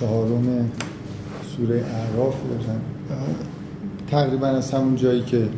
چهارم 0.00 0.70
سوره 1.56 1.84
اعراف 1.84 2.34
تقریبا 4.10 4.46
از 4.46 4.70
همون 4.70 4.96
جایی 4.96 5.22
که 5.22 5.48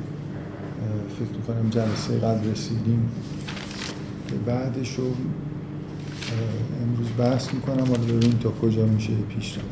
فکر 1.19 1.38
می‌کنم 1.38 1.71
جلسه 1.71 2.19
قبل 2.19 2.50
رسیدیم. 2.50 3.11
بعدش 4.46 4.95
رو 4.95 5.05
امروز 6.82 7.07
بحث 7.19 7.55
می‌کنم. 7.55 7.93
ولی 7.93 8.12
ببینیم 8.12 8.39
تا 8.39 8.50
کجا 8.50 8.87
میشه 8.87 9.12
پیش 9.29 9.57
رو 9.57 9.62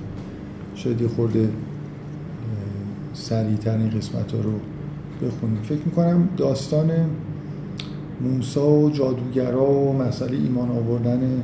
شاید 0.75 1.01
یه 1.01 1.09
خورده 1.09 1.49
سریعتر 3.15 3.77
قسمت 3.77 4.33
ها 4.33 4.41
رو 4.41 4.53
بخونیم. 5.23 5.63
فکر 5.63 5.81
می‌کنم 5.87 6.29
داستان 6.37 6.91
موسا 8.21 8.71
و 8.71 8.91
جادوگرا 8.91 9.71
و 9.71 9.93
مسئله 9.93 10.37
ایمان 10.37 10.71
آوردن 10.71 11.43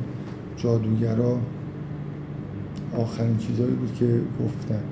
جادوگرا 0.57 1.37
آخرین 2.97 3.37
چیزهایی 3.37 3.73
بود 3.73 3.93
که 3.99 4.19
گفتن. 4.45 4.83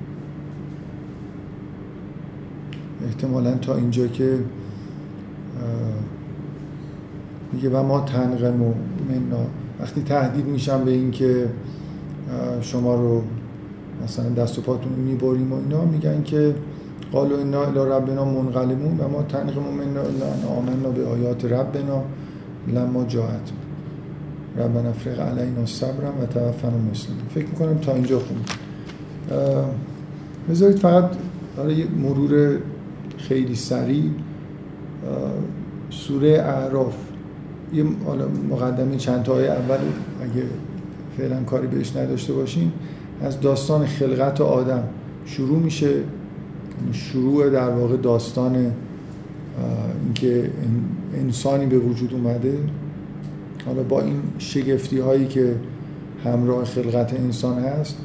احتمالا 3.06 3.54
تا 3.54 3.76
اینجا 3.76 4.06
که 4.06 4.38
میگه 7.52 7.70
و 7.70 7.82
ما 7.82 8.00
تنقم 8.00 8.62
و 8.62 8.74
منا. 9.08 9.46
وقتی 9.80 10.02
تهدید 10.02 10.46
میشم 10.46 10.84
به 10.84 10.90
این 10.90 11.10
که 11.10 11.48
شما 12.60 12.94
رو 12.94 13.22
مثلا 14.04 14.28
دست 14.28 14.58
و 14.58 14.62
پاتون 14.62 14.92
می‌بریم 14.92 15.52
و 15.52 15.56
اینا 15.56 15.84
میگن 15.84 16.22
که 16.22 16.54
قالوا 17.12 17.40
انا 17.40 17.64
الی 17.64 17.78
ربنا 17.78 18.24
منقلبون 18.24 18.98
و 18.98 19.08
ما 19.08 19.22
تنقم 19.22 19.62
منا 19.62 20.00
الا 20.00 20.26
ان 20.26 20.44
آمنا 20.58 20.90
به 20.90 21.06
آیات 21.06 21.44
ربنا 21.44 22.02
لما 22.68 23.04
جاءت. 23.04 23.52
ربنا 24.58 24.88
افرغ 24.88 25.20
علینا 25.20 25.66
صبرا 25.66 26.08
و 26.22 26.26
توفنا 26.26 26.78
مسلم 26.90 27.16
فکر 27.34 27.46
می‌کنم 27.46 27.78
تا 27.78 27.94
اینجا 27.94 28.18
خوب 28.18 28.36
بذارید 30.50 30.78
فقط 30.78 31.10
برای 31.56 31.84
مرور 31.84 32.58
خیلی 33.18 33.54
سریع 33.54 34.04
سوره 35.90 36.28
اعراف. 36.28 36.94
یه 37.74 37.84
مقدمه 38.50 38.96
چند 38.96 39.22
تا 39.22 39.38
اول 39.38 39.78
اگه 40.22 40.42
فعلا 41.18 41.42
کاری 41.42 41.66
بهش 41.66 41.96
نداشته 41.96 42.32
باشیم 42.32 42.72
از 43.22 43.40
داستان 43.40 43.86
خلقت 43.86 44.40
آدم 44.40 44.82
شروع 45.26 45.58
میشه. 45.58 46.02
شروع 46.92 47.50
در 47.50 47.70
واقع 47.70 47.96
داستان 47.96 48.72
اینکه 50.04 50.50
انسانی 51.14 51.66
به 51.66 51.78
وجود 51.78 52.14
اومده. 52.14 52.58
حالا 53.66 53.82
با 53.82 54.00
این 54.00 54.22
شگفتی 54.38 54.98
هایی 54.98 55.26
که 55.26 55.54
همراه 56.24 56.64
خلقت 56.64 57.14
انسان 57.14 57.58
هست 57.58 57.96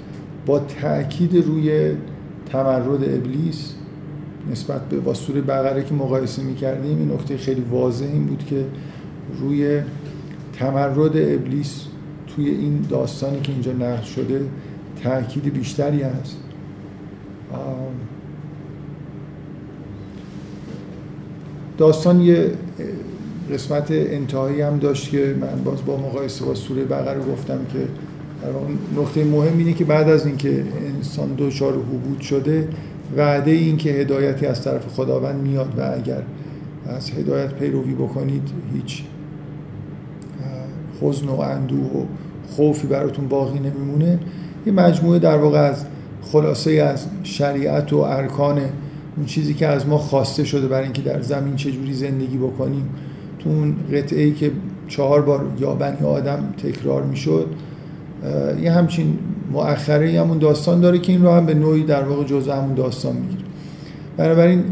با 0.46 0.60
تاکید 0.60 1.36
روی 1.36 1.92
تمرد 2.46 3.04
ابلیس 3.04 3.74
نسبت 4.52 4.82
به 4.90 5.00
با 5.00 5.14
سوره 5.14 5.42
بقره 5.42 5.84
که 5.84 5.94
مقایسه 5.94 6.44
می‌کردیم 6.44 6.98
این 6.98 7.12
نکته 7.12 7.38
خیلی 7.38 7.62
واضح 7.72 8.06
این 8.06 8.26
بود 8.26 8.46
که 8.46 8.66
روی 9.40 9.82
تمرد 10.54 11.18
ابلیس 11.18 11.86
توی 12.28 12.50
این 12.50 12.86
داستانی 12.90 13.42
که 13.42 13.52
اینجا 13.52 13.72
نقل 13.72 14.04
شده 14.04 14.46
تاکید 15.04 15.54
بیشتری 15.54 16.02
هست. 16.02 16.38
داستان 21.82 22.22
یه 22.22 22.52
قسمت 23.54 23.92
انتهایی 23.92 24.62
هم 24.62 24.78
داشت 24.78 25.12
که 25.12 25.36
من 25.42 25.64
باز 25.64 25.86
با 25.86 25.98
مقایسه 25.98 26.46
با 26.46 26.56
سوره 26.56 26.84
بقره 26.84 27.20
گفتم 27.20 27.60
که 27.74 27.80
نقطه 29.02 29.24
مهم 29.24 29.58
اینه 29.58 29.74
که 29.74 29.86
بعد 29.86 30.10
از 30.10 30.26
اینکه 30.26 30.64
انسان 30.96 31.36
دچار 31.38 31.74
حبود 31.74 32.22
شده 32.22 32.68
وعده 33.18 33.52
این 33.52 33.78
که 33.78 33.90
هدایتی 33.90 34.46
از 34.46 34.64
طرف 34.64 34.88
خداوند 34.88 35.42
میاد 35.42 35.74
و 35.78 35.92
اگر 35.94 36.24
از 36.88 37.12
هدایت 37.12 37.54
پیروی 37.54 37.94
بکنید 37.94 38.50
هیچ 38.74 39.04
حزن 41.02 41.28
و 41.28 41.40
اندوه 41.40 41.86
و 41.86 42.06
خوفی 42.56 42.88
براتون 42.88 43.28
باقی 43.28 43.60
نمیمونه. 43.60 44.20
یه 44.66 44.74
مجموعه 44.74 45.20
در 45.20 45.38
واقع 45.38 45.60
از 45.60 45.86
خلاصه 46.22 46.72
از 46.72 47.06
شریعت 47.24 47.94
و 47.94 47.98
ارکان 47.98 48.62
اون 49.18 49.26
چیزی 49.26 49.54
که 49.54 49.68
از 49.68 49.88
ما 49.88 49.98
خواسته 49.98 50.44
شده 50.44 50.68
برای 50.68 50.84
اینکه 50.84 51.02
در 51.02 51.22
زمین 51.22 51.56
چجوری 51.56 51.94
زندگی 51.94 52.38
بکنیم 52.38 52.90
تو 53.40 53.50
اون 53.50 53.76
قطعه 53.94 54.24
ای 54.24 54.32
که 54.32 54.52
چهار 54.88 55.22
بار 55.22 55.46
یا 55.60 55.74
بنی 55.74 56.08
آدم 56.08 56.54
تکرار 56.64 57.04
می‌شد 57.04 57.48
یه 58.62 58.72
همچین 58.72 59.20
مؤخره 59.52 60.22
همون 60.22 60.38
داستان 60.38 60.82
داره 60.82 61.00
که 61.00 61.12
این 61.12 61.24
رو 61.24 61.32
هم 61.32 61.46
به 61.46 61.54
نوعی 61.54 61.84
در 61.84 62.04
واقع 62.04 62.24
جزء 62.24 62.56
همون 62.56 62.74
داستان 62.74 63.16
می‌گیره. 63.16 63.42
بنابراین 64.18 64.64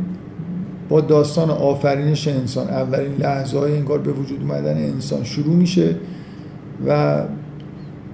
با 0.90 1.02
داستان 1.02 1.50
آفرینش 1.50 2.28
انسان 2.28 2.68
اولین 2.68 3.16
لحظه 3.20 3.60
های 3.60 3.78
انگار 3.78 4.00
به 4.00 4.12
وجود 4.12 4.42
اومدن 4.42 4.78
انسان 4.78 5.24
شروع 5.24 5.56
میشه 5.56 5.96
و 6.88 7.24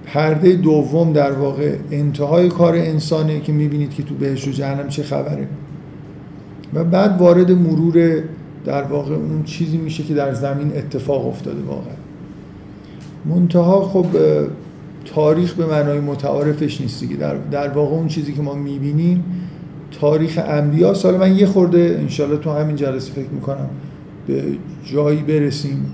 پرده 0.06 0.52
دوم 0.52 1.12
در 1.12 1.32
واقع 1.32 1.76
انتهای 1.90 2.48
کار 2.48 2.74
انسانه 2.74 3.40
که 3.40 3.52
می‌بینید 3.52 3.94
که 3.94 4.02
تو 4.02 4.14
بهش 4.14 4.48
و 4.48 4.50
جهنم 4.50 4.88
چه 4.88 5.02
خبره. 5.02 5.48
و 6.74 6.84
بعد 6.84 7.20
وارد 7.20 7.50
مرور 7.50 8.22
در 8.64 8.82
واقع 8.82 9.14
اون 9.14 9.42
چیزی 9.44 9.76
میشه 9.76 10.02
که 10.02 10.14
در 10.14 10.34
زمین 10.34 10.72
اتفاق 10.76 11.26
افتاده 11.26 11.62
واقعا. 11.62 11.96
منتها 13.24 13.84
خب 13.84 14.06
تاریخ 15.04 15.54
به 15.54 15.66
معنای 15.66 16.00
متعارفش 16.00 16.80
نیست 16.80 17.00
دیگه. 17.00 17.16
در, 17.16 17.36
در 17.36 17.68
واقع 17.68 17.96
اون 17.96 18.08
چیزی 18.08 18.32
که 18.32 18.42
ما 18.42 18.54
می‌بینیم 18.54 19.24
تاریخ 20.00 20.38
انبیا. 20.46 20.94
سال 20.94 21.16
من 21.16 21.36
یه 21.36 21.46
خورده 21.46 21.96
انشالله 22.00 22.36
تو 22.36 22.50
همین 22.50 22.76
جلسه 22.76 23.12
فکر 23.12 23.28
می‌کنم 23.28 23.68
به 24.26 24.42
جایی 24.84 25.22
برسیم. 25.22 25.86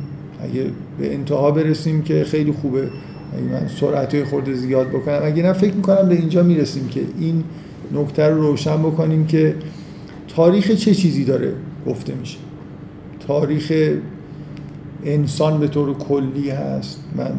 اگه 0.42 0.64
به 0.98 1.14
انتها 1.14 1.50
برسیم 1.50 2.02
که 2.02 2.24
خیلی 2.24 2.52
خوبه. 2.52 2.88
اگه 3.32 3.44
من 3.52 3.68
سرعت 3.80 4.24
خورده 4.24 4.54
زیاد 4.54 4.88
بکنم. 4.88 5.20
اگه 5.22 5.42
نه 5.42 5.52
فکر 5.52 5.74
می‌کنم 5.74 6.08
به 6.08 6.14
اینجا 6.14 6.42
می‌رسیم 6.42 6.88
که 6.88 7.00
این 7.18 7.44
نکته 7.94 8.26
رو 8.26 8.42
روشن 8.42 8.76
بکنیم 8.76 9.26
که 9.26 9.54
تاریخ 10.28 10.70
چه 10.70 10.94
چیزی 10.94 11.24
داره 11.24 11.52
گفته 11.86 12.14
میشه؟ 12.14 12.38
تاریخ 13.26 13.72
انسان 15.04 15.60
به 15.60 15.68
طور 15.68 15.94
کلی 15.94 16.50
هست. 16.50 17.04
من 17.16 17.30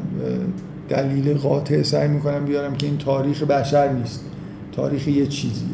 دلیل 0.89 1.33
قاطع 1.33 1.83
سعی 1.83 2.07
می‌کنم 2.07 2.45
بیارم 2.45 2.75
که 2.75 2.87
این 2.87 2.97
تاریخ 2.97 3.43
بشر 3.43 3.93
نیست. 3.93 4.25
تاریخ 4.71 5.07
یه 5.07 5.27
چیزی 5.27 5.65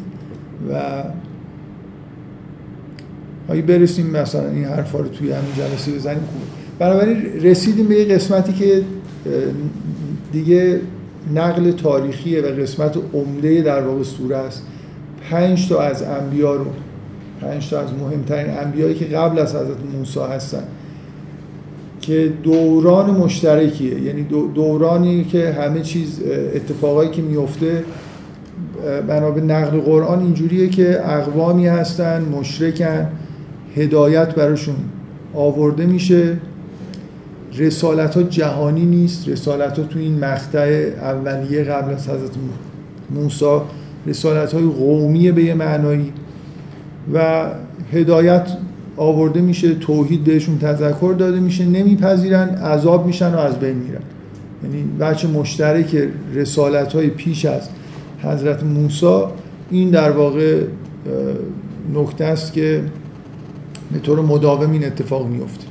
و 0.70 1.02
اگه 3.48 3.62
برسیم 3.62 4.06
مثلا 4.06 4.50
این 4.50 4.64
حرفا 4.64 4.98
رو 4.98 5.08
توی 5.08 5.32
همین 5.32 5.52
جلسه 5.56 5.92
بزنیم؟ 5.92 6.18
خوب 6.18 6.42
بنابراین 6.78 7.16
رسیدیم 7.42 7.88
به 7.88 7.94
یه 7.94 8.04
قسمتی 8.04 8.52
که 8.52 8.82
دیگه 10.32 10.80
نقل 11.34 11.70
تاریخیه 11.70 12.42
و 12.42 12.46
قسمت 12.46 12.96
عمده 13.14 13.62
در 13.62 13.82
واقع 13.82 14.02
سوره 14.02 14.36
است. 14.36 14.62
پنج 15.30 15.68
تا 15.68 15.80
از 15.80 16.02
انبیا 16.02 16.54
رو 16.54 16.66
پنج 17.40 17.70
تا 17.70 17.80
از 17.80 17.88
مهمترین 17.92 18.58
انبیایی 18.58 18.94
که 18.94 19.04
قبل 19.04 19.38
از 19.38 19.54
حضرت 19.54 19.76
موسی 19.98 20.20
هستن. 20.20 20.62
که 22.00 22.32
دوران 22.42 23.10
مشترکیه. 23.10 24.00
یعنی 24.00 24.22
دورانی 24.54 25.24
که 25.24 25.50
همه 25.50 25.80
چیز 25.80 26.20
اتفاقایی 26.54 27.10
که 27.10 27.22
میفته 27.22 27.84
بنا 29.08 29.30
به 29.30 29.40
نقل 29.40 29.80
قرآن 29.80 30.18
اینجوریه 30.18 30.68
که 30.68 31.10
اقوامی 31.10 31.66
هستن 31.66 32.22
مشرکن 32.22 33.08
هدایت 33.76 34.34
براشون 34.34 34.76
آورده 35.34 35.86
میشه. 35.86 36.36
رسالت 37.58 38.14
ها 38.14 38.22
جهانی 38.22 38.86
نیست. 38.86 39.28
رسالت 39.28 39.78
ها 39.78 39.84
تو 39.84 39.98
این 39.98 40.18
مقطع 40.18 40.90
اولیه 41.02 41.64
قبل 41.64 41.92
از 41.94 42.08
حضرت 42.08 42.30
موسی 43.10 43.60
رسالت 44.06 44.52
های 44.52 44.64
قومیه 44.64 45.32
به 45.32 45.44
یه 45.44 45.54
معنایی. 45.54 46.12
و 47.14 47.46
هدایت 47.92 48.48
آورده 48.96 49.40
میشه 49.40 49.74
توحید 49.74 50.24
بهشون 50.24 50.58
تذکر 50.58 51.14
داده 51.18 51.40
میشه 51.40 51.64
نمیپذیرن 51.66 52.48
عذاب 52.48 53.06
میشن 53.06 53.34
و 53.34 53.38
از 53.38 53.58
بین 53.58 53.76
میرن. 53.76 54.00
یعنی 54.64 54.84
بچه 55.00 55.28
مشترک 55.28 56.08
رسالت 56.34 56.92
های 56.92 57.10
پیش 57.10 57.44
از 57.44 57.68
حضرت 58.22 58.62
موسی 58.62 59.22
این 59.70 59.90
در 59.90 60.10
واقع 60.10 60.62
نکته 61.94 62.24
است 62.24 62.52
که 62.52 62.82
به 63.92 63.98
طور 63.98 64.20
مداوم 64.20 64.72
این 64.72 64.84
اتفاق 64.84 65.26
میفته 65.26 65.66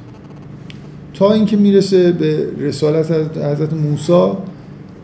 تا 1.13 1.33
اینکه 1.33 1.57
می‌رسه 1.57 2.12
به 2.12 2.47
رسالت 2.57 3.12
حضرت 3.38 3.74
موسی 3.74 4.31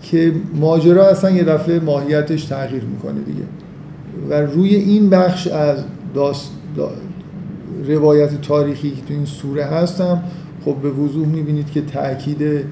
که 0.02 0.34
ماجرا 0.56 1.08
اصلا 1.08 1.32
یه 1.32 1.44
دفعه 1.44 1.80
ماهیتش 1.80 2.46
تغییر 2.46 2.84
می‌کنه 2.84 3.22
دیگه. 3.26 3.44
و 4.30 4.42
روی 4.42 4.76
این 4.76 5.10
بخش 5.10 5.48
از 5.48 5.78
داست 6.16 6.52
روایت 7.88 8.42
تاریخی 8.42 8.90
که 8.90 9.02
تو 9.08 9.14
این 9.14 9.26
سوره 9.26 9.64
هستم 9.64 10.24
خب 10.66 10.76
به 10.76 10.90
وضوح 10.90 11.28
می‌بینید 11.28 11.72
که 11.72 11.82
تاکید 11.82 12.66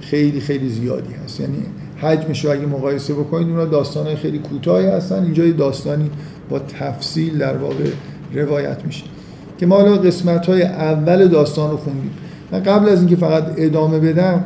خیلی 0.00 0.40
خیلی 0.40 0.68
زیادی 0.68 1.14
هست. 1.24 1.40
یعنی 1.40 1.58
حجمش 1.96 2.44
رو 2.44 2.50
اگه 2.50 2.66
مقایسه 2.66 3.14
بکنید 3.14 3.48
اونا 3.48 3.64
داستان 3.64 4.14
خیلی 4.14 4.38
کوتاهی 4.38 4.86
هستن. 4.86 5.22
اینجا 5.22 5.50
داستانی 5.50 6.10
با 6.50 6.58
تفصیل 6.58 7.38
در 7.38 7.56
واقع 7.56 7.84
روایت 8.34 8.84
میشه 8.84 9.04
که 9.58 9.66
ما 9.66 9.76
حالا 9.76 9.96
قسمت 9.96 10.46
های 10.46 10.62
اول 10.62 11.28
داستان 11.28 11.70
رو 11.70 11.76
خوندیم. 11.76 12.10
من 12.52 12.62
قبل 12.62 12.88
از 12.88 12.98
اینکه 12.98 13.16
فقط 13.16 13.44
ادامه 13.56 13.98
بدم 13.98 14.44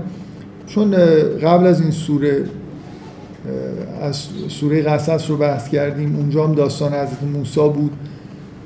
چون 0.67 0.91
قبل 1.43 1.67
از 1.67 1.81
این 1.81 1.91
سوره 1.91 2.45
از 4.03 4.27
سوره 4.49 4.83
قصص 4.83 5.31
رو 5.31 5.37
بحث 5.37 5.69
کردیم 5.69 6.17
اونجا 6.17 6.47
هم 6.47 6.55
داستان 6.55 6.93
حضرت 6.93 7.23
موسی 7.35 7.61
بود. 7.61 7.93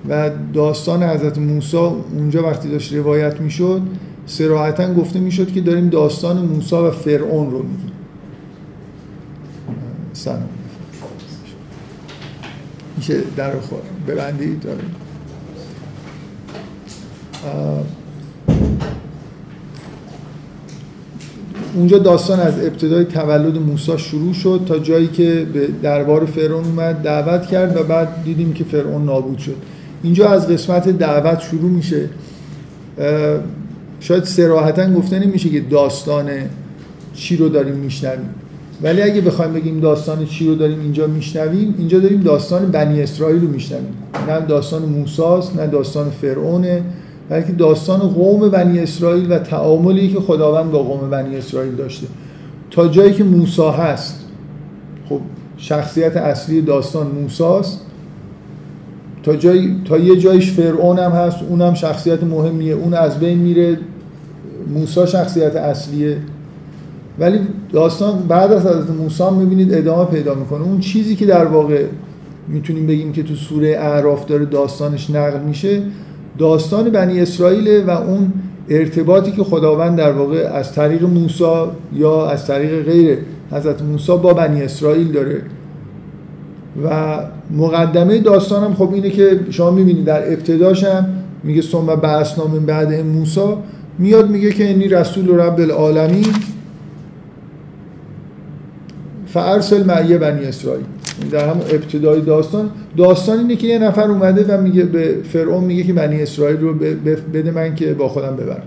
و 0.08 0.30
داستان 0.54 1.02
حضرت 1.02 1.38
موسی 1.38 1.76
اونجا 1.76 2.42
وقتی 2.42 2.68
داشت 2.68 2.92
روایت 2.92 3.40
می‌شد 3.40 3.82
سراحتا 4.26 4.94
گفته 4.94 5.18
می‌شد 5.18 5.52
که 5.52 5.60
داریم 5.60 5.88
داستان 5.88 6.46
موسی 6.46 6.76
و 6.76 6.90
فرعون 6.90 7.50
رو 7.50 7.58
میگیم. 7.58 7.92
سلام. 10.12 10.48
میشه 12.96 13.20
در 13.36 13.52
ببندید. 14.08 14.60
داره 14.60 14.78
اونجا 21.74 21.98
داستان 21.98 22.40
از 22.40 22.58
ابتدای 22.58 23.04
تولد 23.04 23.58
موسی 23.58 23.98
شروع 23.98 24.32
شد 24.32 24.60
تا 24.66 24.78
جایی 24.78 25.06
که 25.06 25.46
به 25.52 25.68
دربار 25.82 26.26
فرعون 26.26 26.64
اومد 26.64 27.02
دعوت 27.02 27.46
کرد 27.46 27.76
و 27.76 27.82
بعد 27.82 28.24
دیدیم 28.24 28.52
که 28.52 28.64
فرعون 28.64 29.04
نابود 29.04 29.38
شد. 29.38 29.56
اینجا 30.02 30.28
از 30.28 30.48
قسمت 30.48 30.88
دعوت 30.88 31.40
شروع 31.40 31.70
میشه. 31.70 32.08
شاید 34.00 34.24
سراحتا 34.24 34.92
گفته 34.92 35.18
نمیشه 35.18 35.48
که 35.48 35.60
داستان 35.60 36.30
چی 37.14 37.36
رو 37.36 37.48
داریم 37.48 37.74
میشنویم. 37.74 38.28
ولی 38.82 39.02
اگه 39.02 39.20
بخوایم 39.20 39.52
بگیم 39.52 39.80
داستان 39.80 40.26
چی 40.26 40.46
رو 40.46 40.54
داریم 40.54 40.80
اینجا 40.80 41.06
میشنویم 41.06 41.74
اینجا 41.78 41.98
داریم 41.98 42.20
داستان 42.20 42.70
بنی 42.70 43.02
اسرائیل 43.02 43.40
رو 43.40 43.48
میشنویم. 43.48 43.94
نه 44.28 44.40
داستان 44.40 44.82
موساست 44.82 45.56
نه 45.56 45.66
داستان 45.66 46.10
فرعونه 46.10 46.82
بلکه 47.28 47.52
داستان 47.52 47.98
قوم 47.98 48.48
بنی 48.48 48.78
اسرائیل 48.78 49.32
و 49.32 49.38
تعاملی 49.38 50.08
که 50.08 50.20
خداوند 50.20 50.70
با 50.70 50.82
قوم 50.82 51.10
بنی 51.10 51.36
اسرائیل 51.36 51.74
داشته. 51.74 52.06
تا 52.70 52.88
جایی 52.88 53.12
که 53.12 53.24
موسی 53.24 53.62
هست. 53.62 54.24
خب 55.08 55.20
شخصیت 55.56 56.16
اصلی 56.16 56.62
داستان 56.62 57.06
موساست. 57.06 57.80
تا 59.26 59.36
جای 59.36 59.70
تا 59.84 59.98
یه 59.98 60.16
جایش 60.16 60.52
فرعون 60.52 60.98
هم 60.98 61.10
هست 61.10 61.36
اونم 61.48 61.74
شخصیت 61.74 62.22
مهمیه. 62.24 62.74
اون 62.74 62.94
از 62.94 63.20
بین 63.20 63.38
میره. 63.38 63.78
موسی 64.74 65.06
شخصیت 65.06 65.56
اصلیه. 65.56 66.16
ولی 67.18 67.38
داستان 67.72 68.18
بعد 68.28 68.52
از 68.52 68.66
حضرت 68.66 68.90
موسی 68.90 69.30
می‌بینید 69.38 69.74
ادامه 69.74 70.04
پیدا 70.04 70.34
می‌کنه. 70.34 70.62
اون 70.62 70.80
چیزی 70.80 71.16
که 71.16 71.26
در 71.26 71.44
واقع 71.44 71.84
می‌تونیم 72.48 72.86
بگیم 72.86 73.12
که 73.12 73.22
تو 73.22 73.34
سوره 73.34 73.68
اعراف 73.68 74.26
داره 74.26 74.44
داستانش 74.44 75.10
نقل 75.10 75.40
میشه 75.40 75.82
داستان 76.38 76.90
بنی 76.90 77.20
اسرائیل 77.20 77.84
و 77.86 77.90
اون 77.90 78.32
ارتباطی 78.68 79.32
که 79.32 79.44
خداوند 79.44 79.98
در 79.98 80.12
واقع 80.12 80.50
از 80.54 80.72
طریق 80.72 81.04
موسی 81.04 81.44
یا 81.92 82.30
از 82.30 82.46
طریق 82.46 82.84
غیر 82.84 83.18
حضرت 83.52 83.82
موسی 83.82 84.12
با 84.12 84.34
بنی 84.34 84.62
اسرائیل 84.62 85.12
داره. 85.12 85.42
و 86.84 87.18
مقدمه 87.50 88.18
داستانم 88.18 88.74
خب 88.74 88.92
اینه 88.94 89.10
که 89.10 89.40
شما 89.50 89.70
می‌بینید 89.70 90.04
در 90.04 90.32
ابتداش 90.32 90.84
هم 90.84 91.06
میگه 91.44 91.62
ثم 91.62 91.86
بعثنا 91.86 92.46
من 92.46 92.66
بعد 92.66 92.92
موسی 92.92 93.54
میاد 93.98 94.30
میگه 94.30 94.50
که 94.50 94.64
اینی 94.64 94.88
رسول 94.88 95.40
رب 95.40 95.60
العالمین 95.60 96.26
فارسل 99.26 99.84
معیه 99.84 100.18
بنی 100.18 100.44
اسرائیل. 100.44 100.84
در 101.30 101.48
هم 101.48 101.56
ابتدای 101.56 102.20
داستان. 102.20 102.70
داستان 102.96 103.38
اینه 103.38 103.56
که 103.56 103.66
یه 103.66 103.78
نفر 103.78 104.10
اومده 104.10 104.44
و 104.44 104.60
میگه 104.60 104.82
به 104.82 105.16
فرعون 105.32 105.64
میگه 105.64 105.82
که 105.82 105.92
بنی 105.92 106.22
اسرائیل 106.22 106.60
رو 106.60 106.74
بده 107.32 107.50
من 107.50 107.74
که 107.74 107.94
با 107.94 108.08
خودم 108.08 108.36
ببرم. 108.36 108.62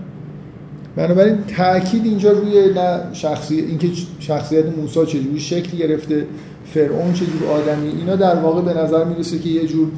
بنابراین 0.96 1.36
تاکید 1.56 2.04
اینجا 2.04 2.32
روی 2.32 2.74
نه 2.74 3.00
شخصی 3.12 3.54
اینکه 3.60 3.88
شخصیت 4.18 4.64
موسی 4.78 5.06
چجوری 5.06 5.40
شکل 5.40 5.78
گرفته 5.78 6.26
فرعون 6.74 7.12
چجور 7.12 7.48
آدمی 7.52 7.88
اینا 7.88 8.16
در 8.16 8.34
واقع 8.34 8.62
به 8.62 8.80
نظر 8.80 9.04
می‌رسه 9.04 9.38
که 9.38 9.48
یه 9.48 9.66
جور 9.66 9.88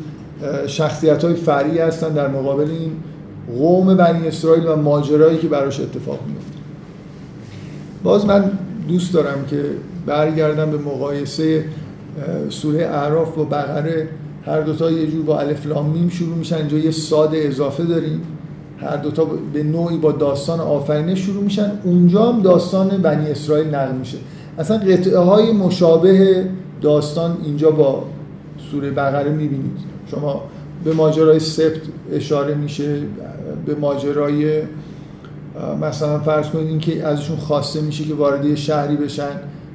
شخصیت 0.67 1.25
های 1.25 1.35
فرعی 1.35 1.79
هستن 1.79 2.09
در 2.09 2.29
مقابل 2.29 2.71
این 2.71 2.93
قوم 3.59 3.97
بنی 3.97 4.29
اسرائیل 4.29 4.67
و 4.67 4.77
ماجرایی 4.77 5.39
که 5.39 5.49
براش 5.49 5.81
اتفاق 5.81 6.19
میفته 6.27 6.59
باز 8.03 8.27
من 8.27 8.51
دوست 8.89 9.15
دارم 9.15 9.45
که 9.51 9.65
برگردم 10.07 10.71
به 10.71 10.79
مقایسه 10.79 11.65
سوره 12.49 12.87
اعراف 12.87 13.39
و 13.39 13.45
بقره. 13.45 14.09
هر 14.47 14.61
دوتا 14.61 14.91
یه 14.91 15.07
جور 15.07 15.23
با 15.23 15.41
الف 15.41 15.67
لام 15.67 15.91
میم 15.91 16.09
شروع 16.09 16.37
میشن 16.37 16.57
اینجا 16.57 16.79
یه 16.79 16.91
ساده 16.91 17.39
اضافه 17.39 17.85
داریم. 17.85 18.23
هر 18.79 18.97
دوتا 18.97 19.25
به 19.53 19.63
نوعی 19.63 19.97
با 19.97 20.13
داستان 20.13 20.61
آفرینش 20.61 21.19
شروع 21.19 21.45
میشن. 21.45 21.73
اونجا 21.85 22.33
هم 22.33 22.43
داستان 22.43 22.89
بنی 22.89 23.31
اسرائیل 23.31 23.75
نقل 23.75 23.95
میشه. 23.95 24.19
اصلا 24.59 24.79
قطعه 24.79 25.19
های 25.19 25.53
مشابه 25.53 26.45
داستان 26.83 27.37
اینجا 27.45 27.71
با 27.71 28.05
سوره 28.71 28.91
بقره 28.91 29.31
می‌بینید. 29.31 29.79
شما 30.11 30.43
به 30.85 30.93
ماجرای 30.93 31.41
سبت 31.41 31.81
اشاره 32.13 32.55
میشه 32.55 33.01
به 33.67 33.75
ماجرای 33.75 34.63
مثلا 35.83 36.19
فرض 36.19 36.49
کنید 36.49 36.67
اینکه 36.67 37.07
ازشون 37.07 37.37
خواسته 37.37 37.81
میشه 37.81 38.05
که 38.05 38.15
وارد 38.15 38.55
شهری 38.55 38.97
بشن 38.97 39.31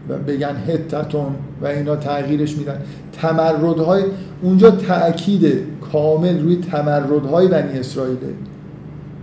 و 0.09 0.17
بگن 0.17 0.55
هتتون 0.67 1.35
و 1.61 1.65
اینا 1.65 1.95
تغییرش 1.95 2.57
میدن. 2.57 2.81
تمردهای 3.21 4.03
اونجا 4.41 4.71
تأکید 4.71 5.63
کامل 5.91 6.39
روی 6.39 6.55
تمردهای 6.55 7.47
بنی 7.47 7.79
اسرائیله. 7.79 8.33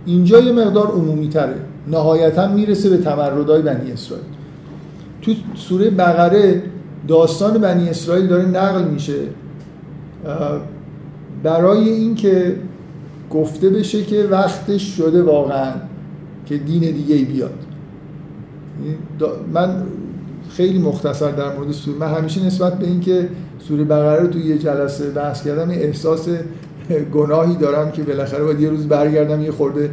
اینجا 0.05 0.39
یه 0.39 0.51
مقدار 0.51 0.87
عمومی 0.87 1.29
تره 1.29 1.55
نهایتا 1.87 2.47
می‌رسه 2.47 2.89
به 2.89 2.97
تمردهای 2.97 3.61
بنی 3.61 3.91
اسرائیل. 3.91 4.25
تو 5.21 5.33
سوره 5.55 5.89
بقره 5.89 6.63
داستان 7.07 7.57
بنی 7.57 7.89
اسرائیل 7.89 8.27
داره 8.27 8.45
نقل 8.45 8.83
میشه. 8.83 9.19
برای 11.43 11.89
اینکه 11.89 12.55
گفته 13.31 13.69
بشه 13.69 14.03
که 14.03 14.27
وقتش 14.31 14.97
شده 14.97 15.23
واقعا 15.23 15.71
که 16.45 16.57
دین 16.57 16.81
دیگه 16.81 17.15
بیاد. 17.15 17.53
من 19.53 19.83
خیلی 20.49 20.79
مختصر 20.79 21.31
در 21.31 21.55
مورد 21.55 21.71
سوره 21.71 21.97
من 21.97 22.07
همیشه 22.07 22.45
نسبت 22.45 22.79
به 22.79 22.87
اینکه 22.87 23.29
سوره 23.67 23.83
بقره 23.83 24.21
رو 24.21 24.27
توی 24.27 24.41
یه 24.41 24.57
جلسه 24.57 25.09
بحث 25.09 25.43
کردم 25.43 25.69
احساس 25.69 26.27
گناهی 27.13 27.55
دارم 27.55 27.91
که 27.91 28.03
بالاخره 28.03 28.43
باید 28.43 28.59
یه 28.59 28.69
روز 28.69 28.87
برگردم 28.87 29.41
یه 29.41 29.51
خورده. 29.51 29.89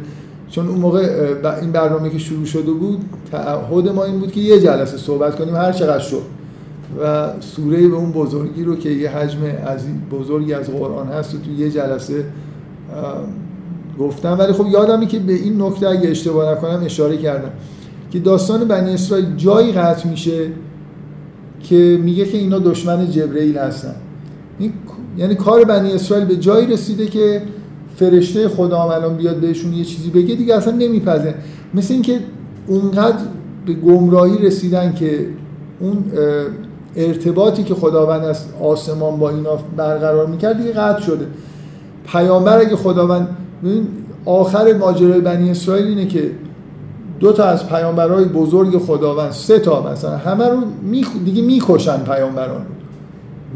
چون 0.49 0.67
اون 0.67 0.79
موقع 0.79 1.33
این 1.61 1.71
برنامه 1.71 2.09
که 2.09 2.17
شروع 2.17 2.45
شده 2.45 2.71
بود 2.71 3.01
تعهد 3.31 3.89
ما 3.89 4.03
این 4.03 4.19
بود 4.19 4.31
که 4.31 4.39
یه 4.39 4.59
جلسه 4.59 4.97
صحبت 4.97 5.35
کنیم 5.35 5.55
هر 5.55 5.71
چقدر 5.71 5.99
شد. 5.99 6.21
و 7.01 7.31
سوره 7.39 7.87
به 7.87 7.95
اون 7.95 8.11
بزرگی 8.11 8.63
رو 8.63 8.75
که 8.75 8.89
یه 8.89 9.09
حجم 9.09 9.39
از 9.65 9.81
بزرگی 10.11 10.53
از 10.53 10.69
قرآن 10.69 11.07
هست 11.07 11.35
و 11.35 11.37
تو 11.37 11.51
یه 11.51 11.71
جلسه 11.71 12.25
گفتم. 13.99 14.35
ولی 14.39 14.53
خب 14.53 14.65
یادمی 14.67 15.07
که 15.07 15.19
به 15.19 15.33
این 15.33 15.61
نکته 15.61 15.87
اگه 15.87 16.09
اشتباه 16.09 16.51
نکنم 16.51 16.83
اشاره 16.85 17.17
کردم 17.17 17.49
که 18.11 18.19
داستان 18.19 18.65
بنی 18.65 18.93
اسرائیل 18.93 19.25
جایی 19.37 19.71
قطع 19.71 20.09
میشه 20.09 20.47
که 21.59 21.99
میگه 22.03 22.25
که 22.25 22.37
اینا 22.37 22.59
دشمن 22.59 23.11
جبرئیل 23.11 23.57
هستن. 23.57 23.95
یعنی 25.17 25.35
کار 25.35 25.63
بنی 25.63 25.91
اسرائیل 25.91 26.25
به 26.27 26.35
جایی 26.35 26.67
رسیده 26.67 27.05
که 27.05 27.41
فرشته 27.95 28.49
خدا 28.49 28.93
الان 28.93 29.17
بیاد 29.17 29.35
بهشون 29.35 29.73
یه 29.73 29.83
چیزی 29.83 30.09
بگه 30.09 30.35
دیگه 30.35 30.55
اصلا 30.55 30.75
نمیپذه. 30.75 31.35
مثل 31.73 31.93
اینکه 31.93 32.19
اونقدر 32.67 33.23
به 33.65 33.73
گمراهی 33.73 34.37
رسیدن 34.37 34.93
که 34.93 35.27
اون 35.79 36.03
ارتباطی 36.95 37.63
که 37.63 37.75
خداوند 37.75 38.23
از 38.23 38.45
آسمان 38.63 39.17
با 39.17 39.29
اینا 39.29 39.57
برقرار 39.77 40.25
می‌کرد 40.25 40.57
دیگه 40.57 40.71
قطع 40.71 41.01
شده. 41.01 41.27
پیامبر 42.05 42.59
اگه 42.59 42.75
خداوند 42.75 43.27
آخر 44.25 44.73
ماجرای 44.73 45.21
بنی 45.21 45.51
اسرائیل 45.51 45.87
اینه 45.87 46.05
که 46.05 46.31
دو 47.19 47.33
تا 47.33 47.43
از 47.43 47.69
پیامبرای 47.69 48.25
بزرگ 48.25 48.77
خداوند 48.77 49.31
سه 49.31 49.59
تا 49.59 49.91
مثلا 49.91 50.17
همه 50.17 50.47
رو 50.47 50.57
می 50.81 51.05
دیگه 51.25 51.41
می‌کشن 51.41 51.97
پیامبران. 51.97 52.65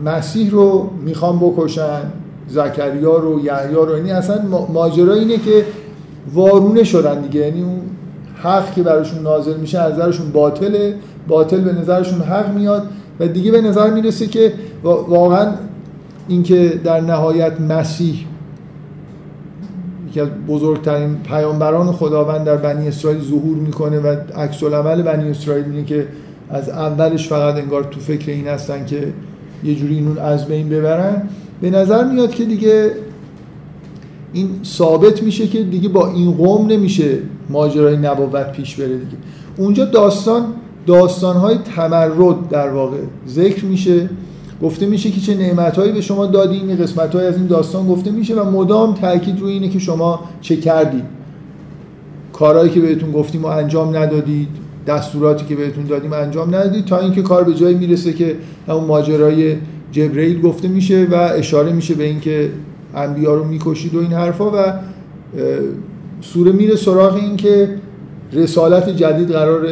مسیح 0.06 0.52
رو 0.52 0.90
می‌خوان 1.06 1.40
بکشن 1.40 2.02
زکریا 2.48 3.18
رو 3.18 3.46
یحیی 3.46 3.76
رو 3.76 3.98
یعنی 3.98 4.12
اصلا 4.12 4.40
ماجرا 4.74 5.14
اینه 5.14 5.38
که 5.38 5.66
وارونه 6.34 6.84
شدن 6.84 7.22
دیگه. 7.22 7.40
یعنی 7.40 7.62
اون 7.62 7.82
حق 8.44 8.74
که 8.74 8.84
براشون 8.84 9.24
نازل 9.24 9.58
میشه 9.58 9.80
از 9.80 9.94
نظرشون 9.94 10.32
باطله. 10.32 10.96
باطل 11.28 11.62
به 11.62 11.74
نظرشون 11.74 12.22
حق 12.22 12.54
میاد. 12.54 12.84
و 13.20 13.28
دیگه 13.28 13.52
به 13.52 13.62
نظر 13.62 13.90
می‌رسه 13.90 14.28
که 14.28 14.54
واقعا 14.84 15.54
اینکه 16.28 16.82
در 16.84 17.02
نهایت 17.02 17.62
مسیح 17.62 18.26
یکی 20.10 20.20
از 20.20 20.28
بزرگترین 20.48 21.16
پیامبران 21.16 21.92
خداوند 21.92 22.46
در 22.46 22.58
بنی 22.58 22.88
اسرائیل 22.88 23.22
ظهور 23.22 23.58
می‌کنه 23.58 24.00
و 24.00 24.16
عکس 24.36 24.64
العمل 24.64 25.02
بنی 25.02 25.30
اسرائیل 25.30 25.66
اینه 25.66 25.84
که 25.84 26.08
از 26.50 26.70
اولش 26.70 27.28
فقط 27.28 27.56
انگار 27.56 27.84
تو 27.84 28.00
فکر 28.00 28.32
این 28.32 28.48
هستن 28.48 28.86
که 28.86 29.14
یه 29.64 29.76
جوری 29.76 29.96
اینون 29.96 30.18
از 30.18 30.48
بین 30.48 30.70
ببرن. 30.70 31.30
به 31.62 31.70
نظر 31.70 32.04
میاد 32.04 32.32
که 32.32 32.46
دیگه 32.46 32.92
این 34.34 34.50
ثابت 34.64 35.24
میشه 35.24 35.48
که 35.48 35.64
دیگه 35.64 35.90
با 35.90 36.12
این 36.12 36.32
قوم 36.32 36.68
نمیشه 36.68 37.18
ماجرای 37.50 37.98
نبوت 37.98 38.52
پیش 38.52 38.76
بره 38.76 38.88
دیگه. 38.88 39.18
اونجا 39.58 39.86
داستان 39.86 40.46
داستانهای 40.88 41.58
تمرد 41.76 42.50
در 42.50 42.70
واقع 42.70 42.98
ذکر 43.28 43.66
میشه. 43.66 44.10
گفته 44.62 44.86
میشه 44.86 45.12
که 45.12 45.22
چه 45.22 45.36
نعمتهایی 45.36 45.92
به 45.92 46.02
شما 46.02 46.26
دادیم 46.26 46.68
این 46.68 46.78
قسمت 46.78 47.16
از 47.16 47.36
این 47.36 47.48
داستان 47.48 47.88
گفته 47.88 48.12
میشه 48.12 48.36
و 48.36 48.52
مدام 48.52 48.94
تاکید 48.94 49.40
روی 49.40 49.54
اینه 49.54 49.70
که 49.70 49.80
شما 49.80 50.20
چه 50.42 50.56
کردید 50.58 51.04
کارهایی 52.34 52.70
که 52.70 52.80
بهتون 52.80 53.12
گفتیم 53.12 53.44
و 53.44 53.48
انجام 53.48 53.98
ندادید 53.98 54.48
دستوراتی 54.88 55.46
که 55.46 55.56
بهتون 55.56 55.84
دادیم 55.86 56.14
انجام 56.14 56.56
ندادید 56.56 56.86
تا 56.86 57.00
اینکه 57.00 57.22
کار 57.22 57.44
به 57.44 57.54
جایی 57.54 57.76
می‌رسه 57.76 58.14
که 58.14 58.36
همون 58.68 58.84
ماجرای 58.84 59.56
جبرئیل 59.92 60.42
گفته 60.42 60.68
میشه 60.68 61.08
و 61.12 61.16
اشاره 61.16 61.72
میشه 61.72 61.94
به 61.94 62.04
اینکه 62.04 62.52
انبیا 62.96 63.36
رو 63.36 63.44
می‌کشید 63.44 63.96
و 63.96 64.00
این 64.00 64.14
حرفا 64.14 64.52
و 64.52 64.74
سوره 66.22 66.52
میره 66.52 66.76
سراغ 66.76 67.16
این 67.16 67.38
که 67.38 67.76
رسالت 68.34 68.90
جدید 68.90 69.32
قرار 69.32 69.68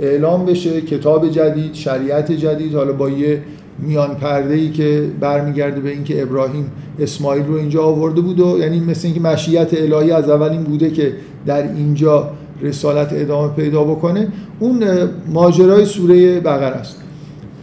اعلام 0.00 0.44
بشه 0.44 0.80
کتاب 0.80 1.28
جدید 1.28 1.74
شریعت 1.74 2.32
جدید 2.32 2.74
حالا 2.74 2.92
با 2.92 3.10
یه 3.10 3.42
میان 3.78 4.14
پرده 4.14 4.54
ای 4.54 4.70
که 4.70 5.10
برمیگرده 5.20 5.80
به 5.80 5.90
اینکه 5.90 6.22
ابراهیم 6.22 6.70
اسماعیل 6.98 7.46
رو 7.46 7.54
اینجا 7.54 7.82
آورده 7.82 8.20
بود 8.20 8.40
و 8.40 8.58
یعنی 8.58 8.80
مثل 8.80 9.06
اینکه 9.06 9.20
مشیت 9.20 9.74
الهی 9.74 10.12
از 10.12 10.28
اول 10.28 10.48
این 10.48 10.62
بوده 10.62 10.90
که 10.90 11.12
در 11.46 11.72
اینجا 11.72 12.30
رسالت 12.60 13.08
ادامه 13.12 13.52
پیدا 13.52 13.84
بکنه. 13.84 14.28
اون 14.60 14.84
ماجرای 15.32 15.84
سوره 15.84 16.40
بقره 16.40 16.76
است. 16.76 17.02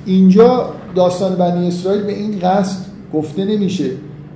اینجا 0.05 0.69
داستان 0.95 1.35
بنی 1.35 1.67
اسرائیل 1.67 2.03
به 2.03 2.13
این 2.13 2.39
قصد 2.39 2.85
گفته 3.13 3.45
نمیشه 3.45 3.89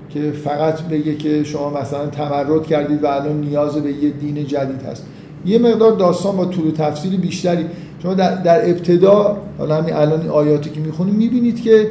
که 0.10 0.32
فقط 0.32 0.82
بگه 0.82 1.16
که 1.16 1.44
شما 1.44 1.82
مثلا 1.82 2.06
تمرد 2.06 2.68
کردید 2.68 3.04
و 3.04 3.08
الان 3.08 3.42
نیاز 3.42 3.76
به 3.76 3.92
یه 3.92 4.10
دین 4.10 4.48
جدید 4.48 4.82
هست. 4.92 5.06
یه 5.46 5.60
مقدار 5.60 5.92
داستان 5.92 6.38
با 6.38 6.46
طول 6.46 6.68
و 6.68 6.72
تفصیل 6.72 7.18
بیشتری 7.18 7.66
شما 8.04 8.14
در, 8.14 8.36
در 8.36 8.70
ابتدا 8.70 9.38
حالا 9.58 9.76
همین 9.76 9.94
الان 9.94 10.30
آیاتی 10.30 10.70
که 10.70 10.80
می‌خونیم 10.80 11.16
می‌بینید 11.16 11.62
که 11.62 11.88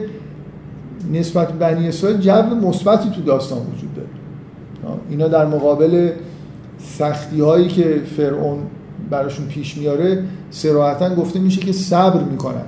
نسبت 1.13 1.53
بنی 1.53 1.89
اسرائیل 1.89 2.21
جو 2.21 2.43
مثبتی 2.69 3.11
تو 3.11 3.23
داستان 3.23 3.59
وجود 3.59 3.95
داره. 3.95 4.09
اینا 5.11 5.29
در 5.29 5.47
مقابل 5.47 6.11
سختی 6.99 7.41
هایی 7.41 7.69
که 7.69 8.01
فرعون 8.17 8.59
براشون 9.11 9.47
پیش 9.47 9.77
میاره 9.77 10.23
سراحتا 10.51 11.15
گفته 11.15 11.39
میشه 11.39 11.61
که 11.61 11.73
صبر 11.73 12.23
می‌کنن 12.23 12.65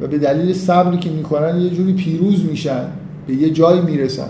و 0.00 0.06
به 0.06 0.18
دلیل 0.18 0.54
صبری 0.54 0.98
که 0.98 1.10
می‌کنن 1.10 1.60
یه 1.60 1.70
جوری 1.70 1.92
پیروز 1.92 2.44
میشن 2.44 2.84
به 3.26 3.34
یه 3.34 3.50
جایی 3.50 3.80
می‌رسن. 3.80 4.28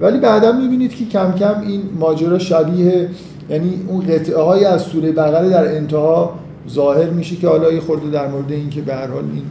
ولی 0.00 0.18
بعدا 0.18 0.52
می‌بینید 0.52 0.94
که 0.94 1.04
کم 1.04 1.32
کم 1.32 1.60
این 1.60 1.82
ماجرا 1.98 2.38
شبیه 2.38 3.08
یعنی 3.50 3.80
اون 3.88 4.00
قطعه 4.00 4.42
های 4.42 4.64
از 4.64 4.82
سوره 4.82 5.12
بقره 5.12 5.48
در 5.48 5.76
انتها 5.76 6.34
ظاهر 6.70 7.10
میشه 7.10 7.36
که 7.36 7.48
حالا 7.48 7.72
یه 7.72 7.80
خورده 7.80 8.10
در 8.10 8.28
مورد 8.28 8.52
این 8.52 8.70
که 8.70 8.80
به 8.80 8.94
هر 8.94 9.06
حال 9.06 9.24
این 9.34 9.42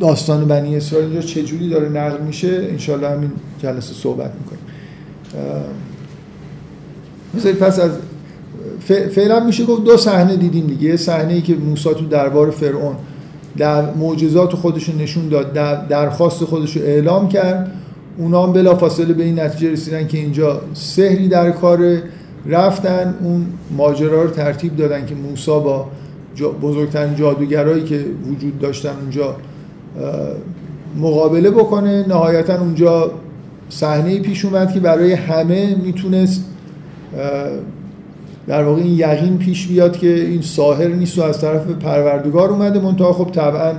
داستان 0.00 0.44
بنی 0.44 0.76
اسرائیل 0.76 1.10
اینجا 1.10 1.26
چجوری 1.26 1.68
داره 1.68 1.88
نقل 1.88 2.20
میشه 2.20 2.66
انشالله 2.70 3.08
همین 3.08 3.30
جلسه 3.62 3.94
صحبت 3.94 4.30
می‌کنیم. 4.40 4.64
بذارید 7.36 7.58
پس 7.58 7.80
از 7.80 7.90
فعلا 9.10 9.40
میشه 9.40 9.64
گفت 9.64 9.84
دو 9.84 9.96
صحنه 9.96 10.36
دیدیم 10.36 10.66
دیگه. 10.66 10.88
یه 10.88 10.96
صحنه 10.96 11.32
ای 11.34 11.40
که 11.40 11.54
موسی 11.54 11.94
تو 11.94 12.06
دربار 12.06 12.50
فرعون 12.50 12.94
در 13.56 13.94
معجزات 13.94 14.54
خودش 14.54 14.88
نشون 14.88 15.28
داد 15.28 15.52
در 15.52 15.86
درخواست 15.86 16.44
خودش 16.44 16.76
رو 16.76 16.82
اعلام 16.82 17.28
کرد. 17.28 17.72
اونا 18.18 18.46
هم 18.46 18.52
بلا 18.52 18.74
فاصله 18.74 19.12
به 19.12 19.24
این 19.24 19.40
نتیجه 19.40 19.72
رسیدن 19.72 20.06
که 20.06 20.18
اینجا 20.18 20.60
سحری 20.74 21.28
در 21.28 21.50
کار 21.50 21.98
رفتن 22.46 23.14
اون 23.22 23.46
ماجرا 23.76 24.22
رو 24.22 24.30
ترتیب 24.30 24.76
دادن 24.76 25.06
که 25.06 25.14
موسی 25.14 25.50
با 25.50 25.86
بزرگترین 26.42 27.14
جادوگرایی 27.14 27.84
که 27.84 28.04
وجود 28.30 28.58
داشتن 28.58 28.92
اونجا 29.00 29.36
مقابله 30.96 31.50
بکنه. 31.50 32.08
نهایتا 32.08 32.60
اونجا 32.60 33.10
صحنه 33.68 34.18
پیش 34.18 34.44
اومد 34.44 34.72
که 34.72 34.80
برای 34.80 35.12
همه 35.12 35.76
می‌تونست 35.84 36.44
در 38.46 38.62
واقع 38.62 38.82
این 38.82 38.94
یقین 38.94 39.38
پیش 39.38 39.66
بیاد 39.66 39.96
که 39.96 40.14
این 40.14 40.42
ساهر 40.42 40.88
نیست 40.88 41.18
و 41.18 41.22
از 41.22 41.40
طرف 41.40 41.66
پروردگار 41.66 42.48
اومده. 42.48 42.80
منتها 42.80 43.12
خب 43.12 43.30
طبعا 43.30 43.72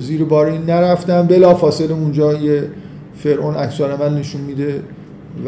زیر 0.00 0.24
بار 0.24 0.46
این 0.46 0.62
نرفتن. 0.62 1.22
بلا 1.22 1.54
فاصله 1.54 1.92
اونجا 1.92 2.34
یه 2.34 2.62
فرعون 3.16 3.54
عکس 3.54 3.80
نشون 3.80 4.40
میده 4.40 4.80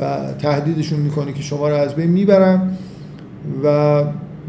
و 0.00 0.16
تهدیدشون 0.38 1.00
می‌کنه 1.00 1.32
که 1.32 1.42
شما 1.42 1.68
رو 1.68 1.75
از 1.75 1.94
بین 1.94 2.11
می‌برم. 2.11 2.78
و 3.64 4.02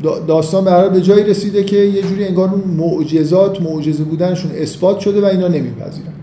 داستان 0.04 0.64
به 0.64 0.90
به 0.90 1.02
جایی 1.02 1.24
رسیده 1.24 1.64
که 1.64 1.78
یه 1.78 2.02
جوری 2.02 2.26
انگار 2.26 2.50
اون 2.50 2.64
معجزات 2.78 3.62
معجزه 3.62 4.04
بودنشون 4.04 4.52
اثبات 4.52 5.00
شده 5.00 5.22
و 5.22 5.26
اینا 5.26 5.48
نمیپذیرن. 5.48 6.14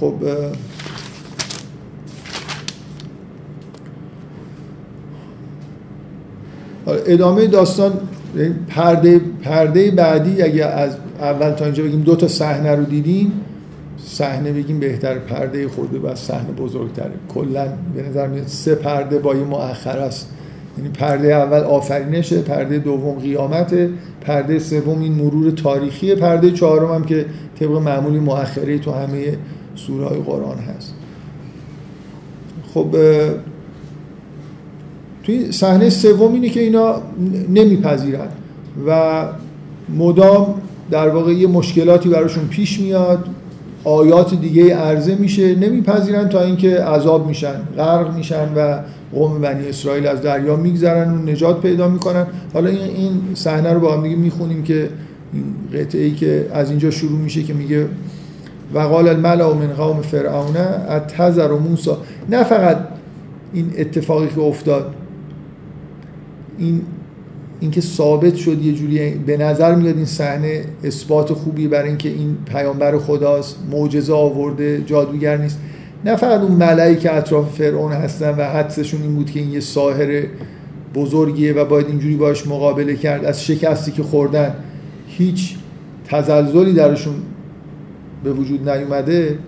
خب 0.00 0.14
ادامه 6.86 7.46
داستان 7.46 7.92
پرده 8.68 9.20
پرده 9.42 9.90
بعدی 9.90 10.42
اگه 10.42 10.64
از 10.64 10.96
اول 11.20 11.50
تا 11.50 11.64
اینجا 11.64 11.84
بگیم 11.84 12.00
دو 12.00 12.16
تا 12.16 12.28
صحنه 12.28 12.74
رو 12.74 12.84
دیدیم. 12.84 13.32
صحنه 14.18 14.52
بگیم 14.52 14.80
بهتر 14.80 15.18
پرده 15.18 15.68
خورده 15.68 15.98
و 15.98 16.14
صحنه 16.14 16.52
بزرگتره. 16.52 17.12
کلا 17.28 17.68
به 17.94 18.02
نظر 18.02 18.26
میاد 18.26 18.46
سه 18.46 18.74
پرده 18.74 19.18
با 19.18 19.34
یه 19.34 19.44
مؤخر 19.44 19.98
است. 19.98 20.28
یعنی 20.78 20.90
پرده 20.90 21.34
اول 21.34 21.58
آفرینشه 21.58 22.42
پرده 22.42 22.78
دوم 22.78 23.18
قیامت 23.18 23.74
پرده 24.20 24.58
سوم 24.58 25.00
این 25.00 25.12
مرور 25.12 25.50
تاریخی 25.50 26.14
پرده 26.14 26.50
چهارم 26.50 26.94
هم 26.94 27.04
که 27.04 27.26
طبق 27.60 27.70
معمولی 27.70 28.18
مؤخره 28.18 28.78
تو 28.78 28.92
همه 28.92 29.36
سوره 29.74 30.06
های 30.06 30.20
قرآن 30.20 30.58
هست. 30.58 30.94
خب 32.74 32.96
توی 35.22 35.52
صحنه 35.52 35.90
سوم 35.90 36.32
اینه 36.32 36.48
که 36.48 36.60
اینا 36.60 37.02
نمیپذیرن 37.48 38.28
و 38.86 39.22
مدام 39.88 40.54
در 40.90 41.08
واقع 41.08 41.32
یه 41.32 41.46
مشکلاتی 41.46 42.08
براشون 42.08 42.48
پیش 42.48 42.80
میاد. 42.80 43.28
آیات 43.84 44.34
دیگه 44.34 44.76
عرضه 44.76 45.14
میشه 45.14 45.54
نمیپذیرن 45.54 46.28
تا 46.28 46.40
اینکه 46.40 46.80
عذاب 46.80 47.26
میشن 47.26 47.60
غرق 47.76 48.16
میشن 48.16 48.54
و 48.56 48.78
قوم 49.12 49.40
بنی 49.40 49.68
اسرائیل 49.68 50.06
از 50.06 50.22
دریا 50.22 50.56
میگذرن 50.56 51.14
و 51.14 51.30
نجات 51.30 51.60
پیدا 51.60 51.88
می‌کنن. 51.88 52.26
حالا 52.54 52.70
این 52.70 53.20
صحنه 53.34 53.72
رو 53.72 53.80
با 53.80 53.96
هم 53.96 54.02
دیگه 54.02 54.16
می‌خونیم 54.16 54.62
که 54.62 54.88
این 55.32 55.44
قطعه 55.80 56.02
ای 56.02 56.10
که 56.10 56.46
از 56.52 56.70
اینجا 56.70 56.90
شروع 56.90 57.18
میشه 57.18 57.42
که 57.42 57.54
میگه 57.54 57.86
وقال 58.74 59.08
الملأ 59.08 59.52
من 59.52 59.66
قوم 59.66 60.02
فرعون 60.02 60.56
اتذر 60.90 61.52
و 61.52 61.58
موسی. 61.58 61.90
نه 62.28 62.44
فقط 62.44 62.78
این 63.52 63.72
اتفاقی 63.78 64.28
که 64.34 64.40
افتاد 64.40 64.94
این 66.58 66.82
اینکه 67.60 67.80
ثابت 67.80 68.36
شد 68.36 68.62
یه 68.62 68.72
جوری 68.72 69.10
به 69.10 69.36
نظر 69.36 69.74
میاد 69.74 69.96
این 69.96 70.04
صحنه 70.04 70.64
اثبات 70.84 71.32
خوبی 71.32 71.68
برای 71.68 71.88
اینکه 71.88 72.08
این 72.08 72.36
پیامبر 72.46 72.98
خداست 72.98 73.56
معجزه 73.70 74.12
آورده 74.12 74.82
جادوگر 74.86 75.36
نیست. 75.36 75.58
نه 76.04 76.16
فقط 76.16 76.40
اون 76.40 76.52
ملایی 76.52 76.96
که 76.96 77.14
اطراف 77.14 77.54
فرعون 77.54 77.92
هستن 77.92 78.34
و 78.38 78.44
حدسشون 78.44 79.02
این 79.02 79.14
بود 79.14 79.30
که 79.30 79.40
این 79.40 79.52
یه 79.52 79.60
ساحر 79.60 80.22
بزرگیه 80.94 81.52
و 81.52 81.64
باید 81.64 81.86
اینجوری 81.86 82.16
باش 82.16 82.46
مقابله 82.46 82.96
کرد 82.96 83.24
از 83.24 83.44
شکستی 83.44 83.92
که 83.92 84.02
خوردن 84.02 84.54
هیچ 85.08 85.56
تزلزلی 86.08 86.72
درشون 86.72 87.14
به 88.24 88.32
وجود 88.32 88.68
نیومده 88.68 89.38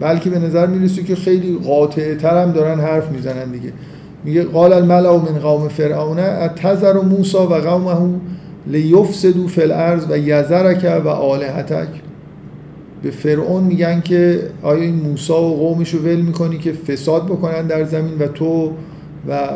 بلکه 0.00 0.30
به 0.30 0.38
نظر 0.38 0.66
می‌رسه 0.66 1.02
که 1.02 1.16
خیلی 1.16 1.58
قاطع 1.64 2.14
تر 2.14 2.42
هم 2.42 2.52
دارن 2.52 2.80
حرف 2.80 3.10
می‌زنن 3.10 3.52
دیگه. 3.52 3.72
میگه 4.24 4.44
قال 4.44 4.72
الملأ 4.72 5.16
من 5.16 5.38
قوم 5.42 5.68
فرعون 5.68 6.18
اتذر 6.18 7.00
موسی 7.00 7.36
و 7.36 7.54
قومه 7.54 8.20
لیفسدوا 8.66 9.46
فی 9.46 9.62
الارض 9.62 10.06
و 10.10 10.18
یذرک 10.18 11.02
و 11.04 11.08
آلهتک. 11.08 11.88
به 13.02 13.10
فرعون 13.10 13.64
میگن 13.64 14.00
که 14.00 14.42
آیا 14.62 14.82
این 14.82 14.94
موسی 14.94 15.32
و 15.32 15.36
قومش 15.36 15.94
رو 15.94 16.00
ول 16.00 16.20
می‌کنی 16.20 16.58
که 16.58 16.72
فساد 16.72 17.26
بکنن 17.26 17.66
در 17.66 17.84
زمین 17.84 18.18
و 18.18 18.26
تو 18.26 18.72
و 19.28 19.48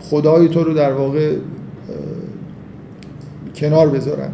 خدای 0.00 0.48
تو 0.48 0.64
رو 0.64 0.74
در 0.74 0.92
واقع 0.92 1.32
کنار 3.54 3.88
بذارن. 3.88 4.30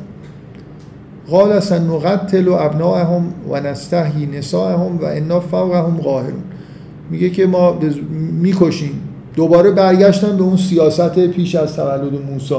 قال 1.31 1.61
سنقتل 1.61 2.49
ابناءهم 2.49 3.35
و 3.51 3.61
نستحیی 3.61 4.27
نساءهم 4.27 4.99
و 4.99 5.05
انا 5.05 5.41
فوقهم 5.41 5.97
قاهرون. 5.97 6.43
میگه 7.11 7.31
که 7.31 7.47
ما 7.47 7.79
می‌کشیم. 8.43 9.01
دوباره 9.37 9.71
برگشتن 9.71 10.37
به 10.37 10.43
اون 10.43 10.57
سیاست 10.57 11.19
پیش 11.19 11.55
از 11.55 11.77
تولد 11.77 12.13
موسی. 12.31 12.55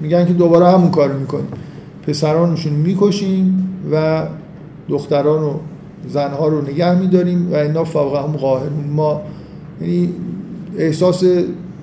میگن 0.00 0.26
که 0.26 0.32
دوباره 0.32 0.68
همون 0.68 0.90
کارو 0.90 1.18
می‌کنیم. 1.18 1.48
پسرانشون 2.06 2.72
می‌کشیم 2.72 3.68
و 3.92 4.26
دختران 4.88 5.42
و 5.42 5.54
زنها 6.08 6.48
رو 6.48 6.62
نگه 6.62 6.94
میداریم 6.94 7.52
و 7.52 7.54
اینا 7.54 7.84
فوق 7.84 8.16
هم 8.16 8.32
قاهرون. 8.32 8.84
ما 8.92 9.22
یعنی 9.80 10.12
احساس 10.78 11.24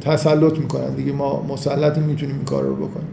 تسلط 0.01 0.57
می‌کنن 0.57 0.89
دیگه. 0.95 1.11
ما 1.11 1.45
مسلط 1.49 1.97
می‌تونیم 1.97 2.35
این 2.35 2.45
کار 2.45 2.63
رو 2.63 2.75
بکنیم. 2.75 3.07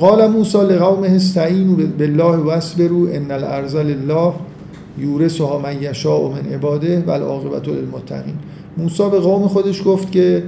قال 0.00 0.26
موسی 0.26 0.58
لقومه 0.58 1.08
استعینوا 1.08 1.76
بالله 1.98 2.36
واصبروا 2.36 3.08
ان 3.08 3.30
الارض 3.30 3.76
لله 3.76 4.32
یورثها 4.98 5.58
من 5.58 5.82
یشاء 5.82 6.28
من 6.28 6.52
عباده 6.54 7.04
و 7.06 7.10
العاقبت 7.10 7.68
للمتقین. 7.68 8.34
موسی 8.76 9.10
به 9.10 9.20
قوم 9.20 9.48
خودش 9.48 9.82
گفت 9.84 10.12
که 10.12 10.42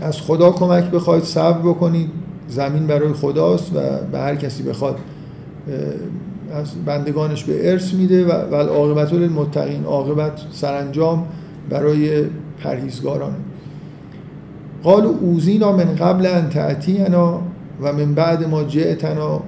از 0.00 0.20
خدا 0.20 0.50
کمک 0.50 0.84
بخواید 0.84 1.24
صبر 1.24 1.58
بکنید. 1.58 2.10
زمین 2.48 2.86
برای 2.86 3.12
خداست 3.12 3.76
و 3.76 3.80
به 4.12 4.18
هر 4.18 4.34
کسی 4.34 4.62
بخواد 4.62 4.98
از 6.52 6.74
بندگانش 6.86 7.44
به 7.44 7.70
ارث 7.70 7.94
میده 7.94 8.26
و 8.26 8.54
العاقبت 8.54 9.12
للمتقین 9.12 9.84
عاقبت 9.84 10.40
سرانجام 10.52 11.26
برای 11.70 12.24
پرهیزگارانه 12.62 13.36
قال 14.82 15.04
اوزینا 15.06 15.72
من 15.72 15.94
قبل 15.94 16.26
ان 16.26 16.48
تأتینا 16.48 17.40
و 17.80 17.92
من 17.92 18.14
بعد 18.14 18.48
ما 18.48 18.64
جئتنا. 18.64 19.40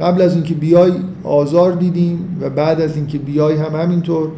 قبل 0.00 0.22
از 0.22 0.34
اینکه 0.34 0.54
بیای 0.54 0.92
آزار 1.24 1.72
دیدیم 1.72 2.38
و 2.40 2.50
بعد 2.50 2.80
از 2.80 2.96
اینکه 2.96 3.18
بیای 3.18 3.56
هم 3.56 3.80
همینطور. 3.80 4.28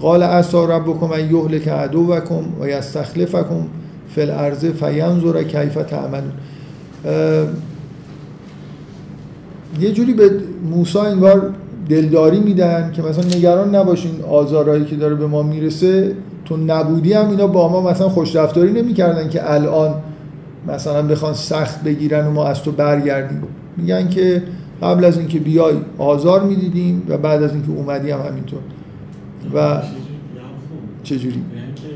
قال 0.00 0.22
عسى 0.22 0.56
ربكم 0.56 1.12
ان 1.12 1.20
يهلك 1.20 1.68
عدوكم 1.68 2.42
و 2.60 2.68
یستخلفکم 2.68 3.66
فی 4.14 4.20
الارض 4.20 4.64
فینظر 4.64 5.42
کیف 5.42 5.74
تعملون. 5.74 6.32
یه 9.80 9.92
جوری 9.92 10.14
به 10.14 10.30
موسی 10.70 10.98
انگار 10.98 11.50
دلداری 11.88 12.40
میدن 12.40 12.92
که 12.92 13.02
مثلا 13.02 13.24
نگران 13.24 13.74
نباشین 13.74 14.22
آزارهایی 14.30 14.84
که 14.84 14.96
داره 14.96 15.14
به 15.14 15.26
ما 15.26 15.42
می‌رسه. 15.42 16.12
تو 16.44 16.56
نبودی 16.56 17.12
هم 17.12 17.30
اینا 17.30 17.46
با 17.46 17.68
ما 17.68 17.90
مثلا 17.90 18.08
خوش 18.08 18.36
رفتاری 18.36 18.72
نمی‌کردن 18.72 19.28
که 19.28 19.52
الان 19.52 19.94
مثلا 20.68 21.02
بخوان 21.02 21.34
سخت 21.34 21.82
بگیرن 21.84 22.26
و 22.26 22.30
ما 22.30 22.46
از 22.46 22.62
تو 22.62 22.72
برگردیم. 22.72 23.42
میگن 23.76 24.08
که 24.08 24.42
قبل 24.82 25.04
از 25.04 25.18
اینکه 25.18 25.38
بیای 25.38 25.74
آزار 25.98 26.42
می‌دیدیم 26.42 27.02
و 27.08 27.18
بعد 27.18 27.42
از 27.42 27.52
اینکه 27.52 27.70
اومدی 27.70 28.10
هم 28.10 28.20
همینطور. 28.20 28.60
و 29.54 29.82
چجوری؟ 31.02 31.36
یعنی 31.36 31.74
که 31.74 31.88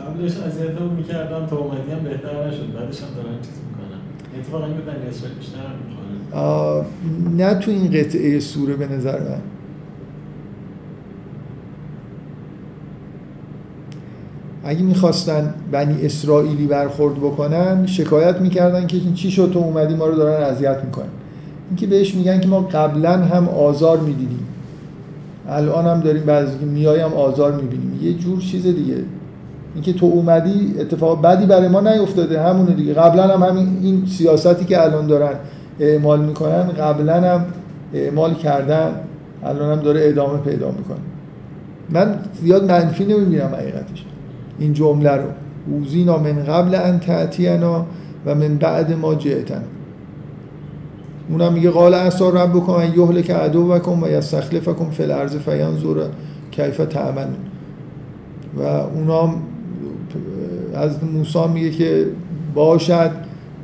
قبلش 0.00 0.36
اذیتمون 0.36 0.94
می‌کردن 0.96 1.46
تا 1.46 1.56
اومدی 1.56 1.92
هم 1.92 1.98
بهتر 1.98 2.48
نشد. 2.48 2.72
بعدش 2.74 3.00
هم 3.00 3.08
دارن 3.16 3.36
چیز 3.42 3.54
می‌کنن. 3.68 4.00
اتفاقا 4.38 4.66
این 4.66 4.76
اسرائیل 5.08 5.38
بیشتر 5.38 5.58
نه 7.36 7.54
تو 7.54 7.70
این 7.70 7.90
قطعه 7.90 8.40
سوره 8.40 8.74
به 8.74 8.88
نظر 8.88 9.18
من. 9.18 9.40
اگه 14.64 14.82
می‌خواستن 14.82 15.54
بنی 15.72 16.06
اسرائیلی 16.06 16.66
برخورد 16.66 17.14
بکنن 17.14 17.86
شکایت 17.86 18.40
می‌کردن 18.40 18.86
که 18.86 19.00
چی 19.14 19.30
شد 19.30 19.50
تو 19.52 19.58
اومدی 19.58 19.94
ما 19.94 20.06
رو 20.06 20.14
دارن 20.14 20.42
اذیت 20.42 20.84
می‌کنن. 20.84 21.06
اینکه 21.68 21.86
بهش 21.86 22.14
میگن 22.14 22.40
که 22.40 22.48
ما 22.48 22.60
قبلا 22.60 23.12
هم 23.12 23.48
آزار 23.48 24.00
می‌دیدیم. 24.00 24.46
الان 25.48 25.86
هم 25.86 26.00
داریم 26.00 26.22
بعضی 26.22 26.58
که 26.58 26.66
میایم 26.66 27.12
آزار 27.12 27.52
می‌بینیم. 27.52 27.98
یه 28.02 28.12
جور 28.12 28.40
چیز 28.40 28.62
دیگه. 28.62 28.96
اینکه 29.74 29.92
تو 29.92 30.06
اومدی 30.06 30.74
اتفاق 30.80 31.22
بدی 31.22 31.46
برای 31.46 31.68
ما 31.68 31.80
نیفتاده. 31.80 32.42
همونه 32.42 32.74
دیگه. 32.74 32.94
قبلا 32.94 33.38
هم 33.38 33.42
همین 33.42 33.78
این 33.82 34.06
سیاستی 34.06 34.64
که 34.64 34.82
الان 34.82 35.06
دارن 35.06 35.34
اعمال 35.80 36.20
می‌کنن 36.20 36.62
قبلا 36.62 37.34
هم 37.34 37.44
اعمال 37.94 38.34
کردن. 38.34 38.90
الان 39.44 39.78
هم 39.78 39.84
داره 39.84 40.00
ادامه 40.04 40.38
پیدا 40.38 40.70
می‌کنه. 40.70 40.96
من 41.90 42.18
زیاد 42.42 42.70
منفی 42.70 43.04
نمی‌بینم 43.04 43.50
حقیقتش. 43.58 44.04
این 44.58 44.72
جمله 44.72 45.10
رو. 45.10 45.28
اوزینا 45.70 46.18
من 46.18 46.44
قبل 46.44 46.74
ان 46.74 46.98
تأتینا 46.98 47.86
و 48.26 48.34
من 48.34 48.56
بعد 48.56 48.92
ما 48.92 49.14
جئتن 49.14 49.62
اونم 51.28 51.52
میگه 51.52 51.70
قال 51.70 51.94
اسا 51.94 52.30
ربکم 52.30 52.72
ان 52.72 52.92
یهلک 52.96 53.30
عدوکم 53.30 54.02
و 54.02 54.08
یستخلفکم 54.08 54.90
فی 54.90 55.02
الارض 55.02 55.36
فینظر 55.36 56.06
کیف 56.50 56.76
تعملون. 56.76 57.36
و 58.58 58.62
اونام 58.62 59.42
از 60.74 61.04
موسی 61.04 61.48
میگه 61.54 61.70
که 61.70 62.06
باشد 62.54 63.10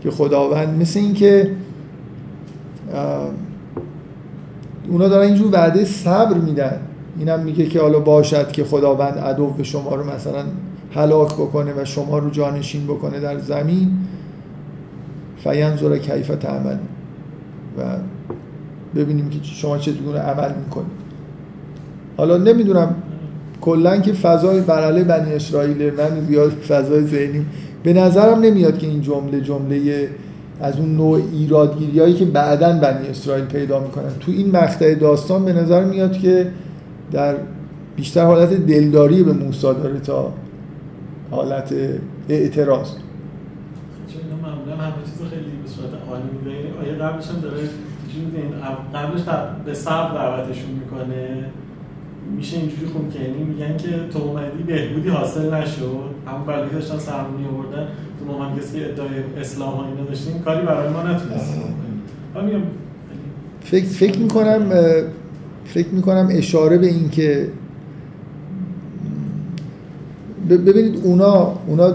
که 0.03 0.11
خداوند 0.11 0.81
مثل 0.81 1.01
این 1.01 1.15
که 1.15 1.51
اونا 4.89 5.09
دارن 5.09 5.27
اینجور 5.27 5.53
وعده 5.53 5.85
صبر 5.85 6.39
میدن. 6.39 6.81
اینم 7.19 7.41
میگه 7.41 7.67
که 7.67 7.81
حالا 7.81 8.01
باشد 8.01 8.53
که 8.53 8.65
خداوند 8.65 9.19
عدو 9.19 9.55
شما 9.63 9.95
رو 9.95 10.15
مثلا 10.15 10.45
هلاک 10.95 11.35
بکنه 11.35 11.73
و 11.77 11.85
شما 11.85 12.19
رو 12.19 12.31
جانشین 12.31 12.85
بکنه 12.85 13.21
در 13.21 13.39
زمین. 13.39 13.91
فینظر 15.37 15.99
کیف 15.99 16.29
تعمل 16.29 16.77
و 17.79 17.83
ببینیم 18.95 19.29
که 19.29 19.39
شما 19.43 19.79
چطور 19.79 20.17
عمل 20.17 20.51
می‌کنید. 20.65 21.03
حالا 22.17 22.37
نمی‌دونم 22.37 22.95
کلا 23.61 23.97
که 23.97 24.13
فضای 24.13 24.61
برعله 24.61 25.05
بنی 25.05 25.35
اسرائیل 25.35 25.95
من 25.95 26.27
زیاد 26.29 26.51
فضای 26.51 27.07
ذهنی 27.07 27.47
به 27.83 27.93
نظرم 27.93 28.41
نمیاد 28.41 28.79
که 28.79 28.87
این 28.87 29.01
جمله 29.01 29.41
جمله 29.41 30.09
از 30.61 30.77
اون 30.79 30.97
نوع 30.97 31.21
ایرادگیری 31.33 32.01
هایی 32.01 32.15
که 32.15 32.25
بعدا 32.25 32.73
بنی 32.79 33.09
اسرائیل 33.09 33.45
پیدا 33.45 33.81
می‌کنن. 33.81 34.11
تو 34.21 34.33
این 34.33 34.51
مقطع 34.51 34.95
داستان 34.95 35.45
به 35.45 35.53
نظر 35.53 35.85
میاد 35.85 36.13
که 36.19 36.47
در 37.13 37.35
بیشتر 37.97 38.25
حالت 38.25 38.53
دلداری 38.67 39.23
به 39.23 39.33
موسی 39.33 39.63
داره 39.63 40.01
تا 40.01 40.33
حالت 41.31 41.75
اعتراض. 42.29 42.89
معمولا 44.67 44.85
همه 44.85 44.93
چیز 45.05 45.29
خیلی 45.31 45.53
به 45.63 45.69
صورت 45.69 45.91
عالی 46.09 46.23
میگه 46.33 46.59
آیا 46.83 47.09
قبلش 47.09 47.29
هم 47.29 47.41
داره 47.41 47.69
قبلش 48.95 49.23
به 49.65 49.75
صبر 49.75 50.15
دعوتشون 50.15 50.71
می‌کنه. 50.71 51.45
میشه 52.37 52.57
اینجوری 52.57 52.87
خون 52.87 53.11
که 53.11 53.21
یعنی 53.21 53.45
میگن 53.45 53.77
که 53.77 53.89
تو 54.13 54.19
اومدی 54.19 54.63
بهبودی 54.67 55.09
حاصل 55.09 55.55
نشد. 55.55 56.11
همون 56.27 56.45
بلایی 56.47 56.71
داشتن 56.71 56.99
سرمونی 56.99 57.47
آوردن 57.47 57.89
تو 58.19 58.25
مومن 58.33 58.59
کسی 58.59 58.79
که 58.79 58.89
ادعای 58.89 59.09
اسلام 59.41 59.75
ها 59.75 59.87
اینا 59.87 60.05
داشتیم 60.05 60.43
کاری 60.43 60.67
برای 60.67 60.89
ما 60.89 61.03
نتونستیم 61.03 61.63
فکر 63.61 63.87
فکر 63.87 64.19
می‌کنم 64.19 64.71
فکر 65.65 65.89
می‌کنم 65.89 66.29
اشاره 66.31 66.79
به 66.79 66.87
این 66.87 67.11
که 67.11 67.49
ببینید 70.49 71.01
اونا 71.05 71.53
اونا 71.67 71.91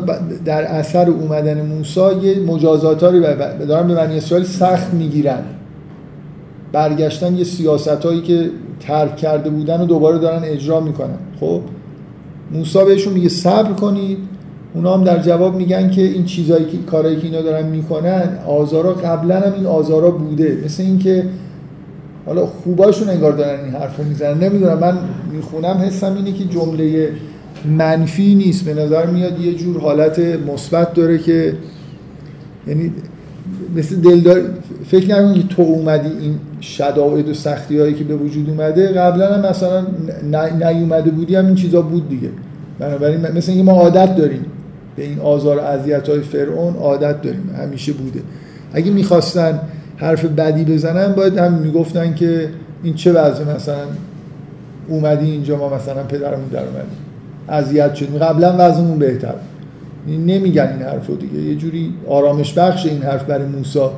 در 0.46 0.64
اثر 0.64 1.10
اومدن 1.10 1.62
موسی 1.62 2.02
یه 2.22 2.40
مجازاتاری 2.40 3.20
دارن 3.68 3.88
به 3.88 3.96
بنی 3.96 4.18
اسرائیل 4.18 4.48
سخت 4.48 4.94
می‌گیرن. 4.94 5.44
برگشتن 6.72 7.38
یه 7.38 7.44
سیاست 7.44 7.88
هایی 7.88 8.22
که 8.22 8.50
ترک 8.80 9.18
کرده 9.18 9.50
بودن 9.50 9.82
و 9.82 9.86
دوباره 9.86 10.18
دارن 10.18 10.44
اجرا 10.44 10.80
می‌کنن. 10.80 11.18
خب؟ 11.40 11.62
موسی 12.52 12.86
بهشون 12.86 13.14
میگه 13.14 13.30
صبر 13.30 13.74
کنید. 13.74 14.18
اونا 14.74 14.94
هم 14.94 15.04
در 15.04 15.20
جواب 15.20 15.56
میگن 15.56 15.90
که 15.90 16.02
این 16.02 16.26
چیزایی 16.26 16.66
که 16.66 16.78
کارهایی 16.78 17.18
که 17.18 17.26
اینا 17.26 17.42
دارن 17.42 17.66
می‌کنن 17.66 18.38
آزارا 18.48 18.94
قبلا 18.94 19.40
هم 19.40 19.54
این 19.54 19.66
آزارا 19.66 20.12
بوده. 20.12 20.58
مثل 20.66 20.84
اینکه 20.84 21.24
حالا 22.26 22.46
خوباشون 22.46 23.10
انگار 23.10 23.32
دارن 23.32 23.64
این 23.66 23.74
حرفو 23.74 24.04
می‌زنن. 24.04 24.44
نمی‌دونم 24.44 24.80
من 24.80 24.98
می‌خونم 25.32 25.78
حسم 25.78 26.16
اینه 26.16 26.32
که 26.32 26.46
جمله 26.46 27.12
منفی 27.70 28.36
نیست. 28.36 28.66
به 28.66 28.74
نظر 28.74 29.06
میاد 29.06 29.40
یه 29.40 29.54
جور 29.54 29.82
حالت 29.82 30.20
مثبت 30.20 30.94
داره 30.94 31.18
که 31.18 31.54
یعنی 32.68 32.92
مثل 33.76 33.96
دلدار 33.96 34.42
فکر 34.86 35.10
نکنید 35.10 35.48
که 35.48 35.56
تو 35.56 35.62
اومدی 35.62 36.10
این 36.10 36.40
شدائد 36.62 37.30
و 37.30 37.34
سختی 37.34 37.80
هایی 37.80 37.94
که 37.94 38.04
به 38.04 38.16
وجود 38.16 38.50
اومده 38.50 38.88
قبلا 38.88 39.34
هم 39.34 39.50
مثلا 39.50 39.86
نیومده 40.60 41.12
بودی 41.12 41.36
هم 41.36 41.46
این 41.46 41.56
چیزا 41.56 41.82
بود 41.82 42.10
دیگه. 42.10 42.30
بنابراین 42.80 43.22
مثل 43.22 43.52
اینکه 43.52 43.72
ما 43.72 43.72
عادت 43.72 44.16
داریم 44.16 44.46
به 44.96 45.04
این 45.04 45.20
آزار 45.20 45.58
و 45.58 45.62
اذیت 45.62 46.10
های 46.10 46.20
فرعون 46.20 46.76
عادت 46.76 47.22
داریم. 47.22 47.50
همیشه 47.58 47.94
بوده. 47.94 48.20
اگه 48.74 48.92
می‌خواستن 48.92 49.60
حرف 49.98 50.26
بدی 50.26 50.74
بزنن 50.74 51.14
باید 51.14 51.38
هم 51.38 51.54
می‌گفتن 51.54 52.16
که 52.16 52.50
این 52.84 52.94
چه 52.94 53.12
وضع 53.12 53.56
مثلا 53.56 53.86
اومدی 54.88 55.32
اینجا 55.32 55.58
ما 55.58 55.76
مثلا 55.76 56.04
پدرمون 56.04 56.48
در 56.52 56.60
اومدیم. 56.60 56.98
اذیت 57.50 57.96
شدیم 57.96 58.18
قبلا 58.18 58.56
وضعمون 58.60 59.00
بهتر 59.00 59.34
نمیگن 60.08 60.68
این 60.68 60.82
حرفو 60.82 61.16
دیگه. 61.16 61.40
یه 61.40 61.56
جوری 61.56 61.94
آرامش 62.08 62.54
بخش 62.54 62.86
این 62.86 63.02
حرف 63.02 63.24
برای 63.24 63.46
موسا 63.46 63.92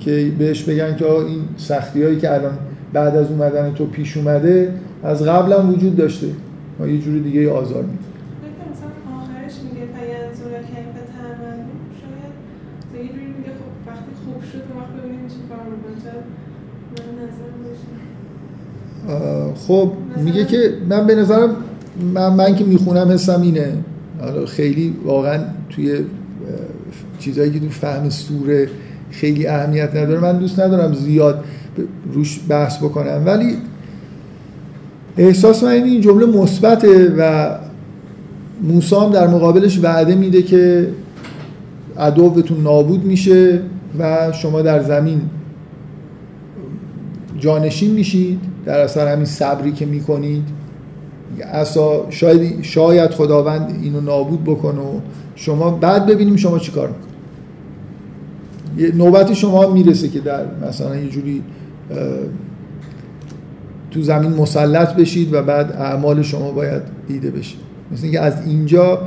که 0.00 0.32
بهش 0.38 0.62
بگن 0.62 0.96
که 0.96 1.10
این 1.10 1.40
سختی 1.56 2.02
هایی 2.02 2.18
که 2.18 2.34
الان 2.34 2.58
بعد 2.92 3.16
از 3.16 3.30
اومدن 3.30 3.74
تو 3.74 3.86
پیش 3.86 4.16
اومده 4.16 4.72
از 5.04 5.22
قبل 5.22 5.52
هم 5.52 5.70
وجود 5.70 5.96
داشته. 5.96 6.26
ما 6.78 6.86
یه 6.86 6.98
جوری 6.98 7.20
دیگه 7.20 7.50
آزار 7.50 7.84
مثلا 7.84 8.88
آخرش 9.16 9.52
میگه 9.64 9.86
شاید. 12.00 13.12
میگه 13.12 13.50
خب 13.58 13.90
وقتی 13.90 14.10
خوب 14.24 14.42
شد 14.52 14.62
وقت 14.76 15.04
ببینیم 15.04 15.28
چی 15.28 15.34
کار 15.48 15.58
خب 19.66 19.92
میگه 20.16 20.44
که 20.44 20.72
من 20.88 21.06
به 21.06 21.14
نظرم 21.14 21.56
من, 22.14 22.28
من 22.28 22.54
که 22.54 22.64
می‌خونم 22.64 23.10
حسم 23.10 23.42
اینه. 23.42 23.72
حالا 24.20 24.46
خیلی 24.46 24.94
واقعا 25.04 25.38
توی 25.70 25.98
چیزایی 27.18 27.50
که 27.50 27.60
تو 27.60 27.68
فهم 27.68 28.08
سوره 28.08 28.68
خیلی 29.10 29.46
اهمیت 29.46 29.96
نداره 29.96 30.20
من 30.20 30.38
دوست 30.38 30.60
ندارم 30.60 30.94
زیاد 30.94 31.44
روش 32.12 32.40
بحث 32.48 32.78
بکنم. 32.78 33.22
ولی 33.26 33.56
احساس 35.16 35.62
من 35.62 35.70
این 35.70 36.00
جمله 36.00 36.26
مثبته 36.26 37.14
و 37.18 37.50
موسی 38.62 38.96
هم 38.96 39.10
در 39.10 39.26
مقابلش 39.26 39.78
وعده 39.82 40.14
میده 40.14 40.42
که 40.42 40.88
عدوتون 41.98 42.62
نابود 42.62 43.04
میشه 43.04 43.60
و 43.98 44.32
شما 44.32 44.62
در 44.62 44.82
زمین 44.82 45.20
جانشین 47.38 47.90
میشید 47.90 48.40
در 48.64 48.80
اثر 48.80 49.12
همین 49.12 49.24
صبری 49.24 49.72
که 49.72 49.86
می‌کنید. 49.86 50.57
اصلا 51.52 52.10
شاید 52.10 52.62
شاید 52.62 53.10
خداوند 53.10 53.78
اینو 53.82 54.00
نابود 54.00 54.44
بکنه 54.44 54.80
و 54.80 55.00
شما 55.34 55.70
بعد 55.70 56.06
ببینیم 56.06 56.36
شما 56.36 56.58
چیکار 56.58 56.88
می‌کنید. 56.88 57.08
یه 58.78 58.96
نوبت 58.96 59.32
شما 59.32 59.72
می‌رسه 59.72 60.08
که 60.08 60.20
در 60.20 60.44
مثلا 60.68 60.96
یه 60.96 61.08
جوری 61.08 61.42
تو 63.90 64.02
زمین 64.02 64.30
مسلط 64.30 64.94
بشید 64.94 65.34
و 65.34 65.42
بعد 65.42 65.72
اعمال 65.72 66.22
شما 66.22 66.50
باید 66.50 66.82
دیده 67.08 67.30
بشه. 67.30 67.56
مثل 67.92 68.04
اینکه 68.04 68.20
از 68.20 68.46
اینجا 68.46 69.00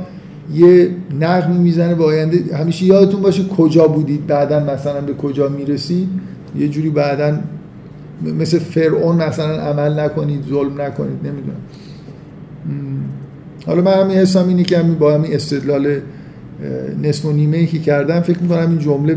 یه 0.54 0.90
نقمی 1.20 1.58
می‌زنه 1.58 1.94
به 1.94 2.04
آینده. 2.04 2.56
همیشه 2.56 2.84
یادتون 2.84 3.22
باشه 3.22 3.44
کجا 3.44 3.86
بودید 3.86 4.26
بعدا 4.26 4.60
مثلا 4.60 5.00
به 5.00 5.14
کجا 5.14 5.48
می‌رسید. 5.48 6.08
یه 6.58 6.68
جوری 6.68 6.90
بعدا 6.90 7.38
مثل 8.38 8.58
فرعون 8.58 9.16
مثلا 9.16 9.56
عمل 9.56 10.00
نکنید 10.00 10.44
ظلم 10.50 10.80
نکنید 10.80 11.18
نمی‌دونم. 11.24 11.56
حالا 13.66 13.82
من 13.82 13.92
همین 13.92 14.16
حسام 14.16 14.48
اینه 14.48 14.62
که 14.62 14.82
با 14.82 15.14
همین 15.14 15.34
استدلال 15.34 16.00
نصف 17.02 17.24
و 17.24 17.32
نیمه 17.32 17.66
که 17.66 17.78
کردم 17.78 18.20
فکر 18.20 18.38
می‌کنم 18.38 18.70
این 18.70 18.78
جمله 18.78 19.16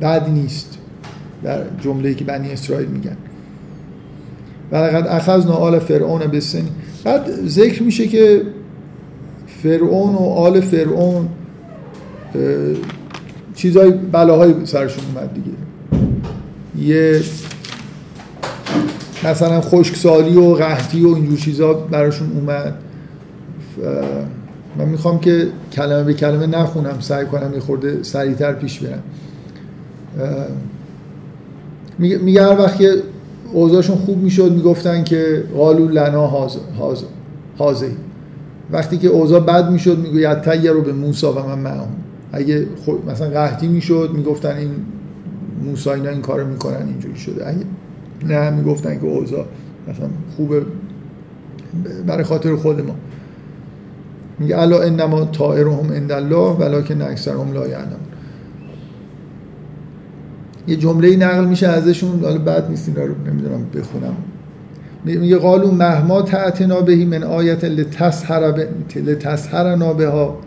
بد 0.00 0.30
نیست. 0.30 0.78
در 1.42 1.60
جمله 1.80 2.14
که 2.14 2.24
بنی 2.24 2.52
اسرائیل 2.52 2.88
میگن. 2.88 3.16
ولقد 4.72 5.06
اخذنا 5.08 5.52
آل 5.52 5.78
فرعون 5.78 6.20
بسنی 6.20 6.68
بعد 7.04 7.46
ذکر 7.46 7.82
میشه 7.82 8.06
که 8.06 8.42
فرعون 9.62 10.14
و 10.14 10.18
آل 10.18 10.60
فرعون 10.60 11.28
چیزای 13.54 13.90
بلاهای 13.90 14.54
سرشون 14.64 15.04
اومد 15.04 15.30
دیگه. 15.34 15.56
یه 16.88 17.20
مثلا 19.24 19.60
خشکسالی 19.60 20.36
و 20.36 20.54
قحطی 20.54 21.04
و 21.04 21.14
اینجور 21.14 21.38
چیزا 21.38 21.72
براشون 21.72 22.32
اومد. 22.32 22.74
من 24.78 24.88
می‌خوام 24.88 25.20
که 25.20 25.48
کلمه 25.72 26.04
به 26.04 26.14
کلمه 26.14 26.46
نخونم 26.46 26.96
سعی 27.00 27.26
کنم 27.26 27.54
یه 27.54 27.60
خورده 27.60 28.02
سریعتر 28.02 28.52
پیش 28.52 28.80
برم. 28.80 29.02
میگه 31.96 32.42
هر 32.42 32.58
وقت 32.58 32.78
که 32.78 32.94
اوضاعشون 33.52 33.96
خوب 33.96 34.18
می‌شد 34.18 34.52
می‌گفتن 34.52 35.04
که 35.04 35.44
قالو 35.56 35.88
لنا 35.88 36.26
هاز 36.26 36.58
هازه 37.58 37.90
وقتی 38.70 38.98
که 38.98 39.08
اوضاع 39.08 39.40
بد 39.40 39.70
می‌شد 39.70 39.98
می‌گوید 39.98 40.40
تیه 40.40 40.72
رو 40.72 40.82
به 40.82 40.92
موسی 40.92 41.26
و 41.26 41.46
من 41.46 41.58
معهم. 41.58 41.88
اگه 42.32 42.66
مثلا 43.10 43.28
قحطی 43.28 43.68
می‌شد 43.68 44.10
می‌گفتن 44.14 44.56
این 44.56 44.70
موسی 45.64 45.90
اینا 45.90 46.10
این 46.10 46.20
کارو 46.20 46.46
می‌کنن 46.46 46.86
اینجوری 46.88 47.18
شده. 47.18 47.48
اگه 47.48 47.64
نه 48.24 48.50
می‌گفتن 48.50 49.00
که 49.00 49.06
اوضاع 49.06 49.44
مثلا 49.88 50.08
خوبه. 50.36 50.62
برای 52.06 52.24
خاطر 52.24 52.56
خود 52.56 52.80
ما. 52.80 52.94
میگه 54.38 54.58
الا 54.58 54.82
انما 54.82 55.24
طائرهم 55.24 55.92
عند 55.92 56.12
الله 56.12 56.56
ولکن 56.56 57.02
اکثرهم 57.02 57.52
لا 57.52 57.68
یعلمون. 57.68 57.96
یه 60.66 60.76
جمله 60.76 61.16
نقل 61.16 61.44
میشه 61.44 61.68
ازشون 61.68 62.20
حالا 62.20 62.38
بعد 62.38 62.70
نیست 62.70 62.88
اینا 62.88 63.04
رو 63.04 63.14
نمی‌دونم 63.26 63.66
بخونم. 63.74 64.16
میگه 65.04 65.36
قالو 65.36 65.70
مهما 65.70 66.22
تعتنا 66.22 66.80
بهی 66.80 67.04
من 67.04 67.22
آیت. 67.22 67.64
لتسحرنا 68.96 69.92
بها. 69.92 70.38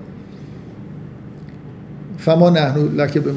فما 2.18 2.50
نحن 2.50 2.80
لک 2.80 3.18
به 3.18 3.32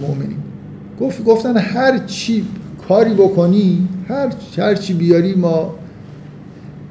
گفت 1.01 1.24
گفتن 1.24 1.57
هر 1.57 1.98
چی 1.98 2.44
کاری 2.88 3.14
بکنی 3.14 3.88
هر 4.09 4.33
هر 4.59 4.74
چی 4.74 4.94
بیاری 4.94 5.35
ما 5.35 5.74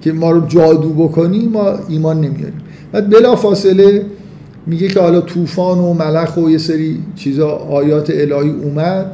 که 0.01 0.11
ما 0.11 0.31
رو 0.31 0.47
جادو 0.47 0.89
بکنی 0.89 1.47
ما 1.47 1.73
ایمان 1.87 2.17
نمیاریم. 2.17 2.61
بعد 2.91 3.09
بلا 3.09 3.35
فاصله 3.35 4.05
میگه 4.67 4.87
که 4.87 4.99
حالا 4.99 5.21
طوفان 5.21 5.77
و 5.79 5.93
ملخ 5.93 6.37
و 6.37 6.49
یه 6.49 6.57
سری 6.57 6.99
چیزا 7.15 7.49
آیات 7.49 8.09
الهی 8.09 8.49
اومد. 8.49 9.11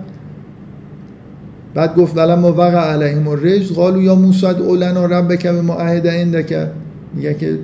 بعد 1.74 1.96
گفت 1.96 2.18
ولما 2.18 2.52
وقع 2.52 2.78
علیهم 2.78 3.28
الرجز 3.28 3.72
قالوا 3.72 4.02
یا 4.02 4.16
موسی 4.16 4.46
ادع 4.46 4.72
لنا 4.72 5.06
ربک 5.06 5.48
بما 5.48 5.74
عهد 5.74 6.08
عندک. 6.08 6.68
میگه 7.16 7.34
که 7.34 7.60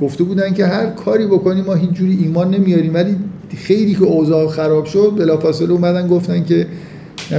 گفته 0.00 0.24
بودن 0.24 0.54
که 0.54 0.66
هر 0.66 0.86
کاری 0.86 1.26
بکنی 1.26 1.62
ما 1.62 1.74
هیچ 1.74 1.90
جوری 1.90 2.18
ایمان 2.22 2.50
نمیاریم. 2.50 2.94
ولی 2.94 3.16
خیلی 3.56 3.94
که 3.94 4.04
اوضاع 4.04 4.48
خراب 4.48 4.84
شد 4.84 5.12
بلافاصله 5.18 5.72
اومدن 5.72 6.08
گفتن 6.08 6.44
که 6.44 6.66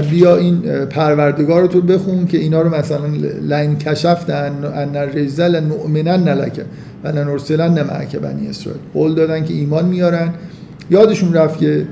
بیا 0.10 0.36
این 0.36 0.62
پروردگار 0.86 1.62
رو 1.62 1.67
تو 1.67 1.82
بخون 1.82 2.28
که 2.28 2.38
اینا 2.38 2.62
رو 2.62 2.76
مثلا 2.76 3.08
لین 3.41 3.78
کشفت 3.78 4.30
ان 4.30 4.96
الرجز 4.96 5.39
لنؤمنن 5.39 6.30
لک 6.30 6.62
و 7.04 7.08
لنرسلن 7.08 7.84
معک 7.84 8.15
بنی 8.15 8.48
اسرائیل. 8.48 8.82
قول 8.94 9.15
دادن 9.15 9.46
که 9.46 9.54
ایمان 9.54 9.86
میارن. 9.86 10.34
یادشون 10.89 11.34
رفت 11.34 11.60
که 11.60 11.86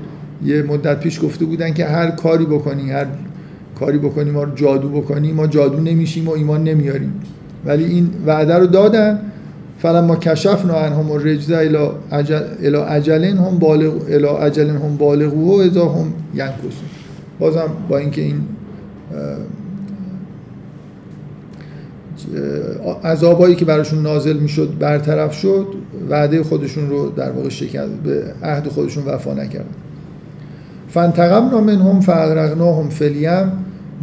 یه 0.44 0.62
مدت 0.62 1.00
پیش 1.00 1.24
گفته 1.24 1.44
بودن 1.44 1.72
که 1.72 1.84
هر 1.84 2.10
کاری 2.10 2.44
بکنی 2.44 2.90
هر 2.90 3.06
کاری 3.78 3.98
بکنی 3.98 4.30
ما 4.30 4.42
رو 4.42 4.54
جادو 4.54 4.88
بکنی 4.88 5.32
ما 5.32 5.46
جادو 5.46 5.80
نمیشیم 5.80 6.28
و 6.28 6.32
ایمان 6.32 6.64
نمیاریم. 6.64 7.12
ولی 7.66 7.84
این 7.84 8.10
وعده 8.26 8.54
رو 8.54 8.66
دادن. 8.66 9.20
فلما 9.82 10.16
کشفنا 10.16 10.74
عنهم 10.74 11.10
الرجز 11.10 11.50
الى 11.50 11.90
اجل 12.12 12.42
الى 12.62 12.76
اجل 12.76 13.24
هم 13.24 13.58
بالغ 13.58 13.92
الى 14.08 14.26
اجل 14.26 14.70
هم 14.70 14.96
بالغوه 14.96 15.56
و 15.56 15.60
اذا 15.60 15.88
هم 15.88 16.12
ینکسون 16.34 16.88
بازم 17.40 17.68
با 17.88 17.98
اینکه 17.98 18.20
این 18.20 18.42
عذابایی 23.04 23.54
که 23.54 23.64
براشون 23.64 24.02
نازل 24.02 24.36
می‌شد 24.36 24.78
برطرف 24.78 25.34
شد 25.34 25.66
وعده 26.10 26.42
خودشون 26.42 26.90
رو 26.90 27.10
در 27.10 27.30
واقع 27.30 27.48
شکست 27.48 27.92
به 28.04 28.24
عهد 28.42 28.68
خودشون 28.68 29.04
وفا 29.04 29.34
نکردن. 29.34 29.74
فانتقمنا 30.88 31.60
منهم 31.60 32.00
فاغرقناهم 32.00 32.88
فی 32.88 33.04
الیم 33.04 33.52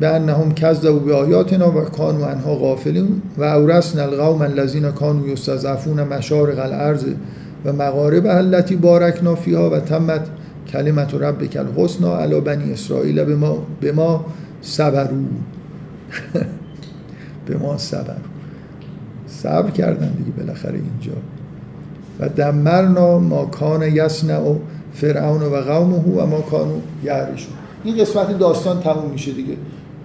بانهم 0.01 0.53
کذبوا 0.53 0.99
بآیاتنا 0.99 1.71
و 1.71 1.81
کانوا 1.81 2.27
عنها 2.27 2.55
غافلون 2.55 3.21
و 3.37 3.43
اورثنا 3.43 4.03
القوم 4.03 4.41
الذين 4.41 4.91
كانوا 4.91 5.27
یستضعفون 5.27 6.03
مشارق 6.03 6.59
الارض 6.59 7.05
و 7.65 7.73
مغاربها 7.73 8.37
التي 8.37 8.75
بارکنا 8.75 9.35
فیها 9.35 9.69
و 9.69 9.79
تمت 9.79 10.21
کلمت 10.67 11.13
ربک 11.13 11.57
الحسنى 11.57 12.09
علی 12.09 12.41
بنی 12.41 12.73
اسرائیل 12.73 13.23
بما 13.23 13.57
بما 13.81 14.25
صبروا 14.61 15.17
به 17.45 17.57
ما 17.57 17.77
صبر. 17.77 18.15
صبر 19.27 19.69
کردن 19.69 20.11
دیگه 20.11 20.31
بالاخره 20.37 20.79
اینجا. 20.79 21.17
و 22.19 22.29
دمرنا 22.29 23.19
ما 23.19 23.45
کان 23.45 23.81
یصنع 23.81 24.39
و 24.39 24.55
فرعون 24.93 25.41
و 25.41 25.61
قومه 25.61 25.97
و 25.97 26.25
ما 26.25 26.41
کانو 26.41 26.75
یعرشون. 27.03 27.53
این 27.83 27.97
قسمت 27.97 28.39
داستان 28.39 28.79
تموم 28.79 29.11
میشه 29.11 29.31
دیگه. 29.31 29.53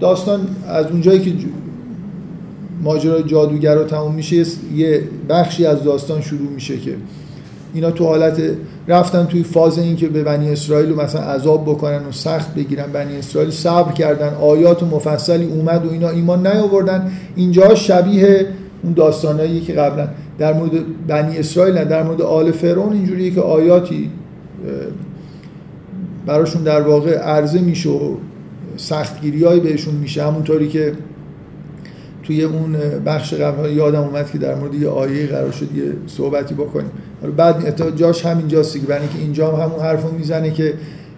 داستان 0.00 0.40
از 0.68 0.86
اونجایی 0.86 1.20
که 1.20 1.32
ماجرای 2.82 3.22
جادوگر 3.22 3.74
رو 3.74 3.84
تموم 3.84 4.14
میشه 4.14 4.44
یه 4.74 5.02
بخشی 5.28 5.66
از 5.66 5.82
داستان 5.82 6.20
شروع 6.20 6.50
میشه 6.50 6.78
که 6.78 6.96
اینا 7.74 7.90
تو 7.90 8.04
حالت 8.04 8.40
رفتن 8.88 9.24
توی 9.24 9.42
فاز 9.42 9.78
این 9.78 9.96
که 9.96 10.08
به 10.08 10.22
بنی 10.22 10.50
اسرائیل 10.50 10.90
رو 10.90 11.00
مثلا 11.00 11.20
عذاب 11.20 11.64
بکنن 11.64 12.06
و 12.06 12.12
سخت 12.12 12.54
بگیرن 12.54 12.92
بنی 12.92 13.16
اسرائیل 13.16 13.50
صبر 13.50 13.92
کردن 13.92 14.34
آیات 14.34 14.82
و 14.82 14.86
مفصلی 14.86 15.44
اومد 15.44 15.86
و 15.86 15.90
اینا 15.90 16.08
ایمان 16.08 16.46
نیاوردن. 16.46 17.12
اینجا 17.36 17.74
شبیه 17.74 18.46
اون 18.82 18.92
داستانایی 18.92 19.60
که 19.60 19.72
قبلا 19.72 20.08
در 20.38 20.52
مورد 20.52 21.06
بنی 21.06 21.38
اسرائیل 21.38 21.84
در 21.84 22.02
مورد 22.02 22.22
آل 22.22 22.50
فرعون 22.50 22.92
اینجوریه 22.92 23.30
که 23.30 23.40
آیاتی 23.40 24.10
براشون 26.26 26.62
در 26.62 26.80
واقع 26.80 27.18
عرضه 27.18 27.60
میشه 27.60 27.90
و 27.90 28.16
سختگیری 28.76 29.60
بهشون 29.60 29.94
میشه. 29.94 30.26
همونطوری 30.26 30.68
که 30.68 30.92
توی 32.22 32.42
اون 32.44 32.76
بخش 33.06 33.34
قبل 33.34 33.70
یادم 33.70 34.00
اومد 34.00 34.30
که 34.30 34.38
در 34.38 34.54
مورد 34.54 34.74
یه 34.74 34.88
آیه 34.88 35.26
قرار 35.26 35.52
شد 35.52 35.76
یه 35.76 35.92
صحبتی 36.06 36.54
بکنیم. 36.54 36.90
بعد 37.36 37.96
جاش 37.96 38.26
همینجاست 38.26 38.74
دیگه 38.74 38.86
برای 38.86 39.00
اینکه 39.00 39.18
اینجا 39.18 39.56
هم 39.56 39.62
همون 39.62 39.80
حرفو 39.80 40.14
می‌زنه 40.14 40.50
که 40.50 40.74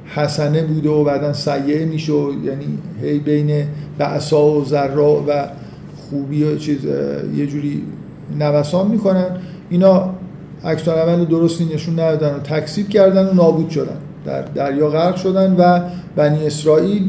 حسنه 0.07 0.63
بوده 0.63 0.89
و 0.89 1.05
بعدا 1.05 1.33
سیعه 1.33 1.85
میشه 1.85 2.13
یعنی 2.13 2.79
هی 3.03 3.19
بین 3.19 3.67
بعثا 3.99 4.45
و 4.45 4.65
ذرا 4.65 5.25
و 5.29 5.49
خوبی 5.97 6.45
و 6.45 6.57
چیز 6.57 6.85
یه 7.37 7.47
جوری 7.47 7.83
نوسان 8.39 8.91
می‌کنن. 8.91 9.27
اینا 9.71 10.15
عکس 10.65 10.89
عمل 10.89 11.25
درستی 11.25 11.65
نشون 11.75 11.95
ندادن 11.95 12.35
و 12.35 12.39
تکسیب 12.39 12.89
کردن 12.89 13.29
و 13.29 13.35
نابود 13.35 13.71
شدن. 13.71 13.97
در 14.27 14.43
دریا 14.43 14.89
غرق 14.89 15.17
شدن 15.17 15.57
و 15.59 15.81
بنی 16.17 16.47
اسرائیل 16.47 17.09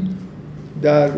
در 0.82 1.10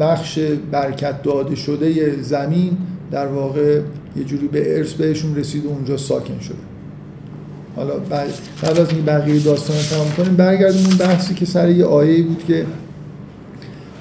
بخش 0.00 0.38
برکت 0.72 1.22
داده 1.22 1.54
شده 1.54 2.22
زمین 2.22 2.76
در 3.10 3.26
واقع 3.26 3.80
یه 4.16 4.24
جوری 4.24 4.48
به 4.48 4.78
ارث 4.78 4.92
بهشون 4.92 5.36
رسید 5.36 5.66
و 5.66 5.68
اونجا 5.68 5.96
ساکن 5.96 6.40
شده. 6.40 6.56
حالا 7.76 7.94
بعد 8.62 8.80
از 8.80 8.92
این 8.92 9.04
بقیه 9.04 9.40
داستان 9.40 9.76
تمام 9.76 10.10
کنیم 10.16 10.36
برگردیم 10.36 10.86
اون 10.86 10.96
بحثی 10.96 11.34
که 11.34 11.46
سر 11.46 11.70
یه 11.70 11.84
آیه 11.84 12.22
بود 12.22 12.44
که 12.44 12.66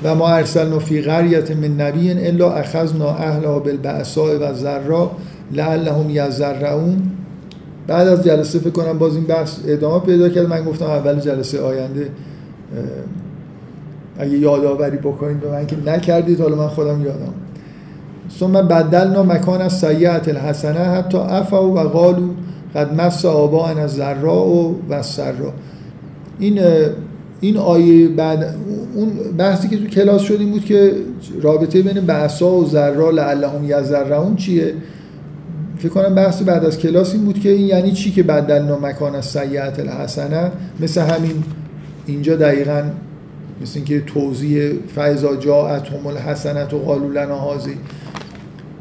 و 0.04 0.16
ما 0.16 0.30
ارسلنا 0.30 0.80
فی 0.80 1.02
قریت 1.02 1.52
من 1.52 1.82
نبی 1.82 2.12
الا 2.12 2.52
اخذنا 2.52 3.10
اهلها 3.10 3.60
بالبعصاء 3.60 4.38
و 4.38 4.54
ذرا 4.54 5.12
لعلهم 5.52 6.10
یزرعون 6.10 7.12
بعد 7.88 8.08
از 8.08 8.24
جلسه 8.24 8.60
فکر 8.60 8.70
کنم 8.70 8.98
باز 8.98 9.16
این 9.16 9.24
بحث 9.24 9.58
ادامه 9.68 10.06
پیدا 10.06 10.30
کرد. 10.30 10.48
من 10.48 10.64
گفتم 10.64 10.86
اول 10.86 11.20
جلسه 11.20 11.62
آینده 11.62 12.10
اگه 14.20 14.38
یادآوری 14.38 14.98
بکنید 14.98 15.40
به 15.40 15.52
من 15.52 15.68
که 15.68 15.76
نکردید 15.86 16.42
حالا 16.42 16.56
من 16.56 16.68
خودم 16.68 17.02
یادم. 17.02 17.34
ثم 18.40 18.54
بدلنا 18.54 19.24
مکان 19.24 19.62
از 19.62 19.80
سیعت 19.80 20.28
الحسنه 20.28 20.80
حتی 20.80 21.18
افا 21.18 21.68
و 21.68 21.80
قالو 21.80 22.30
قد 22.76 23.02
مس 23.02 23.26
آبا 23.26 23.68
از 23.68 23.92
ذرا 23.96 24.46
و 24.46 24.80
و 24.90 25.02
سرا 25.04 25.54
این 26.40 26.60
این 27.42 27.58
آیه 27.58 28.08
بعد 28.08 28.56
اون 28.96 29.10
بحثی 29.38 29.68
که 29.68 29.78
تو 29.78 29.86
کلاس 29.86 30.22
شد 30.22 30.38
این 30.40 30.52
بود 30.52 30.66
که 30.66 30.92
رابطه 31.42 31.82
بین 31.82 32.06
بعثا 32.06 32.52
و 32.52 32.66
ذرا 32.66 33.10
لعلهم 33.10 33.64
یذرعون 33.64 34.36
چیه؟ 34.36 34.74
فکر 35.78 35.90
کنم 35.90 36.16
بحث 36.16 36.42
بعد 36.42 36.66
از 36.66 36.78
کلاس 36.78 37.14
این 37.14 37.26
بود 37.26 37.40
که 37.40 37.50
این 37.50 37.68
یعنی 37.68 37.92
چی 37.92 38.12
که 38.12 38.24
بدلنا 38.24 38.80
مکان 38.80 39.16
از 39.16 39.26
سیعت 39.26 39.80
الحسنه 39.80 40.52
مثل 40.80 41.02
همین 41.02 41.44
اینجا 42.08 42.36
دقیقا 42.36 42.84
مثل 43.62 43.72
اینکه 43.76 44.02
توضیح 44.02 44.72
فیضا 44.96 45.36
جاءتهم 45.36 46.08
الحسنت 46.08 46.74
و 46.74 46.80
قالوا 46.80 47.08
لنا 47.08 47.40
هذه 47.40 47.74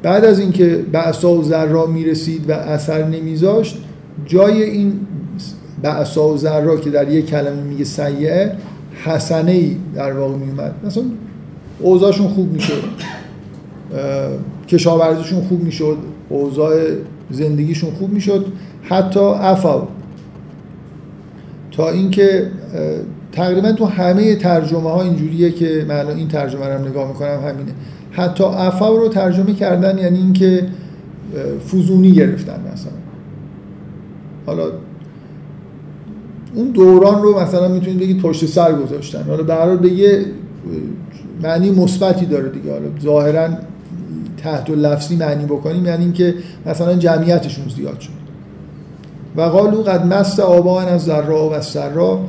بعد 0.02 0.24
از 0.24 0.38
اینکه 0.38 0.84
بعثا 0.92 1.30
و 1.30 1.44
ذرا 1.44 1.86
می‌رسید 1.86 2.50
و 2.50 2.52
اثر 2.52 3.08
نمیذاشت 3.08 3.78
جای 4.26 4.62
این 4.62 4.92
بعثا 5.82 6.28
و 6.28 6.36
ذرا 6.36 6.76
که 6.76 6.90
در 6.90 7.08
یک 7.12 7.26
کلمه 7.26 7.62
میگه 7.62 7.84
سیعه 7.84 8.52
حسنه 9.04 9.50
ای 9.50 9.76
در 9.94 10.12
واقع 10.12 10.36
میومد 10.36 10.74
مثلا 10.84 11.02
اوضاعشون 11.80 12.28
خوب 12.28 12.52
می‌شد. 12.52 12.82
کشاورزیشون 14.68 15.40
خوب 15.40 15.62
می‌شد. 15.62 15.96
اوضاع 16.28 16.74
زندگیشون 17.30 17.90
خوب 17.90 18.12
می‌شد. 18.12 18.46
حتی 18.82 19.20
عفو 19.20 19.82
تا 21.70 21.90
اینکه 21.90 22.50
تقریبا 23.36 23.72
تو 23.72 23.84
همه 23.84 24.34
ترجمه 24.36 24.90
ها 24.90 25.02
اینجوریه 25.02 25.50
که 25.50 25.84
من 25.88 26.06
این 26.06 26.28
ترجمه 26.28 26.66
رو 26.66 26.88
نگاه 26.88 27.08
می‌کنم 27.08 27.40
همینه. 27.48 27.72
حتی 28.10 28.44
عفو 28.44 28.96
رو 28.96 29.08
ترجمه 29.08 29.54
کردن 29.54 29.98
یعنی 29.98 30.18
اینکه 30.18 30.66
فوزونی 31.66 32.12
گرفتن 32.12 32.60
مثلا. 32.72 32.92
حالا 34.46 34.64
اون 36.54 36.68
دوران 36.70 37.22
رو 37.22 37.40
مثلا 37.40 37.68
می‌تونید 37.68 37.98
بگید 37.98 38.22
پشت 38.22 38.46
سر 38.46 38.72
گذاشتن. 38.72 39.22
حالا 39.22 39.42
به 39.42 39.76
به 39.76 39.88
یه 39.88 40.24
معنی 41.42 41.70
مثبتی 41.70 42.26
داره 42.26 42.48
دیگه. 42.48 42.72
حالا 42.72 42.84
ظاهرا 43.02 43.48
تحت 44.36 44.70
و 44.70 44.74
لفظی 44.74 45.16
معنی 45.16 45.44
بکنیم 45.44 45.86
یعنی 45.86 46.04
اینکه 46.04 46.34
مثلا 46.66 46.94
جمعیتشون 46.94 47.64
زیاد 47.76 48.00
شد. 48.00 48.10
و 49.36 49.40
قالو 49.40 49.82
قد 49.82 50.06
مست 50.06 50.40
آبا 50.40 50.80
از 50.80 51.04
ذرا 51.04 51.50
و 51.50 51.60
سرا 51.60 52.20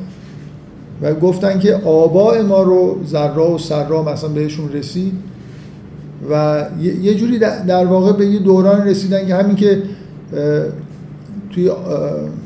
و 1.01 1.13
گفتن 1.13 1.59
که 1.59 1.75
آبا 1.75 2.41
ما 2.41 2.63
رو 2.63 2.97
ذرا 3.05 3.51
و 3.51 3.57
سرا 3.57 4.03
مثلا 4.03 4.29
بهشون 4.29 4.71
رسید 4.71 5.13
و 6.31 6.65
یه 7.01 7.15
جوری 7.15 7.39
در 7.39 7.85
واقع 7.85 8.11
به 8.11 8.25
یه 8.25 8.39
دوران 8.39 8.87
رسیدن 8.87 9.27
که 9.27 9.35
همین 9.35 9.55
که 9.55 9.83
توی 11.49 11.71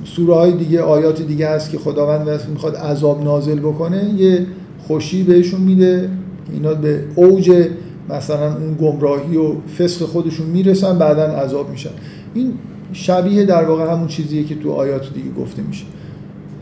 سوره 0.05 0.35
های 0.35 0.51
دیگه 0.51 0.81
آیات 0.81 1.21
دیگه 1.21 1.49
هست 1.49 1.71
که 1.71 1.77
خداوند 1.77 2.29
می‌خواد 2.49 2.75
عذاب 2.75 3.23
نازل 3.23 3.59
بکنه 3.59 4.13
یه 4.17 4.45
خوشی 4.87 5.23
بهشون 5.23 5.61
میده. 5.61 6.09
اینا 6.53 6.73
به 6.73 7.03
اوج 7.15 7.67
مثلا 8.09 8.55
اون 8.55 8.73
گمراهی 8.81 9.37
و 9.37 9.53
فسق 9.77 10.05
خودشون 10.05 10.47
می‌رسن 10.47 10.97
بعدا 10.97 11.23
عذاب 11.23 11.69
میشن. 11.69 11.89
این 12.33 12.53
شبیه 12.93 13.45
در 13.45 13.63
واقع 13.63 13.91
همون 13.91 14.07
چیزیه 14.07 14.43
که 14.43 14.55
تو 14.55 14.71
آیات 14.71 15.13
دیگه 15.13 15.31
گفته 15.41 15.61
میشه. 15.61 15.85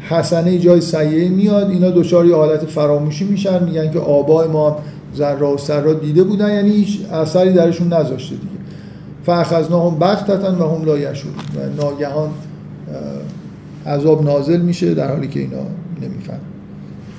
حسنه 0.09 0.57
جای 0.57 0.81
سیعه 0.81 1.29
میاد 1.29 1.69
اینا 1.69 1.91
دچار 1.91 2.25
یه 2.25 2.35
حالت 2.35 2.65
فراموشی 2.65 3.25
میشن 3.25 3.63
میگن 3.63 3.91
که 3.91 3.99
آبای 3.99 4.47
ما 4.47 4.77
ذرا 5.15 5.53
و 5.53 5.57
سرا 5.57 5.93
دیده 5.93 6.23
بودن 6.23 6.53
یعنی 6.53 6.69
هیچ 6.69 6.99
اثری 7.11 7.53
درشون 7.53 7.93
نذاشته 7.93 8.35
دیگه. 8.35 8.47
فاخذناهم 9.25 9.99
بغتتا 9.99 10.51
و 10.51 10.75
هم 10.75 10.85
لا 10.85 10.97
یشعرون 10.97 11.33
و 11.55 11.81
ناگهان 11.81 12.29
عذاب 13.85 14.23
نازل 14.23 14.61
میشه 14.61 14.93
در 14.93 15.11
حالی 15.11 15.27
که 15.27 15.39
اینا 15.39 15.61
نمیفهم 16.01 16.39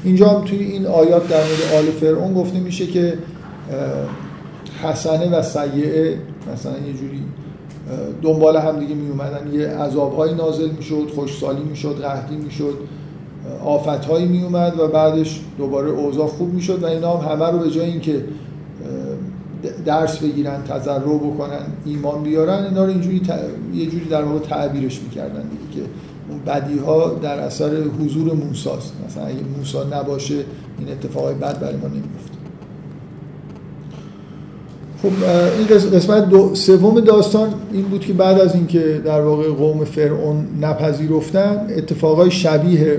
اینجا 0.05 0.29
هم 0.29 0.44
توی 0.44 0.59
این 0.59 0.87
آیات 0.87 1.29
در 1.29 1.37
مورد 1.37 1.74
آل 1.76 1.90
فرعون 1.90 2.35
گفته 2.35 2.61
میشه 2.61 2.87
که 2.87 3.14
حسنه 4.83 5.38
و 5.38 5.42
سیعه 5.42 6.16
مثلا 6.53 6.72
یه 6.72 6.92
جوری 6.92 7.22
دنبال 8.22 8.56
هم 8.56 8.80
دیگه 8.80 8.94
می 8.94 9.10
اومدن. 9.10 9.54
یه 9.54 9.68
عذابهایی 9.68 10.34
نازل 10.34 10.70
می‌شد 10.70 11.10
خوشسالی 11.14 11.62
می‌شد 11.62 12.00
قحطی 12.02 12.36
می‌شد 12.36 12.74
آفتهایی 13.64 14.26
می 14.26 14.42
اومد 14.42 14.80
و 14.80 14.88
بعدش 14.88 15.40
دوباره 15.58 15.90
اوضاع 15.90 16.26
خوب 16.26 16.54
می‌شد 16.54 16.82
و 16.82 16.86
اینا 16.86 17.16
هم 17.16 17.32
همه 17.32 17.52
رو 17.52 17.58
به 17.58 17.70
جای 17.70 17.86
اینکه 17.86 18.24
درس 19.84 20.18
بگیرن 20.18 20.62
تذرع 20.62 21.16
بکنن 21.16 21.62
ایمان 21.84 22.22
بیارن 22.22 22.64
اینا 22.64 22.84
رو 22.84 22.90
اینجوری 22.90 23.22
یه 23.74 23.86
جوری 23.86 24.04
در 24.04 24.22
واقع 24.22 24.38
تعبیرش 24.38 25.00
می‌کردن 25.00 25.42
دیگه 25.42 25.74
که 25.74 25.90
اون 26.28 26.40
بدی 26.46 26.78
ها 26.78 27.08
در 27.22 27.38
اثر 27.38 27.70
حضور 28.00 28.32
موساست 28.32 28.92
مثلا 29.06 29.24
اگه 29.24 29.40
موسا 29.58 29.84
نباشه 29.84 30.34
این 30.78 30.88
اتفاقای 30.92 31.34
بد 31.34 31.60
برای 31.60 31.76
ما 31.76 31.88
نمیفته 31.88 32.39
خب 35.02 35.12
این 35.58 35.66
قسمت 35.92 36.28
دو 36.28 36.54
سوم 36.54 37.00
داستان 37.00 37.54
این 37.72 37.84
بود 37.84 38.00
که 38.00 38.12
بعد 38.12 38.40
از 38.40 38.54
اینکه 38.54 39.02
در 39.04 39.20
واقع 39.20 39.48
قوم 39.48 39.84
فرعون 39.84 40.46
نپذیرفتن 40.60 41.66
اتفاقای 41.76 42.30
شبیه 42.30 42.98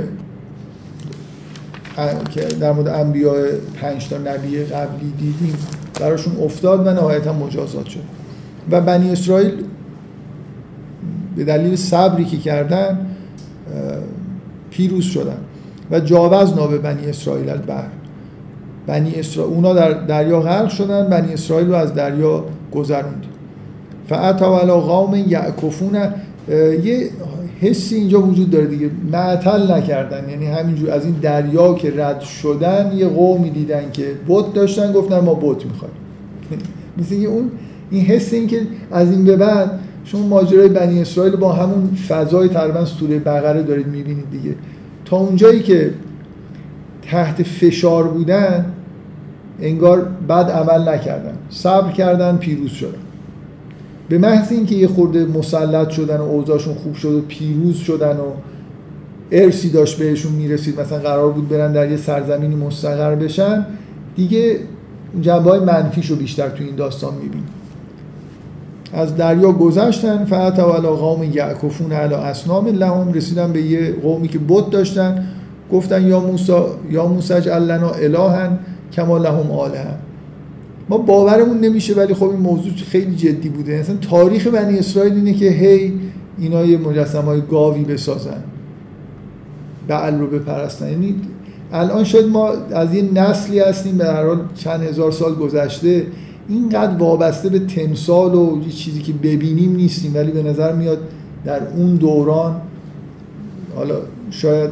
که 2.30 2.42
در 2.42 2.72
مورد 2.72 2.88
انبیاء 2.88 3.48
پنج 3.82 4.10
تا 4.10 4.18
نبی 4.18 4.64
قبلی 4.64 5.14
دیدیم 5.18 5.56
براشون 6.00 6.34
افتاد 6.44 6.88
و 6.88 6.92
نهایتا 6.92 7.34
مجازات 7.34 7.86
شد. 7.86 8.00
و 8.72 8.82
بنی 8.82 9.12
اسرائیل 9.12 9.52
به 11.36 11.44
دلیل 11.44 11.76
صبری 11.76 12.26
که 12.26 12.38
کردن 12.38 13.00
پیروز 14.70 15.04
شدن. 15.04 15.38
و 15.92 16.00
جاوز 16.00 16.54
به 16.54 16.78
بنی 16.78 17.06
اسرائیل 17.06 17.50
البحر. 17.50 18.01
بنی 18.88 19.16
اسرائیل 19.16 19.54
اونا 19.54 19.74
در 19.74 19.92
دریا 19.92 20.40
غرق 20.40 20.70
شدن 20.70 21.10
بنی 21.10 21.34
اسرائیل 21.34 21.68
رو 21.68 21.76
از 21.76 21.94
دریا 21.94 22.44
گذروند. 22.72 23.26
فعتا 24.10 24.60
علی 24.60 24.72
قوم 24.72 25.16
یعکفون. 25.16 25.98
یه 26.84 27.10
حسی 27.62 27.96
اینجا 27.96 28.22
وجود 28.22 28.50
داره 28.50 28.66
دیگه 28.66 28.90
معطل 29.12 29.72
نکردن. 29.72 30.30
یعنی 30.30 30.46
همینجور 30.46 30.92
از 30.92 31.06
این 31.06 31.16
دریا 31.22 31.74
که 31.74 31.94
رد 31.96 32.22
شدن 32.22 32.92
یه 32.96 33.08
قومی 33.08 33.50
دیدن 33.50 33.92
که 33.94 34.04
بت 34.28 34.54
داشتن 34.54 34.94
گفتن 34.94 35.20
ما 35.20 35.34
بت 35.34 35.66
می‌خوایم 35.66 35.94
مثل 36.98 37.16
اون 37.26 37.52
این 37.92 38.06
حس 38.06 38.34
این 38.34 38.48
که 38.48 38.62
از 38.92 39.12
این 39.12 39.26
به 39.26 39.36
بعد 39.36 39.80
شما 40.06 40.28
ماجرای 40.28 40.70
بنی 40.70 41.02
اسرائیل 41.02 41.36
با 41.36 41.54
همون 41.54 41.90
فضای 42.08 42.48
تقریبا 42.48 42.86
سوره 42.86 43.20
بقره 43.20 43.64
دارید 43.64 43.88
می‌بینید 43.88 44.32
دیگه. 44.32 44.56
تا 45.06 45.18
اونجایی 45.18 45.60
که 45.60 45.92
تحت 47.12 47.44
فشار 47.44 48.08
بودن 48.08 48.66
انگار 49.62 50.02
بد 50.30 50.52
عمل 50.52 50.90
نکردن. 50.94 51.34
صبر 51.50 51.92
کردن 51.92 52.38
پیروز 52.38 52.72
شدن. 52.72 53.00
به 54.10 54.18
محض 54.18 54.52
اینکه 54.52 54.76
یه 54.76 54.88
خورده 54.88 55.26
مسلط 55.26 55.90
شدن 55.90 56.18
و 56.18 56.24
اوضاعشون 56.24 56.74
خوب 56.74 56.96
شد 56.96 57.14
و 57.14 57.22
پیروز 57.22 57.76
شدن 57.76 58.18
و 58.18 58.32
ارسی 59.32 59.70
داشت 59.70 60.00
بهشون 60.00 60.32
می‌رسید 60.32 60.80
مثلا 60.80 61.00
قرار 61.00 61.32
بود 61.32 61.50
برن 61.50 61.72
در 61.72 61.92
یه 61.92 61.98
سرزمینی 61.98 62.56
مستقر 62.56 63.16
بشن 63.16 63.66
دیگه 64.16 64.60
جنبه 65.22 65.50
های 65.50 65.60
منفیش 65.60 66.08
رو 66.08 66.16
بیشتر 66.16 66.50
تو 66.50 66.64
این 66.64 66.76
داستان 66.76 67.14
می‌بینیم. 67.14 67.48
از 68.94 69.16
دریا 69.16 69.52
گذشتن 69.52 70.26
فعت 70.26 70.60
و 70.60 70.72
علا 70.72 70.96
قوم 70.96 71.24
یعکفون 71.24 71.92
علا 71.92 72.18
اسنام 72.18 72.68
لهم 72.68 73.14
رسیدن 73.14 73.52
به 73.52 73.62
یه 73.62 73.92
قومی 73.92 74.28
که 74.28 74.40
بت 74.48 74.70
داشتن. 74.70 75.28
گفتن 75.72 76.08
یا 76.08 76.20
موسی 76.20 76.54
یا 76.90 77.08
موسی 77.08 77.34
اجعل 77.34 77.64
لنا 77.64 77.92
الهن 77.92 78.60
کما 78.94 79.18
لهم 79.18 79.52
آلهه 79.52 79.96
ما 80.90 80.98
باورمون 80.98 81.60
نمیشه 81.60 81.94
ولی 81.94 82.14
خب 82.14 82.30
این 82.30 82.40
موضوع 82.40 82.72
خیلی 82.74 83.16
جدی 83.16 83.50
بوده. 83.50 83.80
مثلا 83.80 83.96
تاریخ 83.96 84.48
بنی 84.48 84.80
اسرائیل 84.80 85.14
اینه 85.14 85.34
که 85.34 85.50
هی 85.50 85.94
اینا 86.38 86.66
یه 86.66 86.78
مجسمه 86.78 87.24
های 87.24 87.42
گاوی 87.42 87.84
بسازن. 87.84 88.44
بعل 89.88 90.20
رو 90.20 90.28
بپرستن. 90.28 90.90
یعنی 90.90 91.16
الان 91.74 92.04
شاید 92.04 92.26
ما 92.26 92.50
از 92.72 92.94
یه 92.94 93.02
نسلی 93.14 93.60
هستیم 93.60 93.98
به 93.98 94.06
هر 94.06 94.26
حال 94.26 94.42
چند 94.56 94.84
هزار 94.84 95.12
سال 95.12 95.36
گذشته 95.36 96.06
اینقدر 96.50 96.98
وابسته 96.98 97.50
به 97.50 97.60
تمثال 97.60 98.36
و 98.36 98.62
یه 98.66 98.72
چیزی 98.72 99.02
که 99.02 99.14
ببینیم 99.14 99.76
نیستیم. 99.76 100.16
ولی 100.16 100.32
به 100.32 100.44
نظر 100.44 100.74
میاد 100.74 101.00
در 101.46 101.68
اون 101.76 101.96
دوران 101.96 102.62
حالا 103.76 103.96
شاید 104.30 104.70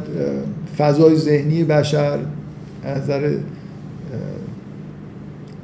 فضای 0.79 1.15
ذهنی 1.15 1.63
بشر 1.63 2.17
از 2.83 3.01
نظر 3.01 3.37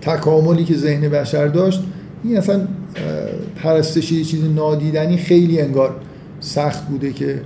تکاملی 0.01 0.63
که 0.63 0.75
ذهن 0.75 1.09
بشر 1.09 1.47
داشت 1.47 1.83
این 2.23 2.37
اصلا 2.37 2.67
پرستش 3.55 4.11
یه 4.11 4.23
چیز 4.23 4.43
نادیدنی 4.55 5.17
خیلی 5.17 5.61
انگار 5.61 5.95
سخت 6.39 6.87
بوده 6.87 7.13
که 7.13 7.41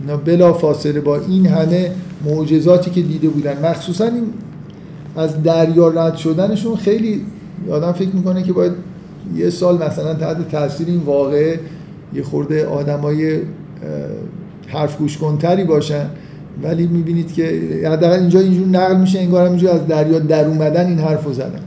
اینا 0.00 0.16
بلا 0.16 0.52
فاصله 0.52 1.00
با 1.00 1.16
این 1.16 1.46
همه 1.46 1.90
معجزاتی 2.24 2.90
که 2.90 3.02
دیده 3.02 3.28
بودن. 3.28 3.66
مخصوصا 3.70 4.04
این 4.04 4.24
از 5.16 5.42
دریا 5.42 5.88
رد 5.88 6.16
شدنشون 6.16 6.76
خیلی 6.76 7.22
آدم 7.70 7.92
فکر 7.92 8.08
می‌کنه 8.14 8.42
که 8.42 8.52
باید 8.52 8.72
یه 9.36 9.50
سال 9.50 9.84
مثلا 9.84 10.14
تحت 10.14 10.48
تاثیر 10.48 10.86
این 10.86 11.00
واقعه 11.00 11.60
یه 12.14 12.22
خورده 12.22 12.66
آدمای 12.66 13.40
حرف 14.66 14.98
گوش 14.98 15.18
کنتری 15.18 15.64
باشن. 15.64 16.10
ولی 16.62 16.86
می‌بینید 16.86 17.32
که 17.32 17.44
حداقل 17.84 18.18
اینجا 18.18 18.40
اینجور 18.40 18.66
نقل 18.66 19.00
میشه 19.00 19.18
انگار 19.18 19.48
اینجا 19.48 19.72
از 19.72 19.86
دریا 19.86 20.18
در 20.18 20.44
اومدن 20.44 20.86
این 20.86 20.98
حرف 20.98 21.24
رو 21.24 21.32
زدن. 21.32 21.60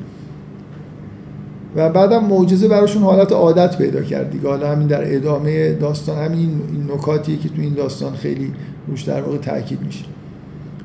و 1.75 1.89
بعدم 1.89 2.25
معجزه 2.25 2.67
براشون 2.67 3.03
حالت 3.03 3.31
عادت 3.31 3.77
پیدا 3.77 4.01
کرد 4.01 4.31
دیگه. 4.31 4.47
حالا 4.47 4.71
همین 4.71 4.87
در 4.87 5.15
ادامه 5.15 5.73
داستان 5.73 6.17
همین 6.17 6.39
این 6.39 6.83
نکاتی 6.93 7.37
که 7.37 7.49
تو 7.49 7.61
این 7.61 7.73
داستان 7.73 8.13
خیلی 8.13 8.51
روش 8.87 9.03
در 9.03 9.21
واقع 9.21 9.37
تاکید 9.37 9.81
میشه. 9.81 10.05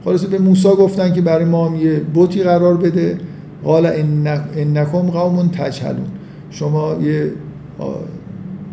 خلاصه 0.04 0.26
به 0.26 0.38
موسی 0.38 0.68
گفتن 0.68 1.12
که 1.12 1.20
برای 1.20 1.44
ما 1.44 1.68
هم 1.68 1.76
یه 1.76 2.00
بوتی 2.00 2.42
قرار 2.42 2.76
بده. 2.76 3.18
قال 3.64 3.86
انکم 4.56 5.10
قوم 5.10 5.48
تجهلون. 5.48 6.06
شما 6.50 6.96
یه 7.02 7.32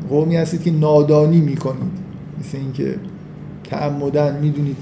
قومی 0.10 0.36
هستید 0.36 0.64
که 0.64 0.72
نادانی 0.72 1.42
می‌کنید. 1.42 1.92
مثل 2.40 2.58
اینکه 2.58 2.96
تعمدن 3.64 4.38
می‌دونید 4.42 4.76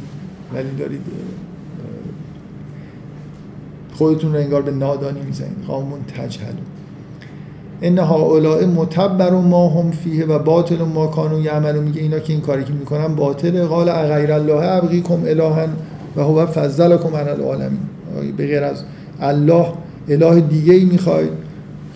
ولی 0.54 0.70
دارید 0.80 1.02
خودتون 3.94 4.34
رو 4.34 4.40
انگار 4.40 4.62
به 4.62 4.72
نادانی 4.72 5.20
می‌زنید. 5.22 5.66
قوم 5.68 5.94
تجهلون 6.18 6.56
ان 7.82 8.00
هؤلاء 8.00 8.66
متبر 8.66 9.32
ما 9.32 9.70
هم 9.70 9.92
فیه 9.92 10.26
و 10.26 10.40
باطل 10.40 10.84
ما 10.84 11.08
کانوا 11.08 11.40
یعملون. 11.40 11.84
میگه 11.84 12.02
اینا 12.02 12.20
که 12.20 12.34
این 12.34 12.42
کاری 12.42 12.64
که 12.64 12.74
می‌کنن 12.74 13.16
باطل. 13.16 13.66
قال 13.66 13.90
اغیر 13.90 14.32
الله 14.32 14.64
ابغیکم 14.64 15.20
الها 15.26 15.68
و 16.16 16.22
هو 16.22 16.46
فضلکم 16.46 17.16
علی 17.16 17.30
العالمین. 17.30 17.80
به 18.38 18.48
غیر 18.48 18.64
از 18.64 18.84
الله 19.22 19.66
اله 20.08 20.42
دیگه 20.42 20.74
ای 20.74 20.86
می‌خواید 20.86 21.32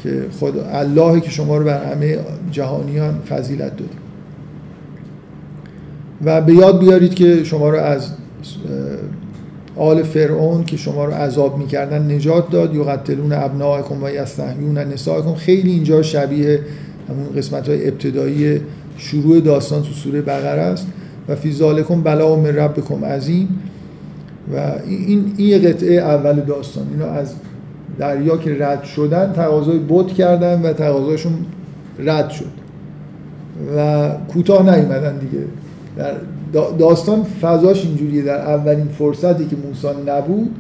که 0.04 0.26
خود 0.40 0.58
اللهی 0.58 1.22
که 1.22 1.30
شما 1.30 1.58
رو 1.58 1.66
بر 1.66 1.94
همه 1.94 2.20
جهانیان 2.52 3.20
فضیلت 3.30 3.72
داده. 3.78 3.92
و 6.26 6.42
به 6.42 6.54
یاد 6.54 6.80
بیارید 6.80 7.14
که 7.14 7.44
شما 7.44 7.70
رو 7.70 7.78
از 7.78 8.10
آل 9.76 10.04
فرعون 10.04 10.64
که 10.64 10.78
شما 10.78 11.06
رو 11.06 11.14
عذاب 11.14 11.58
می‌کردن 11.58 12.12
نجات 12.12 12.50
داد. 12.50 12.76
یقتلون 12.76 13.34
ابناءکم 13.34 14.04
و 14.04 14.10
یستحیون 14.10 14.78
نساءکم. 14.78 15.34
خیلی 15.34 15.72
اینجا 15.72 16.02
شبیه 16.02 16.60
همون 17.10 17.26
قسمت 17.38 17.70
های 17.70 17.88
ابتدایی 17.88 18.62
شروع 18.98 19.40
داستان 19.40 19.82
تو 19.82 19.92
سوره 19.94 20.22
بقره 20.22 20.62
است. 20.62 20.88
و 21.28 21.36
فی 21.36 21.54
ذالکم 21.54 22.02
بلا 22.02 22.36
من 22.36 22.56
ربکم 22.56 23.06
عظیم. 23.06 23.48
و 24.54 24.72
این 24.88 25.34
این 25.38 25.70
قطعه 25.70 25.96
اول 25.96 26.40
داستان. 26.40 26.84
اینو 26.92 27.06
از 27.06 27.34
دریا 28.00 28.38
که 28.38 28.58
رد 28.60 28.84
شدن 28.84 29.34
تقاضای 29.34 29.80
بوت 29.80 30.08
کردن 30.08 30.62
و 30.62 30.74
تقاضاشون 30.74 31.34
رد 32.00 32.30
شد. 32.30 32.46
و 33.78 34.10
کوتاه 34.34 34.76
نیومدن 34.76 35.18
دیگه. 35.18 35.44
در 35.98 36.14
داستان 36.80 37.24
فضاش 37.24 37.86
اینجوریه. 37.86 38.22
در 38.22 38.38
اولین 38.38 38.88
فرصتی 38.88 39.46
که 39.46 39.56
موسی 39.56 39.88
نبود 40.08 40.56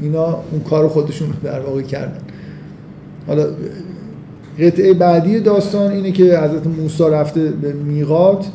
اینا 0.00 0.26
اون 0.52 0.60
کار 0.70 0.88
خودشون 0.88 1.28
در 1.44 1.60
واقع 1.60 1.82
کردن. 1.82 2.20
حالا 3.26 3.46
قطعه 4.60 4.94
بعدی 4.94 5.40
داستان 5.40 5.92
اینه 5.92 6.12
که 6.12 6.38
حضرت 6.38 6.66
موسی 6.66 7.04
رفته 7.04 7.50
به 7.50 7.72
میقات. 7.72 8.46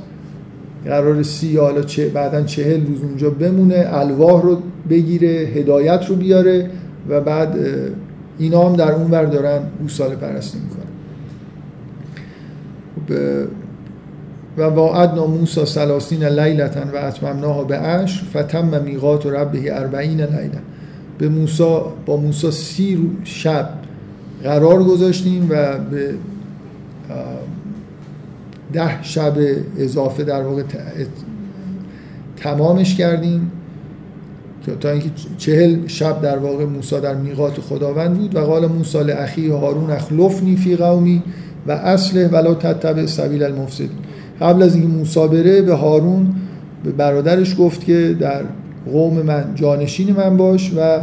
قرار 0.85 1.23
سی 1.23 1.57
حالا 1.57 1.81
چه 1.81 2.09
بعدا 2.09 2.41
چهل 2.41 2.85
روز 2.85 3.01
اونجا 3.01 3.29
بمونه 3.29 3.87
الواح 3.91 4.43
رو 4.43 4.57
بگیره 4.89 5.27
هدایت 5.27 6.05
رو 6.09 6.15
بیاره 6.15 6.69
و 7.09 7.21
بعد 7.21 7.57
اینا 8.37 8.69
هم 8.69 8.75
در 8.75 8.91
اون 8.91 9.11
ور 9.11 9.25
دارن 9.25 9.59
گوساله 9.81 10.15
پرستی 10.15 10.57
می‌کنن. 10.59 10.81
خب، 12.95 13.13
و 14.57 14.61
واعدنا 14.61 15.25
موسی 15.25 15.65
سلاسین 15.65 16.23
لیلتن 16.23 16.89
و 16.93 16.97
اتممناها 16.97 17.63
به 17.63 17.77
عشر 17.77 18.23
فتم 18.25 18.83
میقات 18.83 19.25
ربه 19.25 19.79
اربعین 19.79 20.21
لیلة. 20.21 20.61
به 21.17 21.29
موسی 21.29 21.79
با 22.05 22.17
موسی 22.17 22.51
سی 22.51 23.09
شب 23.23 23.69
قرار 24.43 24.83
گذاشتیم 24.83 25.47
و 25.49 25.77
به 25.77 26.13
ده 28.73 29.03
شب 29.03 29.33
اضافه 29.77 30.23
در 30.23 30.41
واقع 30.41 30.63
تمامش 32.37 32.95
کردیم 32.95 33.51
تا 34.81 34.89
اینکه 34.89 35.09
چهل 35.37 35.87
شب 35.87 36.21
در 36.21 36.37
واقع 36.37 36.65
موسی 36.65 36.99
در 36.99 37.15
میقات 37.15 37.61
خداوند 37.61 38.17
بود 38.17 38.35
و 38.35 38.39
قال 38.39 38.67
موسی 38.67 38.97
اخی 38.97 39.47
هارون 39.47 39.91
اخلفنی 39.91 40.55
فی 40.55 40.75
قومی 40.75 41.23
و 41.67 41.71
اصله 41.71 42.27
ولا 42.27 42.53
تتبع 42.53 43.05
سبیل 43.05 43.43
المفسدین. 43.43 43.89
قبل 44.41 44.63
از 44.63 44.75
اینکه 44.75 44.89
موسی 44.89 45.27
بره 45.27 45.61
به 45.61 45.73
هارون 45.73 46.27
به 46.83 46.91
برادرش 46.91 47.55
گفت 47.59 47.85
که 47.85 48.15
در 48.19 48.41
قوم 48.91 49.21
من 49.21 49.45
جانشین 49.55 50.15
من 50.15 50.37
باش 50.37 50.71
و 50.77 50.99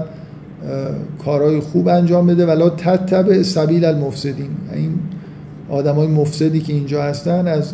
کارهای 1.24 1.60
خوب 1.60 1.88
انجام 1.88 2.26
بده. 2.26 2.46
ولا 2.46 2.70
تتبع 2.70 3.42
سبیل 3.42 3.84
المفسدین. 3.84 4.50
این 4.74 4.90
آدمای 5.68 6.06
مفسدی 6.06 6.60
که 6.60 6.72
اینجا 6.72 7.02
هستن 7.02 7.46
از 7.46 7.72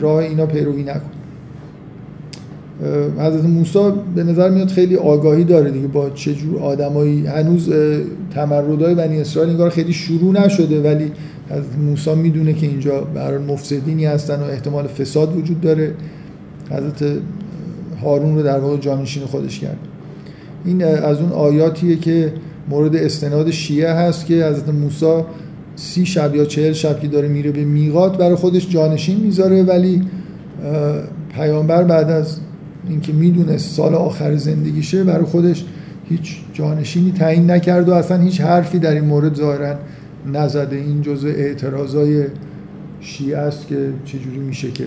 راه 0.00 0.16
اینا 0.16 0.46
پیروی 0.46 0.82
نکن. 0.82 1.10
حضرت 3.18 3.44
موسی 3.44 3.78
به 4.14 4.24
نظر 4.24 4.50
میاد 4.50 4.68
خیلی 4.68 4.96
آگاهی 4.96 5.44
داره 5.44 5.70
دیگه 5.70 5.86
با 5.86 6.10
چه 6.10 6.34
جور 6.34 6.58
آدمایی. 6.58 7.26
هنوز 7.26 7.70
تمردای 8.34 8.94
بنی 8.94 9.20
اسرائیل 9.20 9.50
انگار 9.50 9.70
خیلی 9.70 9.92
شروع 9.92 10.44
نشده 10.44 10.82
ولی 10.82 11.12
حضرت 11.50 11.78
موسی 11.86 12.14
می‌دونه 12.14 12.52
که 12.52 12.66
اینجا 12.66 13.00
برای 13.00 13.38
مفسدینی 13.38 14.04
هستن 14.04 14.40
و 14.40 14.44
احتمال 14.44 14.86
فساد 14.86 15.36
وجود 15.36 15.60
داره. 15.60 15.94
حضرت 16.70 17.18
هارون 18.02 18.34
رو 18.34 18.42
در 18.42 18.58
واقع 18.58 18.76
جانشین 18.76 19.24
خودش 19.24 19.60
کرد. 19.60 19.78
این 20.64 20.84
از 20.84 21.20
اون 21.20 21.32
آیاتیه 21.32 21.96
که 21.96 22.32
مورد 22.68 22.96
استناد 22.96 23.50
شیعه 23.50 23.92
هست 23.92 24.26
که 24.26 24.34
حضرت 24.34 24.68
موسی 24.68 25.22
سی 25.76 26.06
شب 26.06 26.34
یا 26.34 26.44
چهل 26.44 26.72
شب 26.72 27.00
که 27.00 27.08
داره 27.08 27.28
میره 27.28 27.50
به 27.50 27.64
میقات 27.64 28.18
برای 28.18 28.34
خودش 28.34 28.70
جانشین 28.70 29.20
می‌ذاره 29.20 29.62
ولی 29.62 30.02
پیامبر 31.34 31.84
بعد 31.84 32.10
از 32.10 32.40
اینکه 32.88 33.12
می‌دونه 33.12 33.58
سال 33.58 33.94
آخر 33.94 34.36
زندگیشه 34.36 35.04
برای 35.04 35.24
خودش 35.24 35.64
هیچ 36.08 36.36
جانشینی 36.52 37.12
تعیین 37.12 37.50
نکرد 37.50 37.88
و 37.88 37.92
اصلا 37.92 38.18
هیچ 38.18 38.40
حرفی 38.40 38.78
در 38.78 38.94
این 38.94 39.04
مورد 39.04 39.34
ظاهرا 39.34 39.74
نزده 40.32 40.76
این 40.76 41.02
جزء 41.02 41.28
اعتراضای 41.28 42.24
شیعه 43.00 43.38
است 43.38 43.66
که 43.66 43.92
چجوری 44.04 44.38
میشه 44.38 44.70
که 44.70 44.84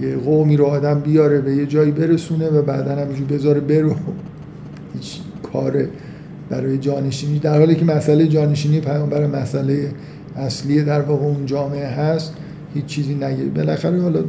یه 0.00 0.16
قومی 0.16 0.56
رو 0.56 0.64
آدم 0.64 1.00
بیاره 1.00 1.40
به 1.40 1.56
یه 1.56 1.66
جایی 1.66 1.90
برسونه 1.90 2.48
و 2.48 2.62
بعدا 2.62 2.96
همینجور 2.96 3.26
بذاره 3.26 3.60
برو. 3.60 3.94
هیچ 4.94 5.20
کار 5.52 5.84
برای 6.50 6.78
جانشینی. 6.78 7.38
در 7.38 7.58
حالی 7.58 7.74
که 7.74 7.84
مسئله 7.84 8.26
جانشینی 8.26 8.80
پیامبر 8.80 9.26
مسئله 9.26 9.90
اصلی 10.36 10.82
در 10.82 11.00
واقع 11.00 11.24
اون 11.24 11.46
جامعه 11.46 11.86
هست 11.86 12.34
هیچ 12.74 12.84
چیزی 12.84 13.14
نگه. 13.14 13.44
بالاخره 13.44 14.02
حالا 14.02 14.20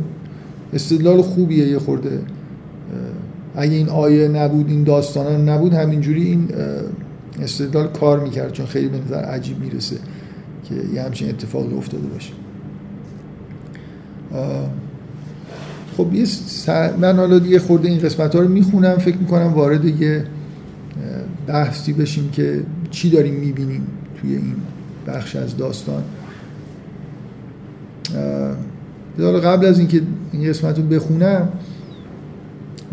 استدلال 0.73 1.21
خوبیه 1.21 1.67
یه 1.67 1.79
خورده. 1.79 2.19
اگه 3.55 3.73
این 3.73 3.89
آیه 3.89 4.27
نبود 4.27 4.69
این 4.69 4.83
داستان 4.83 5.49
نبود 5.49 5.73
همینجوری 5.73 6.23
این 6.23 6.47
استدلال 7.41 7.87
کار 7.87 8.19
می‌کرد 8.19 8.51
چون 8.51 8.65
خیلی 8.65 8.87
به 8.87 8.97
نظر 8.97 9.23
عجیب 9.23 9.59
می‌رسه 9.59 9.95
که 10.69 10.75
یه 10.93 11.03
همچین 11.03 11.29
اتفاقی 11.29 11.75
افتاده 11.75 12.07
باشه. 12.07 12.33
خب 15.97 16.13
یه 16.13 16.25
من 16.97 17.17
حالا 17.17 17.39
دیگه 17.39 17.59
خورده 17.59 17.89
این 17.89 17.99
قسمت 17.99 18.35
ها 18.35 18.41
رو 18.41 18.47
می‌خونم 18.47 18.97
فکر 18.97 19.17
می‌کنم 19.17 19.53
وارد 19.53 19.85
یه 19.85 20.23
بحثی 21.47 21.93
بشیم 21.93 22.29
که 22.31 22.63
چی 22.91 23.09
داریم 23.09 23.33
می‌بینیم 23.33 23.87
توی 24.21 24.35
این 24.35 24.55
بخش 25.07 25.35
از 25.35 25.57
داستان. 25.57 26.03
حالا 29.19 29.39
قبل 29.39 29.65
از 29.65 29.79
اینکه 29.79 30.01
این 30.31 30.49
قسمت 30.49 30.77
رو 30.77 30.83
بخونم 30.83 31.49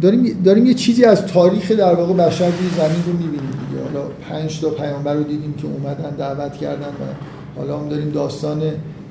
داریم, 0.01 0.43
داریم 0.45 0.67
یه 0.67 0.75
چیزی 0.75 1.05
از 1.05 1.27
تاریخ 1.27 1.71
در 1.71 1.95
واقع 1.95 2.13
بشر 2.13 2.47
روی 2.47 2.69
زمین 2.77 3.05
رو 3.07 3.13
می‌بینیم 3.13 3.51
دیگه. 3.51 3.83
حالا 3.85 4.09
پنج 4.09 4.61
تا 4.61 4.71
پیامبر 4.71 5.15
رو 5.15 5.23
دیدیم 5.23 5.55
که 5.55 5.67
اومدن 5.67 6.17
دعوت 6.17 6.53
کردن 6.53 6.89
و 6.89 7.05
حالا 7.57 7.79
هم 7.79 7.89
داریم 7.89 8.11
داستان 8.11 8.63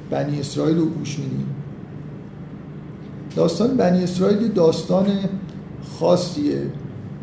بنی 0.10 0.40
اسرائیل 0.40 0.78
رو 0.78 0.86
گوش 0.86 1.20
میدیم. 1.20 1.46
داستان 3.36 3.78
بنی 3.78 4.04
اسرائیل 4.04 4.48
داستان 4.48 5.08
خاصیه. 6.00 6.62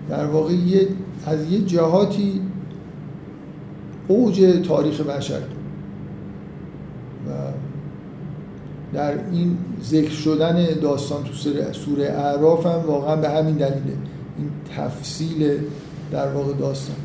در 0.08 0.26
واقع 0.26 0.52
یه 0.52 0.88
از 1.26 1.52
یه 1.52 1.58
جهاتی 1.58 2.40
اوج 4.08 4.60
تاریخ 4.68 5.00
بشر. 5.00 5.40
و 7.28 7.30
در 8.92 9.12
این 9.32 9.58
ذکر 9.84 10.10
شدن 10.10 10.66
داستان 10.82 11.24
تو 11.24 11.32
سوره 11.72 12.04
اعراف 12.04 12.66
هم 12.66 12.80
واقعا 12.86 13.16
به 13.16 13.28
همین 13.28 13.54
دلیله. 13.54 13.96
این 14.38 14.50
تفصیل 14.76 15.58
در 16.12 16.32
واقع 16.32 16.52
داستان. 16.52 16.96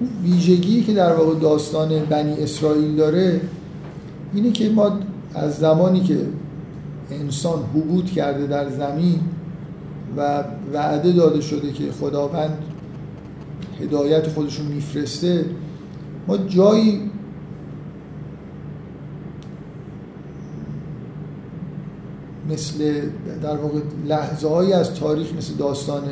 اون 0.00 0.10
ویژگی 0.22 0.82
که 0.82 0.92
در 0.94 1.12
واقع 1.12 1.38
داستان 1.38 1.98
بنی 1.98 2.32
اسرائیل 2.32 2.96
داره 2.96 3.40
اینه 4.34 4.52
که 4.52 4.70
ما 4.70 4.98
از 5.34 5.56
زمانی 5.56 6.00
که 6.00 6.18
انسان 7.10 7.58
حبوط 7.74 8.10
کرده 8.10 8.46
در 8.46 8.70
زمین 8.70 9.20
و 10.16 10.44
وعده 10.72 11.12
داده 11.12 11.40
شده 11.40 11.72
که 11.72 11.84
خداوند 12.00 12.58
هدایت 13.80 14.28
خودشون 14.28 14.66
میفرسته 14.66 15.44
ما 16.28 16.36
جایی 16.36 17.10
مثل 22.50 23.00
در 23.42 23.56
واقع 23.56 23.78
لحظه 24.06 24.48
هایی 24.48 24.72
از 24.72 24.94
تاریخ 24.94 25.26
مثل 25.38 25.54
داستان 25.54 26.02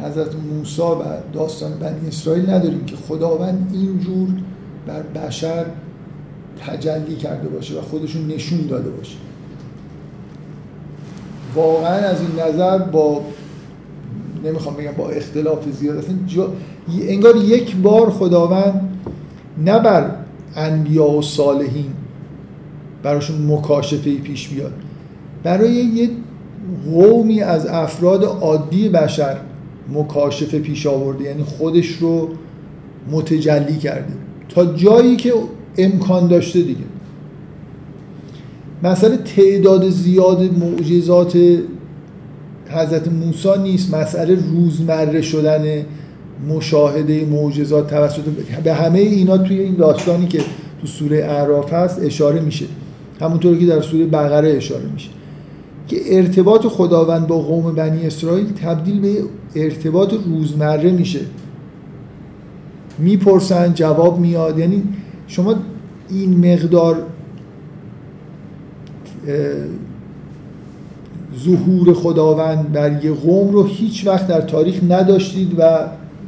حضرت 0.00 0.34
موسی 0.34 0.82
و 0.82 1.04
داستان 1.32 1.72
بنی 1.72 2.08
اسرائیل 2.08 2.50
نداریم 2.50 2.84
که 2.84 2.96
خداوند 2.96 3.70
اینجور 3.72 4.28
بر 4.86 5.02
بشر 5.02 5.66
تجلی 6.66 7.16
کرده 7.16 7.48
باشه 7.48 7.78
و 7.78 7.82
خودشون 7.82 8.26
نشون 8.26 8.66
داده 8.66 8.90
باشه. 8.90 9.16
واقعا 11.54 11.96
از 11.96 12.16
این 12.20 12.48
نظر 12.48 12.78
با 12.78 13.22
نمی‌خوام 14.44 14.76
بگم 14.76 14.92
با 14.92 15.08
اختلاف 15.08 15.70
زیاد 15.70 16.04
جا... 16.26 16.52
انگار 17.00 17.36
یک 17.36 17.76
بار 17.76 18.10
خداوند 18.10 18.88
نه 19.58 19.78
بر 19.78 20.10
انبیا 20.56 21.10
و 21.10 21.22
صالحین 21.22 21.92
براشون 23.02 23.46
مکاشفه 23.46 24.14
پیش 24.14 24.48
بیاد. 24.48 24.72
برای 25.42 25.72
یه 25.72 26.08
قومی 26.92 27.42
از 27.42 27.66
افراد 27.66 28.24
عادی 28.24 28.88
بشر 28.88 29.36
مکاشفه 29.92 30.58
پیش 30.58 30.86
آورده 30.86 31.24
یعنی 31.24 31.42
خودش 31.42 31.88
رو 31.88 32.28
متجلی 33.10 33.76
کرده. 33.76 34.12
تا 34.48 34.64
جایی 34.64 35.16
که 35.16 35.32
امکان 35.78 36.28
داشته 36.28 36.60
دیگه. 36.60 36.84
مسئله 38.82 39.16
تعداد 39.16 39.90
زیاد 39.90 40.42
معجزات 40.58 41.36
حضرت 42.68 43.08
موسی 43.08 43.48
نیست 43.62 43.94
مسئله 43.94 44.34
روزمره 44.34 45.22
شدن 45.22 45.84
مشاهده 46.48 47.24
معجزات 47.24 47.90
توسط 47.90 48.22
به 48.64 48.74
همه 48.74 48.98
اینا 48.98 49.38
توی 49.38 49.60
این 49.60 49.74
داستانی 49.74 50.26
که 50.26 50.38
تو 50.80 50.86
سوره 50.86 51.16
اعراف 51.16 51.72
هست 51.72 52.02
اشاره 52.02 52.40
میشه. 52.40 52.64
همونطور 53.20 53.58
که 53.58 53.66
در 53.66 53.80
سوره 53.80 54.06
بقره 54.06 54.56
اشاره 54.56 54.84
میشه. 54.94 55.08
که 55.88 56.16
ارتباط 56.16 56.66
خداوند 56.66 57.26
با 57.26 57.38
قوم 57.38 57.74
بنی 57.74 58.06
اسرائیل 58.06 58.52
تبدیل 58.52 59.00
به 59.00 59.14
ارتباط 59.54 60.14
روزمره 60.26 60.90
میشه. 60.90 61.20
می‌پرسن 62.98 63.74
جواب 63.74 64.18
میاد. 64.18 64.58
یعنی 64.58 64.82
شما 65.26 65.54
این 66.08 66.52
مقدار 66.52 67.02
ظهور 71.44 71.94
خداوند 71.94 72.72
بر 72.72 73.04
یه 73.04 73.12
قوم 73.12 73.52
رو 73.52 73.64
هیچ 73.64 74.06
وقت 74.06 74.26
در 74.26 74.40
تاریخ 74.40 74.80
نداشتید 74.88 75.54
و 75.58 75.78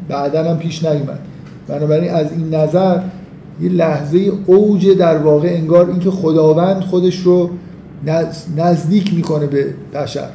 بعدا 0.08 0.50
هم 0.50 0.58
پیش 0.58 0.84
نیومد. 0.84 1.18
بنابراین 1.68 2.10
از 2.10 2.32
این 2.32 2.54
نظر 2.54 3.00
یه 3.60 3.68
لحظه 3.68 4.32
اوج 4.46 4.88
در 4.88 5.18
واقع 5.18 5.48
انگار 5.48 5.90
اینکه 5.90 6.10
خداوند 6.10 6.80
خودش 6.80 7.18
رو 7.20 7.50
نزدیک 8.56 9.14
می‌کنه 9.14 9.46
به 9.46 9.74
بشر. 9.94 10.30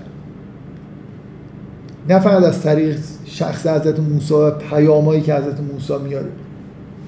نه 2.10 2.20
فقط 2.20 2.44
از 2.44 2.62
طریق 2.62 2.98
شخص 3.26 3.68
حضرت 3.68 4.00
موسی 4.00 4.34
و 4.34 4.52
پیامایی 4.52 5.22
که 5.22 5.34
حضرت 5.36 5.60
موسی 5.74 5.94
میاره. 6.04 6.26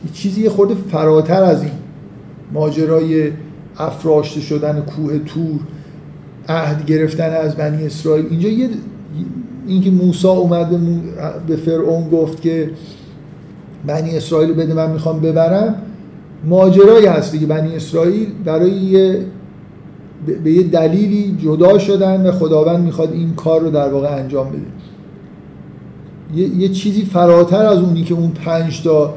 یه 0.06 0.12
چیزی 0.14 0.50
خورده 0.50 0.76
فراتر 0.92 1.44
از 1.44 1.64
این 1.64 1.72
ماجرای 2.54 3.32
افراشته 3.78 4.42
شدن 4.42 4.82
کوه 4.82 5.20
تور 5.20 5.60
عهد 6.50 6.86
گرفتن 6.86 7.30
از 7.30 7.56
بنی 7.56 7.86
اسرائیل. 7.86 8.26
اینجا 8.30 8.50
یه 8.50 8.70
اینکه 9.68 9.92
موسی 9.92 10.28
اومد 10.28 10.70
به 11.48 11.56
فرعون 11.56 12.10
گفت 12.10 12.42
که 12.42 12.72
بنی 13.88 14.18
اسرائیل 14.18 14.54
بده 14.54 14.74
من 14.74 14.92
می‌خوام 14.92 15.20
ببرم 15.20 15.76
ماجرایی 16.46 17.06
هست 17.06 17.32
دیگه. 17.32 17.46
بنی 17.48 17.76
اسرائیل 17.76 18.28
برای 18.46 18.72
یه 18.72 19.26
به 20.44 20.52
یه 20.52 20.64
دلیلی 20.64 21.38
جدا 21.44 21.78
شدن 21.78 22.28
و 22.28 22.32
خداوند 22.32 22.84
می‌خواد 22.84 23.14
این 23.14 23.34
کار 23.34 23.62
رو 23.62 23.72
در 23.72 23.90
واقع 23.90 24.16
انجام 24.16 24.50
بده. 24.50 24.62
یه, 26.36 26.48
یه 26.48 26.70
چیزی 26.70 27.06
فراتر 27.06 27.66
از 27.66 27.80
اونی 27.80 28.04
که 28.04 28.14
اون 28.14 28.32
پنج 28.32 28.84
تا 28.84 29.14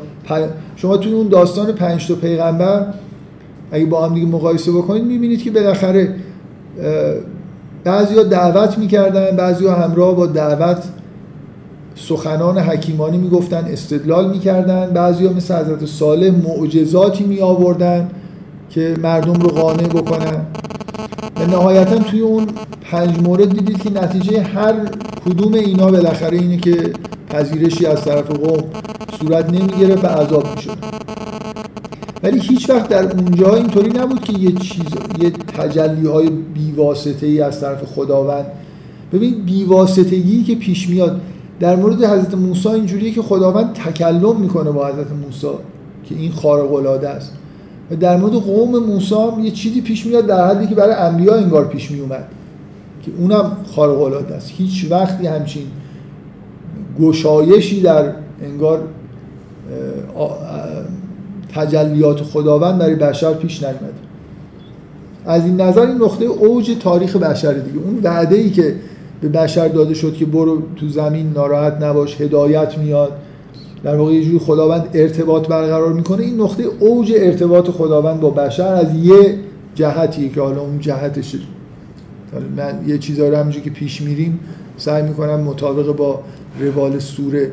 شما 0.77 0.97
توی 0.97 1.13
اون 1.13 1.29
داستان 1.29 1.73
پنج 1.73 2.09
تا 2.09 2.15
پیغمبر 2.15 2.87
اگه 3.73 3.87
با 3.87 4.07
هم 4.07 4.15
دیگه 4.15 4.27
مقایسه 4.27 4.73
بکنید 4.73 5.05
می‌بینید 5.05 5.43
که 5.43 5.51
بالاخره 5.51 6.15
بعضیا 7.85 8.23
دعوت 8.23 8.79
می‌کردن 8.79 9.37
بعضیا 9.37 9.75
همراه 9.75 10.17
با 10.17 10.27
دعوت 10.27 10.85
سخنان 11.95 12.59
حکیمانی 12.59 13.19
می‌گفتن 13.19 13.65
استدلال 13.69 14.31
می‌کردن 14.31 14.91
بعضیا 14.91 15.33
مثل 15.33 15.55
حضرت 15.55 15.87
صالح 15.87 16.31
معجزاتی 16.31 17.25
می 17.25 17.41
آوردن 17.41 18.11
که 18.71 18.95
مردم 19.03 19.33
رو 19.33 19.49
قانع 19.49 19.89
بکنن. 19.89 20.47
و 21.37 21.47
نهایتا 21.47 21.99
توی 21.99 22.21
اون 22.21 22.47
پنج 22.81 23.19
مورد 23.19 23.49
دیدید 23.49 23.83
که 23.83 23.91
نتیجه 23.91 24.43
هر 24.43 24.75
کدوم 25.25 25.55
اینا 25.55 25.91
بالاخره 25.91 26.39
اینه 26.39 26.57
که 26.57 26.93
پذیرشی 27.29 27.87
از 27.87 28.05
طرف 28.05 28.31
قوم 28.31 28.65
صورت 29.21 29.51
نمی‌گرفت 29.51 30.05
و 30.05 30.07
عذاب 30.07 30.47
می‌شد. 30.57 30.77
ولی 32.23 32.41
هیچ 32.41 32.71
وقت 32.71 32.89
در 32.89 33.13
اونجا 33.13 33.55
اینطوری 33.55 33.91
نبود 33.91 34.21
که 34.21 34.33
یه 34.33 34.53
چیز 34.53 34.87
یه 35.21 35.31
تجلی 35.31 36.07
های 36.07 36.31
بیواسطه 36.31 37.27
ای 37.27 37.41
از 37.41 37.61
طرف 37.61 37.85
خداوند. 37.85 38.47
ببین 39.13 39.45
بیواسطگی 39.45 40.45
که 40.45 40.55
پیش 40.55 40.89
میاد. 40.89 41.21
در 41.61 41.77
مورد 41.77 42.05
حضرت 42.05 42.35
موسی 42.35 42.69
اینجوریه 42.69 43.11
که 43.11 43.23
خداوند 43.23 43.73
تکلم 43.73 44.37
می‌کنه 44.37 44.71
با 44.71 44.87
حضرت 44.87 45.13
موسی 45.25 45.47
که 46.05 46.15
این 46.15 46.33
خارق 46.33 46.73
العاده 46.73 47.09
است. 47.09 47.33
در 48.01 48.17
مورد 48.17 48.33
قوم 48.33 48.79
موسی 48.79 49.15
یه 49.43 49.51
چیزی 49.51 49.81
پیش 49.81 50.07
میاد 50.07 50.27
در 50.27 50.49
حدی 50.49 50.67
که 50.67 50.75
برای 50.75 50.95
انبیا 50.95 51.35
انگار 51.35 51.69
پیش 51.69 51.91
میومد 51.91 52.25
که 53.03 53.11
اونم 53.19 53.57
خارق 53.77 54.03
العاده 54.03 54.35
است. 54.35 54.51
هیچ 54.51 54.87
وقتی 54.91 55.27
همچین 55.27 55.67
گشایشی 57.01 57.81
در 57.81 58.13
انگار 58.43 58.81
تجلیات 61.55 62.23
خداوند 62.23 62.79
برای 62.79 62.95
بشر 62.95 63.35
پیش 63.35 63.63
نیامده 63.63 64.05
از 65.27 65.45
این 65.45 65.61
نظر 65.61 65.81
این 65.81 65.97
نقطه 65.97 66.25
اوج 66.25 66.77
تاریخ 66.81 67.17
بشر 67.17 67.53
دیگه. 67.53 67.79
اون 67.79 68.01
وعده 68.03 68.37
ای 68.37 68.51
که 68.51 68.75
به 69.21 69.29
بشر 69.29 69.69
داده 69.69 69.95
شد 69.95 70.15
که 70.15 70.25
برو 70.25 70.63
تو 70.77 70.89
زمین 70.89 71.33
ناراحت 71.33 71.83
نباش 71.83 72.21
هدایت 72.21 72.79
میاد. 72.79 73.13
در 73.85 73.97
واقع 73.97 74.13
یه 74.13 74.25
جوری 74.25 74.39
خداوند 74.39 74.89
ارتباط 74.95 75.49
برقرار 75.49 75.93
می‌کنه. 75.93 76.23
این 76.23 76.41
نقطه 76.41 76.65
اوج 76.81 77.13
ارتباط 77.17 77.71
خداوند 77.71 78.21
با 78.21 78.31
بشر 78.31 78.75
از 78.75 78.95
یه 79.03 79.39
جهتیه 79.75 80.29
که 80.29 80.41
حالا 80.41 80.61
اون 80.61 80.79
جهتش 80.81 81.37
من 82.57 82.81
یه 82.87 82.99
چیزا 82.99 83.29
رو 83.29 83.37
همینجوری 83.37 83.65
که 83.65 83.71
پیش 83.71 84.01
میریم 84.01 84.41
سعی 84.77 85.03
می‌کنم 85.03 85.41
مطابق 85.41 85.97
با 85.97 86.21
روال 86.61 86.99
سوره 86.99 87.53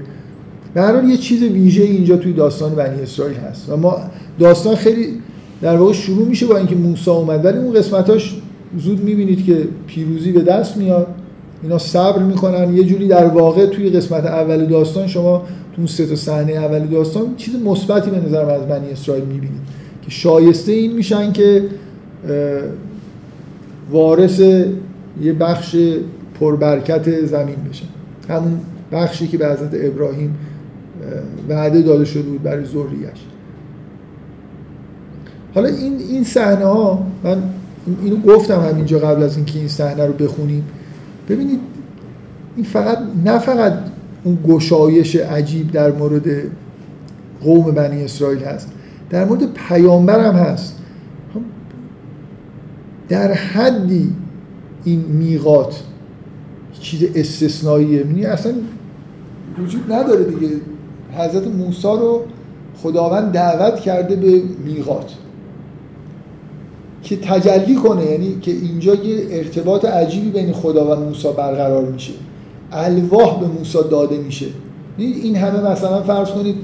به 0.74 0.82
یه 1.10 1.18
چیز 1.18 1.44
ویژه 1.44 1.84
اینجا 1.84 2.18
توی 2.18 2.34
داستان 2.34 2.76
بنی 2.76 3.02
اسرائیل 3.02 3.38
هست 3.38 3.70
و 3.70 3.78
ما 3.78 3.98
داستان 4.40 4.76
خیلی 4.76 5.08
در 5.62 5.78
واقع 5.78 5.94
شروع 5.94 6.28
میشه 6.28 6.46
با 6.46 6.58
اینکه 6.58 6.76
موسی 6.76 7.10
اومد 7.10 7.46
ولی 7.46 7.58
اون 7.58 7.74
قسمتاش 7.74 8.42
زود 8.78 9.04
می‌بینید 9.04 9.46
که 9.46 9.68
پیروزی 9.88 10.32
به 10.32 10.42
دست 10.42 10.78
میاد. 10.78 11.08
اینا 11.64 11.78
صبر 11.78 12.24
می‌کنن. 12.24 12.78
یه 12.78 12.84
جوری 12.84 13.08
در 13.08 13.26
واقع 13.26 13.66
توی 13.66 13.90
قسمت 13.90 14.26
اول 14.26 14.66
داستان 14.66 15.08
شما 15.08 15.44
تو 15.76 15.88
سه 15.88 16.06
تا 16.06 16.16
صحنه 16.16 16.52
اول 16.52 16.80
داستان 16.80 17.36
چیز 17.38 17.56
مثبتی 17.56 18.10
به 18.10 18.20
نظر 18.20 18.50
از 18.50 18.68
بنی 18.68 18.90
اسرائیل 18.92 19.24
می‌بینید 19.24 19.62
که 20.02 20.12
شایسته 20.12 20.72
این 20.72 20.94
میشن 20.94 21.32
که 21.32 21.66
وارث 23.92 24.40
یه 24.40 25.34
بخش 25.40 25.76
پربرکت 26.40 27.26
زمین 27.26 27.56
بشن. 27.70 27.86
همون 28.30 28.60
بخشی 28.92 29.28
که 29.28 29.38
به 29.38 29.46
حضرت 29.46 29.70
ابراهیم 29.74 30.36
وعده 31.50 31.82
داده 31.82 32.06
شده 32.06 32.22
بود 32.22 32.44
برای 32.44 32.66
ذریه‌اش. 32.66 33.26
حالا 35.56 35.68
این 35.68 36.00
این 36.00 36.24
صحنه 36.24 36.66
ها 36.66 37.06
من 37.24 37.44
اینو 38.04 38.16
گفتم 38.16 38.60
همینجا 38.60 39.00
قبل 39.00 39.24
از 39.24 39.36
اینکه 39.36 39.60
این 39.60 39.68
صحنه 39.68 40.06
رو 40.06 40.14
بخونیم. 40.14 40.64
ببینید 41.30 41.60
این 42.56 42.66
فقط 42.66 42.98
نه 43.26 43.40
فقط 43.40 43.74
اون 44.24 44.38
گشایش 44.48 45.16
عجیب 45.16 45.72
در 45.72 45.92
مورد 45.92 46.24
قوم 47.44 47.72
بنی 47.72 48.04
اسرائیل 48.04 48.44
هست. 48.44 48.72
در 49.10 49.26
مورد 49.26 49.54
پیامبر 49.54 50.20
هم 50.20 50.36
هست. 50.36 50.78
در 53.10 53.34
حدی 53.34 54.16
این 54.84 55.00
میقات 55.00 55.84
چیز 56.80 57.04
استثنائیه. 57.16 57.98
یعنی 57.98 58.26
اصلا 58.26 58.54
وجود 59.64 59.94
نداره 59.94 60.24
دیگه. 60.24 60.50
حضرت 61.18 61.48
موسی 61.48 61.88
رو 61.88 62.22
خداوند 62.84 63.32
دعوت 63.32 63.80
کرده 63.80 64.16
به 64.16 64.42
میقات 64.66 65.12
که 67.04 67.18
تجلی 67.18 67.76
کنه. 67.76 68.06
یعنی 68.06 68.40
که 68.42 68.52
اینجا 68.52 68.96
یه 68.96 69.28
ارتباط 69.32 69.86
عجیبی 69.86 70.30
بین 70.30 70.54
خدا 70.54 70.98
و 70.98 71.00
موسی 71.00 71.28
برقرار 71.38 71.86
میشه. 71.86 72.14
الواح 72.72 73.40
به 73.40 73.48
موسی 73.48 73.78
داده 73.92 74.18
میشه. 74.18 74.46
این 74.98 75.36
همه 75.36 75.72
مثلا 75.72 76.02
فرض 76.04 76.30
کنید 76.30 76.56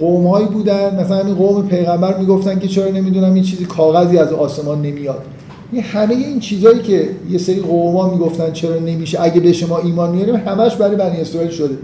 قوم 0.00 0.26
هایی 0.26 0.46
بودن 0.46 1.00
مثلا 1.00 1.20
این 1.20 1.34
قوم 1.34 1.68
پیغمبر 1.68 2.18
می‌گفتن 2.18 2.58
که 2.58 2.68
چرا 2.68 2.90
نمی‌دونم 2.90 3.34
این 3.34 3.42
چیزی 3.42 3.64
کاغذی 3.64 4.18
از 4.18 4.32
آسمان 4.32 4.82
نمیاد. 4.82 5.22
این 5.72 5.82
همه 5.82 6.14
این 6.14 6.40
چیزایی 6.40 6.78
که 6.82 7.10
یه 7.30 7.38
سری 7.38 7.60
قوم 7.60 7.96
ها 7.96 8.10
می‌گفتن 8.10 8.52
چرا 8.52 8.78
نمیشه 8.78 9.22
اگه 9.22 9.40
به 9.40 9.52
شما 9.52 9.78
ایمان 9.78 10.10
میاریم 10.10 10.36
همش 10.36 10.74
برای 10.74 10.96
بنی 10.96 11.20
اسرائیل 11.20 11.50
شده. 11.50 11.78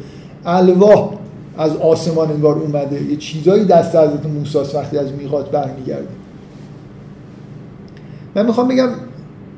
الواح 0.46 1.10
از 1.58 1.76
آسمان 1.76 2.30
انگار 2.30 2.58
اومده. 2.58 3.02
یه 3.02 3.16
چیزایی 3.16 3.64
دست 3.64 3.96
حضرت 3.96 4.26
موسی 4.26 4.58
وقتی 4.76 4.98
از 4.98 5.12
میقات 5.12 5.50
برمیگرده. 5.50 6.08
من 8.34 8.46
می‌خوام 8.46 8.68
بگم 8.68 8.88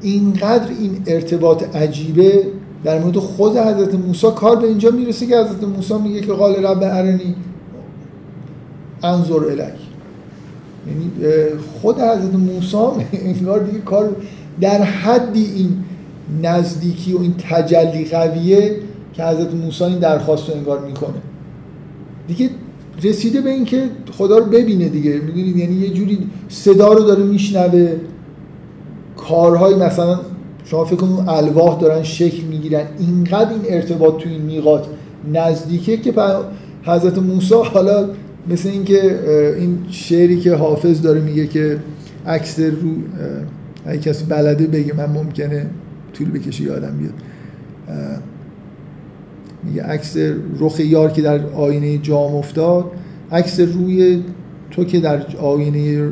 اینقدر 0.02 0.68
این 0.80 1.02
ارتباط 1.06 1.76
عجیبه 1.76 2.42
در 2.84 2.98
مورد 2.98 3.16
خود 3.16 3.56
حضرت 3.56 3.94
موسی 3.94 4.26
کار 4.36 4.56
به 4.56 4.66
اینجا 4.66 4.90
می‌رسه 4.90 5.26
که 5.26 5.38
حضرت 5.38 5.64
موسی 5.64 5.94
میگه 5.94 6.20
که 6.20 6.32
قال 6.32 6.66
رب 6.66 6.82
ارنی 6.82 7.34
انظر 9.02 9.34
الک 9.34 9.74
یعنی 10.86 11.10
خود 11.82 11.96
حضرت 12.00 12.34
موسی 12.34 12.76
انگار 13.12 13.60
دیگه 13.60 13.78
کار 13.78 14.16
در 14.60 14.82
حدی 14.82 15.44
این 15.44 15.76
نزدیکی 16.42 17.12
و 17.12 17.18
این 17.20 17.34
تجلی 17.38 18.04
قویه 18.04 18.76
که 19.12 19.24
حضرت 19.24 19.54
موسی 19.54 19.84
این 19.84 19.98
درخواست 19.98 20.48
رو 20.48 20.56
انگار 20.56 20.86
می‌کنه. 20.86 21.14
دیگه 22.28 22.50
رسیده 23.02 23.40
به 23.40 23.50
اینکه 23.50 23.90
خدا 24.12 24.38
رو 24.38 24.44
ببینه 24.44 24.88
دیگه. 24.88 25.12
می‌دونید؟ 25.12 25.56
یعنی 25.56 25.74
یه 25.74 25.90
جوری 25.90 26.18
صدا 26.48 26.92
رو 26.92 27.04
داره 27.04 27.22
میشنوه. 27.22 27.96
کارهای 29.16 29.74
مثلا 29.74 30.20
شما 30.64 30.84
فکر 30.84 30.96
کنید 30.96 31.28
الواح 31.28 31.80
دارن 31.80 32.02
شکل 32.02 32.42
می‌گیرن. 32.42 32.84
اینقدر 32.98 33.50
این 33.50 33.62
ارتباط 33.68 34.22
تو 34.22 34.28
این 34.28 34.42
میقات 34.42 34.86
نزدیکه 35.32 35.96
که 35.96 36.14
حضرت 36.82 37.18
موسی 37.18 37.54
حالا 37.54 38.08
مثل 38.48 38.68
اینکه 38.68 39.20
این 39.58 39.78
شعری 39.90 40.40
که 40.40 40.54
حافظ 40.54 41.02
داره 41.02 41.20
میگه 41.20 41.46
که 41.46 41.78
عکس 42.26 42.60
رو 42.60 42.90
اگه 43.86 43.98
کسی 43.98 44.24
بلده 44.24 44.66
بگه 44.66 44.96
من 44.96 45.06
ممکنه 45.06 45.66
طول 46.12 46.30
بکشه 46.30 46.62
یادم 46.62 46.96
بیاد. 46.98 47.14
میگه 49.64 49.82
عکس 49.82 50.16
رخ 50.60 50.80
یار 50.80 51.10
که 51.10 51.22
در 51.22 51.46
آینه 51.46 51.98
جام 51.98 52.36
افتاد 52.36 52.84
عکس 53.32 53.60
روی 53.60 54.22
تو 54.70 54.84
که 54.84 55.00
در 55.00 55.36
آینه 55.36 56.08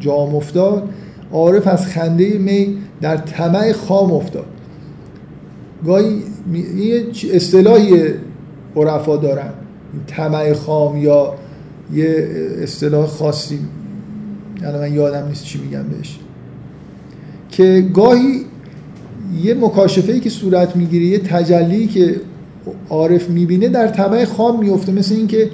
جام 0.00 0.34
افتاد 0.34 0.88
عارف 1.32 1.66
از 1.66 1.86
خنده 1.86 2.38
می 2.38 2.76
در 3.00 3.16
طمع 3.16 3.72
خام 3.72 4.12
افتاد. 4.12 4.46
گاهی 5.86 6.22
یه 6.76 7.06
اصطلاحی 7.32 8.04
عرفا 8.76 9.16
دارن. 9.16 9.50
طمع 10.06 10.52
خام 10.52 10.96
یا 10.96 11.34
یه 11.94 12.28
اصطلاح 12.62 13.06
خاصی 13.06 13.58
یعنی 14.62 14.78
من 14.78 14.94
یادم 14.94 15.28
نیست 15.28 15.44
چی 15.44 15.58
میگم 15.58 15.82
بهش. 15.82 16.18
که 17.50 17.84
گاهی 17.94 18.44
یه 19.42 19.54
مکاشفه 19.54 20.12
ای 20.12 20.20
که 20.20 20.30
صورت 20.30 20.76
می‌گیره 20.76 21.04
یه 21.04 21.18
تجلی 21.18 21.86
که 21.86 22.16
عارف 22.88 23.30
می‌بینه 23.30 23.68
در 23.68 23.88
طمع 23.88 24.24
خام 24.24 24.60
میفته 24.60 24.92
مثل 24.92 25.14
اینکه 25.14 25.50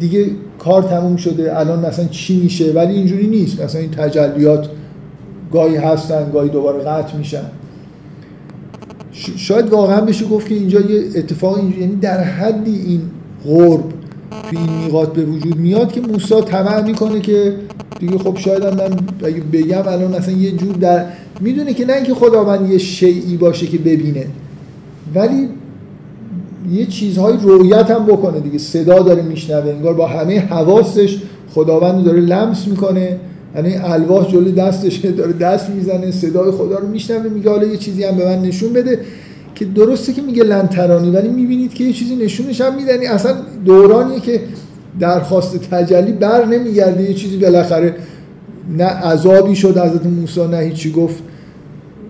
دیگه 0.00 0.26
کار 0.58 0.82
تموم 0.82 1.16
شده 1.16 1.58
الان 1.58 1.86
مثلا 1.86 2.04
چی 2.04 2.40
میشه؟ 2.40 2.72
ولی 2.72 2.94
اینجوری 2.94 3.26
نیست. 3.26 3.60
مثلا 3.60 3.80
این 3.80 3.90
تجلیات 3.90 4.68
گاهی 5.52 5.76
هستن 5.76 6.30
گاهی 6.32 6.48
دوباره 6.48 6.78
قطع 6.78 7.16
میشن. 7.16 7.44
شاید 9.36 9.70
واقعا 9.70 10.00
بشه 10.00 10.24
گفت 10.24 10.48
که 10.48 10.54
اینجا 10.54 10.80
یه 10.80 11.08
اتفاق 11.16 11.58
اینجا 11.58 11.78
یعنی 11.78 11.96
در 11.96 12.20
حدی 12.20 12.82
این 12.86 13.00
غرب 13.44 13.84
تو 14.30 14.56
این 14.58 14.84
میقات 14.84 15.12
به 15.12 15.24
وجود 15.24 15.56
میاد 15.56 15.92
که 15.92 16.00
موسی 16.00 16.40
طمع 16.40 16.82
می‌کنه 16.82 17.20
که 17.20 17.54
دیگه 17.98 18.18
خب 18.18 18.36
شاید 18.36 18.64
من 18.64 18.96
اگه 19.24 19.40
بگم 19.52 19.78
الان 19.78 20.16
مثلا 20.16 20.34
یه 20.34 20.50
جور 20.50 20.74
در 20.76 21.04
می‌دونه 21.40 21.74
که 21.74 21.86
نه 21.86 21.92
اینکه 21.92 22.14
خداوند 22.14 22.70
یه 22.70 22.78
شیعی 22.78 23.36
باشه 23.36 23.66
که 23.66 23.78
ببینه 23.78 24.26
ولی 25.14 25.48
یه 26.70 26.86
چیزهای 26.86 27.36
رویت 27.42 27.90
هم 27.90 28.06
بکنه 28.06 28.40
دیگه. 28.40 28.58
صدا 28.58 28.98
داره 28.98 29.22
میشنوه 29.22 29.70
انگار 29.70 29.94
با 29.94 30.06
همه 30.06 30.40
حواسش 30.40 31.18
خداوند 31.54 32.04
داره 32.04 32.20
لمس 32.20 32.68
می‌کنه. 32.68 33.20
یعنی 33.56 33.76
الواح 33.76 34.30
جلوی 34.30 34.52
دستشه 34.52 35.10
داره 35.10 35.32
دست 35.32 35.70
می‌زنه 35.70 36.10
صدای 36.10 36.50
خدا 36.50 36.78
رو 36.78 36.88
میشنوه 36.88 37.28
میگه 37.28 37.50
حالا 37.50 37.66
یه 37.66 37.76
چیزی 37.76 38.04
هم 38.04 38.16
به 38.16 38.24
من 38.24 38.42
نشون 38.42 38.72
بده. 38.72 39.00
که 39.54 39.64
درسته 39.64 40.12
که 40.12 40.22
میگه 40.22 40.44
لنترانی 40.44 41.10
ولی 41.10 41.28
می‌بینید 41.28 41.74
که 41.74 41.84
یه 41.84 41.92
چیزی 41.92 42.16
نشونش 42.16 42.60
هم 42.60 42.74
میدنی 42.74 43.06
اصلا 43.06 43.34
دورانیه 43.64 44.20
که 44.20 44.40
درخواست 45.00 45.70
تجلی 45.70 46.12
بر 46.12 46.44
نمیگرده 46.44 47.02
یه 47.02 47.14
چیزی 47.14 47.36
بالاخره 47.36 47.94
نه 48.76 48.84
عذابی 48.84 49.56
شد. 49.56 49.78
حضرت 49.78 50.06
موسی 50.06 50.46
نه 50.46 50.58
هیچی 50.58 50.92
گفت. 50.92 51.22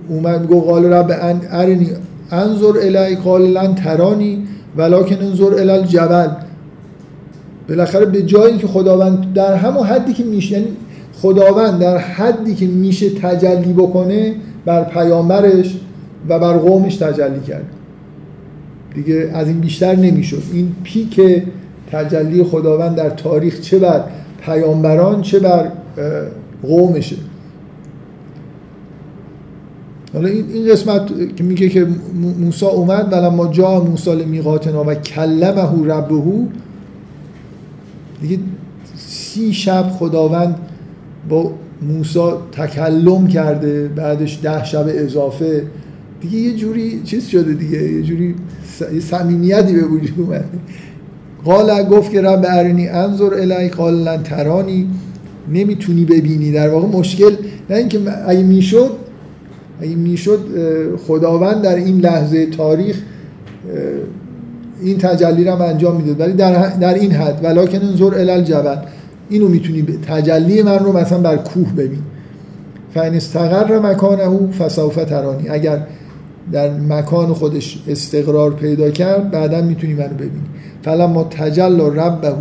اومد 0.09 0.41
میگه 0.41 0.61
قال 0.61 0.85
رب 0.85 1.39
ارنی 1.51 1.91
انظر 2.31 2.79
الی 2.83 3.17
قال 3.17 3.43
لن 3.43 3.75
ترانی 3.75 4.45
ولکن 4.77 5.17
انظر 5.23 5.55
الی 5.55 5.71
الجبل. 5.71 6.29
بالاخره 7.69 8.05
به 8.05 8.23
جایی 8.23 8.59
که 8.59 8.67
خداوند 8.67 9.33
در 9.35 9.55
همون 9.55 9.87
حدی 9.87 10.13
که 10.13 10.25
میشه 10.25 10.53
یعنی 10.53 10.69
خداوند 11.23 11.81
در 11.81 11.99
حدی 11.99 12.55
که 12.55 12.67
میشه 12.67 13.11
تجلی 13.11 13.73
بکنه 13.73 14.35
بر 14.65 14.85
پیامبرش 14.85 15.77
و 16.29 16.39
بر 16.39 16.57
قومش 16.57 16.97
تجلی 16.97 17.41
کرد. 17.41 17.67
دیگه 18.95 19.31
از 19.35 19.49
این 19.49 19.61
بیشتر 19.61 19.97
نمی‌شد. 19.97 20.43
این 20.53 20.73
پیک 20.83 21.21
تجلی 21.93 22.45
خداوند 22.45 22.97
در 22.97 23.11
تاریخ 23.11 23.61
چه 23.61 23.79
بر 23.79 24.05
پیامبران 24.41 25.23
چه 25.23 25.39
بر 25.39 25.71
قومشه. 26.63 27.17
حالا 30.13 30.29
این 30.29 30.73
قسمت 30.73 31.37
که 31.37 31.45
میگه 31.45 31.69
که 31.69 31.87
موسی 32.41 32.67
اومد 32.67 33.13
ولما 33.13 33.47
جا 33.47 33.81
موسی 33.81 34.15
لمیقاتنا 34.15 34.85
و 34.85 34.95
کلمه 34.95 35.95
ربه. 35.95 36.23
دیگه 38.23 38.39
سی 38.97 39.53
شب 39.53 39.83
خداوند 39.83 40.57
با 41.29 41.53
موسی 41.83 42.31
تکلم 42.53 43.27
کرده 43.27 43.89
بعدش 43.89 44.39
ده 44.43 44.65
شب 44.65 44.85
اضافه. 44.89 45.63
دیگه 46.21 46.39
یه 46.39 46.57
جوری 46.57 47.01
چیز 47.05 47.27
شده 47.27 47.53
دیگه 47.53 47.93
یه 47.93 48.03
جوری 48.03 48.35
صمیمیتی 49.01 49.73
به 49.73 49.83
وجود 49.83 50.15
اومده. 50.19 50.45
قال 51.45 51.83
گفت 51.83 52.11
که 52.11 52.23
رب 52.23 52.45
ارنی 52.49 52.89
انظر 52.89 53.35
الی 53.35 53.69
قال 53.69 53.95
لن 53.95 54.23
ترانی. 54.23 54.89
نمی‌تونی 55.53 56.05
ببینی. 56.05 56.53
در 56.53 56.69
واقع 56.69 56.99
مشکل 56.99 57.31
نه 57.71 57.77
اینکه 57.77 57.99
اگه 58.27 58.43
می‌شد 58.43 58.91
اگه 59.81 59.95
می‌شد 59.95 60.41
خداوند 61.07 61.63
در 61.63 61.77
این 61.77 62.01
لحظه 62.01 62.47
تاریخ 62.47 62.97
این 64.83 64.99
تجلی 64.99 65.45
رو 65.45 65.63
انجام 65.63 65.97
می‌داد. 65.97 66.21
ولی 66.21 66.33
در, 66.33 66.69
در 66.69 66.95
این 66.95 67.13
حد 67.13 67.41
ولکن 67.45 67.79
انظر 67.83 68.15
ال 68.15 68.43
جبل 68.43 68.77
اینو 69.29 69.49
می‌تونی 69.49 69.83
تجلی 69.83 70.63
من 70.63 70.79
رو 70.79 70.93
مثلا 70.97 71.19
بر 71.19 71.37
کوه 71.37 71.73
ببین. 71.73 72.03
فین 72.95 73.15
استقر 73.15 73.79
مکانه 73.79 74.53
فسوف 74.53 74.95
ترانی 74.95 75.49
اگر 75.49 75.87
در 76.53 76.71
مکان 76.71 77.35
خودش 77.35 77.83
استقرار 77.89 78.51
پیدا 78.51 78.91
کرد 78.91 79.31
بعدا 79.31 79.63
می‌تونی 79.63 79.95
منو 79.95 80.15
ببینی. 80.15 80.47
فلما 80.83 81.25
تجل 81.25 81.81
ربه 81.81 82.33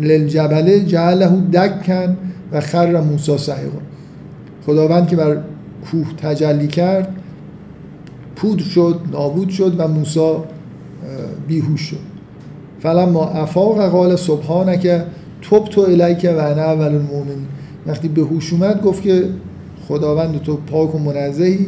للجبل 0.00 0.78
جعله 0.78 1.30
دکن 1.52 2.16
و 2.52 2.60
خر 2.60 3.00
موسی 3.00 3.38
صحیقا 3.38 3.78
خداوند 4.66 5.08
که 5.08 5.16
بر 5.16 5.36
کوه 5.90 6.14
تجلی 6.22 6.66
کرد 6.66 7.08
پودر 8.36 8.62
شد 8.62 9.00
نابود 9.12 9.48
شد 9.48 9.74
و 9.80 9.88
موسی 9.88 10.34
بیهوش 11.48 11.80
شد. 11.80 11.96
فلما 12.80 13.28
افاق 13.28 13.88
قال 13.88 14.16
که 14.76 15.04
توب 15.42 15.64
تو 15.64 15.80
الیک 15.80 16.24
و 16.24 16.38
انا 16.38 16.62
اول 16.62 16.94
المؤمنین 16.94 17.46
وقتی 17.86 18.08
به 18.08 18.22
هوش 18.22 18.52
اومد 18.52 18.82
گفت 18.82 19.02
که 19.02 19.28
خداوند 19.88 20.42
تو 20.42 20.56
پاک 20.56 20.94
و 20.94 20.98
منزهی 20.98 21.66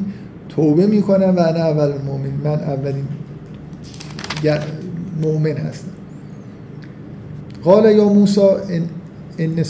توبه 0.48 0.86
می‌کنم 0.86 1.34
و 1.36 1.40
انا 1.40 1.64
اول 1.64 1.92
المؤمن. 1.92 2.30
من 2.44 2.60
اولین 2.60 3.04
مؤمن 5.22 5.56
هستم. 5.56 5.88
قال 7.64 7.92
یا 7.92 8.08
موسی 8.08 8.40
ان 9.38 9.62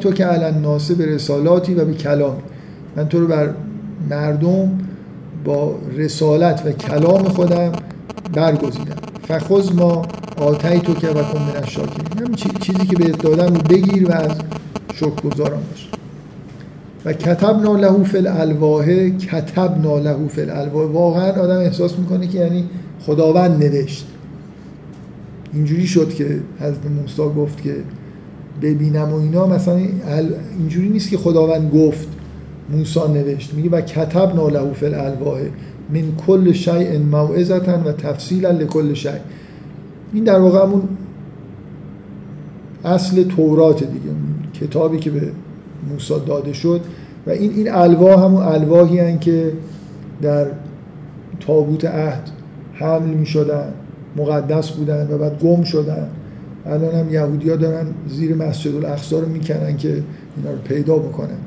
تو 0.00 0.12
که 0.12 0.24
علی 0.24 0.44
الناس 0.44 0.90
به 0.90 1.06
رسالاتی 1.06 1.74
و 1.74 1.84
به 1.84 1.94
کلام 1.94 2.36
من 2.96 3.08
تو 3.08 3.20
رو 3.20 3.26
بر 3.26 3.50
مردم 4.10 4.78
با 5.44 5.74
رسالت 5.96 6.66
و 6.66 6.72
کلام 6.72 7.22
خودم 7.22 7.72
برگزیدم. 8.32 9.09
فخذ 9.28 9.72
ما 9.72 10.02
آتی 10.36 10.78
تو 10.78 10.94
که 10.94 11.08
و 11.08 11.22
کن 11.22 11.38
من 11.38 11.56
الشاکرین. 11.56 12.34
چیزی 12.60 12.86
که 12.86 12.96
بهت 12.96 13.22
دادم 13.22 13.54
رو 13.54 13.60
بگیر 13.62 14.08
و 14.08 14.12
از 14.12 14.30
شکرگزاران 14.94 15.60
باش. 15.70 15.88
و 17.04 17.12
کتب 17.12 17.76
له 17.76 18.04
فی 18.04 18.16
الالواح 18.16 19.08
کتب 19.08 19.86
له 19.86 20.28
فی 20.28 20.40
الالواح. 20.40 20.86
واقعا 20.90 21.42
آدم 21.42 21.58
احساس 21.58 21.98
می‌کنه 21.98 22.26
که 22.26 22.38
یعنی 22.38 22.64
خداوند 23.00 23.64
نوشت. 23.64 24.06
اینجوری 25.52 25.86
شد 25.86 26.14
که 26.14 26.40
حضرت 26.60 26.86
موسی 27.02 27.22
گفت 27.36 27.62
که 27.62 27.76
ببینم 28.62 29.12
و 29.12 29.16
اینا. 29.16 29.46
مثلا 29.46 29.80
اینجوری 30.58 30.88
نیست 30.88 31.10
که 31.10 31.18
خداوند 31.18 31.72
گفت 31.74 32.08
موسی 32.70 33.00
نوشت. 33.00 33.54
میگه 33.54 33.70
و 33.70 33.80
کتب 33.80 34.50
له 34.50 34.72
فی 34.72 34.86
الالواح. 34.86 35.40
من 35.92 36.02
کل 36.26 36.52
شیء 36.52 36.98
موعظه 36.98 37.56
و 37.56 37.92
تفصیلا 37.92 38.50
لکل 38.50 38.94
شیء. 38.94 39.10
این 40.12 40.24
در 40.24 40.38
واقع 40.38 40.62
همون 40.62 40.82
اصل 42.84 43.22
تورات 43.22 43.78
دیگه 43.78 44.10
کتابی 44.60 44.98
که 44.98 45.10
به 45.10 45.32
موسی 45.90 46.14
داده 46.26 46.52
شد. 46.52 46.80
و 47.26 47.30
این 47.30 47.52
این 47.52 47.72
الواح 47.72 48.24
همون 48.24 48.42
الواحی 48.42 48.98
هن 48.98 49.18
که 49.18 49.52
در 50.22 50.46
تابوت 51.40 51.84
عهد 51.84 52.30
حمل 52.72 53.08
می 53.08 53.26
شدن 53.26 53.72
مقدس 54.16 54.70
بودن 54.70 55.08
و 55.10 55.18
بعد 55.18 55.38
گم 55.38 55.62
شدن. 55.62 56.08
الان 56.66 56.94
هم 56.94 57.12
یهودی 57.12 57.50
ها 57.50 57.56
دارن 57.56 57.86
زیر 58.08 58.34
مسجد 58.34 58.74
الاقصا 58.74 59.18
رو 59.18 59.28
می‌کنن 59.28 59.76
که 59.76 59.88
اینا 59.88 60.50
رو 60.50 60.58
پیدا 60.64 60.96
بکنن. 60.96 61.38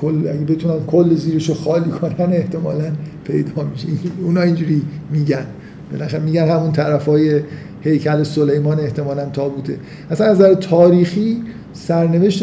کل 0.00 0.28
اگه 0.28 0.54
بتونن 0.54 0.86
کل 0.86 1.14
زیرش 1.14 1.48
رو 1.48 1.54
خالی 1.54 1.90
کنن 1.90 2.32
احتمالا 2.32 2.84
پیدا 3.24 3.62
میشه. 3.72 3.86
اونا 4.24 4.42
اینجوری 4.42 4.82
میگن. 5.12 5.46
بالاخره 5.92 6.20
میگن 6.20 6.48
همون 6.48 6.72
طرف 6.72 7.08
های 7.08 7.40
هیکل 7.80 8.22
سلیمان 8.22 8.80
احتمالا 8.80 9.24
تابوته. 9.24 9.76
اصلا 10.10 10.26
از 10.26 10.40
نظر 10.40 10.54
تاریخی 10.54 11.42
سرنوشت 11.72 12.42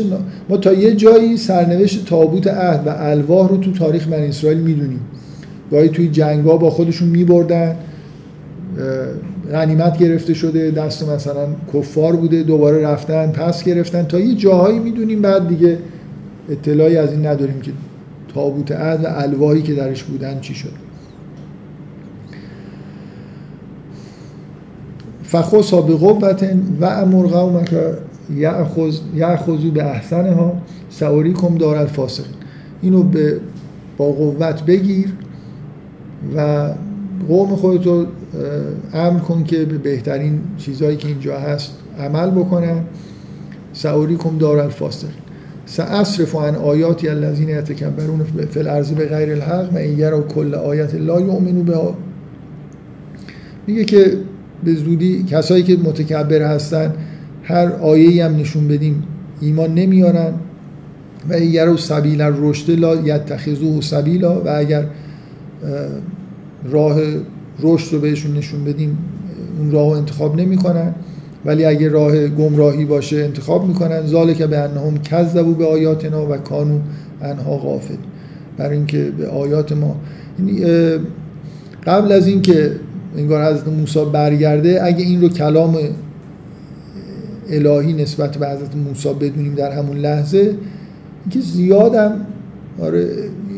ما 0.50 0.58
تا 0.58 0.74
یه 0.74 0.96
جایی 0.96 1.38
سرنوشت 1.38 2.06
تابوت 2.06 2.48
عهد 2.48 2.88
و 2.88 2.90
الواح 2.90 3.50
رو 3.50 3.58
تو 3.58 3.72
تاریخ 3.72 4.08
من 4.08 4.20
اسرائیل 4.20 4.60
می‌دونیم. 4.60 5.00
گاهی 5.72 5.90
توی 5.90 6.08
جنگا 6.08 6.58
با 6.58 6.70
خودشون 6.70 7.10
میبردن. 7.10 7.76
غنیمت 9.52 9.98
گرفته 9.98 10.34
شده 10.34 10.72
دست 10.72 11.10
مثلا 11.10 11.48
کفار 11.74 12.16
بوده 12.16 12.44
دوباره 12.44 12.82
رفتن 12.82 13.32
پس 13.32 13.64
گرفتن. 13.64 14.04
تا 14.04 14.20
یه 14.20 14.36
جاهایی 14.36 14.80
می‌دونیم 14.80 15.22
بعد 15.22 15.48
دیگه 15.48 15.78
اطلاعی 16.50 16.98
از 16.98 17.12
این 17.12 17.26
نداریم 17.26 17.62
که 17.62 17.72
تابوت 18.34 18.72
عهد 18.72 19.04
و 19.04 19.08
الواحی 19.08 19.62
که 19.62 19.74
درش 19.74 20.04
بودن 20.04 20.40
چی 20.40 20.56
شد. 20.56 20.72
فخصا 25.24 25.82
به 25.82 25.96
قوت 25.96 26.50
و 26.82 26.86
امر 26.86 27.28
قومک 27.28 27.74
یعخذو 29.16 29.72
به 29.72 29.84
احسن 29.84 30.34
ها 30.34 30.54
سواری 30.90 31.34
کم 31.34 31.58
دار 31.58 31.78
الفاسقین. 31.78 32.34
اینو 32.82 33.04
به 33.04 33.40
با 33.98 34.06
قوت 34.06 34.64
بگیر 34.64 35.14
و 36.36 36.70
قوم 37.28 37.56
خودتو 37.56 38.06
امر 38.94 39.20
کن 39.20 39.44
که 39.44 39.66
به 39.66 39.78
بهترین 39.78 40.40
چیزهایی 40.58 40.98
که 40.98 41.08
اینجا 41.08 41.40
هست 41.40 41.72
عمل 42.00 42.30
بکنن. 42.30 42.84
سعوری 43.74 44.16
کم 44.16 44.38
دار 44.38 44.60
الفاسقین. 44.60 45.25
سأصرف 45.66 46.36
عن 46.36 46.56
آیاتی 46.56 47.10
الذین 47.10 47.50
یتکبرون 47.50 48.24
فی 48.50 48.60
الارض 48.60 48.92
به 48.92 49.06
غیر 49.06 49.32
الحق 49.32 49.74
و 49.74 49.78
این 49.78 50.00
یرا 50.00 50.22
کل 50.22 50.56
آیت 50.56 50.96
لا 50.96 51.22
یؤمنو 51.22 51.64
بها. 51.64 51.98
میگه 53.68 53.86
که 53.86 54.18
به 54.64 54.74
زودی 54.74 55.24
کسایی 55.24 55.64
که 55.64 55.78
متکبر 55.78 56.42
هستن 56.42 56.94
هر 57.44 57.72
آیه 57.72 58.26
هم 58.26 58.36
نشون 58.36 58.68
بدیم 58.68 59.04
ایمان 59.42 59.74
نمیارن 59.74 60.34
و 61.30 61.34
اگر 61.34 61.66
رو 61.66 61.78
سبیل 61.78 62.22
رشد 62.22 62.80
لا 62.80 62.96
یتخذوه 62.96 63.82
سبیلا 63.82 64.42
و 64.42 64.50
اگر 64.50 64.86
راه 66.72 67.00
رشد 67.60 67.94
رو 67.94 68.00
بهشون 68.00 68.38
نشون 68.38 68.64
بدیم 68.64 68.98
اون 69.60 69.72
راه 69.72 69.90
رو 69.90 69.98
انتخاب 69.98 70.36
نمی‌کنن. 70.36 70.96
ولی 71.46 71.66
اگه 71.66 71.90
راه 71.90 72.28
گمراهی 72.28 72.86
باشه 72.86 73.18
انتخاب 73.18 73.68
می‌کنن. 73.68 74.08
ذالک 74.08 74.42
به 74.42 74.58
انهم 74.58 74.98
کذبوا 74.98 75.54
به 75.54 75.66
آیاتنا 75.66 76.32
و 76.32 76.38
کانو 76.38 76.80
انها 77.22 77.58
غافل. 77.58 77.96
برای 78.58 78.78
اینکه 78.78 79.12
به 79.18 79.28
آیات 79.28 79.72
ما 79.72 79.96
یعنی، 80.40 80.66
قبل 81.88 82.12
از 82.12 82.28
اینکه 82.28 82.72
انگار 83.18 83.54
حضرت 83.54 83.68
موسی 83.68 84.06
برگرده 84.14 84.80
اگه 84.84 85.06
این 85.06 85.22
رو 85.22 85.30
کلام 85.30 85.78
الهی 87.50 87.94
نسبت 87.94 88.38
به 88.38 88.48
حضرت 88.48 88.76
موسی 88.76 89.10
بدونیم 89.14 89.56
در 89.56 89.72
همون 89.72 89.98
لحظه 89.98 90.54
اینکه 91.24 91.40
زیادم 91.40 92.26
آره 92.80 93.10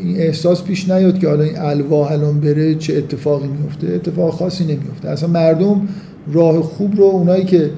این 0.04 0.16
احساس 0.16 0.62
پیش 0.62 0.88
نیاد 0.88 1.18
که 1.18 1.28
حالا 1.28 1.42
این 1.44 1.58
الواح 1.58 2.12
الان 2.12 2.40
بره 2.40 2.74
چه 2.74 2.96
اتفاقی 2.96 3.48
میفته 3.48 3.86
اتفاق 3.86 4.34
خاصی 4.34 4.64
نمیفته 4.64 5.08
اصلا 5.08 5.28
مردم 5.28 5.88
راه 6.32 6.62
خوب 6.62 6.96
رو 6.96 7.04
اونایی 7.04 7.44
که 7.44 7.70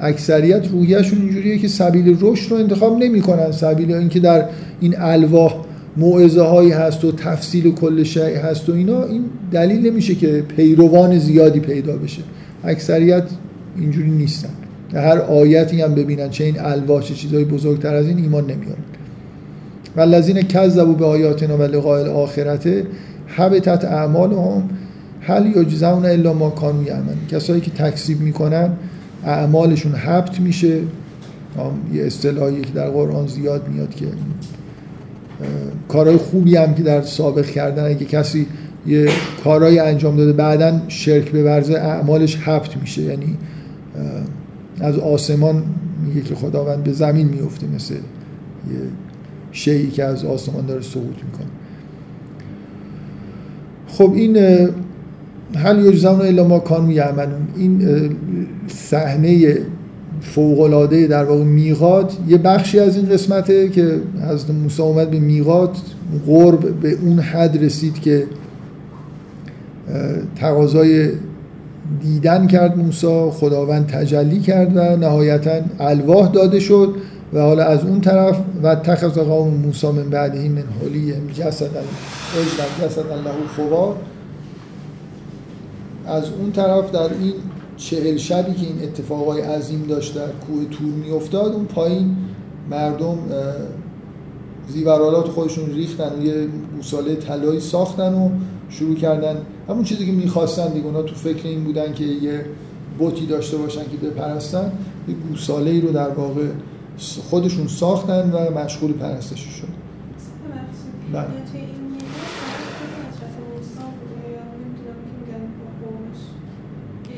اکثریت 0.00 0.68
روحیهشون 0.72 1.18
اینجوریه 1.20 1.58
که 1.58 1.68
سبیل 1.68 2.18
رشد 2.20 2.50
رو 2.50 2.56
انتخاب 2.56 2.98
نمی‌کنن. 2.98 3.52
سبیل 3.52 3.92
اینکه 3.92 4.20
در 4.20 4.44
این 4.80 4.94
الواح 4.98 5.54
موعظه 5.96 6.42
هایی 6.42 6.70
هست 6.70 7.04
و 7.04 7.12
تفصیل 7.12 7.72
کل 7.74 8.02
شیء 8.02 8.36
هست 8.36 8.68
و 8.68 8.72
اینا 8.72 9.04
این 9.04 9.24
دلیل 9.52 9.90
نمیشه 9.90 10.14
که 10.14 10.44
پیروان 10.56 11.18
زیادی 11.18 11.60
پیدا 11.60 11.96
بشه. 11.96 12.22
اکثریت 12.64 13.24
اینجوری 13.78 14.10
نیستن. 14.10 14.48
هر 14.94 15.18
آیتی 15.18 15.80
هم 15.80 15.94
ببینن 15.94 16.30
چه 16.30 16.44
این 16.44 16.60
الواح 16.60 17.02
چه 17.02 17.14
چیزای 17.14 17.44
بزرگتر 17.44 17.94
از 17.94 18.06
این 18.06 18.18
ایمان 18.18 18.44
نمیارن 18.44 18.82
و 19.96 20.00
الذین 20.00 20.42
کذبوا 20.42 20.92
به 20.92 21.04
آیاتنا 21.04 21.58
و 21.58 21.62
لقاء 21.62 22.00
الاخرته 22.00 22.86
حبطت 23.26 23.84
اعمالهم. 23.84 24.62
هل 25.22 25.46
یجزون 25.56 26.06
الا 26.06 26.32
ما 26.32 26.50
کانوا 26.50 26.82
یعملون. 26.82 27.26
کسایی 27.30 27.60
که 27.60 27.70
تکذیب 27.70 28.20
می‌کنن 28.20 28.70
اعمالشون 29.24 29.92
حبط 29.92 30.40
میشه. 30.40 30.80
یه 31.92 32.04
اصطلاحی 32.04 32.60
که 32.60 32.70
در 32.70 32.90
قرآن 32.90 33.26
زیاد 33.26 33.68
میاد 33.68 33.94
که 33.94 34.06
کارهای 35.88 36.16
خوبی 36.16 36.56
هم 36.56 36.74
که 36.74 36.82
در 36.82 37.02
سابق 37.02 37.46
کردن 37.46 37.84
اگه 37.84 38.04
کسی 38.04 38.46
یه 38.86 39.08
کارهای 39.44 39.78
انجام 39.78 40.16
داده 40.16 40.32
بعدا 40.32 40.80
شرک 40.88 41.30
به 41.30 41.44
ورزه 41.44 41.74
اعمالش 41.74 42.36
حبط 42.36 42.76
میشه. 42.76 43.02
یعنی 43.02 43.38
از 44.80 44.98
آسمان 44.98 45.62
میگه 46.06 46.20
که 46.20 46.34
خداوند 46.34 46.84
به 46.84 46.92
زمین 46.92 47.28
میفته 47.28 47.66
مثل 47.66 47.94
یه 47.94 48.00
شیعی 49.52 49.90
که 49.90 50.04
از 50.04 50.24
آسمان 50.24 50.66
داره 50.66 50.82
سقوط 50.82 51.04
می‌کنه. 51.04 51.46
خب 53.88 54.12
این 54.14 54.36
هل 55.56 55.86
یجزون 55.86 56.20
الا 56.20 56.48
ما 56.48 56.58
کانو 56.58 56.92
یعملون. 56.92 57.48
این 57.56 58.10
صحنه 58.68 59.58
فوق 60.22 60.86
در 61.06 61.24
واقع 61.24 61.44
میقات 61.44 62.16
یه 62.28 62.38
بخشی 62.38 62.78
از 62.78 62.96
این 62.96 63.08
قسمته 63.08 63.68
که 63.68 64.00
حضرت 64.28 64.50
موسی 64.50 64.82
اومد 64.82 65.10
به 65.10 65.18
میقات 65.18 65.76
قرب 66.26 66.80
به 66.80 66.92
اون 67.02 67.18
حد 67.18 67.64
رسید 67.64 68.00
که 68.00 68.26
تقاضای 70.36 71.10
دیدن 72.00 72.46
کرد 72.46 72.78
موسی 72.78 73.30
خداوند 73.30 73.86
تجلی 73.86 74.40
کرد 74.40 74.76
و 74.76 74.96
نهایتا 74.96 75.60
الواح 75.80 76.32
داده 76.32 76.60
شد 76.60 76.94
و 77.32 77.40
حالا 77.40 77.64
از 77.64 77.84
اون 77.84 78.00
طرف 78.00 78.38
و 78.62 78.74
تخذ 78.74 79.18
قوم 79.18 79.54
موسی 79.54 79.86
من 79.86 80.10
بعده 80.10 80.48
من 80.48 80.64
حلی 80.80 81.14
جسد 81.34 81.66
اجلا 81.66 82.88
جسد 82.88 82.98
الله 82.98 83.30
خوار 83.56 83.96
از 86.06 86.24
اون 86.38 86.52
طرف 86.52 86.90
در 86.90 87.00
این 87.00 87.32
چهل 87.76 88.16
شبی 88.16 88.54
که 88.54 88.66
این 88.66 88.82
اتفاقای 88.82 89.40
عظیم 89.40 89.86
داشت 89.88 90.14
در 90.14 90.26
کوه 90.26 90.64
تور 90.64 90.92
میافتاد 91.04 91.52
اون 91.52 91.64
پایین 91.64 92.16
مردم 92.70 93.18
زیورالات 94.68 95.28
خودشون 95.28 95.70
ریختن 95.70 96.22
یه 96.22 96.46
گوساله 96.76 97.14
طلایی 97.14 97.60
ساختن 97.60 98.14
و 98.14 98.30
شروع 98.68 98.94
کردن. 98.94 99.36
همون 99.68 99.84
چیزی 99.84 100.06
که 100.06 100.12
می‌خواستن 100.12 100.72
دیگه 100.72 100.86
اونا 100.86 101.02
تو 101.02 101.14
فکر 101.14 101.48
این 101.48 101.64
بودن 101.64 101.92
که 101.92 102.04
یه 102.04 102.44
بوتی 102.98 103.26
داشته 103.26 103.56
باشن 103.56 103.82
که 103.82 103.96
بپرستن 104.06 104.72
یه 105.08 105.14
گوساله 105.14 105.70
ای 105.70 105.80
رو 105.80 105.92
در 105.92 106.08
واقع 106.08 106.46
خودشون 107.30 107.66
ساختن 107.66 108.30
و 108.30 108.58
مشغول 108.58 108.92
پرستش 108.92 109.40
شد. 109.40 109.68
بله. 111.12 111.26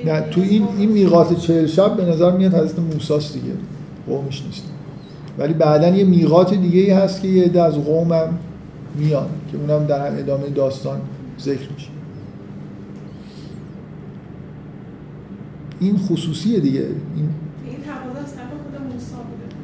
نه 0.04 0.20
تو 0.20 0.40
این 0.40 0.68
این 0.78 0.90
میقات 0.90 1.38
چهل 1.38 1.66
شب 1.66 1.96
به 1.96 2.04
نظر 2.04 2.36
میاد 2.36 2.54
حضرت 2.54 2.78
موساست 2.78 3.34
دیگه 3.34 3.54
قومش 4.06 4.42
نیست. 4.46 4.64
ولی 5.38 5.54
بعدا 5.54 5.88
یه 5.88 6.04
میقات 6.04 6.54
دیگه 6.54 6.80
ای 6.80 6.90
هست 6.90 7.22
که 7.22 7.28
یه 7.28 7.44
عده 7.44 7.62
از 7.62 7.74
قومم 7.74 8.38
میان 8.94 9.26
که 9.52 9.58
اونم 9.58 9.86
در 9.86 10.18
ادامه 10.18 10.48
داستان 10.48 11.00
ذکر 11.40 11.72
میشه. 11.74 11.88
این 15.80 15.98
خصوصیه 15.98 16.60
دیگه. 16.60 16.80
این 16.80 17.28
این 17.66 17.76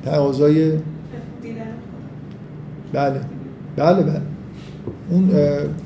تقاضای 0.04 0.72
بله. 2.92 3.20
بله 3.76 4.02
بله. 4.02 4.20
اون 5.10 5.30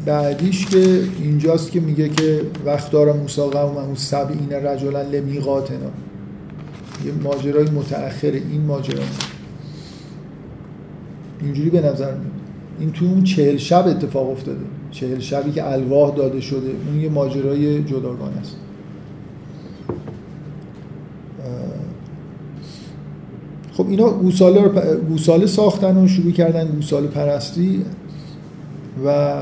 بعدیش 0.07 0.66
که 0.66 1.01
اینجاست 1.22 1.70
که 1.70 1.80
میگه 1.80 2.09
که 2.09 2.40
وقت 2.66 2.90
داره 2.90 3.12
موسی 3.12 3.42
قومه 3.42 3.95
سبعین 3.95 4.53
رجلا 4.53 5.03
لمیقاتنا. 5.03 5.78
یه 7.07 7.12
ماجرای 7.24 7.70
متأخر 7.70 8.30
این 8.30 8.61
ماجرا. 8.66 9.03
اینجوری 11.42 11.70
به 11.70 11.80
نظر 11.80 12.11
میاد. 12.11 12.32
این 12.80 12.92
تو 12.92 13.05
اون 13.05 13.24
چهل 13.24 13.57
شب 13.57 13.86
اتفاق 13.86 14.30
افتاده. 14.30 14.64
چهل 14.90 15.18
شبی 15.18 15.51
که 15.51 15.72
الواح 15.72 16.16
داده 16.16 16.40
شده 16.40 16.70
اون 16.88 17.01
یه 17.01 17.09
ماجرای 17.09 17.84
جداگانه 17.84 18.36
است. 18.40 18.57
خب 23.72 23.88
اینا 23.88 24.11
گوساله, 24.11 24.68
گوساله 25.09 25.47
ساختن 25.47 25.97
و 25.97 26.09
شروع 26.09 26.32
کردن 26.32 26.68
گوساله 26.68 27.07
پرستی. 27.07 27.84
و 29.07 29.34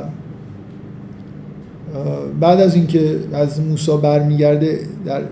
بعد 2.41 2.61
از 2.61 2.75
اینکه 2.75 3.21
از 3.33 3.61
موسی 3.61 3.97
برمیگرده 4.03 4.81
در 5.07 5.23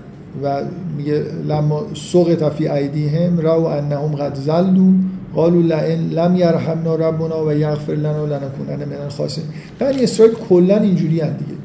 و 0.42 0.62
میگه 0.96 1.24
لما 1.48 1.82
سوق 1.94 2.34
تفی 2.34 2.66
هم 3.06 3.38
رو 3.38 3.64
انهم 3.64 4.14
قد 4.14 4.34
زلدو 4.34 4.92
قالوا 5.34 5.60
لئن 5.60 6.10
لم 6.10 6.36
یرحمنا 6.36 6.94
ربنا 6.94 7.46
و 7.46 7.52
یغفر 7.52 7.92
لنا 7.92 8.26
لنکونن 8.26 8.84
من 8.84 9.02
الخاسرین. 9.04 9.46
بنی 9.78 10.02
اسرائیل 10.02 10.34
کلا 10.34 10.76
اینجوری 10.76 11.14
دیگه. 11.14 11.60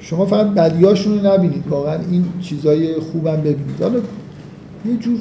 شما 0.00 0.26
فقط 0.26 0.46
بدیاشون 0.46 1.18
رو 1.18 1.32
نبینید. 1.32 1.64
واقعا 1.68 1.98
این 2.10 2.24
چیزای 2.40 2.94
خوبم 2.94 3.36
ببینید. 3.36 3.80
حالا 3.80 3.98
یه 4.86 4.96
جور 5.00 5.18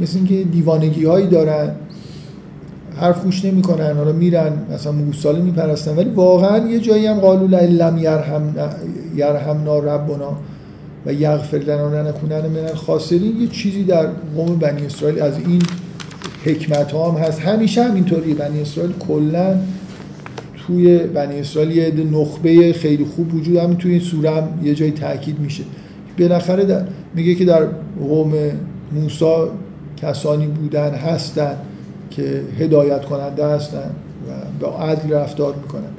مثل 0.00 0.16
اینکه 0.16 0.44
دیوانگی 0.44 1.04
هایی 1.04 1.26
دارن. 1.26 1.70
حرف 3.00 3.24
گوش 3.24 3.44
نمی‌کنن 3.44 3.96
حالا 3.96 4.12
میرن 4.12 4.52
مثلا 4.74 4.92
موساله 4.92 5.40
میپرستن. 5.40 5.96
ولی 5.96 6.10
واقعا 6.10 6.68
یه 6.68 6.80
جایی 6.80 7.06
هم 7.06 7.20
قالو 7.20 7.46
لم 7.46 7.98
یرحم 7.98 8.54
یرحمنا 9.16 9.78
ربنا 9.78 10.36
و 11.06 11.12
یغفر 11.12 11.58
لنا 11.58 12.02
لنکونن 12.02 12.46
من 12.46 12.68
الخاسرین. 12.68 13.40
یه 13.40 13.48
چیزی 13.48 13.84
در 13.84 14.06
قوم 14.36 14.56
بنی 14.56 14.86
اسرائیل 14.86 15.22
از 15.22 15.38
این 15.38 15.62
حکمت 16.44 16.92
ها 16.92 17.10
هم 17.10 17.18
هست. 17.18 17.40
همیشه 17.40 17.84
هم 17.84 17.94
اینطوری 17.94 18.34
بنی 18.34 18.60
اسرائیل 18.60 18.92
کلا 19.08 19.56
توی 20.66 20.98
بنی 20.98 21.40
اسرائیل 21.40 21.76
یه 21.76 21.92
نخبه 22.12 22.72
خیلی 22.72 23.04
خوب 23.04 23.34
وجود 23.34 23.56
هم 23.56 23.74
توی 23.74 23.90
این 23.90 24.00
سوره 24.00 24.30
هم 24.30 24.48
یه 24.62 24.74
جایی 24.74 24.92
تاکید 24.92 25.40
میشه. 25.40 25.64
بالاخره 26.18 26.84
میگه 27.14 27.34
که 27.34 27.44
در 27.44 27.66
قوم 28.00 28.32
موسا 28.92 29.48
کسانی 29.96 30.46
بودن 30.46 30.90
هستن. 30.90 31.56
که 32.10 32.42
هدایت 32.58 33.04
کننده 33.04 33.46
هستن 33.46 33.90
و 34.28 34.30
با 34.60 34.78
عدل 34.78 35.12
رفتار 35.12 35.54
می‌کنن. 35.54 35.90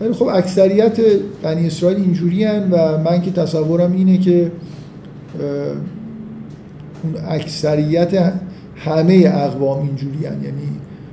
ولی 0.00 0.12
خب 0.12 0.26
اکثریت 0.26 1.00
بنی 1.42 1.66
اسرائیل 1.66 2.00
اینجوری 2.00 2.44
و 2.44 2.98
من 2.98 3.22
که 3.22 3.30
تصورم 3.30 3.92
اینه 3.92 4.18
که 4.18 4.52
اون 7.02 7.14
اکثریت 7.28 8.32
همه 8.76 9.32
اقوام 9.34 9.82
اینجوری 9.82 10.18
یعنی 10.22 10.68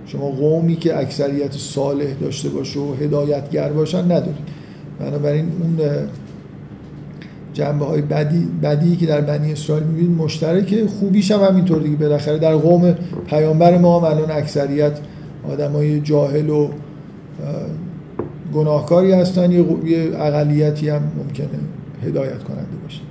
شما 0.06 0.30
قومی 0.30 0.76
که 0.76 0.98
اکثریت 0.98 1.52
صالح 1.52 2.14
داشته 2.22 2.50
باشه 2.50 2.80
و 2.80 2.94
هدایتگر 2.94 3.70
باشن 3.70 4.06
ندارید. 4.06 4.48
بنابراین 5.00 5.46
اون 5.62 5.80
جنبه 7.58 7.86
های 7.86 8.02
بدی, 8.02 8.48
بدی 8.64 8.96
که 8.96 9.06
در 9.06 9.22
بنی 9.22 9.52
اسرائیل 9.52 9.84
می‌بینید 9.84 10.18
مشترکه. 10.18 10.88
خوبیش 10.88 11.32
هم 11.32 11.40
همینطور 11.40 11.82
دیگه. 11.82 11.96
بالاخره 11.96 12.38
در 12.38 12.56
قوم 12.56 12.96
پیامبر 13.30 13.78
ما 13.78 14.00
هم 14.00 14.06
الان 14.06 14.32
اکثریت 14.32 15.00
های 15.74 16.02
جاهل 16.02 16.50
و 16.50 16.70
گناهکاری 18.54 19.12
هستن. 19.12 19.52
یه 19.52 19.66
اقلیتی 20.20 20.90
هم 20.90 21.02
ممکنه 21.18 21.48
هدایت 22.06 22.44
کننده 22.44 22.78
باشه. 22.84 23.02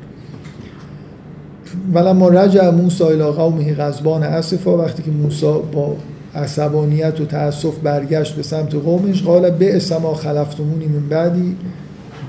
ولما 1.95 2.29
رجع 2.29 2.71
موسی 2.71 3.05
الى 3.05 3.23
قومه 3.23 3.75
غضبان 3.75 4.23
اسفا 4.23 4.79
وقتی 4.79 5.03
که 5.03 5.11
موسی 5.11 5.55
با 5.73 5.97
عصبانیت 6.35 7.21
و 7.21 7.25
تاسف 7.25 7.79
برگشت 7.79 8.37
به 8.37 8.43
سمت 8.43 8.75
قومش 8.75 9.23
قال 9.23 9.51
به 9.51 9.77
اسما 9.77 10.15
خلفتمونی 10.15 10.87
من 10.87 11.09
بعدی. 11.09 11.57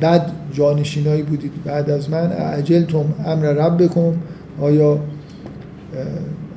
بد 0.02 0.32
جانشینایی 0.54 1.24
بودید 1.24 1.52
بعد 1.66 1.90
از 1.90 2.10
من 2.10 2.32
اجلتم 2.54 3.06
امر 3.26 3.46
ربکم. 3.46 4.14
آیا 4.62 5.00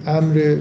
امر 0.06 0.56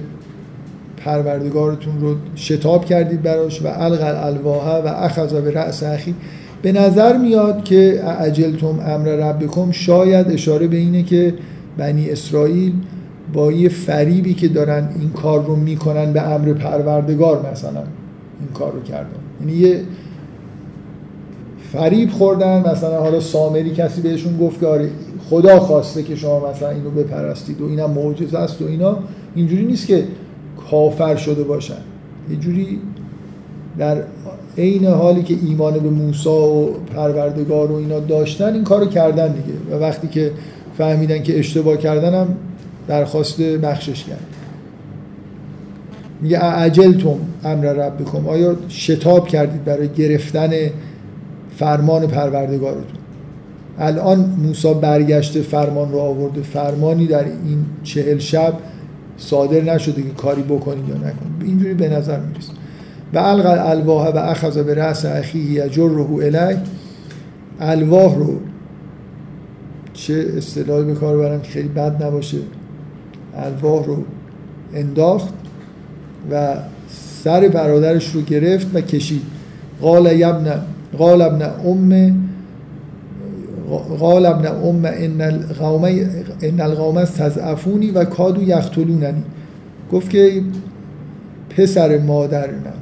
پروردگارتون 0.98 2.02
رو 2.02 2.16
شتاب 2.36 2.86
کردید 2.86 3.22
براش؟ 3.22 3.62
و 3.62 3.68
القل 3.68 4.16
الواحه 4.16 4.82
و 4.82 4.88
اخذ 4.88 5.34
به 5.34 5.52
رأس 5.52 5.84
اخی. 5.84 6.16
به 6.62 6.72
نظر 6.72 7.18
میاد 7.18 7.64
که 7.64 8.04
اجلتم 8.20 8.80
امر 8.80 9.08
ربکم 9.08 9.72
شاید 9.72 10.32
اشاره 10.32 10.68
به 10.68 10.78
اینه 10.78 11.04
که 11.04 11.34
بنی 11.78 12.10
اسرائیل 12.10 12.74
با 13.34 13.52
یه 13.52 13.70
فریبی 13.70 14.34
که 14.34 14.48
دارن 14.48 14.90
این 15.00 15.10
کار 15.10 15.46
رو 15.46 15.56
می‌کنن 15.56 16.14
به 16.14 16.22
امر 16.22 16.54
پروردگار 16.54 17.52
مثلا 17.52 17.84
این 18.40 18.50
کار 18.54 18.72
رو 18.72 18.82
کردن. 18.82 19.10
یعنی 19.42 19.54
یه 19.54 19.82
فریب 21.72 22.11
خوردن 22.11 22.72
مثلا 22.72 22.99
حالا 22.99 23.20
سامری 23.20 23.72
کسی 23.72 24.01
بهشون 24.01 24.38
گفت 24.38 24.59
که 24.59 24.67
آره 24.67 24.89
خدا 25.30 25.59
خواسته 25.59 26.03
که 26.03 26.15
شما 26.15 26.49
مثلا 26.49 26.70
اینو 26.70 26.89
بپرستید 26.89 27.61
و 27.61 27.67
اینم 27.70 27.91
معجزه 27.91 28.38
است 28.38 28.61
و 28.61 28.65
اینا. 28.67 28.97
اینجوری 29.36 29.65
نیست 29.65 29.88
که 29.88 30.03
کافر 30.72 31.15
شده 31.15 31.43
باشن. 31.43 31.78
یه 32.30 32.36
جوری 32.36 32.80
در 33.78 34.03
عین 34.57 34.86
حالی 34.86 35.24
که 35.24 35.36
ایمان 35.45 35.74
به 35.74 35.89
موسی 35.89 36.30
و 36.30 36.65
پروردگار 36.65 37.72
و 37.72 37.76
اینا 37.76 37.99
داشتن 37.99 38.53
این 38.53 38.63
کارو 38.63 38.86
کردن 38.86 39.28
دیگه. 39.28 39.57
و 39.72 39.82
وقتی 39.82 40.07
که 40.07 40.32
فهمیدن 40.78 41.24
که 41.24 41.39
اشتباه 41.39 41.78
کردن 41.78 42.13
هم 42.13 42.28
درخواست 42.88 43.41
بخشش 43.41 44.03
کرد. 44.03 44.26
میگه 46.22 46.39
عجلتم 46.39 47.15
امر 47.43 47.74
ربکم. 47.74 48.28
آیا 48.28 48.55
شتاب 48.70 49.28
کردید 49.28 49.65
برای 49.65 49.89
گرفتن 49.89 50.51
فرمان 51.60 52.07
پروردگارتون. 52.07 52.99
الان 53.80 54.20
موسی 54.20 54.74
برگشته 54.74 55.41
فرمان 55.41 55.91
رو 55.91 55.99
آورده 55.99 56.41
فرمانی 56.41 57.07
در 57.07 57.24
این 57.24 57.66
چهل 57.84 58.18
شب 58.18 58.53
صادر 59.18 59.62
نشده 59.62 60.01
که 60.01 60.10
کاری 60.10 60.41
بکنید 60.41 60.89
یا 60.89 60.95
نکنید. 60.95 61.43
اینجوری 61.45 61.74
به 61.74 61.89
نظر 61.89 62.20
می‌رسه. 62.20 62.51
و 63.14 63.18
القل 63.18 63.57
الواح 63.60 64.07
و 64.07 64.18
اخذ 64.18 64.57
به 64.57 64.74
رأس 64.74 65.05
اخیه 65.05 65.66
یجره 65.66 66.05
الی 66.22 66.57
الواح 67.60 68.16
رو 68.16 68.39
چه 69.93 70.26
اصطلاحی 70.38 70.84
به 70.84 70.93
کار 70.93 71.18
برم 71.18 71.41
که 71.41 71.51
خیلی 71.51 71.68
بد 71.68 72.03
نباشه. 72.03 72.38
الواح 73.36 73.86
رو 73.86 73.97
انداخت 74.74 75.34
و 76.32 76.55
سر 77.24 77.47
برادرش 77.47 78.12
رو 78.12 78.22
گرفت 78.22 78.68
و 78.74 78.82
کشید. 78.82 79.22
قال 79.82 80.05
یبن 80.05 80.62
قال 80.98 81.22
ابن 81.22 81.42
ام 81.42 82.16
قال 84.00 84.26
ابن 84.26 84.46
ام 84.46 84.86
ان 84.86 85.22
القوم 85.22 85.84
ان 86.44 86.62
القوم 86.62 86.98
استضعفونی 86.98 87.92
و 87.92 88.06
کادو 88.06 88.44
یقتلوننی. 88.44 89.24
گفت 89.92 90.10
که 90.10 90.42
پسر 91.50 91.98
مادر 91.98 92.48
من 92.48 92.74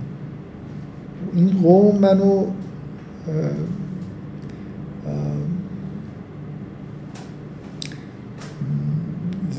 این 1.36 1.49
قوم 1.64 1.99
منو 1.99 2.45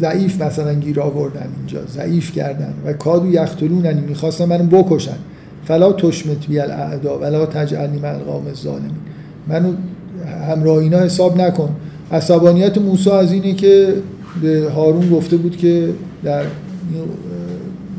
ضعیف 0.01 0.43
مثلا 0.43 0.75
گیر 0.75 1.01
آوردن 1.01 1.49
اینجا 1.57 1.87
ضعیف 1.87 2.33
کردن 2.33 2.75
و 2.85 2.93
کادو 2.93 3.33
یختلوننی 3.33 4.01
می‌خواستن 4.01 4.45
منو 4.45 4.65
بکشن. 4.65 5.17
فلا 5.69 5.93
تشمت 5.93 6.47
بی 6.47 6.59
الاعدا 6.59 7.19
ولا 7.19 7.47
تجعلنی 7.47 7.99
من 7.99 8.15
القوم 8.15 8.47
الظالمین. 8.47 8.91
منو 9.49 9.73
همراه 10.49 10.77
اینا 10.77 10.99
حساب 10.99 11.41
نکن. 11.41 11.71
عصبانیت 12.13 12.79
موسی 12.79 13.11
از 13.11 13.33
اینه 13.33 13.55
که 13.55 13.95
به 14.43 14.71
هارون 14.71 15.11
گفته 15.11 15.37
بود 15.37 15.57
که 15.57 15.89
در 16.25 16.43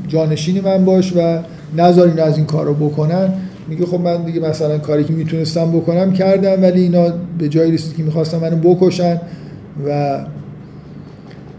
جانشین 0.08 0.62
من 0.62 0.86
باش 0.86 1.14
و 1.16 1.40
نذار 1.78 2.08
اینا 2.08 2.24
از 2.24 2.38
این 2.38 2.46
کار 2.46 2.66
رو 2.66 2.74
بکنن. 2.74 3.34
میگه 3.68 3.86
خب 3.86 4.00
من 4.00 4.24
دیگه 4.24 4.40
مثلا 4.40 4.78
کاری 4.78 5.04
که 5.04 5.14
می‌تونستم 5.14 5.72
بکنم 5.72 6.14
کردم 6.14 6.64
ولی 6.64 6.82
اینا 6.82 7.08
به 7.40 7.50
جایی 7.50 7.72
رسید 7.72 7.98
که 7.98 8.04
می‌خواستم 8.04 8.38
منو 8.38 8.56
بکشن 8.56 9.22
و 9.88 10.20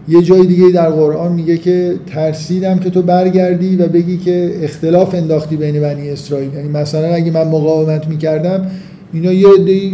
یه 0.07 0.21
جای 0.21 0.45
دیگه 0.45 0.69
در 0.69 0.89
قرآن 0.89 1.31
میگه 1.31 1.57
که 1.57 1.95
ترسیدم 2.07 2.79
که 2.79 2.89
تو 2.89 3.01
برگردی 3.01 3.75
و 3.75 3.87
بگی 3.87 4.17
که 4.17 4.51
اختلاف 4.61 5.15
انداختی 5.15 5.55
بین 5.55 5.81
بنی 5.81 6.09
اسرائیل. 6.09 6.53
یعنی 6.53 6.69
مثلا 6.69 7.07
اگه 7.07 7.31
من 7.31 7.47
مقاومت 7.47 8.07
می‌کردم 8.07 8.67
اینا 9.13 9.33
یه 9.33 9.47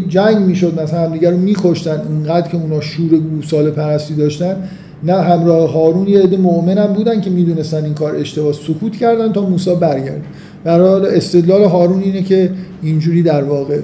جنگ 0.07 0.37
می‌شد 0.37 0.81
مثلا 0.81 0.99
همدیگه 0.99 1.29
رو 1.29 1.37
میکشتن 1.37 2.01
اونقدر 2.09 2.47
که 2.47 2.57
اونا 2.57 2.81
شور 2.81 3.17
گوساله 3.17 3.71
پرستی 3.71 4.13
داشتن. 4.13 4.55
نه 5.03 5.13
همراه 5.13 5.71
هارون 5.71 6.07
یه 6.07 6.19
عده 6.19 6.37
مؤمنم 6.37 6.93
بودن 6.93 7.21
که 7.21 7.29
می‌دونستن 7.29 7.83
این 7.83 7.93
کار 7.93 8.15
اشتباه 8.15 8.53
سکوت 8.53 8.95
کردن 8.95 9.31
تا 9.31 9.41
موسی 9.41 9.75
برگرد. 9.75 10.21
حال 10.65 11.05
استدلال 11.05 11.63
هارون 11.63 12.03
اینه 12.03 12.21
که 12.21 12.49
اینجوری 12.81 13.23
در 13.23 13.43
واقع 13.43 13.79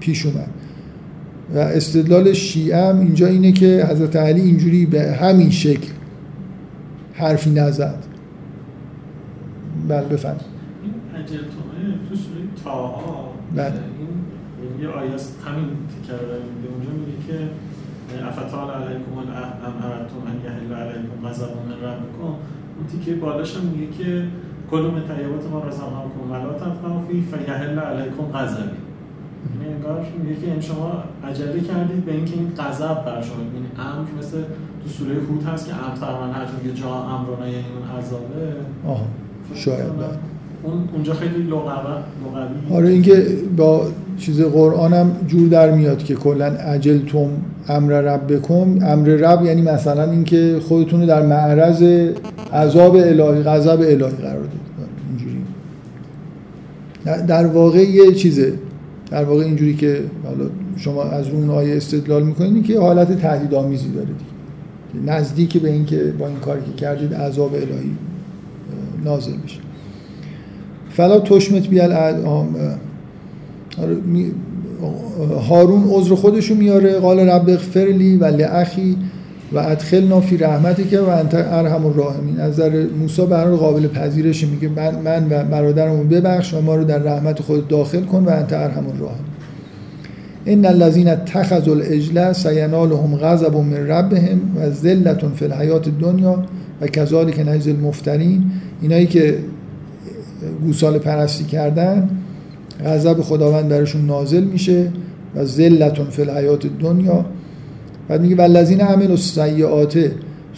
پیش 0.00 0.26
اومد. 0.26 0.48
و 1.56 1.58
استدلال 1.58 2.32
شیعه 2.32 2.88
هم 2.88 3.00
اینجا 3.00 3.26
اینه 3.26 3.52
که 3.52 3.86
حضرت 3.90 4.16
علی 4.16 4.40
اینجوری 4.40 4.86
به 4.86 5.12
همین 5.12 5.50
شکل 5.50 5.88
حرفی 7.12 7.50
نزد. 7.50 8.04
بله 9.88 10.06
بفهم 10.08 10.36
این 10.82 10.92
اجلتونه 11.14 11.98
تو 12.08 12.14
سوره 12.16 12.40
تاها 12.64 13.32
بله. 13.56 13.64
این 13.66 14.82
یه 14.82 14.88
آیه 14.88 15.14
است 15.14 15.38
همین 15.46 15.64
تیکر 15.64 16.12
رو 16.12 16.38
میگه 16.56 16.68
اونجا 16.74 16.90
میگه 16.90 17.26
که 17.26 17.38
افتال 18.28 18.70
علیکم 18.70 19.18
العهد 19.18 19.54
ام 19.66 19.90
اردتم 19.90 20.20
ان 20.26 20.36
یحل 20.44 20.82
علیکم 20.82 21.28
غضب 21.28 21.42
من 21.42 21.88
ربکم. 21.88 22.32
اون 22.76 22.86
تیکه 22.92 23.14
بالاش 23.14 23.56
هم 23.56 23.62
میگه 23.62 23.92
که 23.98 24.22
کلوم 24.70 24.94
طیبات 25.00 25.50
ما 25.52 25.64
رزقناکم 25.68 26.30
ولا 26.30 26.52
تطغوا 26.52 27.02
فی 27.08 27.24
فیحل 27.32 27.78
علیکم 27.78 28.22
غضبی. 28.34 28.85
یعنی 29.60 29.74
انگار 29.74 30.06
میگه 30.22 30.36
که 30.40 30.60
شما 30.60 30.92
عجله 31.24 31.60
کردید 31.60 32.04
به 32.04 32.12
اینکه 32.12 32.34
این 32.34 32.48
غضب 32.58 33.04
بر 33.04 33.22
شما 33.22 33.36
این 33.54 33.66
امر 33.78 34.08
مثل 34.18 34.38
تو 34.82 34.88
سوره 34.88 35.14
هود 35.14 35.44
هست 35.44 35.66
که 35.66 35.72
امر 35.74 35.96
ترمن 35.96 36.32
هر 36.32 36.46
میگه 36.62 36.80
جا 36.80 36.88
امرنا 36.88 37.48
یعنی 37.48 37.64
اون 37.76 37.98
عذابه. 37.98 38.52
آها 38.86 39.06
شاید. 39.54 39.86
اون 40.62 40.88
اونجا 40.92 41.14
خیلی 41.14 41.42
لغوی 41.42 41.70
لغوی. 42.24 42.76
آره 42.76 42.88
اینکه 42.88 43.26
با 43.56 43.86
چیز 44.18 44.42
قرآن 44.42 44.92
هم 44.92 45.10
جور 45.26 45.48
در 45.48 45.70
میاد 45.70 45.98
که 45.98 46.14
کلا 46.14 46.46
عجل 46.46 46.98
توم 46.98 47.30
امر 47.68 47.92
ربکم. 47.92 48.78
امر 48.82 49.08
رب 49.08 49.44
یعنی 49.44 49.62
مثلا 49.62 50.10
اینکه 50.10 50.60
خودتون 50.68 51.00
رو 51.00 51.06
در 51.06 51.26
معرض 51.26 51.82
عذاب 52.52 52.96
الهی 52.96 53.42
غضب 53.42 53.80
الهی 53.80 53.96
قرار 53.96 54.42
دید 54.42 54.60
اینجوری. 55.08 55.42
در 57.26 57.46
واقع 57.46 57.78
یه 57.78 58.14
چیزه. 58.14 58.52
در 59.10 59.24
واقع 59.24 59.44
اینجوری 59.44 59.74
که 59.74 60.00
حالا 60.24 60.50
شما 60.76 61.02
از 61.02 61.28
اون 61.28 61.50
آیه 61.50 61.76
استدلال 61.76 62.22
می‌کنید 62.22 62.64
که 62.64 62.80
حالت 62.80 63.20
تهدیدآمیزی 63.20 63.88
داره 63.88 64.06
دیگه. 64.06 65.12
نزدیک 65.12 65.56
به 65.56 65.72
اینکه 65.72 66.14
با 66.18 66.28
این 66.28 66.38
کاری 66.38 66.60
که 66.60 66.72
کردید 66.72 67.14
عذاب 67.14 67.54
الهی 67.54 67.96
نازل 69.04 69.32
بشه 69.44 69.60
فلا 70.90 71.20
تشمت 71.20 71.68
بیال 71.68 71.92
هارون 75.48 75.84
عذر 75.90 76.14
خودشو 76.14 76.54
میاره. 76.54 76.98
قال 76.98 77.20
رب 77.20 77.48
اغفر 77.48 77.80
لی 77.80 78.16
و 78.16 78.24
لاخی. 78.24 78.96
و 79.52 79.58
ادخلنا 79.58 80.20
فی 80.20 80.38
که 80.90 81.00
و 81.00 81.08
انت 81.08 81.34
ارحم 81.34 81.86
الراحمین. 81.86 82.40
از 82.40 82.52
نظر 82.52 82.86
موسی 83.00 83.26
برای 83.26 83.56
قابل 83.56 83.86
پذیرش 83.86 84.44
میگه 84.44 84.68
من, 84.68 84.94
من 84.94 85.26
و 85.30 85.44
برادرمو 85.44 86.04
ببخش 86.04 86.54
و 86.54 86.60
ما 86.60 86.76
رو 86.76 86.84
در 86.84 86.98
رحمت 86.98 87.42
خود 87.42 87.68
داخل 87.68 88.00
کن 88.00 88.24
و 88.24 88.30
انت 88.30 88.52
ارحم 88.52 88.86
الراحمین. 88.86 89.26
ان 90.46 90.66
الذين 90.66 91.08
اتخذوا 91.08 91.74
العجل 91.74 92.32
سینالهم 92.32 93.16
غضب 93.16 93.56
من 93.56 93.86
ربهم 93.88 94.40
و 94.56 94.70
ذلت 94.70 95.26
فی 95.34 95.44
الحیات 95.44 95.86
الدنیا 95.86 96.42
و 96.80 96.86
کذالک 96.86 97.40
نجز 97.40 97.68
المفترین. 97.68 98.44
اینایی 98.82 99.06
که 99.06 99.38
گوساله 100.64 100.98
پرستی 100.98 101.44
کردن 101.44 102.08
غضب 102.84 103.20
خداوند 103.20 103.68
برشون 103.68 104.06
نازل 104.06 104.44
میشه 104.44 104.88
و 105.36 105.44
ذلت 105.44 106.02
فی 106.10 106.22
الحیات 106.22 106.66
دنیا 106.80 107.24
بعد 108.08 108.20
میگه 108.20 108.36
والذین 108.36 108.80
عملوا 108.80 109.10
السیئات. 109.10 109.98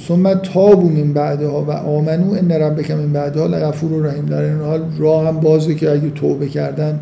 ثم 0.08 0.34
تابوا 0.34 0.88
من 0.88 1.12
بعدها 1.12 1.64
و 1.64 1.70
آمنو 1.70 2.32
ان 2.32 2.52
ربک 2.52 2.90
من 2.90 3.12
بعدها 3.12 3.46
لغفور 3.46 4.06
رحیم. 4.06 4.26
در 4.26 4.42
این 4.42 4.60
حال 4.60 4.82
راه 4.98 5.28
هم 5.28 5.40
بازه 5.40 5.74
که 5.74 5.90
اگه 5.90 6.10
توبه 6.10 6.48
کردن 6.48 7.00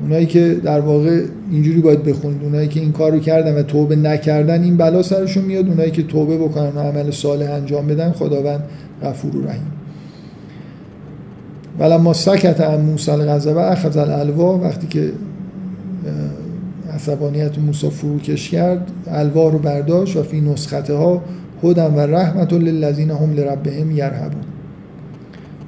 اونایی 0.00 0.26
که 0.26 0.54
در 0.54 0.80
واقع 0.80 1.22
اینجوری 1.50 1.80
باید 1.80 2.02
بخونید 2.02 2.42
اونایی 2.42 2.68
که 2.68 2.80
این 2.80 2.92
کارو 2.92 3.18
کردن 3.18 3.58
و 3.58 3.62
توبه 3.62 3.96
نکردن 3.96 4.62
این 4.62 4.76
بلا 4.76 5.02
سرشون 5.02 5.44
میاد. 5.44 5.68
اونایی 5.68 5.90
که 5.90 6.02
توبه 6.02 6.38
بکنن 6.38 6.72
و 6.76 6.80
عمل 6.80 7.10
صالح 7.10 7.50
انجام 7.50 7.86
بدن 7.86 8.12
خداوند 8.12 8.62
غفور 9.02 9.36
و 9.36 9.46
رحیم. 9.46 9.72
ولما 11.78 12.12
سکت 12.12 12.60
عن 12.60 12.80
موسی 12.80 13.10
الغضب 13.10 13.56
اخذ 13.56 13.96
الالوا 13.96 14.58
وقتی 14.58 14.86
که 14.86 15.12
عصبانیت 16.94 17.58
موسی 17.58 17.90
فروکش 17.90 18.50
کرد 18.50 18.90
الوا 19.06 19.48
رو 19.48 19.58
برداشت 19.58 20.16
و 20.16 20.22
فی 20.22 20.40
نسخته 20.40 20.94
ها 20.94 21.22
هدن 21.64 21.94
و 21.94 22.00
رحمت 22.00 22.52
للذین 22.52 23.10
هم 23.10 23.32
لربهم 23.32 23.90
یرهبون. 23.90 24.42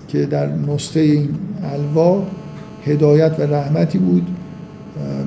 که 0.09 0.27
در 0.27 0.47
نسخه 0.47 1.01
این 1.01 1.29
الوا 1.63 2.23
هدایت 2.85 3.39
و 3.39 3.43
رحمتی 3.43 3.99
بود 3.99 4.27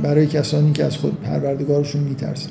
برای 0.03 0.27
کسانی 0.27 0.71
که 0.71 0.85
از 0.85 0.97
خود 0.97 1.21
پروردگارشون 1.21 2.01
میترسن 2.01 2.49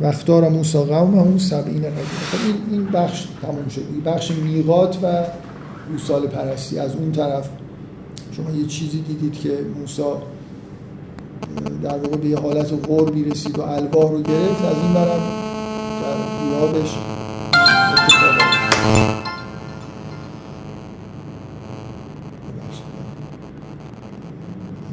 و 0.00 0.06
اختار 0.06 0.48
موسی 0.48 0.78
قومه 0.78 1.20
هم 1.20 1.38
سبعین 1.38 1.82
خب 1.82 2.38
این 2.70 2.86
بخش 2.86 3.26
تموم 3.42 3.68
شد. 3.68 3.82
بخش 4.06 4.30
میقات 4.30 4.98
و 5.02 5.24
گوسال 5.90 6.26
پرستی. 6.26 6.78
از 6.78 6.94
اون 6.94 7.12
طرف 7.12 7.48
شما 8.32 8.50
یه 8.50 8.66
چیزی 8.66 9.00
دیدید 9.02 9.32
که 9.32 9.50
موسی 9.80 10.02
در 11.82 11.98
واقع 11.98 12.16
به 12.16 12.28
یه 12.28 12.38
حالت 12.38 12.72
قربی 12.88 13.24
رسید 13.24 13.58
و 13.58 13.62
الواح 13.62 14.10
رو 14.10 14.22
گرفت 14.22 14.64
از 14.64 14.76
این 14.82 14.94
برم 14.94 15.20
در 16.02 16.16
بیابش 16.44 16.96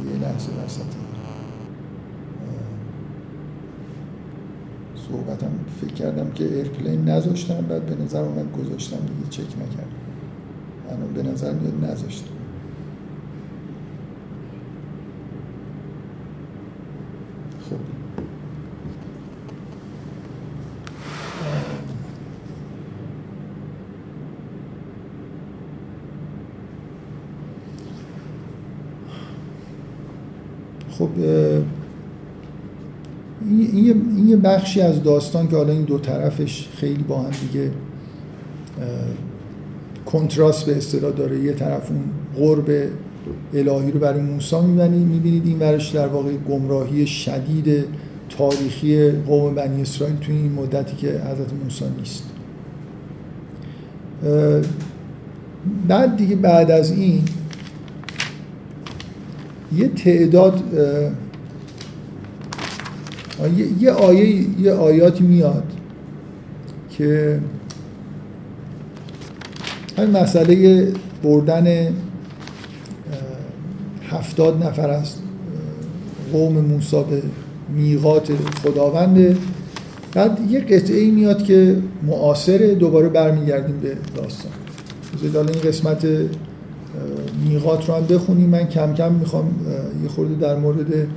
یه 0.05 0.27
لحظه 0.27 0.51
صحبتم 5.11 5.51
فکر 5.81 5.93
کردم 5.93 6.31
که 6.31 6.43
ایرپلین 6.43 7.09
نذاشتم 7.09 7.61
بعد 7.69 7.85
به 7.85 8.03
نظر 8.03 8.21
اومد 8.21 8.51
گذاشتم 8.51 8.97
دیگه 8.97 9.29
چک 9.29 9.55
نکردم. 9.57 9.91
الان 10.89 11.13
به 11.13 11.23
نظر 11.23 11.53
میاد 11.53 11.91
نذاشتم 11.91 12.41
خب 31.01 31.09
این 33.49 34.27
یه 34.27 34.35
بخشی 34.51 34.81
از 34.81 35.03
داستان 35.03 35.47
که 35.47 35.55
حالا 35.55 35.73
این 35.73 35.83
دو 35.83 35.97
طرفش 35.97 36.67
خیلی 36.75 37.03
با 37.03 37.21
هم 37.21 37.31
دیگه 37.51 37.71
کنتراست 40.05 40.65
به 40.65 40.77
اصطلاح 40.77 41.11
داره. 41.11 41.39
یه 41.39 41.53
طرف 41.53 41.91
اون 41.91 42.03
قرب 42.35 42.69
الهی 43.53 43.91
رو 43.91 43.99
برای 43.99 44.21
موسی 44.21 44.55
می‌بینید 44.55 45.07
می‌بینید 45.07 45.47
این 45.47 45.59
ورش 45.59 45.89
در 45.89 46.07
واقع 46.07 46.33
گمراهی 46.49 47.07
شدید 47.07 47.85
تاریخی 48.37 49.11
قوم 49.11 49.55
بنی 49.55 49.81
اسرائیل 49.81 50.15
توی 50.17 50.35
این 50.35 50.51
مدتی 50.51 50.95
که 50.95 51.07
حضرت 51.07 51.53
موسی 51.63 51.85
نیست. 51.99 52.23
بعد 55.87 56.17
دیگه 56.17 56.35
بعد 56.35 56.71
از 56.71 56.91
این 56.91 57.23
یه 59.77 59.87
تعداد 59.87 60.63
یه 63.79 63.91
آیه 63.91 64.45
یه 64.61 64.71
آیاتی 64.71 65.23
میاد 65.23 65.63
که 66.89 67.39
همین 69.97 70.17
مسئله 70.17 70.87
بردن 71.23 71.93
هفتاد 74.09 74.63
نفر 74.63 74.89
از 74.89 75.15
قوم 76.33 76.53
موسی 76.53 77.03
به 77.09 77.21
میقات 77.75 78.31
خداونده 78.63 79.37
بعد 80.13 80.39
یه 80.49 80.59
قطعه 80.59 80.99
ای 80.99 81.11
میاد 81.11 81.43
که 81.43 81.77
معاصره 82.07 82.75
دوباره 82.75 83.09
برمیگردیم 83.09 83.77
به 83.77 83.97
داستان. 84.15 84.51
حالا 85.33 85.51
این 85.51 85.61
قسمت 85.61 86.07
میقات 87.49 87.89
رو 87.89 87.95
هم 87.95 88.05
بخونیم. 88.05 88.49
من 88.49 88.67
کم 88.67 88.93
کم 88.93 89.13
می‌خوام 89.13 89.45
یه 90.03 90.09
خورده 90.09 90.35
در 90.35 90.55
مورد 90.55 91.07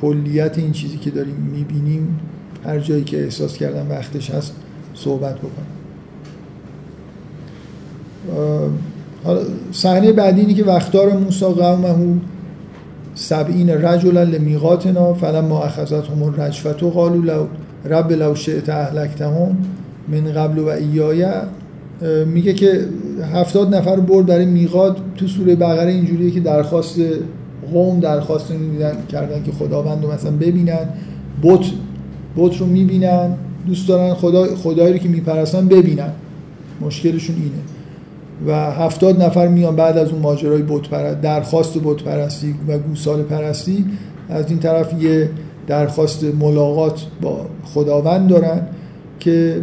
کلیت 0.00 0.58
این 0.58 0.72
چیزی 0.72 0.96
که 0.96 1.10
داریم 1.10 1.48
می‌بینیم 1.52 2.20
هر 2.64 2.78
جایی 2.78 3.04
که 3.04 3.24
احساس 3.24 3.56
کردم 3.56 3.90
وقتش 3.90 4.30
هست 4.30 4.54
صحبت 4.94 5.36
بکنم. 5.38 5.66
حالا 9.24 9.40
صحنه 9.72 10.12
بعدی 10.12 10.40
اینه 10.40 10.54
که 10.54 10.64
وقتار 10.64 11.12
موسی 11.12 11.44
قومه 11.44 12.20
سبعین 13.14 13.70
رجلا 13.70 14.22
لمیقاتنا 14.22 15.14
فلما 15.14 15.62
اخذتهم 15.62 16.22
الرجفت 16.22 16.82
و 16.82 16.90
قالوا 16.90 17.24
لو 17.24 17.46
رب 17.84 18.12
لو 18.12 18.34
شئت 18.34 18.68
اهلکتهم 18.68 19.56
من 20.08 20.32
قبل 20.32 20.58
و 20.58 20.66
ایای. 20.66 21.26
میگه 22.26 22.54
که 22.54 22.80
هفتاد 23.32 23.74
نفر 23.74 23.96
برد 23.96 24.26
برای 24.26 24.46
میقات 24.46 24.96
تو 25.16 25.26
سوره 25.26 25.56
بقره 25.56 25.90
اینجوریه 25.92 26.30
که 26.30 26.40
درخواست 26.40 27.00
قوم 27.72 28.00
درخواست 28.00 28.50
میدن 28.50 28.96
کردن 29.12 29.42
که 29.42 29.52
خداوند 29.52 30.04
رو 30.04 30.12
مثلا 30.12 30.30
ببینن 30.30 30.88
بت 31.42 31.64
بت 32.36 32.56
رو 32.56 32.66
می‌بینن 32.66 33.34
دوست 33.66 33.88
دارن 33.88 34.14
خدا 34.14 34.56
خدایی 34.56 34.92
رو 34.92 34.98
که 34.98 35.08
میپرستن 35.08 35.68
ببینن. 35.68 36.12
مشکلشون 36.80 37.36
اینه. 37.36 37.62
و 38.46 38.70
هفتاد 38.70 39.22
نفر 39.22 39.48
میان 39.48 39.76
بعد 39.76 39.98
از 39.98 40.10
اون 40.10 40.22
ماجرای 40.22 40.62
بت 40.62 41.20
درخواست 41.20 41.78
بت 41.84 42.02
پرستی 42.02 42.54
و 42.68 42.78
گوساله 42.78 43.22
پرستی. 43.22 43.84
از 44.28 44.50
این 44.50 44.58
طرف 44.58 45.02
یه 45.02 45.30
درخواست 45.66 46.24
ملاقات 46.24 47.02
با 47.20 47.46
خداوند 47.64 48.28
دارن 48.28 48.66
که 49.20 49.60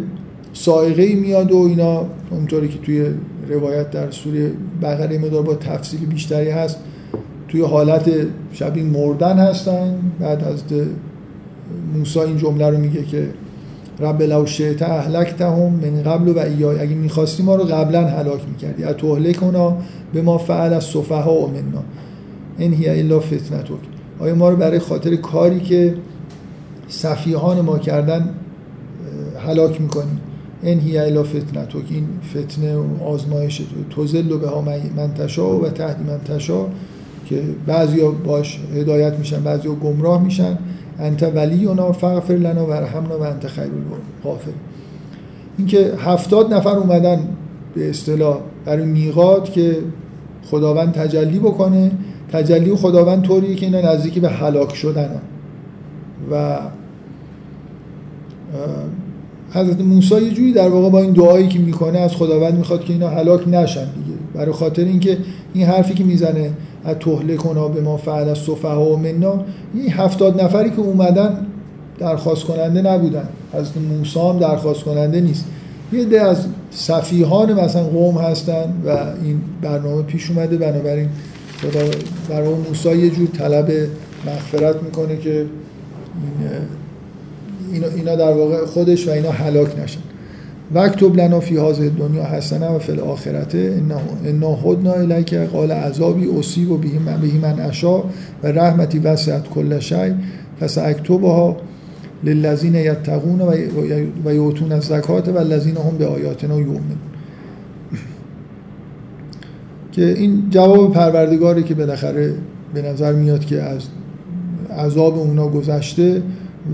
سائقه 0.53 1.15
میاد 1.15 1.51
و 1.51 1.57
اینا 1.57 2.05
اونطوری 2.31 2.67
که 2.67 2.77
توی 2.77 3.05
روایت 3.49 3.91
در 3.91 4.11
سوره 4.11 4.51
بقره 4.81 5.17
مدار 5.17 5.41
با 5.41 5.55
تفصیل 5.55 5.99
بیشتری 5.99 6.49
هست 6.49 6.77
توی 7.51 7.61
حالت 7.61 8.11
شبیه 8.53 8.83
مردن 8.83 9.37
هستن. 9.37 9.95
بعد 10.19 10.43
از 10.43 10.63
موسی 11.95 12.19
این 12.19 12.37
جمله 12.37 12.69
رو 12.69 12.77
میگه 12.77 13.03
که 13.03 13.27
رب 13.99 14.21
لو 14.21 14.45
شئت 14.45 14.81
اهلکتهم 14.81 15.73
من 15.73 16.03
قبل 16.03 16.29
و 16.29 16.39
ایای. 16.39 16.79
اگه 16.79 16.95
می‌خواستی 16.95 17.43
ما 17.43 17.55
رو 17.55 17.63
قبلا 17.63 18.07
هلاک 18.07 18.41
می‌کردی. 18.49 18.83
اتهلک 18.83 19.43
اونا 19.43 19.77
به 20.13 20.21
ما 20.21 20.37
فعل 20.37 20.73
از 20.73 20.83
صفها 20.83 21.33
و 21.33 21.47
منا. 21.47 21.83
این 22.57 22.73
هی 22.73 22.89
الا 22.89 23.19
فتنتک. 23.19 23.71
آیا 24.19 24.35
ما 24.35 24.49
رو 24.49 24.55
برای 24.55 24.79
خاطر 24.79 25.15
کاری 25.15 25.59
که 25.59 25.95
صفیحان 26.87 27.61
ما 27.61 27.79
کردن 27.79 28.29
هلاک 29.47 29.81
می‌کنی؟ 29.81 30.17
این 30.63 30.79
هی 30.79 30.97
الا 30.97 31.23
فتنتک. 31.23 31.85
این 31.89 32.07
فتنه 32.29 32.75
و 32.75 33.03
آزمایش 33.03 33.61
توزل 33.89 34.37
به 34.37 34.47
ها 34.47 34.63
منتشا 34.97 35.57
و 35.57 35.69
تحت 35.69 35.97
منتشا 35.99 36.65
که 37.31 37.41
بعضیا 37.67 38.11
باش 38.11 38.59
هدایت 38.75 39.13
میشن 39.19 39.43
بعضیا 39.43 39.71
گمراه 39.71 40.23
میشن. 40.23 40.57
انت 40.99 41.23
اونا 41.23 41.91
فغفر 41.91 42.33
لنا 42.33 42.65
و 42.65 42.71
رحمنا 42.71 43.19
و 43.19 43.21
انت 43.21 43.47
خیر 43.47 43.69
الغافر. 44.23 44.51
اینکه 45.57 45.91
هفتاد 45.99 46.53
نفر 46.53 46.69
اومدن 46.69 47.19
به 47.75 47.89
اصطلاح 47.89 48.37
برای 48.65 48.85
میقات 48.85 49.51
که 49.51 49.77
خداوند 50.43 50.93
تجلی 50.93 51.39
بکنه. 51.39 51.91
تجلی 52.31 52.75
خداوند 52.75 53.21
طوریه 53.21 53.55
که 53.55 53.65
اینا 53.65 53.93
نزدیکی 53.93 54.19
به 54.19 54.29
هلاک 54.29 54.75
شدن 54.75 55.09
و 56.31 56.59
حضرت 59.53 59.81
موسی 59.81 60.15
یه 60.15 60.29
جوری 60.29 60.53
در 60.53 60.69
واقع 60.69 60.89
با 60.89 60.99
این 60.99 61.11
دعایی 61.11 61.47
که 61.47 61.59
می‌کنه 61.59 61.99
از 61.99 62.15
خداوند 62.15 62.57
می‌خواد 62.57 62.83
که 62.83 62.93
اینا 62.93 63.09
هلاک 63.09 63.47
نشن 63.47 63.85
دیگه. 63.85 64.17
برای 64.33 64.51
خاطر 64.51 64.83
اینکه 64.83 65.17
این 65.53 65.65
حرفی 65.65 65.93
که 65.93 66.03
می‌زنه 66.03 66.51
از 66.83 66.95
کنا 67.37 67.67
به 67.67 67.81
ما 67.81 67.97
فعل 67.97 68.29
از 68.29 68.37
صفحه 68.37 68.71
و 68.71 68.97
منا. 68.97 69.45
این 69.73 69.91
هفتاد 69.91 70.41
نفری 70.41 70.69
که 70.69 70.79
اومدن 70.79 71.45
درخواست 71.99 72.43
کننده 72.43 72.81
نبودن. 72.81 73.29
از 73.53 73.71
موسی 73.97 74.19
هم 74.19 74.39
درخواست 74.39 74.83
کننده 74.83 75.21
نیست. 75.21 75.45
یه 75.93 76.05
ده 76.05 76.21
از 76.21 76.45
صفیحان 76.71 77.53
مثلا 77.53 77.83
قوم 77.83 78.17
هستن 78.17 78.73
و 78.85 78.89
این 79.23 79.41
برنامه 79.61 80.01
پیش 80.01 80.29
اومده. 80.29 80.57
بنابراین 80.57 81.09
برای 82.29 82.53
موسی 82.69 82.97
یه 82.97 83.09
جور 83.09 83.27
طلب 83.27 83.71
مغفرت 84.25 84.83
می‌کنه 84.83 85.17
که 85.17 85.45
اینا, 87.71 87.87
اینا 87.87 88.15
در 88.15 88.31
واقع 88.31 88.65
خودش 88.65 89.07
و 89.07 89.11
اینا 89.11 89.31
هلاک 89.31 89.79
نشن. 89.79 89.99
وقت 90.73 91.03
لنا 91.03 91.39
فی 91.39 91.57
هذه 91.57 91.89
دنیا 91.89 92.23
حسنه 92.23 92.67
و 92.67 92.79
فی 92.79 92.91
الاخرته. 92.91 93.81
انا 94.25 94.55
هدنا 94.55 94.93
الیک 94.93 95.33
قال 95.33 95.71
عذابی 95.71 96.27
اصیب 96.39 96.71
و 96.71 96.77
بهی 96.77 97.37
من 97.37 97.59
اشا 97.59 97.99
و 98.43 98.43
رحمتی 98.43 98.99
وسعت 98.99 99.49
کل 99.49 99.79
شی. 99.79 100.13
فساکتبها 100.61 101.57
للذین 102.23 102.75
یتقون 102.75 103.41
و 104.25 104.33
یؤتون 104.33 104.71
الزکات 104.71 105.29
و 105.29 105.37
الذین 105.37 105.77
هم 105.77 105.97
به 105.97 106.05
آیاتنا 106.05 106.59
یؤمنون. 106.59 106.97
که 109.91 110.05
این 110.05 110.43
جواب 110.49 110.93
پروردگاری 110.93 111.63
که 111.63 111.75
بالاخره 111.75 112.33
به 112.73 112.81
نظر 112.81 113.13
میاد 113.13 113.45
که 113.45 113.61
از 113.61 113.87
عذاب 114.77 115.17
اونا 115.17 115.47
گذشته 115.47 116.21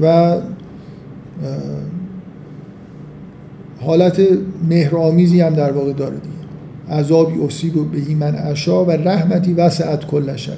و 0.02 0.36
حالت 3.82 4.22
مهرآمیزی 4.70 5.42
هم 5.42 5.54
در 5.54 5.72
واقع 5.72 5.94
داره 5.94 6.16
دیگه. 6.16 6.98
عذابی 7.00 7.40
اصیب 7.46 7.78
و 7.78 7.84
بهی 7.84 8.16
من 8.16 8.36
اشا 8.36 8.86
و 8.86 8.92
رحمتی 8.92 9.54
وسعت 9.54 10.06
کل 10.06 10.36
شد 10.36 10.58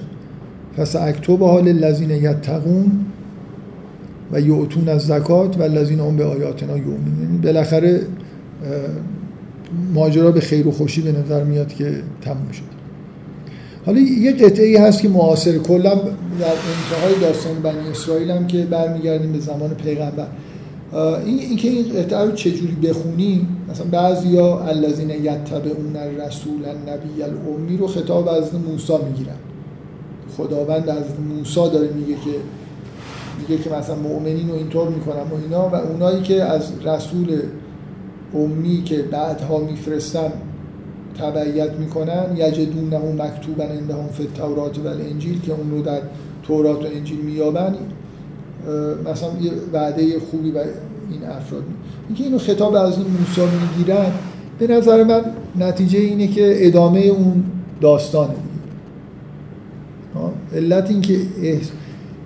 پس 0.77 0.95
اکتوب 0.95 1.43
حال 1.43 1.71
لذین 1.71 2.11
یتقون 2.11 2.91
و 4.31 4.41
یعتون 4.41 4.89
از 4.89 5.01
زکات 5.01 5.59
و 5.59 5.63
لذین 5.63 5.99
هم 5.99 6.15
به 6.15 6.25
آیاتنا 6.25 6.77
یومین 6.77 7.21
یعنی 7.21 7.37
بالاخره 7.37 8.01
ماجرا 9.93 10.31
به 10.31 10.39
خیر 10.39 10.67
و 10.67 10.71
خوشی 10.71 11.01
به 11.01 11.11
نظر 11.11 11.43
میاد 11.43 11.73
که 11.73 11.93
تموم 12.21 12.51
شد. 12.51 12.79
حالا 13.85 13.99
یه 13.99 14.31
قطعه 14.31 14.65
ای 14.65 14.77
هست 14.77 15.01
که 15.01 15.09
معاصر. 15.09 15.57
کلا 15.57 15.95
در 15.95 15.95
انتهای 15.95 17.21
داستان 17.21 17.61
بنی 17.63 17.89
اسرائیل 17.91 18.31
هم 18.31 18.47
که 18.47 18.65
برمیگردیم 18.65 19.31
به 19.31 19.39
زمان 19.39 19.69
پیغمبر. 19.69 20.27
این 20.93 21.39
اینکه 21.39 21.69
این 21.69 21.85
قطعه 21.89 22.19
رو 22.19 22.31
چجوری 22.31 22.75
بخونی 22.83 23.47
مثلا 23.69 23.85
بعضیا 23.91 24.59
الذین 24.59 25.09
یتبعون 25.09 25.95
الرسول 25.95 26.65
النبی 26.65 27.23
الامی 27.23 27.77
رو 27.77 27.87
خطاب 27.87 28.27
از 28.27 28.55
موسی 28.55 28.93
می‌گیرن. 29.09 29.35
خداوند 30.37 30.89
از 30.89 31.03
موسی 31.29 31.69
داره 31.73 31.89
میگه 31.93 32.13
که 32.13 32.31
میگه 33.39 33.63
که 33.63 33.69
مثلا 33.69 33.95
مؤمنین 33.95 34.49
رو 34.49 34.55
اینطور 34.55 34.89
می‌کنن 34.89 35.21
و 35.21 35.35
اینا 35.43 35.69
و 35.69 35.75
اونایی 35.75 36.21
که 36.21 36.43
از 36.43 36.71
رسول 36.85 37.41
امی 38.33 38.83
که 38.83 38.97
بعدها 38.97 39.57
میفرستن 39.57 40.31
تبعیت 41.19 41.71
می‌کنن 41.71 42.25
یجدونه 42.37 42.97
مکتوبا 42.97 43.63
عندهم 43.63 44.07
فی 44.07 44.23
التورات 44.23 44.79
و 44.79 44.87
الانجیل 44.87 45.41
که 45.41 45.51
اون 45.51 45.71
رو 45.71 45.81
در 45.81 46.01
تورات 46.43 46.85
و 46.85 46.87
انجیل 46.95 47.19
میابن 47.19 47.75
مثلا 49.11 49.29
یه 49.41 49.51
وعده 49.73 50.19
خوبی 50.31 50.51
و 50.51 50.57
این 50.57 51.23
افراد. 51.23 51.63
اینکه 52.07 52.23
اینو 52.23 52.37
خطاب 52.37 52.75
از 52.75 52.99
موسی 52.99 53.41
می‌گیرن 53.77 54.11
به 54.59 54.67
نظر 54.67 55.03
من 55.03 55.21
نتیجه 55.59 55.99
اینه 55.99 56.27
که 56.27 56.67
ادامه 56.67 56.99
اون 56.99 57.43
داستانه. 57.81 58.35
علت 60.55 60.89
این 60.89 61.01
که 61.01 61.17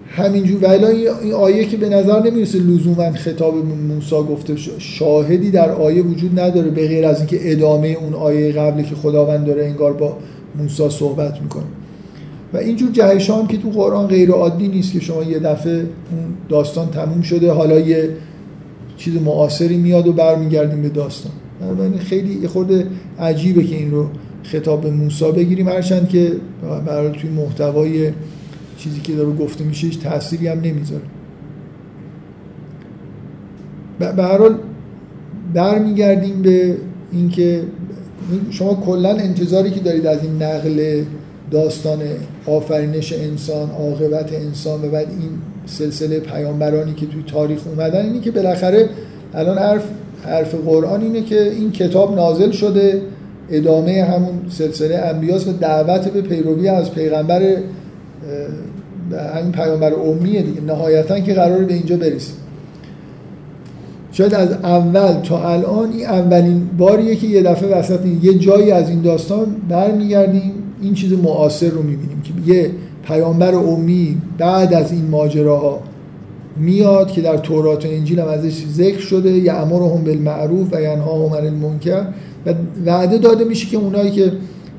همینجور 0.09 0.63
ولی 0.63 1.07
این 1.07 1.33
آیه 1.33 1.65
که 1.65 1.77
به 1.77 1.89
نظر 1.89 2.23
نمی‌رسه 2.23 2.59
لزوما 2.59 3.11
خطاب 3.11 3.53
موسی 3.89 4.15
گفته 4.15 4.55
شاهدی 4.77 5.51
در 5.51 5.71
آیه 5.71 6.01
وجود 6.01 6.39
نداره 6.39 6.69
به 6.69 6.87
غیر 6.87 7.05
از 7.05 7.17
اینکه 7.17 7.51
ادامه 7.51 7.87
اون 7.87 8.13
آیه 8.13 8.51
قبلی 8.51 8.83
که 8.83 8.95
خداوند 8.95 9.45
داره 9.45 9.65
انگار 9.65 9.93
با 9.93 10.17
موسی 10.55 10.89
صحبت 10.89 11.41
می‌کنه. 11.41 11.63
و 12.53 12.57
اینجور 12.57 12.91
جهشان 12.91 13.47
که 13.47 13.57
تو 13.57 13.69
قرآن 13.69 14.07
غیر 14.07 14.31
عادی 14.31 14.67
نیست 14.67 14.93
که 14.93 14.99
شما 14.99 15.23
یه 15.23 15.39
دفعه 15.39 15.73
اون 15.73 15.87
داستان 16.49 16.89
تموم 16.89 17.21
شده 17.21 17.51
حالا 17.51 17.79
یه 17.79 18.09
چیز 18.97 19.21
معاصری 19.21 19.77
میاد 19.77 20.07
و 20.07 20.13
برمیگردیم 20.13 20.81
به 20.81 20.89
داستان. 20.89 21.31
بنابراین 21.61 21.97
خیلی 21.97 22.47
خورده 22.47 22.87
عجیبه 23.19 23.63
که 23.63 23.75
این 23.75 23.91
رو 23.91 24.07
خطاب 24.43 24.81
به 24.81 24.91
موسی 24.91 25.31
بگیریم. 25.31 25.67
هرچند 25.67 26.09
که 26.09 26.31
برای 26.85 27.11
توی 27.11 27.29
محتوای 27.29 28.11
چیزی 28.77 29.01
که 29.01 29.13
داره 29.13 29.33
گفته 29.33 29.63
میشه 29.63 29.87
هیچ 29.87 29.99
تأثیری 29.99 30.47
هم 30.47 30.59
نمی‌ذاره. 30.59 31.03
به 33.99 34.23
هر 34.23 34.37
حال 34.37 34.55
برمیگردیم 35.53 36.41
به 36.41 36.77
اینکه 37.11 37.63
شما 38.49 38.73
کلا 38.73 39.09
انتظاری 39.09 39.71
که 39.71 39.79
دارید 39.79 40.05
از 40.05 40.23
این 40.23 40.43
نقل 40.43 41.03
داستان 41.53 41.99
آفرینش 42.47 43.13
انسان 43.13 43.69
عاقبت 43.71 44.33
انسان 44.33 44.85
و 44.85 44.89
بعد 44.89 45.07
این 45.09 45.29
سلسله 45.65 46.19
پیامبرانی 46.19 46.93
که 46.93 47.05
توی 47.05 47.23
تاریخ 47.27 47.59
اومدن 47.67 48.05
اینی 48.05 48.19
که 48.19 48.31
بالاخره 48.31 48.89
الان 49.33 49.57
حرف 49.57 49.83
حرف 50.25 50.55
قرآن 50.55 51.01
اینه 51.01 51.21
که 51.21 51.43
این 51.43 51.71
کتاب 51.71 52.15
نازل 52.15 52.51
شده 52.51 53.01
ادامه 53.49 54.03
همون 54.03 54.41
سلسله 54.49 54.97
انبیاس 54.97 55.47
و 55.47 55.51
دعوت 55.51 56.07
به 56.07 56.21
پیروی 56.21 56.67
از 56.67 56.91
پیغمبر 56.91 57.41
همین 59.35 59.51
پیامبر 59.51 59.93
امیه 59.93 60.41
دیگه. 60.41 60.61
نهایتا 60.61 61.19
که 61.19 61.33
قرار 61.33 61.63
به 61.63 61.73
اینجا 61.73 61.97
برسیم. 61.97 62.35
شاید 64.11 64.33
از 64.33 64.51
اول 64.51 65.13
تا 65.13 65.49
الان 65.49 65.91
این 65.91 66.05
اولین 66.05 66.69
باریه 66.77 67.15
که 67.15 67.27
یه 67.27 67.43
دفعه 67.43 67.77
وسط 67.77 67.99
یه 68.21 68.33
جایی 68.33 68.71
از 68.71 68.89
این 68.89 69.01
داستان 69.01 69.55
برمیگردیم. 69.69 70.62
این 70.83 70.93
چیز 70.93 71.13
معاصر 71.13 71.69
رو 71.69 71.83
می‌بینیم 71.83 72.21
که 72.21 72.53
یه 72.53 72.71
پیامبر 73.07 73.55
امی 73.55 74.17
بعد 74.37 74.73
از 74.73 74.91
این 74.91 75.05
ماجراها 75.05 75.79
میاد 76.57 77.11
که 77.11 77.21
در 77.21 77.37
تورات 77.37 77.85
و 77.85 77.87
انجیل 77.87 78.19
هم 78.19 78.27
ازش 78.27 78.65
ذکر 78.65 78.99
شده 78.99 79.31
یا 79.31 79.61
امرهم 79.61 80.03
بالمعروف 80.03 80.73
و 80.73 80.81
ینهاهم 80.81 81.33
عن 81.33 81.45
المنکر 81.45 82.05
و 82.45 82.53
وعده 82.85 83.17
داده 83.17 83.43
میشه 83.43 83.67
که 83.67 83.77
اونایی 83.77 84.11
که 84.11 84.31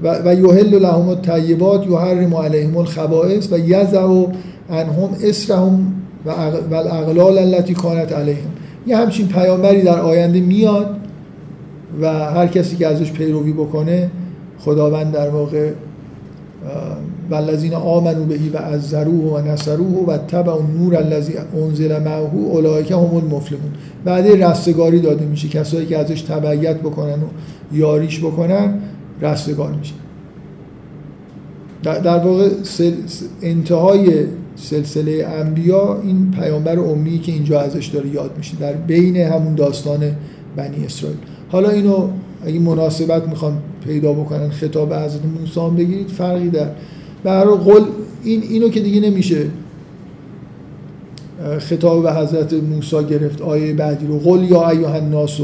و 0.02 0.34
یحل 0.34 0.78
لهم 0.78 1.08
الطیبات 1.08 1.86
یحرم 1.86 2.34
علیهم 2.34 2.76
الخبائث 2.76 3.52
و 3.52 3.58
یضع 3.58 4.26
عنهم 4.70 5.10
اسرهم 5.22 5.92
و 6.26 6.30
الاغلال 6.30 7.38
التي 7.38 7.74
کانت 7.74 8.12
علیهم. 8.12 8.50
یه 8.86 8.96
همچین 8.96 9.28
پیامبری 9.28 9.82
در 9.82 10.00
آینده 10.00 10.40
میاد 10.40 10.96
و 12.00 12.08
هر 12.08 12.46
کسی 12.46 12.76
که 12.76 12.86
ازش 12.86 13.12
پیروی 13.12 13.52
بکنه 13.52 14.10
خداوند 14.58 15.12
در 15.12 15.28
واقع 15.28 15.70
والذین 17.30 17.74
آمنوا 17.74 18.24
بهی 18.24 18.48
و 18.48 18.58
عزروه 18.58 19.34
و 19.34 19.48
نصروه 19.48 20.06
و 20.06 20.18
تبع 20.18 20.62
نور 20.78 20.96
الذی 20.96 21.32
انزل 21.56 21.98
معه 21.98 22.34
اولئک 22.34 22.90
هم 22.90 23.14
المفلحون. 23.14 23.72
بعد 24.04 24.26
رستگاری 24.26 25.00
داده 25.00 25.24
میشه. 25.24 25.48
کسایی 25.48 25.86
که 25.86 25.98
ازش 25.98 26.22
تبعیت 26.22 26.76
بکنن 26.80 27.22
و 27.22 27.26
یاریش 27.72 28.20
بکنن 28.20 28.74
رستگار 29.22 29.72
میشه. 29.72 29.94
در 31.82 32.18
واقع 32.18 32.48
انتهای 33.42 34.26
سلسله 34.56 35.26
انبیا 35.40 36.00
این 36.02 36.30
پیامبر 36.30 36.78
امی 36.78 37.18
که 37.18 37.32
اینجا 37.32 37.60
ازش 37.60 37.86
داره 37.86 38.08
یاد 38.08 38.30
میشه. 38.36 38.56
در 38.56 38.72
بین 38.72 39.16
همون 39.16 39.54
داستان 39.54 40.00
بنی 40.56 40.84
اسرائیل. 40.86 41.18
حالا 41.48 41.68
اینو 41.68 42.08
اگه 42.44 42.58
مناسبت 42.58 43.28
می‌خوان 43.28 43.58
پیدا 43.84 44.12
بکنن 44.12 44.48
خطاب 44.48 44.92
حضرت 44.92 45.20
موسی 45.40 45.76
بگیرید 45.76 46.08
فرقی 46.08 46.48
در. 46.48 46.70
برای 47.24 47.56
قول 47.56 47.82
این 48.24 48.42
اینو 48.42 48.68
که 48.68 48.80
دیگه 48.80 49.00
نمیشه 49.00 49.46
خطاب 51.58 52.02
به 52.02 52.12
حضرت 52.12 52.52
موسی 52.52 53.04
گرفت 53.04 53.42
آیه 53.42 53.74
بعدی 53.74 54.06
رو. 54.06 54.18
قل 54.18 54.44
یا 54.44 54.70
ایها 54.70 54.94
الناس 54.94 55.40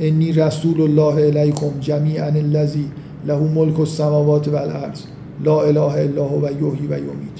انی 0.00 0.32
رسول 0.32 0.80
الله 0.80 1.26
الیکم 1.26 1.70
جمیعا 1.80 2.26
الذی 2.26 2.84
له 3.26 3.38
ملک 3.38 3.80
السماوات 3.80 4.48
والارض 4.48 5.00
لا 5.44 5.62
اله 5.62 5.80
الا 5.80 6.24
هو 6.24 6.46
و 6.46 6.50
یحیی 6.50 6.86
و 6.86 6.98
یمیت. 6.98 7.38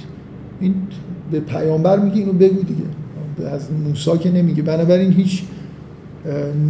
این 0.60 0.74
به 1.30 1.40
پیامبر 1.40 1.98
میگه 1.98 2.16
اینو 2.16 2.32
بگو 2.32 2.62
دیگه. 2.62 3.46
از 3.52 3.68
موسی 3.88 4.18
که 4.18 4.30
نمیگه. 4.30 4.62
بنابراین 4.62 5.12
هیچ 5.12 5.42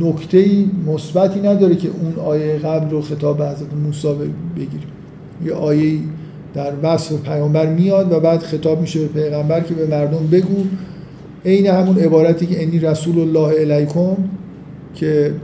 نکته 0.01 0.65
مثبتی 0.87 1.41
نداره 1.41 1.77
که 1.77 1.89
اون 1.89 2.27
آیه 2.27 2.59
قبل 2.59 2.91
رو 2.91 3.03
خطاب 3.03 3.39
به 3.39 3.49
حضرت 3.49 3.75
موسی 3.85 4.09
بگیریم. 4.57 4.89
یه 5.45 5.55
آیه 5.55 5.99
در 6.55 6.73
وصف 6.83 7.23
پیامبر 7.23 7.67
میاد 7.67 8.13
و 8.13 8.21
بعد 8.21 8.43
خطاب 8.43 8.81
میشه 8.81 9.01
به 9.01 9.23
پیغمبر 9.23 9.61
که 9.61 9.75
به 9.75 9.87
مردم 9.87 10.27
بگو 10.27 10.65
عین 11.45 11.67
همون 11.67 11.99
عبارتی 11.99 12.47
که 12.47 12.63
انی 12.63 12.79
رسول 12.79 13.19
الله 13.19 13.61
علیکم 13.61 14.17
که 14.95 15.35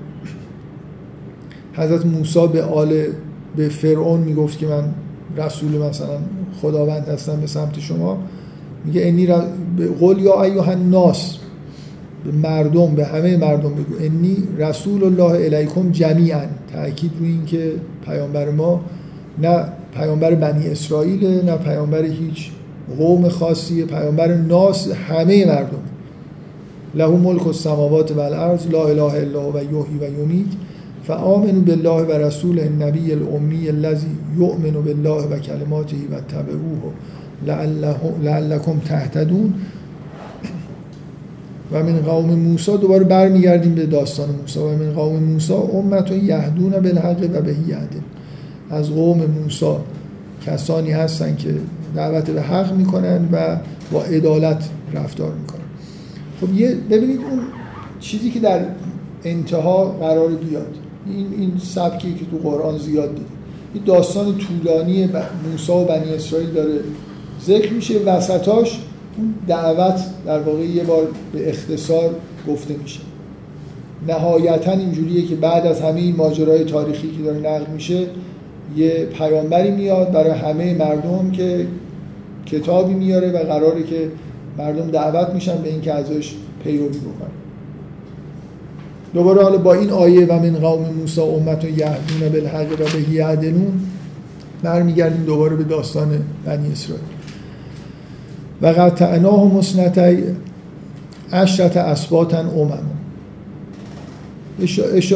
حضرت 1.74 2.06
موسی 2.06 2.46
به 2.52 2.62
آل 2.62 3.04
به 3.56 3.68
فرعون 3.68 4.20
می‌گفت 4.20 4.58
که 4.58 4.66
من 4.66 4.84
رسول 5.36 5.70
مثلا 5.70 6.18
خداوند 6.62 7.08
هستم 7.08 7.40
به 7.40 7.46
سمت 7.46 7.80
شما. 7.80 8.18
میگه 8.84 9.02
انی 9.04 9.26
ر... 9.26 9.34
قول 10.00 10.18
یا 10.18 10.42
ایها 10.42 10.70
الناس 10.70 11.38
به 12.24 12.32
مردم 12.32 12.94
به 12.94 13.04
همه 13.04 13.36
مردم 13.36 13.70
بگو. 13.70 13.94
انی 14.00 14.36
رسول 14.58 15.04
الله 15.04 15.44
الیکم 15.44 15.90
جمیعا. 15.92 16.40
تاکید 16.72 17.10
روی 17.18 17.28
این 17.28 17.44
که 17.44 17.72
پیامبر 18.06 18.50
ما 18.50 18.80
نه 19.42 19.64
پیامبر 19.94 20.34
بنی 20.34 20.68
اسرائیل 20.68 21.44
نه 21.44 21.56
پیامبر 21.56 22.04
هیچ 22.04 22.50
قوم 22.98 23.28
خاصی 23.28 23.84
پیامبر 23.84 24.34
ناس 24.34 24.88
همه 24.92 25.46
مردم. 25.46 25.82
له 26.94 27.06
ملک 27.06 27.46
السماوات 27.46 28.16
و 28.16 28.20
الارض 28.20 28.66
لا 28.66 28.86
اله 28.86 29.02
الا 29.02 29.40
هو 29.40 29.56
یحیی 29.56 29.98
و 30.00 30.20
یمیت. 30.20 30.46
فآمنوا 31.06 31.60
بالله 31.60 32.02
و 32.02 32.12
رسول 32.12 32.60
النبی 32.60 33.12
الامی 33.12 33.68
الذی 33.68 34.06
یؤمن 34.38 34.70
بالله 34.70 35.22
و 35.22 35.38
کلماته 35.38 35.96
و 35.96 36.20
تبعوه 36.20 36.92
لعلکم 38.22 38.78
تهتدون. 38.78 39.54
و 41.72 41.82
من 41.82 42.00
قوم 42.00 42.34
موسی 42.34 42.76
دوباره 42.76 43.04
برمیگردیم 43.04 43.74
به 43.74 43.86
داستان 43.86 44.28
موسی. 44.40 44.58
و 44.58 44.68
من 44.68 44.92
قوم 44.92 45.22
موسی 45.22 45.52
امت 45.52 46.10
یهدون 46.10 46.70
بالحق 46.70 47.20
و 47.34 47.40
به 47.40 47.56
از 48.70 48.90
قوم 48.90 49.20
موسی 49.26 49.74
کسانی 50.46 50.90
هستن 50.90 51.36
که 51.36 51.54
دعوت 51.96 52.30
به 52.30 52.42
حق 52.42 52.76
می‌کنن 52.76 53.28
و 53.32 53.56
با 53.92 54.02
عدالت 54.02 54.68
رفتار 54.94 55.32
می‌کنن. 55.32 55.60
خب 56.40 56.54
یه 56.54 56.74
ببینید 56.90 57.20
اون 57.30 57.40
چیزی 58.00 58.30
که 58.30 58.40
در 58.40 58.60
انتها 59.24 59.84
قرار 59.84 60.28
بیاد. 60.28 60.74
این 61.06 61.26
این 61.38 61.52
سبکی 61.58 62.14
که 62.14 62.24
تو 62.24 62.48
قرآن 62.50 62.78
زیاد 62.78 63.08
دیدیم. 63.08 63.26
این 63.74 63.84
داستان 63.84 64.34
طولانی 64.38 65.08
موسی 65.50 65.72
و 65.72 65.84
بنی 65.84 66.14
اسرائیل 66.14 66.50
داره 66.50 66.80
ذکر 67.46 67.72
میشه. 67.72 67.98
وسطاش 67.98 68.80
اون 69.16 69.34
دعوت 69.48 70.00
در 70.26 70.40
واقع 70.40 70.64
یه 70.64 70.84
بار 70.84 71.08
به 71.32 71.48
اختصار 71.48 72.10
گفته 72.48 72.74
میشه. 72.82 73.00
نهایتا 74.08 74.72
اینجوریه 74.72 75.26
که 75.26 75.34
بعد 75.34 75.66
از 75.66 75.80
همه 75.80 76.00
این 76.00 76.16
ماجرای 76.16 76.64
تاریخی 76.64 77.10
که 77.10 77.22
داره 77.22 77.38
نقل 77.38 77.72
میشه 77.72 78.06
یه 78.76 79.08
پیامبری 79.18 79.70
میاد 79.70 80.12
برای 80.12 80.30
همه 80.30 80.74
مردم 80.74 81.30
که 81.30 81.66
کتابی 82.46 82.94
میاره 82.94 83.32
و 83.32 83.38
قراره 83.38 83.82
که 83.82 84.08
مردم 84.58 84.90
دعوت 84.90 85.34
میشن 85.34 85.62
به 85.62 85.68
اینکه 85.68 85.92
ازش 85.92 86.34
پیروی 86.64 86.98
بکنن. 86.98 87.30
دوباره 89.14 89.42
حالا 89.42 89.58
با 89.58 89.74
این 89.74 89.90
آیه 89.90 90.26
و 90.26 90.32
من 90.32 90.52
قوم 90.52 90.94
موسی 91.00 91.20
امت 91.20 91.64
و 91.64 91.68
یهدون 91.68 92.28
بالحق 92.32 92.72
و 92.72 92.76
به 92.76 93.14
یعدلون 93.14 93.72
برمیگردیم 94.62 95.24
دوباره 95.24 95.56
به 95.56 95.64
داستان 95.64 96.08
بنی 96.44 96.72
اسرائیل. 96.72 97.04
و 98.62 98.66
قطعناه 98.66 99.54
مسنتی 99.54 100.22
عشرت 101.32 101.76
اثباتا 101.76 102.38
امم 102.38 102.78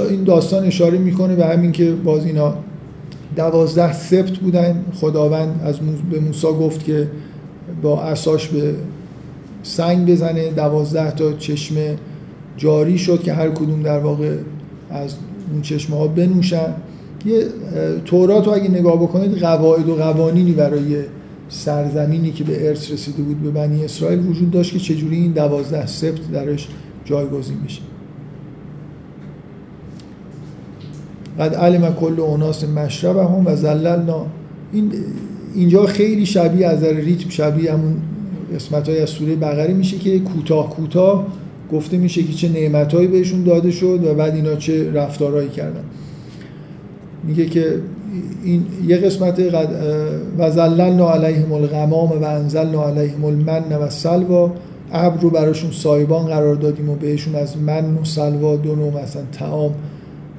این 0.08 0.24
داستان 0.24 0.64
اشاره 0.64 0.98
می‌کنه 0.98 1.34
به 1.34 1.46
همین 1.46 1.72
که 1.72 1.92
باز 1.92 2.26
اینا 2.26 2.54
دوازده 3.36 3.92
سبت 3.92 4.30
بودن. 4.30 4.84
خداوند 5.00 5.60
از 5.64 5.76
به 6.10 6.20
موسی 6.20 6.46
گفت 6.46 6.84
که 6.84 7.08
با 7.82 8.02
اساش 8.02 8.48
به 8.48 8.74
سنگ 9.62 10.10
بزنه. 10.10 10.50
دوازده 10.50 11.10
تا 11.10 11.32
چشمه 11.32 11.96
جاری 12.56 12.98
شد 12.98 13.22
که 13.22 13.32
هر 13.32 13.50
کدوم 13.50 13.82
در 13.82 13.98
واقع 13.98 14.34
از 14.90 15.14
اون 15.52 15.62
چشمه 15.62 15.96
ها 15.96 16.06
بنوشن. 16.06 16.74
یه 17.26 17.44
تورات 18.04 18.46
رو 18.46 18.52
اگه 18.52 18.70
نگاه 18.70 18.96
بکنید 18.96 19.38
قواعد 19.38 19.88
و 19.88 19.94
قوانینی 19.94 20.52
برای 20.52 20.96
سرزمینی 21.48 22.32
که 22.32 22.44
به 22.44 22.68
ارث 22.68 22.90
رسیده 22.90 23.22
بود 23.22 23.42
به 23.42 23.50
بنی 23.50 23.84
اسرائیل 23.84 24.26
وجود 24.26 24.50
داشت 24.50 24.72
که 24.72 24.78
چجوری 24.78 25.16
این 25.16 25.32
دوازده 25.32 25.86
سبت 25.86 26.32
درش 26.32 26.68
جایگزین 27.04 27.56
بشه 27.64 27.80
قد 31.38 31.54
علم 31.54 31.94
کل 31.94 32.20
اوناس 32.20 32.64
مشرب 32.64 33.16
هم 33.16 33.46
و 33.46 33.56
زللنا 33.56 34.26
این 34.72 34.92
اینجا 35.54 35.86
خیلی 35.86 36.26
شبیه 36.26 36.66
از 36.66 36.84
ریتم 36.84 37.28
شبیه 37.28 37.72
همون 37.72 37.94
قسمت 38.54 38.88
های 38.88 39.00
از 39.00 39.10
سوره 39.10 39.36
بقره 39.36 39.74
میشه 39.74 39.98
که 39.98 40.18
کوتاه 40.18 40.70
کوتاه 40.70 41.26
گفته 41.72 41.96
میشه 41.96 42.22
که 42.22 42.32
چه 42.32 42.48
نعمتهایی 42.48 43.08
بهشون 43.08 43.42
داده 43.42 43.70
شد 43.70 44.04
و 44.04 44.14
بعد 44.14 44.34
اینا 44.34 44.56
چه 44.56 44.92
رفتارهایی 44.92 45.48
کردن. 45.48 45.84
میگه 47.24 47.46
که 47.46 47.80
این 48.44 48.66
یه 48.86 48.96
قسمت 48.96 49.40
قد 49.40 49.68
و 50.38 50.50
زللنا 50.50 51.10
علیهم 51.10 51.52
الغمام 51.52 52.10
و 52.10 52.24
انزلنا 52.24 52.88
علیهم 52.88 53.24
المن 53.24 53.76
و 53.82 53.90
سلوا. 53.90 54.52
ابر 54.92 55.20
رو 55.20 55.30
براشون 55.30 55.70
سایبان 55.70 56.26
قرار 56.26 56.54
دادیم 56.54 56.90
و 56.90 56.94
بهشون 56.94 57.34
از 57.34 57.56
من 57.56 57.94
و 57.94 58.04
سلوا 58.04 58.56
دو 58.56 58.74
نوع 58.74 59.02
مثلا 59.02 59.22
تعام 59.32 59.74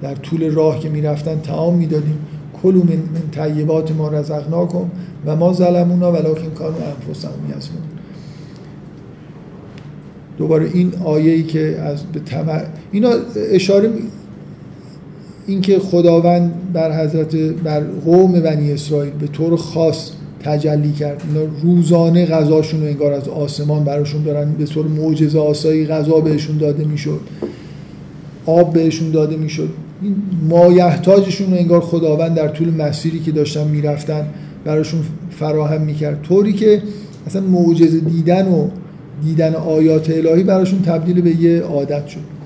در 0.01 0.15
طول 0.15 0.51
راه 0.51 0.79
که 0.79 0.89
می‌رفتن 0.89 1.39
تعام 1.41 1.75
می‌دادیم. 1.75 2.17
کلو 2.63 2.83
من, 2.83 2.89
من 2.89 3.29
طیبات 3.31 3.91
ما 3.91 4.09
رزقناکم 4.09 4.89
و 5.25 5.35
ما 5.35 5.53
ظلمونا 5.53 6.11
ولکن 6.11 6.49
کانوا 6.55 6.79
انفسهم 6.85 7.31
یظلمون. 7.57 7.81
دوباره 10.37 10.69
این 10.73 10.93
آیه 11.05 11.33
ای 11.33 11.43
که 11.43 11.79
از 11.79 12.03
به 12.03 12.19
تمر... 12.19 12.61
اینا 12.91 13.09
اشاره 13.51 13.89
اینکه 15.47 15.79
خداوند 15.79 16.51
بر 16.73 17.03
حضرت 17.03 17.35
بر 17.35 17.83
قوم 18.05 18.31
بنی 18.31 18.71
اسرائیل 18.71 19.13
به 19.13 19.27
طور 19.27 19.55
خاص 19.55 20.11
تجلی 20.43 20.91
کرد. 20.91 21.23
اینا 21.27 21.51
روزانه 21.63 22.25
غذاشون 22.25 22.81
رو 22.81 22.87
انگار 22.87 23.13
از 23.13 23.27
آسمان 23.27 23.83
براشون 23.83 24.23
دارن 24.23 24.51
به 24.51 24.65
طور 24.65 24.87
معجزه 24.87 25.39
آسایی 25.39 25.85
غذا 25.87 26.19
بهشون 26.19 26.57
داده 26.57 26.85
می‌شد 26.85 27.19
آب 28.45 28.73
بهشون 28.73 29.11
داده 29.11 29.37
می‌شد. 29.37 29.69
این 30.01 30.15
مایحتاجشون 30.49 31.51
رو 31.51 31.57
انگار 31.57 31.81
خداوند 31.81 32.35
در 32.35 32.47
طول 32.47 32.69
مسیری 32.69 33.19
که 33.19 33.31
داشتن 33.31 33.67
می‌رفتن 33.67 34.27
براشون 34.65 34.99
فراهم 35.29 35.81
می‌کرد. 35.81 36.21
طوری 36.21 36.53
که 36.53 36.81
اصلا 37.27 37.41
معجزه 37.41 37.99
دیدن 37.99 38.47
و 38.47 38.67
دیدن 39.23 39.55
آیات 39.55 40.09
الهی 40.09 40.43
براشون 40.43 40.81
تبدیل 40.81 41.21
به 41.21 41.41
یه 41.41 41.61
عادت 41.61 42.07
شد. 42.07 42.36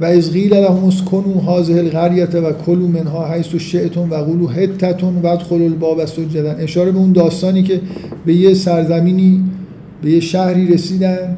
و 0.00 0.04
از 0.04 0.32
غیل 0.32 0.54
لهم 0.54 0.84
اسکنوا 0.84 1.40
هذه 1.40 1.78
القريه 1.78 2.24
و 2.24 2.52
کلوا 2.52 2.86
منها 2.86 3.32
حیث 3.32 3.54
شئتم 3.54 4.10
و 4.10 4.14
قولوا 4.14 4.50
حتة 4.50 5.06
و 5.22 5.26
ادخلوا 5.26 5.64
الباب 5.64 6.04
سجدا. 6.04 6.50
اشاره 6.50 6.90
به 6.90 6.98
اون 6.98 7.12
داستانی 7.12 7.62
که 7.62 7.80
به 8.26 8.34
یه 8.34 8.54
سرزمینی 8.54 9.44
به 10.02 10.10
یه 10.10 10.20
شهری 10.20 10.74
رسیدن. 10.74 11.36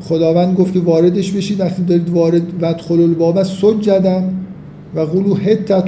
خداوند 0.00 0.56
گفت 0.56 0.72
که 0.72 0.80
واردش 0.80 1.32
بشید. 1.32 1.60
وقتی 1.60 1.82
دارید 1.82 2.10
وارد 2.10 2.62
و 2.62 2.66
ادخلوا 2.66 3.04
الباب 3.04 3.42
سجدا 3.42 4.22
و 4.94 5.00
قولوا 5.00 5.36
حتة 5.36 5.84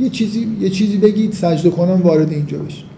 یه 0.00 0.08
چیزی 0.08 0.48
یه 0.60 0.68
چیزی 0.70 0.96
بگید 0.96 1.32
سجده 1.32 1.70
کنم 1.70 2.00
وارد 2.02 2.32
اینجا 2.32 2.58
بشید. 2.58 2.90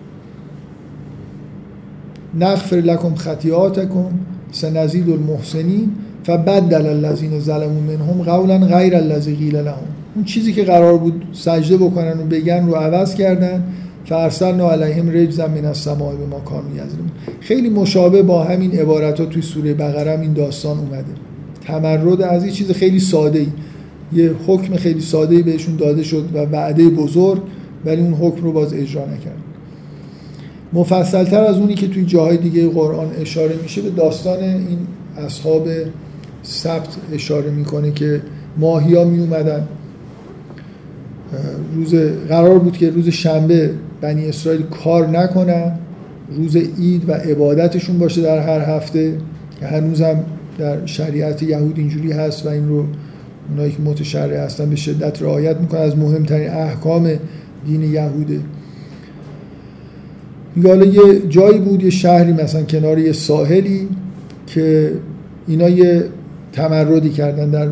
نغفر 2.41 2.77
لکم 2.77 3.15
خطیاتکم 3.15 4.11
سنزید 4.53 5.11
المحسنین. 5.11 5.91
فبدل 6.25 6.87
الذین 6.87 7.41
ظلموا 7.41 7.81
منهم 7.81 8.23
قولا 8.23 8.59
غیر 8.59 8.97
الذی 8.97 9.37
قیل 9.37 9.57
لهم. 9.57 9.77
اون 10.15 10.25
چیزی 10.25 10.53
که 10.53 10.65
قرار 10.65 10.99
بود 10.99 11.25
سجده 11.33 11.77
بکنن 11.77 12.21
و 12.21 12.25
بگن 12.31 12.67
رو 12.67 12.75
عوض 12.75 13.15
کردن 13.15 13.65
فارسلنا 14.05 14.71
علیهم 14.71 15.11
رجزا 15.11 15.47
من 15.47 15.65
السماء 15.65 16.15
بما 16.15 16.41
کانوا 16.41 16.71
یظلمون. 16.71 17.11
خیلی 17.41 17.69
مشابه 17.69 18.23
با 18.23 18.45
همین 18.45 18.73
عبارت 18.73 19.21
ها 19.21 19.27
توی 19.27 19.43
سوره 19.43 19.75
بقره 19.75 20.21
این 20.21 20.33
داستان 20.33 20.79
اومده. 20.79 21.05
تمرد 21.67 22.23
از 22.23 22.45
این 22.45 22.53
چیز 22.53 22.71
خیلی 22.71 23.01
ساده 23.01 23.39
ای 23.39 23.47
یه 24.13 24.31
حکم 24.47 24.77
خیلی 24.77 25.01
ساده 25.01 25.37
ای 25.37 25.43
بهشون 25.43 25.77
داده 25.77 26.03
شد 26.03 26.25
و 26.35 26.39
وعده 26.39 26.89
بزرگ 26.89 27.43
ولی 27.85 28.03
اون 28.03 28.15
حکم 28.15 28.43
رو 28.43 28.53
باز 28.53 28.75
اجرا 28.75 29.03
نکرد. 29.03 29.43
مفصلتر 30.73 31.45
از 31.45 31.59
اونی 31.59 31.75
که 31.75 31.89
توی 31.89 32.05
جاهای 32.05 32.37
دیگه 32.37 32.69
قرآن 32.69 33.11
اشاره 33.21 33.55
میشه 33.63 33.83
به 33.83 33.91
داستان 33.91 34.39
این 34.41 34.79
اصحاب 35.17 35.69
سبت 36.43 36.97
اشاره 37.13 37.51
می‌کنه 37.51 37.93
که 37.93 38.21
ماهیا 38.57 39.05
می 39.05 39.19
اومدن 39.19 39.69
روز 41.75 41.95
قرار 42.29 42.59
بود 42.59 42.77
که 42.77 42.91
روز 42.91 43.09
شنبه 43.09 43.71
بنی 44.01 44.29
اسرائیل 44.29 44.63
کار 44.63 45.09
نکنن. 45.09 45.79
روز 46.37 46.57
عید 46.57 47.09
و 47.09 47.13
عبادتشون 47.13 47.99
باشه 47.99 48.23
در 48.23 48.39
هر 48.39 48.77
هفته. 48.77 49.15
که 49.61 49.67
هنوزم 49.67 50.25
در 50.59 50.87
شریعت 50.87 51.43
یهود 51.43 51.79
اینجوری 51.79 52.13
هست 52.13 52.47
و 52.47 52.49
این 52.49 52.69
رو 52.69 52.85
اونایی 53.51 53.73
که 53.73 53.83
متشرع 53.83 54.45
هستن 54.45 54.71
به 54.71 54.77
شدت 54.77 55.23
رعایت 55.23 55.57
می‌کنن 55.57 55.81
از 55.81 55.99
مهمترین 55.99 56.51
احکام 56.51 57.11
دین 57.67 57.83
یهوده. 57.83 58.41
میگه 60.57 60.69
حالا 60.69 60.85
یه 60.85 61.29
جایی 61.29 61.59
بود 61.59 61.83
یه 61.83 61.91
شهری 61.91 62.33
مثلا 62.33 62.63
کنار 62.63 62.99
یه 62.99 63.13
ساحلی 63.13 63.89
که 64.47 64.93
اینا 65.49 65.69
یه 65.69 66.05
تمردی 66.53 67.11
کردن 67.11 67.51
در 67.51 67.69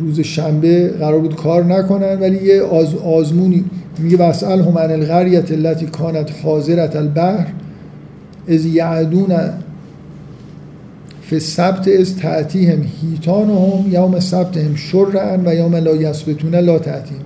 روز 0.00 0.20
شنبه 0.20 0.88
قرار 0.88 1.18
بود 1.18 1.36
کار 1.36 1.64
نکنن 1.64 2.20
ولی 2.20 2.44
یه 2.46 2.62
آز 2.62 2.94
آزمونی 2.94 3.64
میگه 3.98 4.16
وسأل 4.16 4.60
هم 4.60 4.78
عن 4.78 4.90
القریت 4.90 5.52
التي 5.52 5.86
کانت 5.86 6.30
حاضرت 6.42 6.96
البحر 6.96 7.46
از 8.48 8.66
یعدون 8.66 9.32
فی 11.22 11.36
السبت 11.36 11.88
از 11.88 12.16
تعتیهم 12.16 12.82
هیتانهم 13.02 13.92
یوم 13.92 14.20
سبتهم 14.20 14.74
شرعن 14.76 15.40
و 15.46 15.54
یوم 15.54 15.74
لا 15.76 15.96
یسبتون 15.96 16.54
لا 16.54 16.78
تعتیهم 16.78 17.20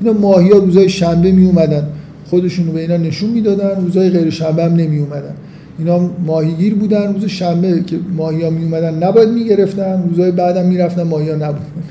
اینا 0.00 0.12
ماهی 0.12 0.50
ها 0.50 0.58
روزای 0.58 0.88
شنبه 0.88 1.32
می 1.32 1.46
اومدن 1.46 1.88
خودشون 2.30 2.66
به 2.66 2.80
اینا 2.80 2.96
نشون 2.96 3.30
می‌دادن 3.30 3.80
روزای 3.80 4.10
غیر 4.10 4.30
شنبه 4.30 4.64
هم 4.64 4.74
نمی 4.74 4.98
اومدن 4.98 5.34
اینا 5.78 6.10
ماهیگیر 6.26 6.74
بودن 6.74 7.14
روز 7.14 7.24
شنبه 7.24 7.82
که 7.82 7.98
ماهی 8.16 8.42
ها 8.42 8.50
می 8.50 8.64
اومدن 8.64 9.02
نباید 9.04 9.28
می 9.28 9.44
گرفتن 9.44 10.02
روزای 10.08 10.30
بعدم 10.30 10.66
می 10.66 10.78
رفتن 10.78 11.02
ماهی 11.02 11.30
ها 11.30 11.36
نبودن. 11.36 11.82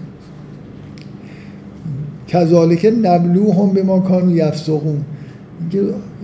کذالک 2.28 2.94
نبلو 3.02 3.52
هم 3.52 3.70
به 3.70 3.84
ما 3.84 4.00
کانو 4.00 4.36
یفسقون. 4.36 5.02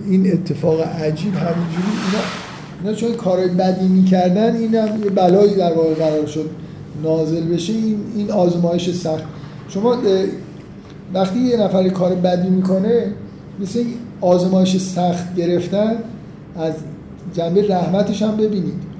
این 0.08 0.32
اتفاق 0.32 0.80
عجیب 0.80 1.34
همینجوری 1.34 1.92
اینا, 2.06 2.22
اینا 2.82 2.94
چون 2.94 3.12
کارهای 3.12 3.48
بدی 3.48 3.88
می‌کردن 3.88 4.56
این 4.56 4.74
هم 4.74 5.04
یه 5.04 5.10
بلایی 5.10 5.54
در 5.54 5.72
واقع 5.72 5.94
قرار 5.94 6.26
شد 6.26 6.50
نازل 7.02 7.54
بشه. 7.54 7.72
این, 7.72 7.96
این 8.16 8.30
آزمایش 8.30 8.90
سخت. 8.90 9.24
شما 9.68 9.96
وقتی 11.14 11.38
یه 11.38 11.56
نفر 11.56 11.88
کار 11.88 12.14
بدی 12.14 12.50
می‌کنه 12.50 13.06
مثل 13.60 13.84
آزمایش 14.20 14.76
سخت 14.76 15.34
گرفتن 15.34 15.96
از 16.56 16.72
جنبه 17.34 17.68
رحمتش 17.68 18.22
هم 18.22 18.36
ببینید. 18.36 18.92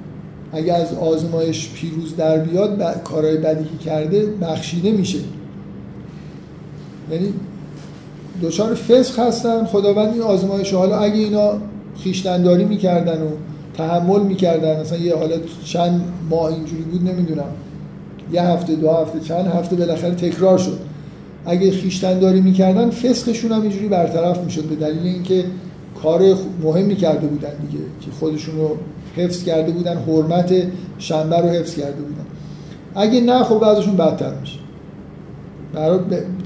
اگر 0.53 0.75
از 0.75 0.95
آزمایش 0.95 1.71
پیروز 1.73 2.17
در 2.17 2.39
بیاد 2.39 3.03
کارهای 3.05 3.37
بدی 3.37 3.65
که 3.65 3.85
کرده 3.85 4.27
بخشیده 4.27 4.91
میشه. 4.91 5.19
یعنی 7.13 7.35
دچار 8.43 8.75
فسخ 8.75 9.19
هستن. 9.19 9.65
خداوند 9.65 10.13
این 10.13 10.23
آزمایش 10.23 10.75
حالا 10.75 10.99
اگه 10.99 11.17
اینا 11.17 11.53
خیشتنداری 12.05 12.65
می‌کردن 12.65 13.23
و 13.23 13.29
تحمل 13.75 14.23
می‌کردن 14.23 14.81
مثلا 14.81 14.99
یه 14.99 15.17
حالا 15.17 15.37
چند 15.65 16.05
ماه 16.31 16.47
اینجوری 16.47 16.83
بود 16.83 17.09
نمی‌دونم. 17.09 17.49
یه 18.33 18.43
هفته 18.43 18.75
دو 18.75 18.91
هفته 18.91 19.21
چند 19.21 19.47
هفته 19.47 19.77
بالاخره 19.77 20.15
تکرار 20.15 20.59
شد. 20.59 20.79
اگه 21.47 21.71
خیشتنداری 21.71 22.41
می‌کردن 22.41 22.91
فسخشون 22.91 23.53
هم 23.53 23.63
اینجوری 23.63 23.89
برطرف 23.89 24.45
می‌شد 24.45 24.65
به 24.65 24.75
دلیل 24.75 25.03
اینکه 25.03 25.45
کار 26.03 26.35
مهمی 26.63 26.97
کرده 26.97 27.27
بودن 27.27 27.53
دیگه 27.71 27.85
که 28.01 28.11
خودشون 28.21 28.57
رو 28.57 28.77
حفظ 29.17 29.45
کرده 29.45 29.73
بودن 29.73 29.97
حرمت 29.97 30.55
شنبه 30.99 31.37
رو 31.37 31.49
حفظ 31.49 31.75
کرده 31.75 32.03
بودن. 32.03 32.27
اگه 32.95 33.21
نه 33.21 33.45
خب 33.45 33.65
ازشون 33.65 33.97
بدتر 33.97 34.35
میشه. 34.41 34.59
برای 35.75 35.99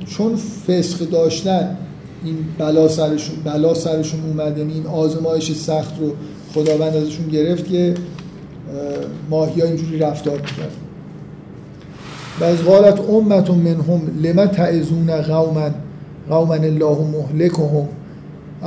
چون 0.06 0.36
فسق 0.36 0.98
داشتن 1.10 1.76
این 2.24 2.36
بلا 2.58 2.88
سرشون 2.88 3.36
بلا 3.44 3.74
سرشون 3.74 4.20
اومد 4.26 4.58
یعنی 4.58 4.72
این 4.72 4.86
آزمایش 4.86 5.52
سخت 5.52 6.00
رو 6.00 6.12
خداوند 6.54 6.96
ازشون 6.96 7.28
گرفت 7.28 7.68
که 7.68 7.94
ماهی 9.30 9.60
ها 9.60 9.66
اینجوری 9.66 9.98
رفتار 9.98 10.36
می‌کرد 10.36 10.72
و 12.40 12.44
از 12.44 12.62
قالت 12.62 13.00
امت 13.10 13.50
منهم 13.50 14.00
لما 14.22 14.46
تعزون 14.46 15.22
قوما 15.22 15.70
قوما 16.30 16.54
الله 16.54 16.98
مهلكهم 16.98 17.88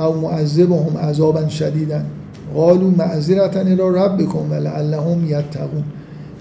او 0.00 0.20
معذبهم 0.20 0.96
عذابا 0.96 1.48
شدیدا. 1.48 2.00
قالوا 2.54 2.90
معذرتا 2.90 3.60
الى 3.60 3.82
ربكم 3.82 4.50
ولعلهم 4.50 5.24
یتقون. 5.28 5.84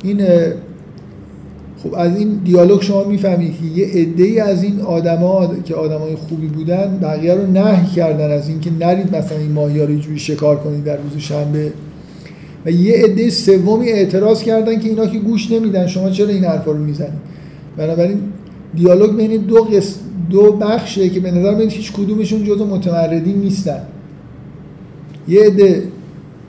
این 0.03 0.21
خب 1.83 1.93
از 1.97 2.17
این 2.17 2.41
دیالوگ 2.45 2.81
شما 2.81 3.03
می‌فهمید 3.03 3.53
که 3.59 3.79
یه 3.79 3.87
عده 3.87 4.43
از 4.43 4.63
این 4.63 4.81
آدما 4.81 5.55
که 5.65 5.75
آدمای 5.75 6.15
خوبی 6.15 6.47
بودن 6.47 6.99
بقیه 7.01 7.33
رو 7.33 7.47
نهی 7.51 7.85
کردن 7.95 8.31
از 8.31 8.49
اینکه 8.49 8.69
نرید 8.79 9.15
مثلا 9.15 9.37
این 9.37 9.51
ماهی 9.51 9.79
رو 9.85 9.95
جوری 9.95 10.19
شکار 10.19 10.55
کنید 10.55 10.83
در 10.83 10.97
روز 10.97 11.21
شنبه. 11.21 11.71
و 12.65 12.71
یه 12.71 12.93
عده 12.93 13.29
سومی 13.29 13.89
اعتراض 13.89 14.43
کردن 14.43 14.79
که 14.79 14.89
اینا 14.89 15.05
که 15.05 15.19
گوش 15.19 15.51
نمیدن 15.51 15.87
شما 15.87 16.09
چرا 16.09 16.27
این 16.27 16.43
حرفا 16.43 16.71
رو 16.71 16.77
می‌زنید؟ 16.77 17.19
بنابراین 17.77 18.19
دیالوگ 18.75 19.15
بین 19.15 19.41
دو 19.41 19.63
قسم 19.63 19.99
دو 20.29 20.51
بخشه 20.51 21.09
که 21.09 21.19
به 21.19 21.31
نظر 21.31 21.55
میاد 21.55 21.71
هیچ 21.71 21.93
کدومشون 21.93 22.43
جزو 22.43 22.65
متمردین 22.65 23.37
نیستن. 23.37 23.81
یه 25.27 25.43
عده 25.43 25.83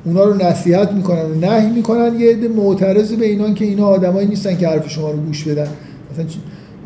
اونا 0.05 0.25
رو 0.25 0.35
نصیحت 0.35 0.93
می‌کنن 0.93 1.23
و 1.23 1.35
نهی 1.35 1.71
می‌کنن 1.71 2.21
یه 2.21 2.31
عده 2.31 2.49
معترض 2.49 3.13
به 3.13 3.27
اینان 3.27 3.55
که 3.55 3.65
اینا 3.65 3.87
آدمایی 3.87 4.29
نیستن 4.29 4.57
که 4.57 4.69
حرف 4.69 4.91
شما 4.91 5.11
رو 5.11 5.17
گوش 5.17 5.45
بدن. 5.45 5.69
مثلا 6.13 6.25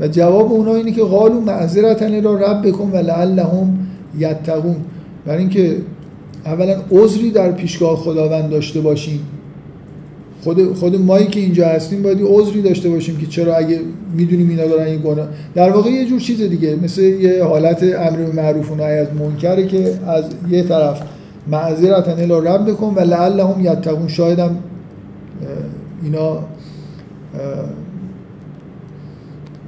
و 0.00 0.08
جواب 0.08 0.52
اونا 0.52 0.74
اینه 0.74 0.92
که 0.92 1.02
قالو 1.02 1.40
معذرتن 1.40 2.22
را 2.22 2.34
رب 2.34 2.68
بکن 2.68 2.90
و 2.92 2.96
لعلهم 2.96 3.78
یتقون. 4.18 4.76
برای 5.26 5.38
اینکه 5.38 5.76
اولا 6.46 6.76
عذری 6.90 7.30
در 7.30 7.52
پیشگاه 7.52 7.96
خداوند 7.96 8.50
داشته 8.50 8.80
باشیم 8.80 9.20
خود 10.44 10.74
خود 10.74 11.00
مایی 11.00 11.26
که 11.26 11.40
اینجا 11.40 11.68
هستیم 11.68 12.02
باید 12.02 12.18
عذری 12.22 12.62
داشته 12.62 12.88
باشیم 12.88 13.16
که 13.16 13.26
چرا 13.26 13.56
اگه 13.56 13.80
می‌دونیم 14.16 14.48
اینا 14.48 14.66
دارن 14.66 14.86
این 14.86 15.00
گناه 15.00 15.28
در 15.54 15.70
واقع 15.70 15.90
یه 15.90 16.06
جور 16.06 16.20
چیز 16.20 16.42
دیگه 16.42 16.76
مثل 16.82 17.02
یه 17.02 17.44
حالت 17.44 17.82
امر 17.82 18.18
معروف 18.34 18.70
و 18.70 18.74
نهی 18.74 18.98
از 18.98 19.08
منکره 19.20 19.66
که 19.66 19.92
از 20.06 20.24
یه 20.50 20.62
طرف 20.62 21.02
معذرت 21.48 22.08
رب 22.08 22.70
بکن 22.70 22.94
و 22.96 23.00
لعلهم 23.00 23.64
یتقون. 23.64 24.08
شاید 24.08 24.38
هم 24.38 24.56
اینا 26.02 26.38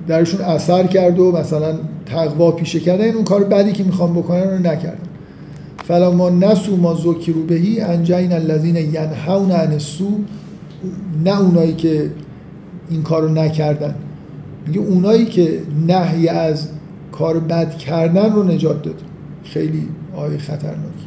درشون 0.08 0.40
اثر 0.40 0.86
کرد 0.86 1.18
و 1.18 1.32
مثلا 1.32 1.74
تقوا 2.06 2.50
پیشه 2.50 2.80
کردن. 2.80 3.10
اون 3.10 3.24
کار 3.24 3.44
بدی 3.44 3.72
که 3.72 3.84
می‌خوام 3.84 4.14
بکنن 4.14 4.50
رو 4.50 4.58
نکردن. 4.58 4.98
فلما 5.88 6.30
نسو 6.30 6.76
ما 6.76 6.94
ذکروا 6.94 7.42
بهی 7.48 7.80
انجین 7.80 8.32
الذین 8.32 8.76
ینهون 8.76 9.50
عن 9.50 9.72
السوء 9.72 10.18
نه 11.24 11.40
اونایی 11.40 11.74
که 11.74 12.10
این 12.90 13.02
کار 13.02 13.22
رو 13.22 13.28
نکردن. 13.28 13.94
میگه 14.66 14.80
اونایی 14.80 15.24
که 15.24 15.60
نهی 15.86 16.28
از 16.28 16.68
کار 17.12 17.40
بد 17.40 17.78
کردن 17.78 18.32
رو 18.32 18.42
نجات 18.42 18.82
داد. 18.82 19.02
خیلی 19.44 19.88
آیه 20.16 20.38
خطرناکی 20.38 21.06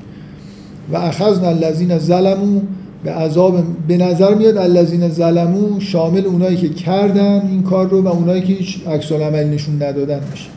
و 0.92 0.98
اخذنا 0.98 1.48
الذین 1.48 1.98
ظلموا 1.98 2.62
به 3.04 3.12
عذاب 3.12 3.64
به 3.88 3.98
نظر 3.98 4.36
میاد 4.36 4.58
الذین 4.58 5.10
ظلموا 5.10 5.80
شامل 5.80 6.26
اونایی 6.26 6.58
که 6.58 6.70
کردن 6.70 7.48
این 7.48 7.64
کار 7.64 7.90
رو 7.90 8.02
و 8.02 8.08
اونایی 8.08 8.42
که 8.42 8.54
هیچ 8.54 8.88
عکس 8.88 9.12
العمل 9.12 9.44
نشون 9.44 9.76
ندادن 9.84 10.20
میشه 10.32 10.50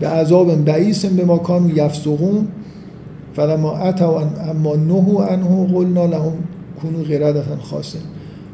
به 0.00 0.08
عذاب 0.08 0.64
بعیس 0.64 1.04
به 1.04 1.24
ما 1.24 1.38
کانوا 1.38 1.70
یفسقون. 1.70 2.48
فلما 3.36 3.76
اتوا 3.78 4.20
اما 4.50 4.76
نهو 4.76 5.22
عنه 5.22 5.66
قلنا 5.66 6.06
لهم 6.06 6.32
کونو 6.82 7.02
قردتا 7.02 7.56
خاصه 7.62 7.98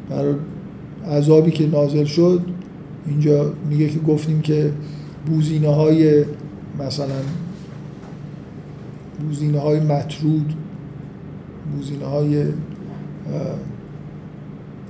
برای 0.09 0.35
عذابی 1.11 1.51
که 1.51 1.67
نازل 1.67 2.05
شد 2.05 2.41
اینجا 3.07 3.53
میگه 3.69 3.89
که 3.89 3.99
گفتیم 3.99 4.41
که 4.41 4.71
بوزینه 5.25 5.69
های 5.69 6.25
مثلا 6.79 7.21
بوزینه 9.19 9.59
های 9.59 9.79
مطرود 9.79 10.53
بوزینه 11.75 12.05
های 12.05 12.45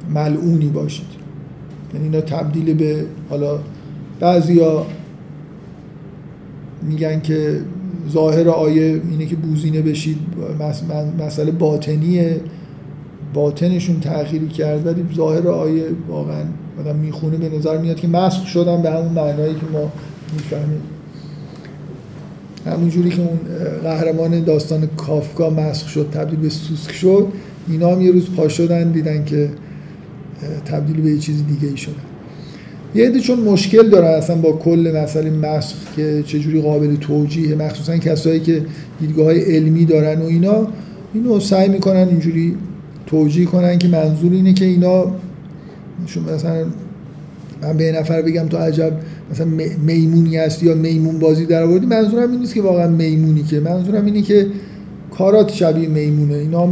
ملعونی 0.09 0.67
باشید. 0.67 1.07
یعنی 1.93 2.05
اینا 2.05 2.21
تبدیل 2.21 2.73
به 2.73 3.05
حالا 3.29 3.59
بعضیا 4.19 4.85
میگن 6.81 7.21
که 7.21 7.61
ظاهر 8.09 8.49
آیه 8.49 9.01
اینه 9.11 9.25
که 9.25 9.35
بوزینه 9.35 9.81
بشید 9.81 10.17
مسئله 11.19 11.51
باطنیه. 11.51 12.41
باطنشون 13.33 13.99
تأخیری 13.99 14.47
کرد 14.47 14.87
ولی 14.87 15.05
ظاهر 15.15 15.47
آیه 15.47 15.83
واقعا 16.09 16.43
آدم 16.79 16.95
می‌خونه 16.95 17.37
به 17.37 17.57
نظر 17.57 17.77
میاد 17.77 17.95
که 17.95 18.07
مسخ 18.07 18.47
شدن 18.47 18.81
به 18.81 18.91
همون 18.91 19.13
معنایی 19.13 19.53
که 19.53 19.65
ما 19.73 19.91
می‌فهمیم. 20.33 20.81
همون 22.65 22.89
جوری 22.89 23.09
که 23.09 23.21
اون 23.21 23.39
قهرمان 23.83 24.43
داستان 24.43 24.89
کافکا 24.97 25.49
مسخ 25.49 25.87
شد 25.87 26.09
تبدیل 26.11 26.39
به 26.39 26.49
سوسک 26.49 26.91
شد 26.91 27.27
اینا 27.69 27.91
هم 27.91 28.01
یه 28.01 28.11
روز 28.11 28.29
پا 28.35 28.47
شدن 28.47 28.91
دیدن 28.91 29.25
که 29.25 29.49
تبدیل 30.65 31.01
به 31.01 31.11
یه 31.11 31.17
چیز 31.17 31.47
دیگه 31.47 31.67
ای 31.67 31.77
شدن 31.77 31.93
یه 32.95 33.07
عده 33.07 33.19
چون 33.19 33.39
مشکل 33.39 33.89
دارن 33.89 34.07
اصلا 34.07 34.35
با 34.35 34.51
کل 34.51 34.93
مسئله 35.03 35.29
مسخ 35.29 35.75
که 35.95 36.23
چجوری 36.27 36.61
قابل 36.61 36.95
توجیه 36.95 37.55
مخصوصا 37.55 37.97
کسایی 37.97 38.39
که 38.39 38.65
دیدگاه 38.99 39.25
های 39.25 39.55
علمی 39.55 39.85
دارن 39.85 40.21
و 40.21 40.25
اینا 40.25 40.67
اینو 41.13 41.39
سعی 41.39 41.69
می‌کنن 41.69 42.07
اینجوری 42.07 42.55
توجیه 43.07 43.45
کنن 43.45 43.77
که 43.77 43.87
منظور 43.87 44.31
اینه 44.31 44.53
که 44.53 44.65
اینا 44.65 45.05
شما 46.05 46.33
مثلا 46.33 46.65
من 47.61 47.77
به 47.77 47.91
نفر 47.91 48.21
بگم 48.21 48.47
تو 48.47 48.57
عجب 48.57 48.91
مثلا 49.31 49.47
میمونی 49.85 50.37
هستی 50.37 50.65
یا 50.65 50.75
میمون 50.75 51.19
بازی 51.19 51.45
در 51.45 51.63
آوردی 51.63 51.85
منظورم 51.85 52.31
این 52.31 52.39
نیست 52.39 52.53
که 52.53 52.61
واقعا 52.61 52.87
میمونی 52.87 53.43
که 53.43 53.59
منظورم 53.59 54.05
اینه 54.05 54.21
که 54.21 54.47
کارات 55.11 55.51
شبیه 55.51 55.89
میمونه. 55.89 56.33
اینا 56.33 56.69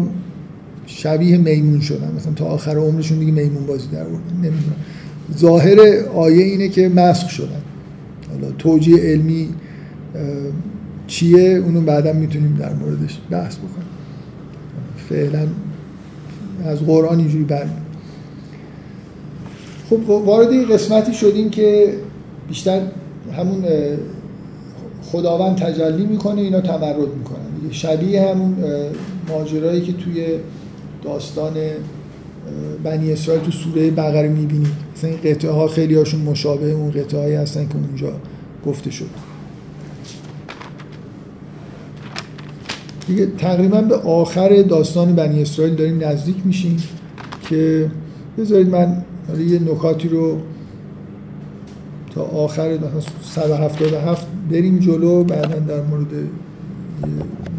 شبیه 0.85 1.37
میمون 1.37 1.79
شدن. 1.79 2.11
مثلا 2.15 2.33
تا 2.33 2.45
آخر 2.45 2.77
عمرشون 2.77 3.19
دیگه 3.19 3.31
میمون 3.31 3.65
بازی 3.65 3.87
در 3.87 4.01
آوردن. 4.01 4.35
نمی‌دونم. 4.35 4.75
ظاهر 5.37 5.79
آیه 6.15 6.43
اینه 6.43 6.67
که 6.67 6.89
مسخ 6.89 7.29
شدن. 7.29 7.61
حالا 8.31 8.51
توجیه 8.51 8.97
علمی 8.97 9.49
چیه؟ 11.07 11.49
اونو 11.49 11.81
بعدا 11.81 12.13
می‌تونیم 12.13 12.55
در 12.59 12.73
موردش 12.73 13.19
بحث 13.31 13.55
بکنیم. 13.55 13.87
فعلا 15.09 15.47
از 16.65 16.79
قرآن 16.79 17.19
اینجوری 17.19 17.43
بر 17.43 17.67
خب 19.89 20.09
وارد 20.09 20.71
قسمتی 20.71 21.13
شدیم 21.13 21.49
که 21.49 21.93
بیشتر 22.47 22.81
همون 23.37 23.65
خداوند 25.11 25.57
تجلی 25.57 26.05
می‌کنه 26.05 26.41
اینا 26.41 26.61
تمرد 26.61 27.15
می‌کنن. 27.17 27.71
شبیه 27.71 28.29
همون 28.29 28.55
ماجرایی 29.29 29.81
که 29.81 29.93
توی 29.93 30.25
داستان 31.03 31.53
بنی 32.83 33.13
اسرائیل 33.13 33.43
تو 33.43 33.51
سوره 33.51 33.91
بقره 33.91 34.29
می‌بینید 34.29 34.67
مثلا 34.95 35.09
این 35.09 35.19
قطعه 35.23 35.51
ها 35.51 35.67
خیلی 35.67 35.95
هاشون 35.95 36.21
مشابه 36.21 36.71
اون 36.71 36.91
قطعه 36.91 37.19
هایی 37.19 37.35
هستن 37.35 37.67
که 37.67 37.75
اونجا 37.75 38.11
گفته 38.65 38.91
شد. 38.91 39.34
دیگه 43.07 43.25
تقریبا 43.37 43.81
به 43.81 43.95
آخر 43.95 44.61
داستان 44.61 45.15
بنی 45.15 45.41
اسرائیل 45.41 45.75
داریم 45.75 46.03
نزدیک 46.03 46.35
میشیم 46.45 46.77
که 47.49 47.91
بذارید 48.37 48.69
من 48.69 49.03
یه 49.47 49.59
نکاتی 49.59 50.07
رو 50.07 50.37
تا 52.15 52.21
آخر 52.21 52.77
177 53.21 54.27
بریم 54.51 54.79
جلو 54.79 55.23
بعدا 55.23 55.59
در 55.59 55.81
مورد 55.81 56.07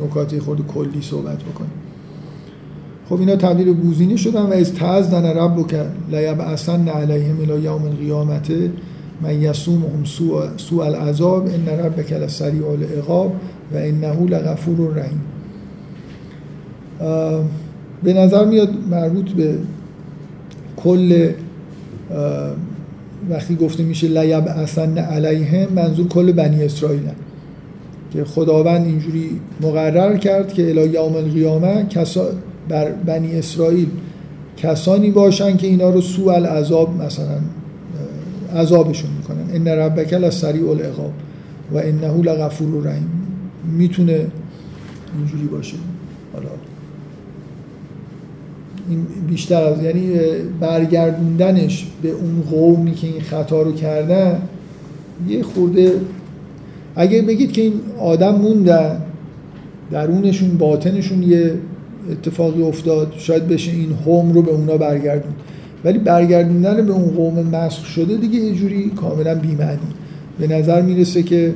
نکاتی 0.04 0.40
خود 0.40 0.66
کلی 0.66 1.02
صحبت 1.02 1.38
بکنیم. 1.42 1.70
خب 3.08 3.20
اینا 3.20 3.36
تبدیل 3.36 3.72
بوزینی 3.72 4.18
شدن 4.18 4.42
و 4.42 4.52
از 4.52 4.74
تعزدن 4.74 5.24
رب 5.24 5.66
کرد 5.66 5.94
لیب 6.10 6.40
اصن 6.40 6.88
علیهم 6.88 7.40
الى 7.40 7.62
یوم 7.62 7.82
القیامت 7.82 8.52
من 9.22 9.42
یسومهم 9.42 10.04
سوء, 10.04 10.56
سوء 10.56 10.84
العذاب 10.84 11.46
ان 11.46 11.68
ربک 11.68 12.12
لسریع 12.12 12.68
العقاب 12.68 13.32
و 13.74 13.76
انه 13.76 14.26
لغفور 14.26 14.94
رحیم 14.94 15.20
به 18.02 18.12
نظر 18.12 18.44
میاد 18.44 18.68
مربوط 18.90 19.30
به 19.30 19.54
کل 20.76 21.30
وقتی 23.30 23.56
گفته 23.56 23.82
میشه 23.82 24.08
لیب 24.08 24.44
اصن 24.46 24.98
علیهم 24.98 25.72
منظور 25.72 26.08
کل 26.08 26.32
بنی 26.32 26.64
اسرائیل 26.64 27.00
که 28.12 28.24
خداوند 28.24 28.86
اینجوری 28.86 29.30
مقرر 29.60 30.16
کرد 30.16 30.52
که 30.52 30.70
الی 30.70 30.88
یوم 30.88 31.14
القیامه 31.14 31.86
کسا 31.90 32.26
بر 32.68 32.90
بنی 32.92 33.38
اسرائیل 33.38 33.88
کسانی 34.56 35.10
باشن 35.10 35.56
که 35.56 35.66
اینا 35.66 35.90
رو 35.90 36.00
سوء 36.00 36.34
العذاب 36.34 37.02
مثلا 37.02 37.38
عذابشون 38.54 39.10
می‌کنن. 39.18 39.54
ان 39.54 39.68
ربک 39.68 40.12
لسریع 40.12 40.70
العقاب 40.70 41.12
و 41.72 41.78
انه 41.78 42.22
لغفور 42.22 42.84
رحیم 42.84 43.10
می‌تونه 43.78 44.26
اینجوری 45.18 45.46
باشه. 45.46 45.76
این 48.88 49.06
بیشتر 49.28 49.64
از 49.64 49.82
یعنی 49.82 50.12
برگردوندنش 50.60 51.86
به 52.02 52.10
اون 52.10 52.42
قومی 52.50 52.94
که 52.94 53.06
این 53.06 53.20
خطا 53.20 53.62
رو 53.62 53.72
کردن 53.72 54.42
یه 55.28 55.42
خورده 55.42 55.92
اگه 56.96 57.22
بگید 57.22 57.52
که 57.52 57.62
این 57.62 57.72
آدم 58.00 58.34
موندن 58.34 59.02
درونشون 59.90 60.58
باطنشون 60.58 61.22
یه 61.22 61.54
اتفاقی 62.10 62.62
افتاد 62.62 63.12
شاید 63.18 63.48
بشه 63.48 63.72
این 63.72 63.92
هوم 64.06 64.32
رو 64.32 64.42
به 64.42 64.50
اونا 64.50 64.76
برگردون 64.76 65.32
ولی 65.84 65.98
برگردوندن 65.98 66.86
به 66.86 66.92
اون 66.92 67.10
قوم 67.10 67.46
مسخ 67.46 67.84
شده 67.84 68.16
دیگه 68.16 68.38
یه 68.38 68.54
جوری 68.54 68.90
کاملا 68.90 69.34
بی‌معنی. 69.34 69.78
به 70.38 70.46
نظر 70.46 70.82
می‌رسه 70.82 71.22
که 71.22 71.54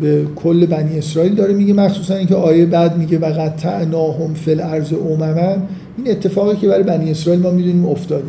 به 0.00 0.26
کل 0.36 0.66
بنی 0.66 0.98
اسرائیل 0.98 1.34
داره 1.34 1.54
میگه 1.54 1.74
مخصوصا 1.74 2.14
اینکه 2.14 2.34
آیه 2.34 2.66
بعد 2.66 2.98
میگه 2.98 3.18
و 3.18 3.24
قطعناهم 3.24 4.34
فی 4.34 4.50
الارض 4.50 4.92
امما 4.92 5.56
این 5.96 6.10
اتفاقی 6.10 6.56
که 6.56 6.68
برای 6.68 6.82
بنی 6.82 7.10
اسرائیل 7.10 7.42
ما 7.42 7.50
می‌دونیم 7.50 7.86
افتاده. 7.86 8.24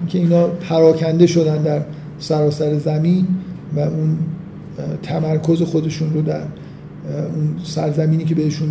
اینکه 0.00 0.18
اینا 0.18 0.46
پراکنده 0.46 1.26
شدن 1.26 1.62
در 1.62 1.82
سراسر 2.18 2.78
زمین 2.78 3.26
و 3.76 3.80
اون 3.80 4.18
تمرکز 5.02 5.62
خودشون 5.62 6.12
رو 6.14 6.22
در 6.22 6.40
اون 7.34 7.56
سرزمینی 7.64 8.24
که 8.24 8.34
بهشون 8.34 8.68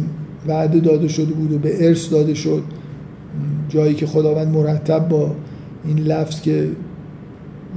وعده 0.48 0.80
داده 0.80 1.08
شده 1.08 1.34
بود 1.34 1.54
و 1.54 1.58
به 1.58 1.88
ارث 1.88 2.12
داده 2.12 2.34
شد 2.34 2.64
جایی 3.70 3.96
که 3.96 4.08
خداوند 4.08 4.48
مرتب 4.48 5.08
با 5.08 5.36
این 5.86 6.00
لفظ 6.00 6.42
که 6.42 6.68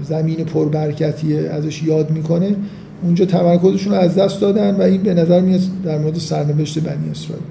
زمین 0.03 0.37
پربرکتیه 0.37 1.41
ازش 1.41 1.83
یاد 1.83 2.11
می‌کنه 2.11 2.57
اونجا 3.03 3.25
تمرکزشون 3.25 3.93
رو 3.93 3.99
از 3.99 4.15
دست 4.15 4.41
دادن 4.41 4.77
و 4.77 4.83
این 4.83 5.03
به 5.03 5.15
نظر 5.15 5.41
میاد 5.41 5.61
در 5.85 5.99
مورد 5.99 6.15
سرنوشت 6.15 6.79
بنی 6.79 7.11
اسرائیل. 7.11 7.45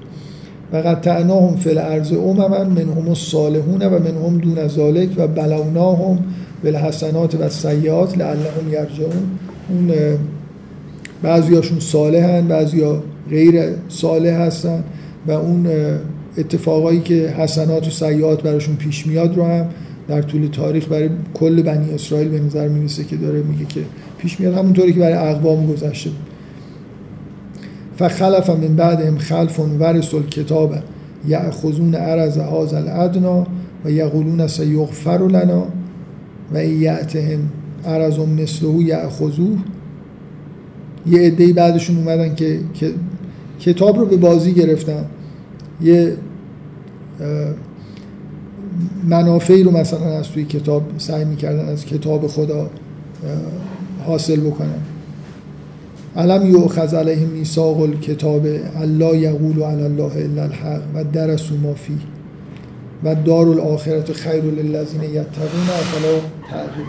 و 0.74 0.78
قد 0.78 1.02
تعناهم 1.02 1.56
فی 1.56 1.70
الارض 1.70 2.12
امما 2.12 2.64
منهم 2.64 3.10
الصالحون 3.10 3.82
و 3.82 4.00
منهم 4.00 4.38
دون 4.38 4.68
ذلک 4.68 5.10
و 5.18 5.28
بلوناهم 5.28 6.20
بالحسنات 6.64 7.36
و 7.36 7.50
سیئات 7.50 8.18
لعلهم 8.18 8.70
یرجعون. 8.72 9.24
اون 9.70 9.92
بعضیاشون 11.24 11.80
صالحن 11.80 12.48
بعضیا 12.48 13.04
غیر 13.30 13.64
صالح 13.90 14.34
هستن 14.34 14.84
و 15.28 15.32
اون 15.32 15.68
اتفاقایی 16.38 17.00
که 17.00 17.14
حسنات 17.38 17.88
و 17.88 17.92
سیئات 17.92 18.44
براشون 18.44 18.76
پیش 18.76 19.08
میاد 19.08 19.36
رو 19.36 19.44
هم 19.44 19.66
در 20.08 20.22
طول 20.22 20.48
تاریخ 20.48 20.88
برای 20.88 21.10
کل 21.34 21.62
بنی 21.62 21.94
اسرائیل 21.94 22.30
به 22.30 22.40
نظر 22.40 22.68
می‌رسه 22.68 23.04
که 23.04 23.16
داره 23.16 23.42
میگه 23.42 23.66
که 23.66 23.82
پیش 24.18 24.40
میاد. 24.40 24.54
همونطوری 24.54 24.94
که 24.94 25.00
برای 25.00 25.14
اقوام 25.14 25.68
گذشته 25.68 26.10
بود 26.10 26.29
فخلف 28.00 28.50
من 28.50 28.76
بعدهم 28.76 29.18
خلف 29.18 29.60
ورث 29.60 30.14
الکتاب 30.14 30.76
یأخذون 31.28 31.96
عرض 31.96 32.38
هذا 32.38 32.78
الادنا 32.78 33.48
و 33.86 33.92
یقولون 33.92 34.48
سیغفر 34.48 35.28
لنا 35.28 35.64
و 36.54 36.66
یأتهم 36.66 37.40
عرض 37.86 38.20
مثله 38.20 38.84
یأخذوه. 38.84 39.58
یه 41.08 41.22
عده 41.22 41.54
بعدشون 41.54 41.98
اومدن 41.98 42.36
که 42.36 42.60
کتاب 43.60 44.00
رو 44.00 44.06
به 44.06 44.18
بازی 44.18 44.54
گرفتن. 44.54 45.06
یه 45.82 46.14
منافعی 49.04 49.64
رو 49.64 49.72
مثلا 49.72 50.18
از 50.20 50.30
توی 50.30 50.46
کتاب 50.46 50.84
سعی 50.98 51.26
می‌کردن 51.26 51.70
از 51.70 51.86
کتاب 51.86 52.28
خدا 52.28 52.70
حاصل 54.06 54.40
بکنن. 54.40 54.99
علم 56.20 56.50
یؤخذ 56.50 56.94
علیهم 56.94 57.30
میثاق 57.30 57.82
الکتاب 57.82 58.46
الله 58.82 59.18
یقول 59.18 59.64
علی 59.64 59.84
الله 59.84 60.18
الا 60.18 60.44
الحق 60.44 60.82
و 60.96 61.04
درسوا 61.04 61.58
ما 61.58 61.74
فی 61.74 61.98
و 63.04 63.16
دار 63.16 63.48
الاخرت 63.48 64.12
خیر 64.12 64.44
للذین 64.44 65.04
یتقون 65.04 65.70
افلا 65.80 66.20
تغییر 66.50 66.88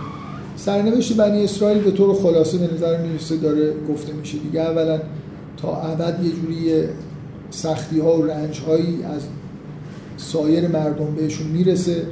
سرنوشت 0.57 1.17
بنی 1.17 1.45
اسرائیل 1.45 1.83
به 1.83 1.91
طور 1.91 2.15
خلاصه 2.15 2.59
به 2.59 2.75
نظر 2.75 3.03
می‌رسه 3.03 3.37
داره 3.37 3.73
گفته 3.89 4.13
میشه 4.13 4.39
دیگه. 4.39 4.61
اولا 4.61 4.99
تا 5.57 5.77
ابد 5.77 6.25
یه 6.25 6.31
جوری 6.31 6.85
سختی 7.51 8.01
ها 8.01 8.19
و 8.19 8.27
رنج 8.27 8.61
هایی 8.67 8.99
از 9.17 9.23
سایر 10.17 10.69
مردم 10.69 11.15
بهشون 11.17 11.47
می‌رسه. 11.47 12.03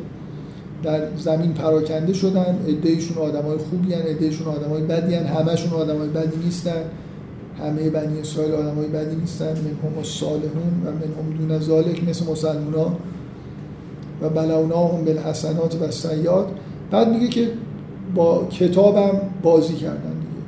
در 0.83 1.01
زمین 1.17 1.53
پراکنده 1.53 2.13
شدن 2.13 2.59
ادهشون 2.69 3.19
آدمای 3.19 3.59
خوبی 3.59 3.95
هن 3.95 4.03
ادهشون 4.07 4.47
آدمای 4.47 4.83
بدی 4.83 5.15
هن 5.15 5.27
همشون 5.27 5.73
آدمای 5.73 6.09
بدی 6.09 6.37
نیستن. 6.45 6.83
همه 7.61 7.91
بنی 7.91 8.21
اسرائیل 8.21 8.55
آدمای 8.55 8.87
بدی 8.87 9.17
نیستن 9.17 9.47
منهم 9.47 10.03
صالحون 10.03 10.83
و 10.85 10.91
منهم 10.91 11.37
دون 11.39 11.59
ذالک 11.59 12.09
مثل 12.09 12.31
مسلمونا. 12.31 12.93
و 14.23 14.29
بلوناهم 14.29 15.05
بالحسنات 15.05 15.83
و 15.83 15.91
سیاد 15.91 16.51
بعد 16.91 17.09
میگه 17.09 17.29
که 17.29 17.51
با 18.15 18.47
کتابم 18.51 19.21
بازی 19.43 19.75
کردن 19.75 20.11
دیگه. 20.11 20.43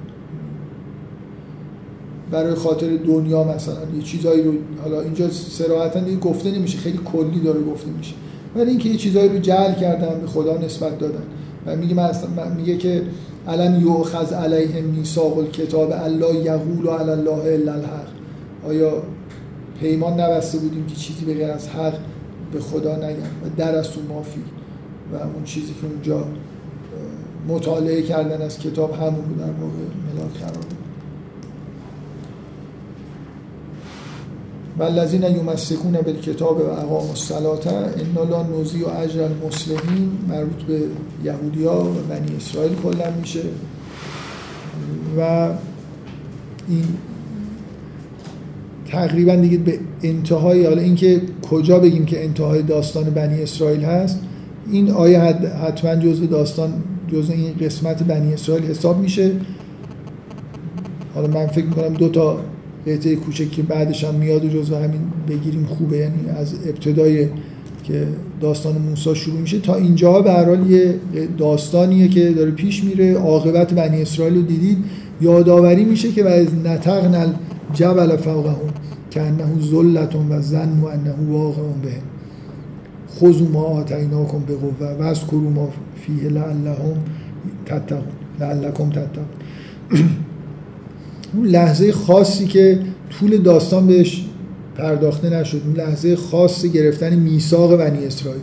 برای 2.30 2.54
خاطر 2.54 2.96
دنیا 2.96 3.44
مثلا 3.44 3.96
یه 3.96 4.02
چیزایی 4.02 4.42
رو 4.42 4.52
حالا 4.82 5.00
اینجا 5.00 5.30
سراحتا 5.30 6.00
دیگه 6.00 6.16
گفته 6.16 6.50
نمیشه 6.50 6.78
خیلی 6.78 7.00
کلی 7.04 7.40
داره 7.40 7.62
گفته 7.62 7.90
میشه. 7.90 8.14
ولی 8.56 8.70
اینکه 8.70 8.88
یه 8.88 8.96
چیزایی 8.96 9.28
رو 9.28 9.38
جعل 9.38 9.74
کردن 9.74 10.20
به 10.20 10.26
خدا 10.26 10.58
نسبت 10.58 10.98
دادن. 10.98 11.22
و 11.66 11.76
میگه 11.76 11.94
میگه 12.56 12.76
که 12.76 13.02
الان 13.50 13.80
یؤخذ 13.80 14.32
علیهم 14.32 14.84
میثاق 14.84 15.38
الکتاب 15.38 15.92
الله 15.92 16.34
یقول 16.34 16.88
علی 16.88 17.10
الله 17.10 17.54
الا 17.54 17.72
الحق. 17.72 18.08
آیا 18.66 19.02
پیمان 19.80 20.20
نبسته 20.20 20.58
بودیم 20.58 20.86
که 20.86 20.94
چیزی 20.94 21.24
به 21.24 21.44
از 21.44 21.68
حق 21.68 21.94
به 22.52 22.60
خدا 22.60 22.96
نگن 22.96 23.30
و 23.44 23.48
در 23.56 23.74
از 23.74 23.90
تو 23.90 24.00
مافی 24.08 24.42
و 25.12 25.16
اون 25.16 25.44
چیزی 25.44 25.74
که 25.80 25.86
اونجا 25.86 26.24
مطالعه 27.48 28.02
کردن 28.02 28.42
از 28.42 28.58
کتاب 28.58 28.94
همون 28.94 29.24
رو 29.28 29.34
در 29.38 29.52
واقع 29.60 29.82
ملاک 30.14 30.38
قرار 30.40 30.79
و 34.80 34.82
الذین 34.82 35.22
یمسکون 35.22 35.92
بالکتاب 35.92 36.60
و 36.60 36.62
اقام 36.62 37.08
الصلاه 37.08 37.58
ان 37.66 38.28
لا 38.30 38.42
نوزی 38.42 38.82
و 38.82 38.88
اجر 38.88 39.22
المسلمین 39.22 40.10
مربوط 40.28 40.62
به 40.62 40.80
یهودیا 41.24 41.84
و 41.84 41.94
بنی 42.08 42.36
اسرائیل 42.36 42.72
کلا 42.74 43.10
میشه. 43.20 43.40
و 45.18 45.48
این 46.68 46.84
تقریبا 48.90 49.36
دیگه 49.36 49.58
به 49.58 49.78
انتهای 50.02 50.66
حالا 50.66 50.82
اینکه 50.82 51.22
کجا 51.50 51.78
بگیم 51.78 52.04
که 52.04 52.24
انتهای 52.24 52.62
داستان 52.62 53.04
بنی 53.04 53.42
اسرائیل 53.42 53.80
هست 53.80 54.20
این 54.70 54.90
آیه 54.90 55.20
حتما 55.20 55.94
جزء 55.94 56.26
داستان 56.26 56.72
جزء 57.12 57.32
این 57.32 57.54
قسمت 57.60 58.02
بنی 58.02 58.34
اسرائیل 58.34 58.64
حساب 58.64 58.98
میشه. 58.98 59.32
حالا 61.14 61.26
من 61.26 61.46
فکر 61.46 61.64
می‌کنم 61.64 61.94
دو 61.94 62.08
تا 62.08 62.38
قطعه 62.86 63.16
کوچک 63.16 63.50
که 63.50 63.62
بعدش 63.62 64.04
هم 64.04 64.14
میاد 64.14 64.44
و 64.44 64.48
جزو 64.48 64.76
همین 64.76 65.00
بگیریم 65.28 65.64
خوبه 65.64 65.96
یعنی 65.96 66.30
از 66.38 66.54
ابتدای 66.68 67.28
که 67.84 68.06
داستان 68.40 68.78
موسی 68.78 69.14
شروع 69.14 69.40
میشه 69.40 69.58
تا 69.58 69.74
اینجا 69.74 70.20
به 70.20 70.32
هر 70.32 70.70
یه 70.70 70.94
داستانیه 71.38 72.08
که 72.08 72.30
داره 72.30 72.50
پیش 72.50 72.84
میره. 72.84 73.14
عاقبت 73.14 73.74
بنی 73.74 74.02
اسرائیل 74.02 74.34
رو 74.34 74.42
دیدید 74.42 74.78
یادآوری 75.20 75.84
میشه 75.84 76.12
که 76.12 76.24
و 76.24 76.26
از 76.26 76.54
نتقن 76.64 77.14
الجبل 77.14 78.16
فوقهم 78.16 78.70
که 79.10 79.22
انه 79.22 79.44
ذلتون 79.62 80.32
و 80.32 80.42
زن 80.42 80.80
و 80.80 80.86
انه 80.86 81.14
واقع 81.28 81.62
به. 81.82 81.92
خذوا 83.20 83.48
ما 83.48 83.62
آتیناکم 83.62 84.38
به 84.38 84.54
قوه 84.54 84.96
و 85.00 85.02
از 85.02 85.20
ما 85.32 85.68
فیه 85.96 86.28
لعلهم 86.28 86.96
تتقون. 87.66 88.02
لعلکم 88.40 88.90
تتقون. 88.90 89.24
اون 91.34 91.46
لحظه 91.46 91.92
خاصی 91.92 92.46
که 92.46 92.80
طول 93.10 93.38
داستان 93.38 93.86
بهش 93.86 94.24
پرداخته 94.76 95.30
نشد 95.30 95.62
اون 95.66 95.76
لحظه 95.76 96.16
خاص 96.16 96.66
گرفتن 96.66 97.14
میثاق 97.14 97.76
بنی 97.76 98.06
اسرائیل 98.06 98.42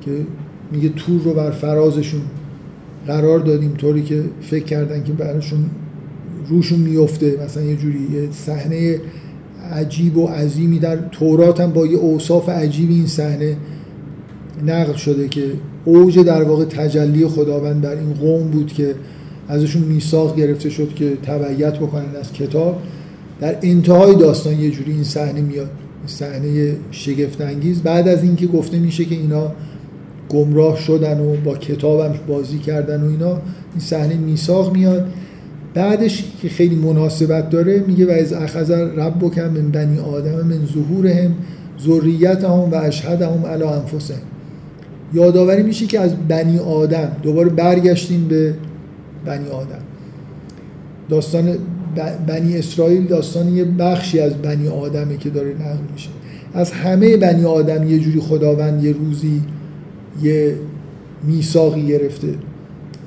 که 0.00 0.10
میگه 0.72 0.88
تور 0.88 1.22
رو 1.22 1.34
بر 1.34 1.50
فرازشون 1.50 2.20
قرار 3.06 3.38
دادیم 3.38 3.74
طوری 3.74 4.02
که 4.02 4.24
فکر 4.40 4.64
کردن 4.64 5.04
که 5.04 5.12
براشون 5.12 5.64
روشون 6.48 6.78
میفته. 6.78 7.38
مثلا 7.44 7.62
یه 7.62 7.76
جوری 7.76 7.98
یه 8.12 8.28
صحنه 8.32 9.00
عجیب 9.72 10.16
و 10.16 10.26
عظیمی 10.26 10.78
در 10.78 10.96
تورات 10.96 11.60
هم 11.60 11.72
با 11.72 11.86
یه 11.86 11.96
اوصاف 11.96 12.48
عجیبی 12.48 12.94
این 12.94 13.06
صحنه 13.06 13.56
نقل 14.66 14.92
شده 14.92 15.28
که 15.28 15.44
اوج 15.84 16.18
در 16.18 16.42
واقع 16.42 16.64
تجلی 16.64 17.26
خداوند 17.26 17.80
بر 17.80 17.96
این 17.96 18.12
قوم 18.12 18.50
بود 18.50 18.72
که 18.72 18.94
ازشون 19.48 19.82
میثاق 19.82 20.36
گرفته 20.36 20.70
شد 20.70 20.94
که 20.94 21.16
تبعیت 21.22 21.78
بکنن 21.78 22.16
از 22.20 22.32
کتاب. 22.32 22.82
در 23.40 23.56
انتهای 23.62 24.14
داستان 24.14 24.60
یه 24.60 24.70
جوری 24.70 24.92
این 24.92 25.04
صحنه 25.04 25.40
میاد 25.40 25.70
صحنه 26.06 26.76
شگفت 26.90 27.40
انگیز 27.40 27.82
بعد 27.82 28.08
از 28.08 28.22
اینکه 28.22 28.46
گفته 28.46 28.78
میشه 28.78 29.04
که 29.04 29.14
اینا 29.14 29.52
گمراه 30.28 30.76
شدن 30.76 31.20
و 31.20 31.36
با 31.44 31.56
کتابم 31.56 32.14
بازی 32.28 32.58
کردن 32.58 33.02
و 33.02 33.08
اینا 33.08 33.30
این 33.30 33.80
صحنه 33.80 34.14
میثاق 34.14 34.72
میاد. 34.72 35.06
بعدش 35.74 36.24
که 36.42 36.48
خیلی 36.48 36.74
مناسبت 36.74 37.50
داره 37.50 37.84
میگه 37.86 38.06
و 38.06 38.10
از 38.10 38.32
اخذ 38.32 38.70
رب 38.70 39.18
بکن 39.18 39.42
من 39.42 39.70
بنی 39.70 39.98
آدم 39.98 40.46
من 40.46 40.66
ظهورهم 40.74 41.34
ذریتهم 41.80 42.70
و 42.70 42.74
اشهدهم 42.74 43.46
علی 43.46 43.64
انفسهم. 43.64 44.18
یادآوری 45.14 45.62
میشه 45.62 45.86
که 45.86 46.00
از 46.00 46.12
بنی 46.28 46.58
آدم 46.58 47.16
دوباره 47.22 47.48
برگشتیم 47.48 48.28
به 48.28 48.54
بنی 49.24 49.48
آدم. 49.48 49.82
داستان 51.08 51.58
بنی 52.26 52.56
اسرائیل 52.56 53.06
داستان 53.06 53.56
یه 53.56 53.64
بخشی 53.64 54.20
از 54.20 54.32
بنی 54.32 54.68
آدمه 54.68 55.16
که 55.16 55.30
داره 55.30 55.54
نقل 55.54 55.92
میشه. 55.92 56.08
از 56.54 56.72
همه 56.72 57.16
بنی 57.16 57.44
آدم 57.44 57.90
یه 57.90 57.98
جوری 57.98 58.20
خداوند 58.20 58.84
یه 58.84 58.92
روزی 58.92 59.40
یه 60.22 60.56
میثاقی 61.22 61.86
گرفته. 61.86 62.34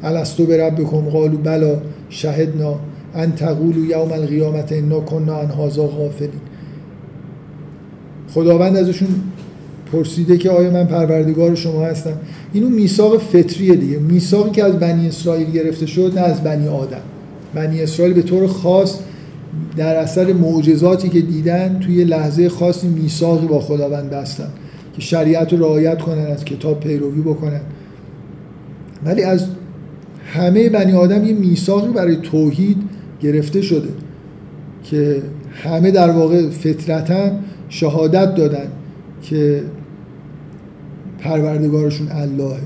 الستو 0.03 0.45
به 0.45 0.63
رب 0.63 0.81
بکن 0.81 1.01
قالو 1.01 1.37
بلا 1.37 1.81
شهدنا 2.09 2.75
ان 3.15 3.35
تقولو 3.35 3.85
یوم 3.85 4.11
القیامت 4.11 4.71
انا 4.71 4.99
کنا 4.99 5.39
ان 5.39 5.49
هازا 5.49 5.87
غافلین. 5.87 6.41
خداوند 8.33 8.77
ازشون 8.77 9.07
پرسیده 9.91 10.37
که 10.37 10.49
آیا 10.49 10.71
من 10.71 10.85
پروردگار 10.85 11.55
شما 11.55 11.85
هستم؟ 11.85 12.17
اینو 12.53 12.69
میثاق 12.69 13.17
فطریه 13.17 13.75
دیگه. 13.75 13.99
میثاقی 13.99 14.51
که 14.51 14.63
از 14.63 14.79
بنی 14.79 15.07
اسرائیل 15.07 15.51
گرفته 15.51 15.85
شد 15.85 16.11
نه 16.15 16.21
از 16.21 16.43
بنی 16.43 16.67
آدم. 16.67 17.01
بنی 17.53 17.81
اسرائیل 17.81 18.13
به 18.15 18.21
طور 18.21 18.47
خاص 18.47 18.99
در 19.77 19.95
اثر 19.95 20.33
معجزاتی 20.33 21.09
که 21.09 21.21
دیدن 21.21 21.79
توی 21.79 22.03
لحظه 22.03 22.49
خاصی 22.49 22.87
میثاقی 22.87 23.47
با 23.47 23.59
خداوند 23.59 24.09
بستن 24.09 24.47
که 24.95 25.01
شریعت 25.01 25.53
رو 25.53 25.59
رعایت 25.59 26.01
کنن 26.01 26.25
از 26.25 26.45
کتاب 26.45 26.79
پیروی 26.79 27.21
بکنن. 27.21 27.61
ولی 29.05 29.23
از 29.23 29.45
همه 30.33 30.69
بنی 30.69 30.93
آدم 30.93 31.23
یه 31.23 31.33
میثاقی 31.33 31.93
برای 31.93 32.15
توحید 32.15 32.77
گرفته 33.21 33.61
شده 33.61 33.89
که 34.83 35.21
همه 35.63 35.91
در 35.91 36.09
واقع 36.09 36.49
فطرتا 36.49 37.31
شهادت 37.69 38.35
دادن. 38.35 38.67
که 39.30 39.64
پروردگارشون 41.19 42.07
اللهه. 42.11 42.60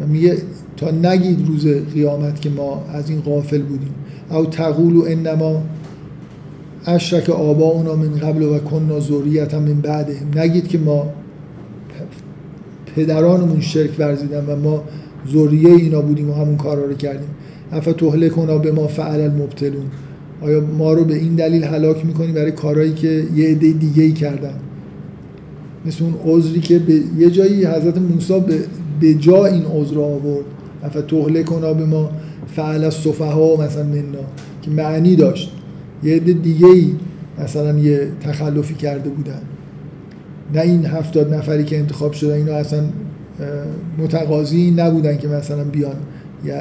و 0.00 0.06
میگه 0.06 0.36
تا 0.76 0.90
نگید 0.90 1.46
روز 1.48 1.66
قیامت 1.66 2.40
که 2.40 2.50
ما 2.50 2.84
از 2.92 3.10
این 3.10 3.20
غافل 3.20 3.62
بودیم. 3.62 3.94
او 4.30 4.46
تقول 4.46 4.96
و 4.96 5.04
انما 5.08 5.62
اشرک 6.86 7.30
آبا 7.30 7.64
اونا 7.64 7.96
من 7.96 8.18
قبل 8.18 8.42
و 8.42 8.58
کننا 8.58 9.00
ذریت 9.00 9.54
من 9.54 9.80
بعده 9.80 10.16
نگید 10.36 10.68
که 10.68 10.78
ما 10.78 11.06
پدرانمون 12.96 13.60
شرک 13.60 13.90
ورزیدن 13.98 14.46
و 14.46 14.56
ما 14.56 14.84
ذریه 15.32 15.74
اینا 15.74 16.00
بودیم 16.00 16.30
و 16.30 16.34
همون 16.34 16.56
کارا 16.56 16.84
رو 16.84 16.94
کردیم. 16.94 17.28
افا 17.72 17.92
کنا 18.28 18.58
به 18.58 18.72
ما 18.72 18.86
فعل 18.86 19.20
المبتلون. 19.20 19.86
آیا 20.40 20.60
ما 20.78 20.92
رو 20.92 21.04
به 21.04 21.14
این 21.14 21.34
دلیل 21.34 21.64
هلاک 21.64 22.06
می‌کنی 22.06 22.32
برای 22.32 22.52
کارهایی 22.52 22.94
که 22.94 23.24
یه 23.34 23.48
عده 23.48 23.72
دیگه 23.72 24.02
ای 24.02 24.12
کردن؟ 24.12 24.54
مثل 25.86 26.04
اون 26.04 26.14
عذری 26.24 26.60
که 26.60 26.78
به 26.78 27.00
یه 27.18 27.30
جایی 27.30 27.64
حضرت 27.64 27.98
موسی 27.98 28.40
به, 28.40 28.58
به 29.00 29.14
جا 29.14 29.46
این 29.46 29.62
عذر 29.64 29.98
آورد. 29.98 30.44
افا 30.82 31.02
کنا 31.42 31.74
به 31.74 31.84
ما 31.84 32.10
فعل 32.56 32.84
الصفها 32.84 33.56
مثلا 33.56 33.82
مننا 33.82 34.24
که 34.62 34.70
معنی 34.70 35.16
داشت. 35.16 35.52
یه 36.02 36.14
عده 36.14 36.32
دیگه 36.32 36.66
ای 36.66 36.92
مثلا 37.44 37.78
یه 37.78 38.08
تخلفی 38.20 38.74
کرده 38.74 39.10
بودن. 39.10 39.40
نه 40.54 40.60
این 40.60 40.86
هفتاد 40.86 41.34
نفری 41.34 41.64
که 41.64 41.78
انتخاب 41.78 42.12
شدن 42.12 42.34
اینا 42.34 42.52
اصلا 42.52 42.82
متقاضی 43.98 44.70
نبودن 44.70 45.16
که 45.16 45.28
مثلا 45.28 45.64
بیان 45.64 45.96
یا 46.44 46.54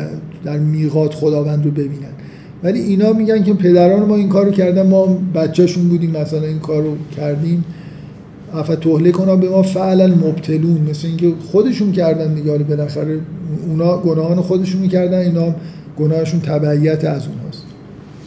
در 0.44 0.58
میقات 0.58 1.14
خداوند 1.14 1.66
رو 1.66 1.72
ببینن. 1.72 2.16
ولی 2.64 2.80
اینا 2.80 3.14
میگن 3.14 3.44
که 3.44 3.54
پدران 3.54 4.04
ما 4.04 4.16
این 4.16 4.30
کارو 4.30 4.52
کردن 4.52 4.88
ما 4.88 5.06
بچهشون 5.36 5.90
بودیم 5.90 6.12
مثلا 6.12 6.44
این 6.48 6.60
کارو 6.60 6.98
کردیم. 7.18 7.64
افا 8.58 8.76
توهله 8.76 9.12
کنا 9.12 9.36
به 9.36 9.50
ما 9.50 9.62
فعلا 9.62 10.08
مبتلون 10.08 10.88
مثل 10.90 11.08
اینکه 11.08 11.34
خودشون 11.52 11.92
کردن 11.92 12.34
دیگه. 12.34 12.58
بالاخره 12.58 13.20
اونا 13.68 13.98
گناهان 13.98 14.42
خودشون 14.42 14.82
می‌کردن 14.82 15.20
اینا 15.20 15.56
گناهشون 16.00 16.40
تبعیت 16.40 17.06
از 17.06 17.28
اوناست. 17.28 17.66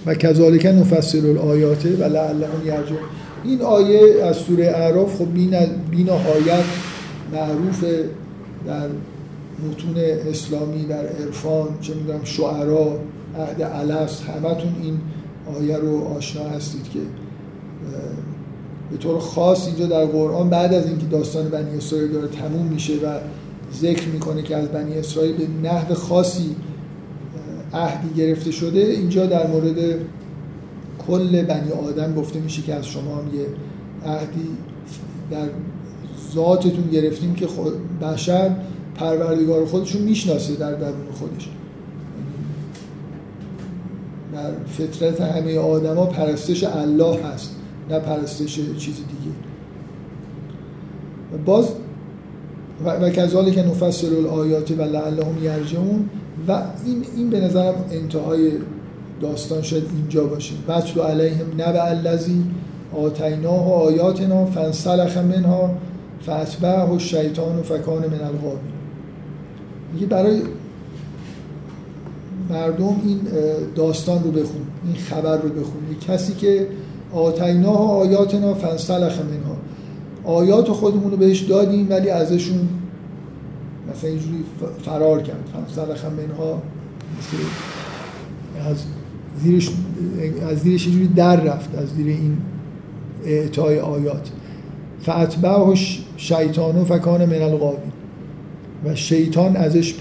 و 0.06 0.14
کذالک 0.14 0.66
نفسر 0.66 1.26
الآیات 1.26 1.86
و 1.86 2.04
لعلهم 2.04 2.66
یرجعون. 2.66 2.98
این 3.44 3.62
آیه 3.62 4.24
از 4.24 4.36
سوره 4.36 4.64
اعراف 4.64 5.18
خب 5.18 5.26
بی 5.90 6.04
نهایت 6.04 6.64
معروف 7.32 7.84
در 8.66 8.88
متون 9.68 9.94
اسلامی 10.30 10.84
در 10.84 11.06
عرفان 11.06 11.68
چه 11.80 11.94
می‌دونم 11.94 12.24
شعرا 12.24 12.98
عهد 13.38 13.62
علس 13.62 14.22
همتون 14.22 14.72
این 14.82 14.98
آیه 15.58 15.76
رو 15.76 16.04
آشنا 16.04 16.42
هستید 16.42 16.84
که 16.92 16.98
به 18.90 18.96
طور 18.96 19.18
خاص 19.18 19.66
اینجا 19.66 19.86
در 19.86 20.04
قرآن 20.04 20.50
بعد 20.50 20.74
از 20.74 20.86
اینکه 20.86 21.06
داستان 21.06 21.48
بنی 21.48 21.76
اسرائیل 21.76 22.12
داره 22.12 22.28
تموم 22.28 22.66
میشه 22.66 22.92
و 22.92 23.18
ذکر 23.74 24.08
می‌کنه 24.08 24.42
که 24.42 24.56
از 24.56 24.68
بنی 24.68 24.98
اسرائیل 24.98 25.36
به 25.36 25.68
نحو 25.68 25.94
خاصی 25.94 26.56
عهدی 27.72 28.14
گرفته 28.16 28.50
شده 28.50 28.80
اینجا 28.80 29.26
در 29.26 29.46
مورد 29.46 29.76
کل 31.06 31.42
بنی 31.42 31.70
آدم 31.88 32.14
گفته 32.14 32.40
میشه 32.40 32.62
که 32.62 32.74
از 32.74 32.86
شما 32.86 33.16
هم 33.16 33.34
یه 33.34 33.46
عهدی 34.12 34.48
در 35.30 35.48
ذاتتون 36.34 36.90
گرفتیم 36.92 37.34
که 37.34 37.48
بشر 38.02 38.50
پروردگار 38.94 39.66
خودشون 39.66 40.02
می‌شناسه 40.02 40.54
در 40.54 40.72
درون 40.72 41.12
خودش. 41.12 41.48
در 44.32 44.50
فطرت 44.66 45.20
همه 45.20 45.58
آدما 45.58 46.06
پرستش 46.06 46.64
الله 46.64 47.22
هست. 47.22 47.57
نه 47.90 47.98
پرستش 47.98 48.54
چیز 48.56 48.94
دیگه. 48.94 49.36
باز 51.44 51.68
و 52.84 53.10
کذالک 53.10 53.54
که 53.54 53.62
نفصل 53.62 54.16
الآیات 54.16 54.70
و 54.70 54.82
لعلهم 54.82 55.44
یرجعون 55.44 56.08
و 56.48 56.62
این 56.84 57.04
این 57.16 57.30
به 57.30 57.40
نظرم 57.40 57.74
انتهای 57.90 58.52
داستان 59.20 59.62
شد 59.62 59.86
اینجا 59.96 60.24
باشه. 60.24 60.54
وتلو 60.68 61.02
علیهم 61.02 61.46
نبع 61.58 61.84
الذی 61.84 62.44
آتیناه 62.92 63.68
و 63.68 63.72
آیاتنا 63.72 64.46
فانسلخ 64.46 65.16
منها 65.16 65.70
فاتبعه 66.20 66.90
الشیطان 66.90 67.58
و 67.58 67.62
فکان 67.62 67.98
من 67.98 68.20
الغاوین 68.20 68.58
میگه 69.94 70.06
برای 70.06 70.42
مردم 72.50 73.00
این 73.04 73.20
داستان 73.74 74.22
رو 74.22 74.30
بخون 74.30 74.62
این 74.84 74.96
خبر 74.96 75.36
رو 75.36 75.48
بخون. 75.48 75.82
کسی 76.08 76.34
که 76.34 76.66
آتیناه 77.12 77.90
آیاتنا 77.90 78.54
فانسلخ 78.54 79.18
منها. 79.18 79.56
آیات 80.24 80.68
خودمون 80.68 81.10
رو 81.10 81.16
بهش 81.16 81.40
دادیم 81.40 81.90
ولی 81.90 82.10
ازشون 82.10 82.68
مثلا 83.90 84.10
اینجوری 84.10 84.44
فرار 84.84 85.22
کرد. 85.22 85.48
فانسلخ 85.52 86.04
منها 86.04 86.62
از 88.70 88.84
زیرش 89.42 89.70
از 90.50 90.58
زیرش 90.58 90.86
اینجوری 90.86 91.08
در 91.08 91.40
رفت 91.40 91.74
از 91.74 91.88
زیر 91.88 92.06
این 92.06 92.36
اعطای 93.24 93.80
آیات. 93.80 94.30
فاتبعه 95.00 95.74
شیطان 96.16 96.76
و 96.76 96.84
فکان 96.84 97.24
من 97.24 97.42
الغاوین 97.42 97.92
و 98.84 98.94
شیطان 98.94 99.56
ازش 99.56 99.94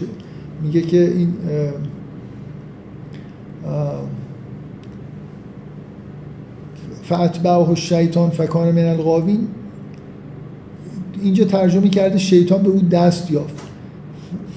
میگه 0.63 0.81
که 0.81 1.01
این 1.11 1.33
فاتبعه 7.09 7.75
شیطان 7.75 8.29
فکان 8.29 8.71
من 8.71 8.85
الغاوین 8.85 9.47
اینجا 11.23 11.45
ترجمه 11.45 11.89
کرده 11.89 12.17
شیطان 12.17 12.63
به 12.63 12.69
او 12.69 12.79
دست 12.79 13.31
یافت. 13.31 13.55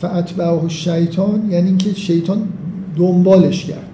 فاتبعه 0.01 0.68
شیطان 0.68 1.51
یعنی 1.51 1.68
اینکه 1.68 1.94
شیطان 1.94 2.48
دنبالش 2.97 3.64
کرد. 3.64 3.89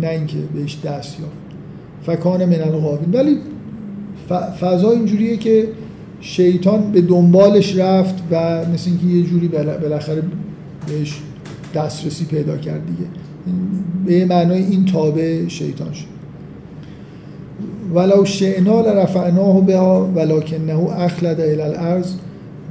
نه 0.00 0.08
اینکه 0.08 0.38
بهش 0.54 0.78
دست 0.84 1.20
یافت. 1.20 1.32
فکان 2.06 2.44
من 2.44 2.60
الغاوین 2.60 3.12
ولی 3.12 3.38
فضا 4.60 4.90
اینجوریه 4.90 5.36
که 5.36 5.68
شیطان 6.20 6.92
به 6.92 7.00
دنبالش 7.00 7.76
رفت 7.76 8.14
و 8.30 8.64
مثل 8.74 8.90
اینکه 8.90 9.06
یه 9.06 9.22
جوری 9.22 9.48
بالاخره 9.48 10.22
بهش 10.86 11.20
دسترسی 11.74 12.24
پیدا 12.24 12.56
کرد 12.56 12.86
دیگه. 12.86 13.10
به 14.06 14.24
معنای 14.24 14.62
این 14.62 14.84
تابع 14.84 15.48
شیطان 15.48 15.92
شد. 15.92 16.11
ولو 17.94 18.24
شئنا 18.24 18.80
لرفعناه 18.80 19.66
بها 19.66 20.10
ولکنه 20.14 20.90
اخلد 20.90 21.40
الى 21.40 21.62
الارض 21.62 22.14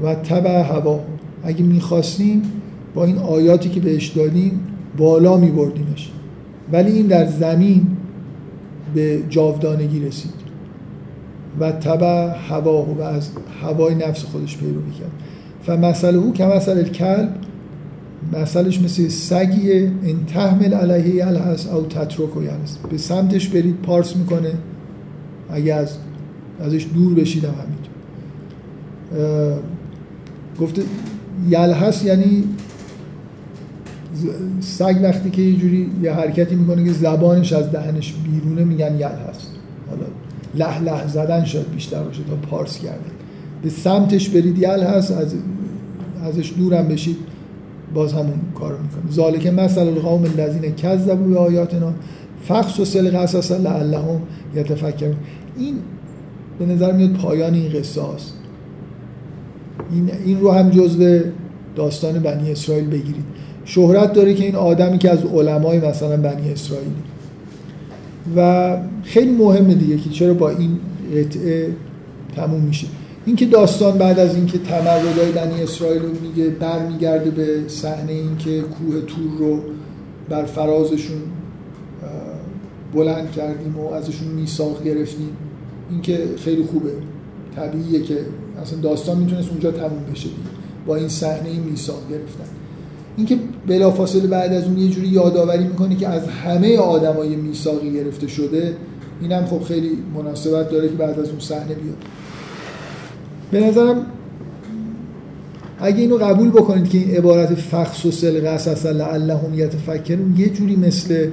و 0.03 0.15
تبع 0.15 0.61
هوا 0.61 0.99
اگه 1.43 1.64
می‌خواستیم 1.64 2.41
با 2.95 3.06
این 3.06 3.18
آیاتی 3.18 3.69
که 3.69 3.80
بهش 3.80 4.07
دادیم 4.07 4.60
بالا 4.98 5.38
میبردیمش. 5.38 6.11
ولی 6.72 6.91
این 6.91 7.07
در 7.07 7.27
زمین 7.27 7.88
به 8.95 9.19
جاودانگی 9.30 9.99
رسید 9.99 10.41
و 11.60 11.72
تبع 11.72 12.27
هوا 12.49 12.84
و 12.84 13.02
از 13.02 13.30
هوای 13.64 13.95
نفس 13.95 14.23
خودش 14.23 14.57
پیروی 14.57 14.91
کرد. 14.99 15.11
فمثل 15.64 16.15
او 16.15 16.34
که 16.34 16.45
مثل 16.45 16.84
کلب 16.84 17.30
مثلش 18.34 18.81
مثل 18.81 19.07
سگیه 19.07 19.91
ان 20.03 20.26
تحمل 20.26 20.73
علیه 20.73 21.27
الهس 21.27 21.68
او 21.68 21.81
تترک 21.81 22.38
و 22.38 22.41
به 22.91 22.98
سمتش 22.98 23.48
برید 23.48 23.76
پارس 23.84 24.15
می‌کنه. 24.15 24.52
اگه 25.52 25.73
از 25.73 25.98
ازش 26.60 26.88
دور 26.94 27.14
بشیدم 27.14 27.53
همینطور 27.53 27.91
گفته 30.60 30.82
یلحس 31.49 32.06
یعنی 32.06 32.44
سگ 34.60 34.99
وقتی 35.03 35.30
که 35.30 35.41
یه 35.41 35.56
جوری 35.56 35.91
یه 36.03 36.14
حرکتی 36.14 36.56
می‌کنه 36.56 36.84
که 36.84 36.91
زبانش 36.91 37.53
از 37.53 37.72
دهنش 37.72 38.14
بیرونه 38.14 38.64
میگن 38.64 38.95
یلحس 38.95 39.48
حالا 39.90 40.06
له 40.56 40.80
له 40.80 41.07
زدن 41.07 41.44
شد 41.44 41.72
بیشتر 41.73 42.03
باشه 42.03 42.23
تا 42.23 42.36
پارس 42.36 42.80
کردن 42.80 43.11
به 43.64 43.69
سمتش 43.69 44.30
برید 44.30 44.57
یلحس 44.57 45.11
از 45.11 45.36
ازش 46.23 46.53
دورم 46.57 46.88
بشید 46.88 47.18
باز 47.94 48.14
همون 48.14 48.40
کارو 48.56 48.76
می‌کنه. 48.84 49.11
ذالک 49.11 49.48
مثل 49.48 49.82
القوم 49.82 50.23
الذین 50.23 50.76
کذبوا 50.76 51.15
بآیاتنا 51.15 51.94
فخص 52.48 52.80
و 52.80 52.86
سل 52.86 53.18
قصص 53.18 53.52
لعلهم 53.52 54.22
یتفکرون. 54.56 55.15
این 55.57 55.76
به 56.60 56.65
نظر 56.65 56.91
میاد 56.91 57.14
پایان 57.14 57.53
این 57.53 57.69
قصه 57.69 58.02
هست. 58.15 58.34
این, 59.91 60.11
این 60.26 60.40
رو 60.40 60.52
هم 60.52 60.69
جزو 60.69 61.19
داستان 61.76 62.19
بنی 62.19 62.52
اسرائیل 62.52 62.88
بگیرید. 62.88 63.26
شهرت 63.65 64.14
داره 64.14 64.34
که 64.34 64.44
این 64.45 64.56
آدمی 64.56 64.98
که 64.98 65.10
از 65.10 65.19
علمای 65.26 65.80
مثلا 65.80 66.18
بنی 66.18 66.52
اسرائیل. 66.52 66.91
و 68.36 68.78
خیلی 69.03 69.32
مهمه 69.32 69.73
دیگه 69.73 69.98
که 69.98 70.10
چرا 70.10 70.34
با 70.34 70.49
این 70.49 70.80
قطعه 71.15 71.69
تموم 72.36 72.61
میشه. 72.61 72.88
اینکه 73.26 73.45
داستان 73.45 73.98
بعد 73.98 74.19
از 74.19 74.36
اینکه 74.36 74.57
تمردای 74.57 75.32
بنی 75.32 75.64
اسرائیل 75.64 76.02
رو 76.02 76.10
میگه 76.22 76.49
برمیگرده 76.49 77.30
به 77.30 77.60
صحنه 77.68 78.11
اینکه 78.11 78.61
کوه 78.61 79.02
تور 79.02 79.38
رو 79.40 79.60
بر 80.30 80.44
فرازشون 80.45 81.18
بلند 82.93 83.31
کردیم 83.31 83.80
و 83.80 83.93
ازشون 83.93 84.27
میثاق 84.27 84.84
گرفتیم. 84.84 85.30
این 85.91 86.01
که 86.01 86.19
خیلی 86.38 86.63
خوبه. 86.63 86.91
طبیعیه 87.55 88.01
که 88.03 88.18
اصلا 88.61 88.80
داستان 88.80 89.18
می‌تونست 89.18 89.49
اونجا 89.49 89.72
تموم 89.72 90.03
بشه 90.11 90.23
دیگه. 90.23 90.49
با 90.88 90.95
این 90.95 91.07
صحنه 91.07 91.59
میثاق 91.72 92.09
گرفتن. 92.09 92.43
اینکه 93.18 93.38
بلافاصله 93.68 94.27
بعد 94.27 94.53
از 94.53 94.63
اون 94.63 94.77
یه 94.77 94.89
جوری 94.89 95.07
یادآوری 95.07 95.63
می‌کنه 95.63 95.95
که 95.95 96.07
از 96.07 96.27
همه 96.27 96.77
آدمای 96.77 97.35
میثاقی 97.35 97.93
گرفته 97.93 98.27
شده 98.27 98.76
اینم 99.22 99.45
خب 99.45 99.63
خیلی 99.63 99.97
مناسبت 100.15 100.69
داره 100.69 100.89
که 100.89 100.95
بعد 100.95 101.19
از 101.19 101.30
اون 101.30 101.39
صحنه 101.39 101.76
بیاد. 101.76 101.97
به 103.51 103.68
نظرم 103.68 104.05
اگه 105.80 105.99
اینو 105.99 106.18
قبول 106.18 106.49
بکنید 106.49 106.89
که 106.89 106.97
این 106.97 107.11
عبارت 107.11 107.53
فخص 107.53 108.05
و 108.05 108.11
سل 108.11 108.47
قصص 108.47 108.85
لعلهم 108.85 109.53
یتفکرون 109.53 110.35
یه 110.38 110.49
جوری 110.49 110.76
مثل 110.76 111.30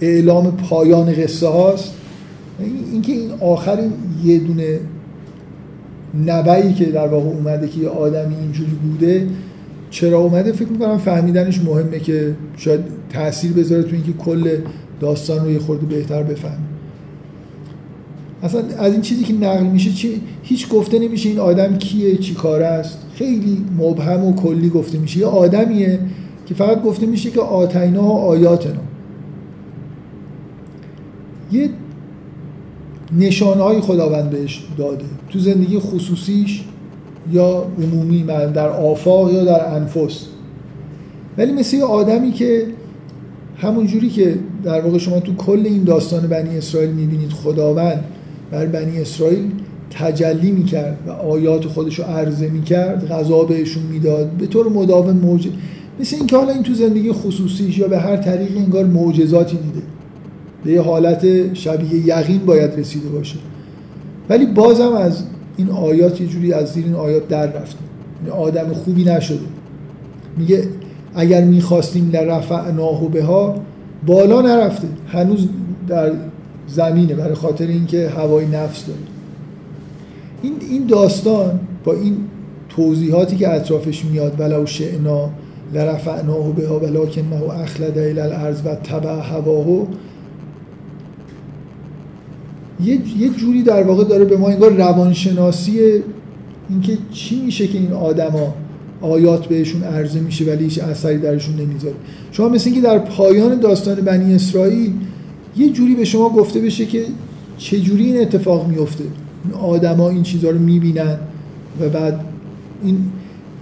اعلام 0.00 0.56
پایان 0.56 1.12
قصه 1.12 1.48
هاست. 1.48 1.94
اینکه 2.92 3.12
این 3.12 3.30
آخر 3.40 3.78
یه 4.24 4.38
دونه 4.38 4.80
نبعی 6.26 6.72
که 6.72 6.84
در 6.84 7.06
واقع 7.06 7.26
اومده 7.26 7.68
که 7.68 7.80
یه 7.80 7.88
آدمی 7.88 8.36
اینجوری 8.36 8.70
بوده 8.70 9.26
چرا 9.90 10.18
اومده؟ 10.18 10.52
فکر 10.52 10.68
می‌کنم 10.68 10.98
فهمیدنش 10.98 11.60
مهمه 11.60 11.98
که 11.98 12.34
شاید 12.56 12.80
تاثیر 13.12 13.52
بذاره 13.52 13.82
تو 13.82 13.94
اینکه 13.94 14.12
کل 14.12 14.56
داستان 15.00 15.44
رو 15.44 15.50
یه 15.50 15.58
خورده 15.58 15.86
بهتر 15.86 16.22
بفهمیم 16.22 16.68
اصلا 18.42 18.62
از 18.78 18.92
این 18.92 19.00
چیزی 19.00 19.24
که 19.24 19.32
نقل 19.32 19.66
میشه 19.66 19.90
چی؟ 19.90 20.20
هیچ 20.42 20.68
گفته 20.68 20.98
نمیشه 20.98 21.28
این 21.28 21.38
آدم 21.38 21.76
کیه 21.76 22.16
چی 22.16 22.34
کاره 22.34 22.66
است. 22.66 22.98
خیلی 23.14 23.64
مبهم 23.78 24.24
و 24.24 24.34
کلی 24.34 24.68
گفته 24.68 24.98
میشه. 24.98 25.18
یه 25.18 25.26
آدمیه 25.26 25.98
که 26.46 26.54
فقط 26.54 26.82
گفته 26.82 27.06
میشه 27.06 27.30
که 27.30 27.40
آتینا 27.40 28.02
و 28.02 28.12
آیاتنا. 28.12 28.87
یه 31.52 31.70
نشانهای 33.18 33.80
خداوند 33.80 34.30
بهش 34.30 34.64
داده. 34.78 35.04
تو 35.30 35.38
زندگی 35.38 35.78
خصوصیش 35.78 36.64
یا 37.32 37.66
عمومی 37.82 38.22
من 38.22 38.52
در 38.52 38.68
آفاق 38.68 39.32
یا 39.32 39.44
در 39.44 39.74
انفس. 39.74 40.26
ولی 41.38 41.52
مثل 41.52 41.76
یه 41.76 41.84
آدمی 41.84 42.32
که 42.32 42.66
همون 43.56 43.86
جوری 43.86 44.10
که 44.10 44.34
در 44.64 44.80
واقع 44.80 44.98
شما 44.98 45.20
تو 45.20 45.34
کل 45.34 45.62
این 45.64 45.84
داستان 45.84 46.26
بنی 46.26 46.58
اسرائیل 46.58 46.90
می‌بینید 46.90 47.30
خداوند 47.30 48.04
بر 48.50 48.66
بنی 48.66 49.00
اسرائیل 49.00 49.50
تجلی 49.90 50.50
می‌کرد 50.50 50.98
و 51.06 51.10
آیات 51.10 51.64
خودش 51.64 51.98
رو 51.98 52.04
عرضه 52.04 52.48
می‌کرد 52.48 53.08
غذا 53.08 53.44
بهشون 53.44 53.82
می‌داد 53.82 54.30
به 54.30 54.46
طور 54.46 54.68
مداوم 54.68 55.16
موج 55.16 55.48
مثل 56.00 56.16
اینکه 56.16 56.36
حالا 56.36 56.52
این 56.52 56.62
تو 56.62 56.74
زندگی 56.74 57.12
خصوصیش 57.12 57.78
یا 57.78 57.88
به 57.88 57.98
هر 57.98 58.16
طریق 58.16 58.56
انگار 58.56 58.84
معجزاتی 58.84 59.56
دیده. 59.56 59.82
به 60.64 60.72
یه 60.72 60.80
حالت 60.82 61.54
شبیه 61.54 62.06
یقین 62.06 62.38
باید 62.38 62.78
رسیده 62.78 63.08
باشه. 63.08 63.36
ولی 64.28 64.46
بازم 64.46 64.92
از 64.92 65.22
این 65.56 65.70
آیات 65.70 66.20
یه 66.20 66.26
جوری 66.26 66.52
از 66.52 66.72
زیر 66.72 66.84
این 66.84 66.94
آیات 66.94 67.28
در 67.28 67.46
رفته. 67.46 67.78
یعنی 68.26 68.40
آدم 68.40 68.72
خوبی 68.72 69.04
نشده. 69.04 69.38
میگه 70.36 70.64
اگر 71.14 71.44
می‌خواستیم 71.44 72.10
لرفعناه 72.12 73.10
بها 73.10 73.54
بالا 74.06 74.40
نرفته. 74.40 74.88
هنوز 75.08 75.48
در 75.88 76.12
زمینه 76.68 77.14
برای 77.14 77.34
خاطر 77.34 77.66
اینکه 77.66 78.08
هوای 78.08 78.46
نفس 78.46 78.86
داره. 78.86 78.98
این 80.42 80.52
این 80.70 80.86
داستان 80.86 81.60
با 81.84 81.92
این 81.92 82.16
توضیحاتی 82.68 83.36
که 83.36 83.48
اطرافش 83.54 84.04
میاد 84.04 84.40
ولو 84.40 84.66
شئنا 84.66 85.30
لرفعناه 85.74 86.52
بها 86.52 86.78
ولکنه 86.78 87.50
اخلد 87.62 87.98
الى 87.98 88.20
الارض 88.20 88.60
و 88.64 88.74
تبع 88.74 89.20
هواه 89.20 89.86
یه 92.84 92.98
یه 93.18 93.28
جوری 93.28 93.62
در 93.62 93.82
واقع 93.82 94.04
داره 94.04 94.24
به 94.24 94.36
ما 94.36 94.48
انگار 94.48 94.72
روانشناسی 94.72 95.78
اینکه 96.70 96.98
چی 97.12 97.40
میشه 97.40 97.66
که 97.66 97.78
این 97.78 97.92
آدما 97.92 98.54
آیات 99.00 99.46
بهشون 99.46 99.82
عرضه 99.82 100.20
میشه 100.20 100.44
ولی 100.44 100.64
هیچ 100.64 100.78
اثری 100.78 101.18
درشون 101.18 101.54
نمی‌ذاره. 101.56 101.94
شما 102.32 102.48
مثل 102.48 102.70
اینکه 102.70 102.86
در 102.86 102.98
پایان 102.98 103.60
داستان 103.60 103.94
بنی 103.94 104.34
اسرائیل 104.34 104.92
یه 105.56 105.68
جوری 105.68 105.94
به 105.94 106.04
شما 106.04 106.28
گفته 106.28 106.60
بشه 106.60 106.86
که 106.86 107.04
چه 107.58 107.80
جوری 107.80 108.04
این 108.04 108.20
اتفاق 108.20 108.68
میفته. 108.68 109.04
این 109.44 109.54
آدما 109.54 110.08
این 110.08 110.22
چیزها 110.22 110.50
رو 110.50 110.58
می‌بینن 110.58 111.18
و 111.80 111.88
بعد 111.88 112.20
این 112.82 112.98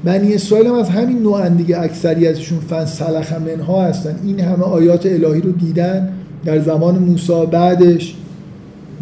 بنی 0.05 0.35
اسرائیل 0.35 0.67
هم 0.67 0.75
از 0.75 0.89
همین 0.89 1.19
نوع 1.19 1.49
دیگه 1.49 1.81
اکثریتشون 1.81 2.59
فن 2.59 2.85
سلخ 2.85 3.33
منها 3.33 3.83
هستن. 3.83 4.19
این 4.25 4.41
همه 4.41 4.63
آیات 4.63 5.07
الهی 5.07 5.41
رو 5.41 5.53
دیدن 5.53 6.09
در 6.45 6.61
زمان 6.61 6.99
موسی 6.99 7.47
بعدش. 7.51 8.15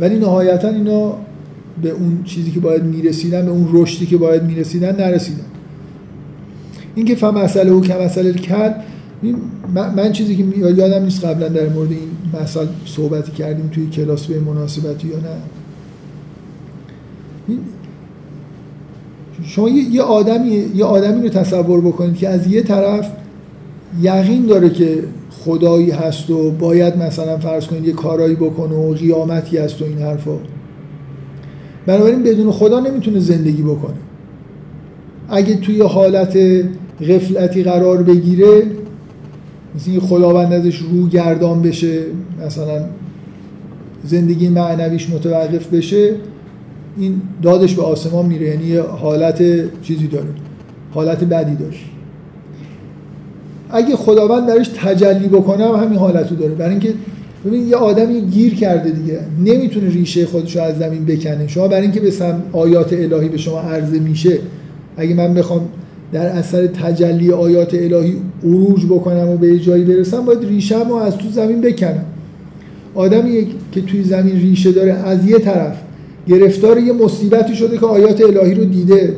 ولی 0.00 0.18
نهایتا 0.18 0.68
اینا 0.68 1.16
به 1.82 1.90
اون 1.90 2.22
چیزی 2.24 2.50
که 2.50 2.60
باید 2.60 2.82
می‌رسیدن 2.82 3.44
به 3.44 3.50
اون 3.50 3.68
رشدی 3.72 4.06
که 4.06 4.16
باید 4.16 4.42
می‌رسیدن 4.42 4.96
نرسیدن. 4.96 5.44
این 6.94 7.06
که 7.06 7.26
مسئله 7.26 7.70
او 7.70 7.80
که 7.80 7.94
مسئله 7.94 8.32
کل 8.32 8.70
من 9.96 10.12
چیزی 10.12 10.36
که 10.36 10.44
یادم 10.58 11.04
نیست 11.04 11.24
قبلا 11.24 11.48
در 11.48 11.68
مورد 11.68 11.90
این 11.90 12.42
مسئله 12.42 12.68
صحبتی 12.86 13.32
کردیم 13.32 13.68
توی 13.68 13.86
کلاس 13.86 14.26
به 14.26 14.40
مناسبتی 14.40 15.08
یا 15.08 15.16
نه. 15.16 15.36
شما 19.42 19.68
یه 19.68 20.02
آدمی 20.02 20.64
یه 20.74 20.84
آدمی 20.84 21.22
رو 21.22 21.28
تصور 21.28 21.80
بکنید 21.80 22.16
که 22.16 22.28
از 22.28 22.46
یه 22.46 22.62
طرف 22.62 23.10
یقین 24.02 24.46
داره 24.46 24.70
که 24.70 25.02
خدایی 25.44 25.90
هست 25.90 26.30
و 26.30 26.50
باید 26.50 26.96
مثلا 26.96 27.38
فرض 27.38 27.66
کنید 27.66 27.84
یه 27.84 27.92
کارایی 27.92 28.34
بکنه 28.34 28.74
و 28.74 28.94
قیامتی 28.94 29.58
هست 29.58 29.82
و 29.82 29.84
این 29.84 29.98
حرفا. 29.98 30.38
بنابراین 31.86 32.22
بدون 32.22 32.50
خدا 32.50 32.80
نمی‌تونه 32.80 33.20
زندگی 33.20 33.62
بکنه. 33.62 33.94
اگه 35.28 35.56
توی 35.56 35.82
حالت 35.82 36.38
غفلتی 37.00 37.62
قرار 37.62 38.02
بگیره 38.02 38.62
مثل 39.74 39.90
این 39.90 40.00
خداوند 40.00 40.52
ازش 40.52 40.76
رو 40.76 41.08
گردان 41.08 41.62
بشه 41.62 42.02
مثلا 42.46 42.84
زندگی 44.04 44.48
معنویش 44.48 45.10
متوقف 45.10 45.66
بشه 45.66 46.14
این 46.98 47.22
دادش 47.42 47.74
به 47.74 47.82
آسمان 47.82 48.26
میره. 48.26 48.46
یعنی 48.48 48.76
حالت 48.76 49.42
چیزی 49.82 50.06
داره. 50.06 50.28
حالت 50.94 51.24
بدی 51.24 51.56
داره. 51.56 51.93
اگه 53.74 53.96
خداوند 53.96 54.48
درش 54.48 54.68
تجلی 54.68 55.28
بکنه 55.28 55.64
هم 55.64 55.84
همین 55.84 55.98
حالتو 55.98 56.34
داره. 56.34 56.55
برای 56.55 56.70
اینکه 56.70 56.94
ببین 57.46 57.68
یه 57.68 57.76
آدمی 57.76 58.20
گیر 58.20 58.55
کرده 58.55 58.90
دیگه. 58.90 59.18
نمی‌تونه 59.44 59.88
ریشه 59.88 60.26
خودش 60.26 60.56
رو 60.56 60.62
از 60.62 60.78
زمین 60.78 61.05
بکنه. 61.05 61.48
شما 61.48 61.68
برای 61.68 61.82
اینکه 61.82 62.01
به 62.01 62.12
آیات 62.52 62.92
الهی 62.92 63.28
به 63.28 63.38
شما 63.38 63.60
عرضه 63.60 63.98
میشه 63.98 64.38
اگه 64.96 65.14
من 65.14 65.34
بخوام 65.34 65.68
در 66.12 66.26
اثر 66.26 66.66
تجلی 66.66 67.32
آیات 67.32 67.74
الهی 67.74 68.16
عروج 68.44 68.86
بکنم 68.86 69.28
و 69.28 69.36
به 69.36 69.59
جایی 69.59 69.84
برسم 69.84 70.24
باید 70.24 70.44
ریشم 70.48 70.88
رو 70.88 70.94
از 70.94 71.16
تو 71.16 71.28
زمین 71.28 71.60
بکنم. 71.60 72.05
آدمی 72.94 73.46
که 73.72 73.80
توی 73.80 74.02
زمین 74.02 74.36
ریشه 74.36 74.72
داره 74.72 74.92
از 74.92 75.28
یه 75.28 75.38
طرف 75.38 75.76
گرفتار 76.28 76.78
یه 76.78 76.92
مصیبتی 76.92 77.55
شده 77.55 77.78
که 77.78 77.86
آیات 77.86 78.20
الهی 78.20 78.55
رو 78.55 78.64
دیده. 78.64 79.16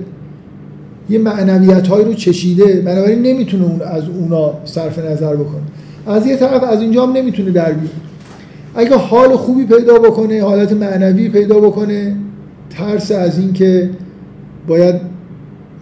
یه 1.10 1.18
معنویت 1.18 1.88
رو 1.88 2.14
چشیده 2.14 2.80
بنابراین 2.80 3.22
نمی‌تونه 3.22 3.64
اون 3.64 3.82
از 3.82 4.08
اونا 4.08 4.52
صرف 4.64 4.98
نظر 4.98 5.36
بکنه. 5.36 5.62
از 6.06 6.26
یه 6.26 6.36
طرف 6.36 6.62
از 6.62 6.80
اینجا 6.80 7.06
هم 7.06 7.12
نمی‌تونه 7.12 7.50
در 7.50 7.72
بیاد. 7.72 7.92
اگه 8.74 8.96
حال 8.96 9.36
خوبی 9.36 9.64
پیدا 9.64 9.98
بکنه 9.98 10.42
حالت 10.42 10.72
معنوی 10.72 11.28
پیدا 11.28 11.60
بکنه 11.60 12.16
ترس 12.70 13.10
از 13.10 13.38
این 13.38 13.52
که 13.52 13.90
باید 14.66 14.94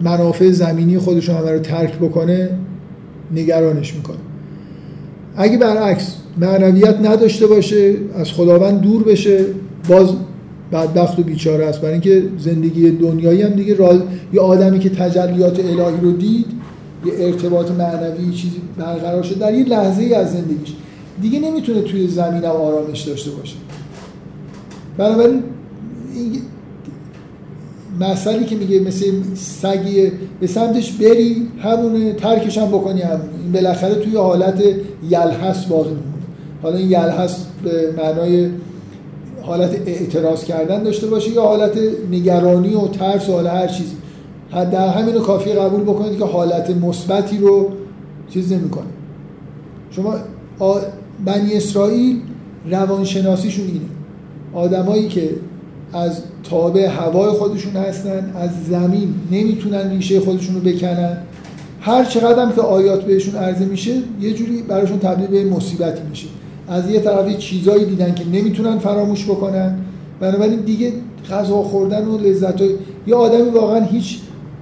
منافع 0.01 0.51
زمینی 0.51 0.97
خودش 0.97 1.29
همه 1.29 1.51
رو 1.51 1.59
ترک 1.59 1.97
بکنه 1.97 2.49
نگرانش 3.31 3.93
می‌کنه. 3.93 4.17
اگه 5.37 5.57
برعکس 5.57 6.15
معنویت 6.37 6.95
نداشته 7.03 7.47
باشه 7.47 7.93
از 8.19 8.31
خداوند 8.31 8.81
دور 8.81 9.03
بشه 9.03 9.45
باز 9.89 10.09
بدبخت 10.75 11.19
و 11.19 11.23
بیچاره 11.23 11.65
است. 11.65 11.81
برای 11.81 11.93
اینکه 11.93 12.23
زندگی 12.39 12.91
دنیایی 12.91 13.41
هم 13.41 13.49
دیگه 13.49 13.75
راز... 13.75 13.99
یه 14.33 14.41
آدمی 14.41 14.79
که 14.79 14.89
تجلیات 14.89 15.59
الهی 15.59 16.01
رو 16.01 16.11
دید 16.11 16.45
یه 17.05 17.13
ارتباط 17.17 17.71
معنوی 17.71 18.31
چیزی 18.31 18.61
برقرار 18.77 19.23
شد 19.23 19.39
در 19.39 19.53
یه 19.53 19.65
لحظه 19.65 20.03
ای 20.03 20.13
از 20.13 20.33
زندگیش. 20.33 20.73
دیگه 21.21 21.39
نمی‌تونه 21.39 21.81
توی 21.81 22.07
زمین 22.07 22.41
و 22.41 22.45
آرامش 22.45 23.01
داشته 23.01 23.31
باشه. 23.31 23.55
بنابراین 24.97 25.43
مسئله 27.99 28.45
که 28.45 28.55
میگه 28.55 28.79
مثل 28.79 29.05
سگی 29.35 30.11
به 30.39 30.47
سمتش 30.47 30.91
بری 30.91 31.47
همونه 31.59 32.13
ترکش 32.13 32.57
هم 32.57 32.67
بکنی 32.67 33.01
همونه. 33.01 33.29
این 33.43 33.51
بالاخره 33.51 33.95
توی 33.95 34.15
حالت 34.15 34.63
یلحس 35.09 35.65
باقی 35.65 35.89
میمونه. 35.89 36.05
حالا 36.61 36.77
این 36.77 36.91
یلحس 36.91 37.45
به 37.63 37.93
معنای 37.97 38.49
حالت 39.45 39.71
اعتراض 39.85 40.43
کردن 40.43 40.83
داشته 40.83 41.07
باشه 41.07 41.31
یا 41.31 41.41
حالت 41.41 41.77
نگرانی 42.11 42.73
و 42.73 42.87
ترس 42.87 43.29
و 43.29 43.31
حالا 43.31 43.49
هر 43.49 43.67
چیزی. 43.67 43.95
در 44.51 44.87
همین 44.87 45.19
کافی 45.19 45.53
قبول 45.53 45.81
بکنید 45.81 46.19
که 46.19 46.25
حالت 46.25 46.69
مثبتی 46.69 47.37
رو 47.37 47.69
چیز 48.29 48.51
نمی‌کنه. 48.51 48.85
شما 49.91 50.15
بنی 51.25 51.53
اسرائیل 51.53 52.19
روانشناسیشون 52.71 53.65
اینه. 53.67 53.85
آدمایی 54.53 55.07
که 55.07 55.29
از 55.93 56.21
تابع 56.49 56.87
هوای 56.87 57.29
خودشون 57.29 57.73
هستن 57.73 58.31
از 58.35 58.49
زمین 58.69 59.15
نمی‌تونن 59.31 59.89
ریشه 59.89 60.19
خودشون 60.19 60.55
رو 60.55 60.61
بکنن. 60.61 61.17
هر 61.81 62.05
چقدر 62.05 62.51
که 62.51 62.61
آیات 62.61 63.03
بهشون 63.03 63.35
عرضه 63.35 63.65
میشه 63.65 63.91
یه 64.21 64.33
جوری 64.33 64.61
براشون 64.61 64.99
تبدیل 64.99 65.27
به 65.27 65.55
مصیبتی 65.55 66.01
میشه. 66.09 66.27
از 66.67 66.89
یه 66.89 66.99
طرفی 66.99 67.33
چیزایی 67.33 67.85
دیدن 67.85 68.15
که 68.15 68.23
نمی‌تونن 68.33 68.77
فراموش 68.77 69.25
بکنن. 69.25 69.75
بنابراین 70.19 70.59
دیگه 70.59 70.91
غذا 71.31 71.55
خوردن 71.55 72.05
و 72.05 72.17
لذت 72.17 72.61
های... 72.61 72.69
یه 73.07 73.15
آدمی 73.15 73.49
واقعا 73.49 73.83
هیچ 73.83 74.19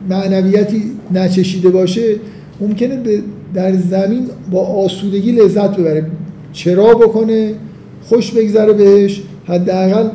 معنویتی 0.09 0.81
نچشیده 1.13 1.69
باشه 1.69 2.15
ممکنه 2.61 2.97
به 2.97 3.21
در 3.53 3.77
زمین 3.77 4.25
با 4.51 4.65
آسودگی 4.65 5.31
لذت 5.31 5.77
ببره. 5.77 6.05
چرا 6.53 6.93
بکنه؟ 6.93 7.53
خوش 8.03 8.31
بگذره 8.31 8.73
بهش. 8.73 9.21
حداقل 9.45 10.09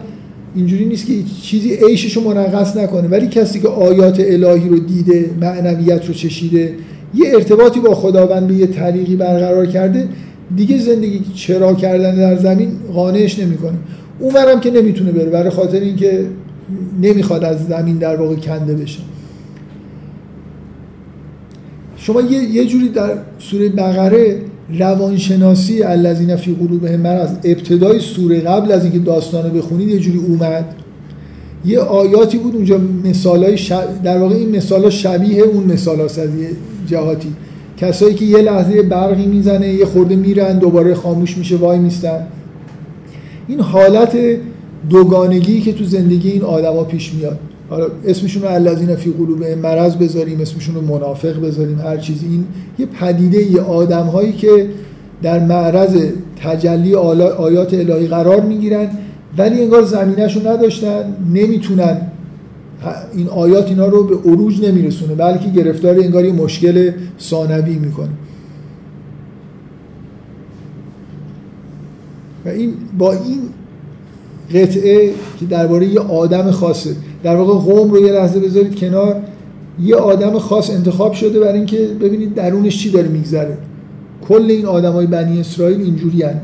اینجوری 0.54 0.84
نیست 0.84 1.06
که 1.06 1.12
چیزی 1.42 1.74
عیشش 1.74 2.16
رو 2.16 2.22
منقص 2.22 2.76
نکنه. 2.76 3.08
ولی 3.08 3.28
کسی 3.28 3.60
که 3.60 3.68
آیات 3.68 4.20
الهی 4.20 4.68
رو 4.68 4.78
دیده 4.78 5.30
معنویت 5.40 6.06
رو 6.06 6.14
چشیده 6.14 6.74
یه 7.14 7.34
ارتباطی 7.34 7.80
با 7.80 7.94
خداوند 7.94 8.46
به 8.46 8.54
یه 8.54 8.66
طریقی 8.66 9.16
برقرار 9.16 9.66
کرده 9.66 10.08
دیگه 10.56 10.78
زندگی 10.78 11.24
چرا 11.34 11.74
کردن 11.74 12.14
در 12.14 12.36
زمین 12.36 12.70
قانعش 12.92 13.38
نمی‌کنه. 13.38 13.78
اونورم 14.18 14.60
که 14.60 14.70
نمی‌تونه 14.70 15.12
بره 15.12 15.30
برای 15.30 15.50
خاطر 15.50 15.80
اینکه 15.80 16.26
نمی‌خواد 17.02 17.44
از 17.44 17.66
زمین 17.66 17.96
در 17.96 18.16
واقع 18.16 18.34
کنده 18.34 18.74
بشه. 18.74 19.00
شما 21.96 22.20
یه, 22.20 22.42
یه 22.42 22.66
جوری 22.66 22.88
در 22.88 23.10
سوره 23.38 23.68
بقره 23.68 24.40
روانشناسی 24.78 25.82
الذین 25.82 26.36
فی 26.36 26.54
قلوبهم 26.54 27.00
مرض 27.00 27.30
ابتدای 27.44 28.00
سوره 28.00 28.40
قبل 28.40 28.72
از 28.72 28.84
اینکه 28.84 28.98
داستانو 28.98 29.50
بخونید 29.50 29.88
یه 29.88 29.98
جوری 29.98 30.18
اومد. 30.18 30.64
یه 31.64 31.78
آیاتی 31.78 32.38
بود 32.38 32.54
اونجا 32.54 32.80
مثالای 33.04 33.58
شب... 33.58 34.02
در 34.02 34.18
واقع 34.18 34.34
این 34.34 34.56
مثالا 34.56 34.90
شبیه 34.90 35.42
اون 35.42 35.64
مثال 35.64 36.00
از 36.00 36.18
یه 36.18 36.50
جهاتی. 36.86 37.28
کسایی 37.80 38.14
که 38.14 38.24
یه 38.24 38.38
لحظه 38.38 38.82
برقی 38.82 39.26
می‌زنه 39.26 39.68
یه 39.68 39.84
خورده 39.84 40.16
میرن 40.16 40.58
دوباره 40.58 40.94
خاموش 40.94 41.38
میشه 41.38 41.56
وای 41.56 41.78
میستن. 41.78 42.26
این 43.48 43.60
حالت 43.60 44.16
دوگانگی 44.90 45.60
که 45.60 45.72
تو 45.72 45.84
زندگی 45.84 46.30
این 46.30 46.42
آدما 46.42 46.84
پیش 46.84 47.14
میاد. 47.14 47.38
حالا 47.70 47.86
اسمشون 48.06 48.42
رو 48.42 48.48
الذین 48.48 48.96
فی 48.96 49.10
قلوب 49.10 49.44
مرض 49.44 49.96
بذاریم 49.96 50.40
اسمشون 50.40 50.74
رو 50.74 50.80
منافق 50.80 51.40
بذاریم 51.40 51.80
هر 51.80 51.96
چیزی. 51.96 52.26
این 52.26 52.44
یه 52.78 52.86
پدیده 52.86 53.42
یه 53.42 53.60
آدم 53.60 54.06
هایی 54.06 54.32
که 54.32 54.66
در 55.22 55.38
معرض 55.38 55.96
تجلی 56.42 56.94
آیات 56.94 57.74
الهی 57.74 58.06
قرار 58.06 58.40
می‌گیرن 58.40 58.88
ولی 59.38 59.62
انگار 59.62 59.82
زمینهشون 59.82 60.46
نداشتن 60.46 61.16
نمی‌تونن 61.34 62.00
این 63.14 63.28
آیات 63.28 63.68
اینا 63.68 63.86
رو 63.86 64.04
به 64.04 64.30
عروج 64.30 64.66
نمیرسونه 64.66 65.14
بلکه 65.14 65.48
گرفتار 65.48 65.98
انگار 66.00 66.24
یه 66.24 66.32
مشکل 66.32 66.90
ثانوی 67.20 67.74
می‌کنه. 67.74 68.08
و 72.44 72.48
این 72.48 72.72
با 72.98 73.12
این 73.12 73.40
قطعه 74.54 75.12
که 75.40 75.46
درباره 75.46 75.86
یه 75.86 76.00
آدم 76.00 76.50
خاصه 76.50 76.96
در 77.22 77.36
واقع 77.36 77.72
قوم 77.72 77.90
رو 77.90 78.06
یه 78.06 78.12
لحظه 78.12 78.40
بذارید 78.40 78.78
کنار 78.78 79.16
یه 79.82 79.96
آدم 79.96 80.38
خاص 80.38 80.70
انتخاب 80.70 81.12
شده 81.12 81.40
برای 81.40 81.56
اینکه 81.56 81.88
ببینید 82.00 82.34
درونش 82.34 82.82
چی 82.82 82.90
داره 82.90 83.08
میگذره. 83.08 83.58
کل 84.28 84.46
این 84.50 84.66
آدمای 84.66 85.06
بنی 85.06 85.40
اسرائیل 85.40 85.80
اینجوری 85.80 86.24
این 86.24 86.34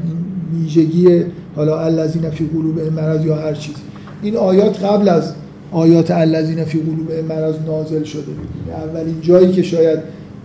ویژگی 0.55 1.23
حالا 1.57 1.81
الذین 1.81 2.31
فی 2.31 2.47
قلوب 2.47 2.81
مرض 2.81 3.25
یا 3.25 3.37
هر 3.37 3.55
چیز 3.55 3.75
این 4.23 4.37
آیات 4.37 4.85
قبل 4.85 5.09
از 5.09 5.33
آیات 5.75 6.11
الذین 6.11 6.65
فی 6.65 6.79
قلوب 6.79 7.13
مرض 7.29 7.55
نازل 7.67 8.03
شده. 8.03 8.23
اولین 8.69 9.21
جایی 9.21 9.53
که 9.53 9.63
شاید 9.63 9.99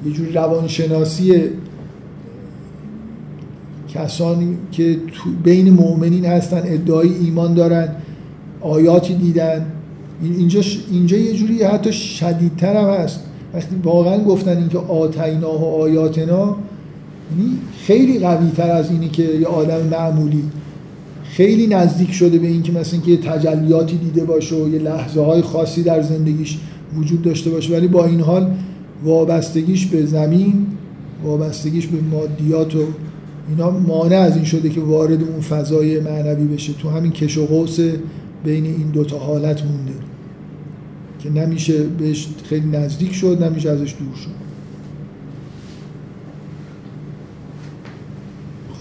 یه 0.06 0.11
جور 0.11 0.27
روانشناسی 0.27 1.41
کسانی 3.93 4.57
که 4.72 4.97
بین 5.43 5.69
مؤمنین 5.69 6.26
هستن 6.26 6.61
ادعای 6.65 7.10
ایمان 7.14 7.53
دارن 7.53 7.88
آیاتی 8.61 9.14
دیدن 9.14 9.65
اینجا 10.22 10.61
اینجا 10.91 11.18
یه 11.18 11.34
جوری 11.34 11.64
حتی 11.64 11.93
شدیدتر 11.93 12.76
هم 12.76 12.89
هست. 12.89 13.19
وقتی 13.53 13.76
واقعا 13.84 14.23
گفتن 14.23 14.57
اینکه 14.57 14.77
آتینا 14.77 15.60
و 15.60 15.81
آیاتنا 15.81 16.56
یعنی 17.31 17.57
خیلی 17.85 18.19
قوی 18.19 18.51
تر 18.57 18.72
از 18.72 18.91
اینی 18.91 19.10
که 19.10 19.23
یه 19.23 19.47
آدم 19.47 19.81
معمولی 19.81 20.43
خیلی 21.40 21.68
نزدیک 21.68 22.11
شده 22.11 22.40
به 22.40 22.48
اینکه 22.48 22.72
مثلا 22.72 22.99
که 22.99 23.18
تجلیاتی 23.18 23.98
دیده 23.98 24.24
باشه 24.24 24.56
و 24.56 24.70
یه 24.70 24.80
لحظه 24.80 25.22
های 25.22 25.41
خاصی 25.41 25.84
در 25.84 26.02
زندگیش 26.02 26.57
وجود 26.95 27.22
داشته 27.22 27.49
باشه. 27.49 27.74
ولی 27.74 27.88
با 27.88 28.06
این 28.06 28.20
حال 28.20 28.52
وابستگیش 29.03 29.86
به 29.86 30.06
زمین 30.06 30.68
وابستگیش 31.24 31.88
به 31.88 32.02
مادیات 32.02 32.76
و 32.76 32.80
اینا 33.49 33.72
مانع 33.72 34.16
از 34.16 34.36
این 34.36 34.45
شده 34.45 34.70
که 34.70 34.82
وارد 34.82 35.24
اون 35.24 35.40
فضای 35.40 35.99
معنوی 35.99 36.48
بشه. 36.48 36.74
تو 36.74 36.90
همین 36.90 37.11
کش 37.11 37.38
و 37.38 37.45
قوس 37.45 37.80
بین 38.45 38.66
این 38.66 38.90
دوتا 38.94 39.20
حالت 39.20 39.64
مونده. 39.66 39.94
که 41.20 41.30
نمیشه 41.30 41.84
بهش 41.84 42.28
خیلی 42.44 42.68
نزدیک 42.68 43.14
شد 43.14 43.44
نمیشه 43.44 43.70
ازش 43.70 43.95
دور 43.99 44.16
شد. 44.16 44.40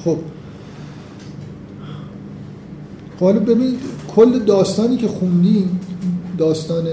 خب. 0.05 0.19
حالا 3.21 3.41
ببینید 3.41 3.79
کل 4.17 4.39
داستانی 4.39 4.97
که 4.97 5.09
خوندیم 5.09 5.81
داستان 6.39 6.85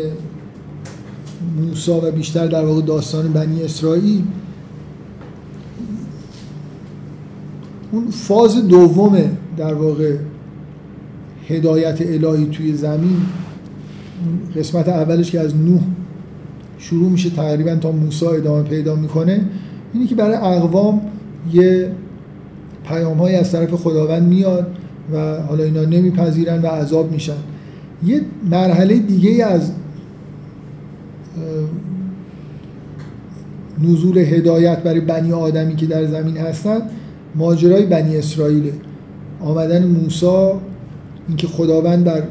موسا 1.58 2.08
و 2.08 2.12
بیشتر 2.12 2.48
در 2.48 2.66
واقع 2.66 2.82
داستان 2.82 3.34
بنی 3.34 3.64
اسرائیل 3.64 4.24
اون 7.92 8.10
فاز 8.10 8.68
دوم 8.68 9.18
در 9.58 9.74
واقع 9.74 10.18
هدایت 11.48 12.02
الهی 12.02 12.46
توی 12.46 12.74
زمین 12.74 13.18
قسمت 14.56 14.90
اولش 14.90 15.32
که 15.32 15.40
از 15.40 15.56
نوح 15.56 15.82
شروع 16.78 17.10
میشه 17.10 17.30
تقریبا 17.30 17.76
تا 17.76 17.92
موسی 17.92 18.26
ادامه 18.26 18.64
پیدا 18.64 18.96
می‌کنه 18.96 19.42
اینی 19.94 20.08
که 20.08 20.16
برای 20.16 20.36
اقوام 20.36 21.02
یه 21.54 21.92
پیام 22.84 23.18
های 23.18 23.36
از 23.36 23.52
طرف 23.52 23.74
خداوند 23.74 24.24
میاد 24.24 24.68
و 25.14 25.42
حالا 25.42 25.64
اینا 25.64 25.82
نمیپذیرن 25.82 26.62
و 26.62 26.68
عذاب 26.68 27.12
میشن. 27.12 27.34
یه 28.06 28.22
مرحله 28.50 28.98
دیگه 28.98 29.46
از 29.46 29.72
نزول 33.84 34.18
هدایت 34.18 34.84
برای 34.84 35.00
بنی 35.00 35.32
آدمی 35.32 35.76
که 35.76 35.86
در 35.86 36.06
زمین 36.06 36.38
هستن 36.38 36.82
ماجرای 37.36 37.86
بنی 37.86 38.18
اسرائیل 38.18 38.72
آمدن 39.42 39.86
موسی 39.86 40.52
اینکه 41.28 41.48
خداوند 41.48 42.04
بر 42.04 42.24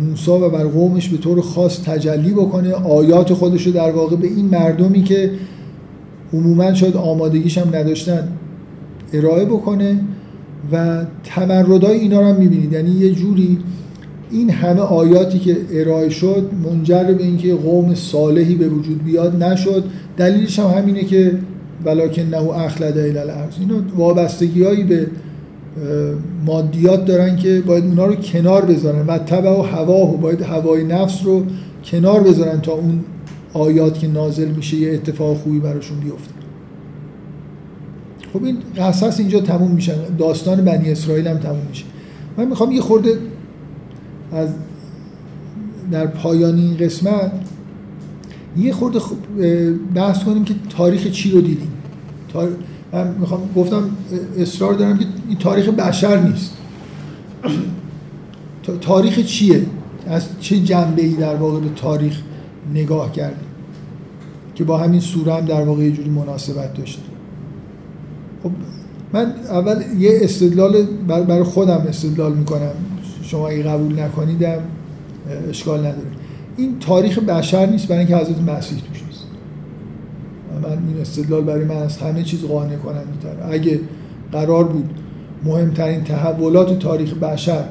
موسی 0.00 0.30
و 0.30 0.48
بر 0.48 0.64
قومش 0.64 1.08
به 1.08 1.16
طور 1.16 1.40
خاص 1.40 1.80
تجلی 1.84 2.32
بکنه 2.32 2.72
آیات 2.72 3.32
خودش 3.32 3.66
رو 3.66 3.72
در 3.72 3.90
واقع 3.90 4.16
به 4.16 4.26
این 4.26 4.46
مردمی 4.46 5.02
که 5.02 5.30
عموما 6.32 6.74
شاید 6.74 6.96
آمادگیش 6.96 7.58
هم 7.58 7.68
نداشتن 7.76 8.28
ارائه 9.12 9.44
بکنه. 9.44 10.00
و 10.72 11.04
تمردای 11.24 11.98
اینا 11.98 12.20
رو 12.20 12.26
هم 12.26 12.36
می‌بینید. 12.36 12.72
یعنی 12.72 12.90
یه 12.90 13.10
جوری 13.10 13.58
این 14.30 14.50
همه 14.50 14.80
آیاتی 14.80 15.38
که 15.38 15.56
ارائه 15.72 16.08
شد 16.08 16.50
منجر 16.64 17.04
به 17.04 17.22
اینکه 17.22 17.54
قوم 17.54 17.94
صالحی 17.94 18.54
به 18.54 18.68
وجود 18.68 19.04
بیاد 19.04 19.42
نشد. 19.42 19.84
دلیلش 20.16 20.58
هم 20.58 20.66
همینه 20.66 21.04
که 21.04 21.38
ولکن 21.84 22.22
نه 22.22 22.50
اخلد 22.50 22.98
الى 22.98 23.18
الارض. 23.18 23.54
اینا 23.60 23.74
وابستگیهایی 23.96 24.84
به 24.84 25.06
مادیات 26.46 27.04
دارن 27.04 27.36
که 27.36 27.62
باید 27.66 27.84
اونا 27.84 28.06
رو 28.06 28.14
کنار 28.14 28.64
بذارن. 28.64 29.06
و 29.06 29.18
تبع 29.18 29.50
و 29.50 29.62
هوا 29.62 30.06
و 30.06 30.16
باید 30.16 30.42
هوای 30.42 30.84
نفس 30.84 31.24
رو 31.24 31.42
کنار 31.84 32.20
بذارن 32.20 32.60
تا 32.60 32.72
اون 32.72 33.00
آیات 33.52 33.98
که 33.98 34.08
نازل 34.08 34.48
میشه 34.48 34.76
یه 34.76 34.94
اتفاق 34.94 35.36
خوبی 35.36 35.58
براشون 35.58 36.00
بیفته. 36.00 36.43
خب 38.34 38.44
این 38.44 38.56
قصص 38.76 39.18
اینجا 39.20 39.40
تموم 39.40 39.70
میشه. 39.70 39.94
داستان 40.18 40.64
بنی 40.64 40.90
اسرائیل 40.90 41.28
هم 41.28 41.38
تموم 41.38 41.66
میشه. 41.68 41.84
من 42.36 42.44
می‌خوام 42.44 42.72
یه 42.72 42.80
خورده 42.80 43.18
از 44.32 44.48
در 45.90 46.06
پایان 46.06 46.58
این 46.58 46.76
قسمت 46.76 47.32
یه 48.56 48.72
خورده 48.72 48.98
بحث 49.94 50.24
کنیم 50.24 50.44
که 50.44 50.54
تاریخ 50.76 51.06
چی 51.06 51.30
رو 51.30 51.40
دیدیم. 51.40 51.72
من 52.92 53.14
می‌خوام 53.20 53.40
گفتم 53.56 53.90
اصرار 54.38 54.74
دارم 54.74 54.98
که 54.98 55.04
این 55.28 55.38
تاریخ 55.38 55.68
بشر 55.68 56.20
نیست. 56.20 56.56
تاریخ 58.80 59.18
چیه؟ 59.18 59.66
از 60.06 60.28
چه 60.40 60.60
جنبه 60.60 61.02
ای 61.02 61.14
در 61.14 61.36
واقع 61.36 61.60
به 61.60 61.68
تاریخ 61.76 62.20
نگاه 62.74 63.12
کردیم؟ 63.12 63.46
که 64.54 64.64
با 64.64 64.78
همین 64.78 65.00
سوره 65.00 65.34
هم 65.34 65.44
در 65.44 65.62
واقع 65.62 65.82
یه 65.82 65.92
جوری 65.92 66.10
مناسبت 66.10 66.74
داشته. 66.74 67.13
خب 68.44 68.50
من 69.12 69.34
اول 69.50 69.82
یه 69.98 70.18
استدلال 70.22 70.82
برای 71.08 71.42
خودم 71.42 71.84
استدلال 71.88 72.34
می‌کنم. 72.34 72.72
شما 73.22 73.48
اگه 73.48 73.62
قبول 73.62 74.00
نکنیدم 74.00 74.58
اشکال 75.48 75.78
نداره. 75.78 76.06
این 76.56 76.78
تاریخ 76.78 77.18
بشر 77.18 77.66
نیست 77.66 77.88
برای 77.88 77.98
اینکه 77.98 78.16
حضرت 78.16 78.40
مسیح 78.40 78.78
توش 78.78 79.02
نیست. 79.06 79.24
من 80.62 80.88
این 80.88 81.00
استدلال 81.00 81.44
برای 81.44 81.64
من 81.64 81.76
از 81.76 81.98
همه 81.98 82.22
چیز 82.22 82.44
قانع 82.44 82.76
کنم 82.76 83.02
میتره 83.12 83.52
اگه 83.52 83.80
قرار 84.32 84.64
بود 84.64 84.90
مهمترین 85.44 86.04
تحولات 86.04 86.78
تاریخ 86.78 87.14
بشر 87.14 87.64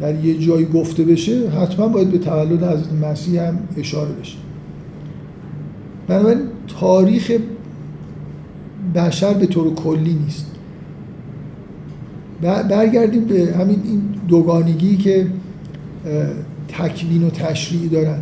در 0.00 0.24
یه 0.24 0.38
جایی 0.38 0.64
گفته 0.64 1.04
بشه 1.04 1.50
حتما 1.50 1.88
باید 1.88 2.10
به 2.10 2.18
تولد 2.18 2.62
حضرت 2.62 2.92
مسیح 3.10 3.42
هم 3.42 3.58
اشاره 3.76 4.12
بشه. 4.12 4.36
بنابراین 6.08 6.40
تاریخ 6.80 7.32
بشر 8.94 9.34
به 9.34 9.46
طور 9.46 9.74
کلی 9.74 10.14
نیست. 10.14 10.46
برگردیم 12.42 13.24
به 13.24 13.54
همین 13.58 13.80
این 13.84 14.02
دوگانگی 14.28 14.96
که 14.96 15.26
تکوین 16.68 17.22
و 17.22 17.30
تشریع 17.30 17.88
دارن. 17.88 18.18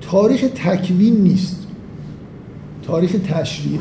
تاریخ 0.00 0.44
تکوین 0.54 1.16
نیست. 1.16 1.66
تاریخ 2.82 3.16
تشریع. 3.28 3.78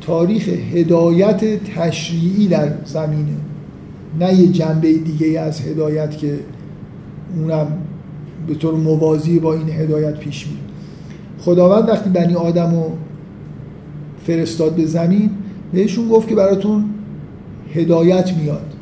تاریخ 0.00 0.48
هدایت 0.48 1.64
تشریعی 1.64 2.48
در 2.48 2.72
زمینه. 2.84 3.36
نه 4.20 4.34
یه 4.34 4.48
جنبه 4.48 4.92
دیگه 4.92 5.40
از 5.40 5.60
هدایت 5.60 6.18
که 6.18 6.38
اونم 7.36 7.66
به 8.46 8.54
طور 8.54 8.74
موازی 8.74 9.38
با 9.38 9.54
این 9.54 9.68
هدایت 9.68 10.18
پیش 10.18 10.46
میره. 10.46 10.60
خداوند 11.38 11.88
وقتی 11.88 12.10
بنی 12.10 12.34
آدم 12.34 12.70
رو 12.74 12.92
فرستاد 14.26 14.74
به 14.74 14.86
زمین 14.86 15.30
بهشون 15.72 16.08
گفت 16.08 16.28
که 16.28 16.34
براتون 16.34 16.84
هدایت 17.74 18.32
میاد. 18.32 18.76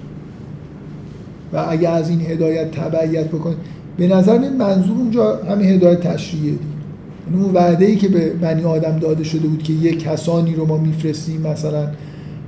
و 1.52 1.66
اگه 1.68 1.88
از 1.88 2.10
این 2.10 2.20
هدایت 2.20 2.70
تبعیت 2.70 3.28
بکنید 3.28 3.56
به 3.96 4.08
نظر 4.08 4.38
من 4.38 4.56
منظور 4.56 4.96
اونجا 4.96 5.36
همین 5.36 5.68
هدایت 5.68 6.00
تشریعیه 6.00 6.52
یعنی 6.52 7.44
اون 7.44 7.54
وعده 7.54 7.86
ای 7.86 7.96
که 7.96 8.08
به 8.08 8.30
بنی 8.30 8.64
آدم 8.64 8.98
داده 8.98 9.24
شده 9.24 9.48
بود 9.48 9.62
که 9.62 9.72
یه 9.72 9.94
کسانی 9.94 10.54
رو 10.54 10.66
ما 10.66 10.76
میفرستیم 10.76 11.40
مثلا 11.40 11.88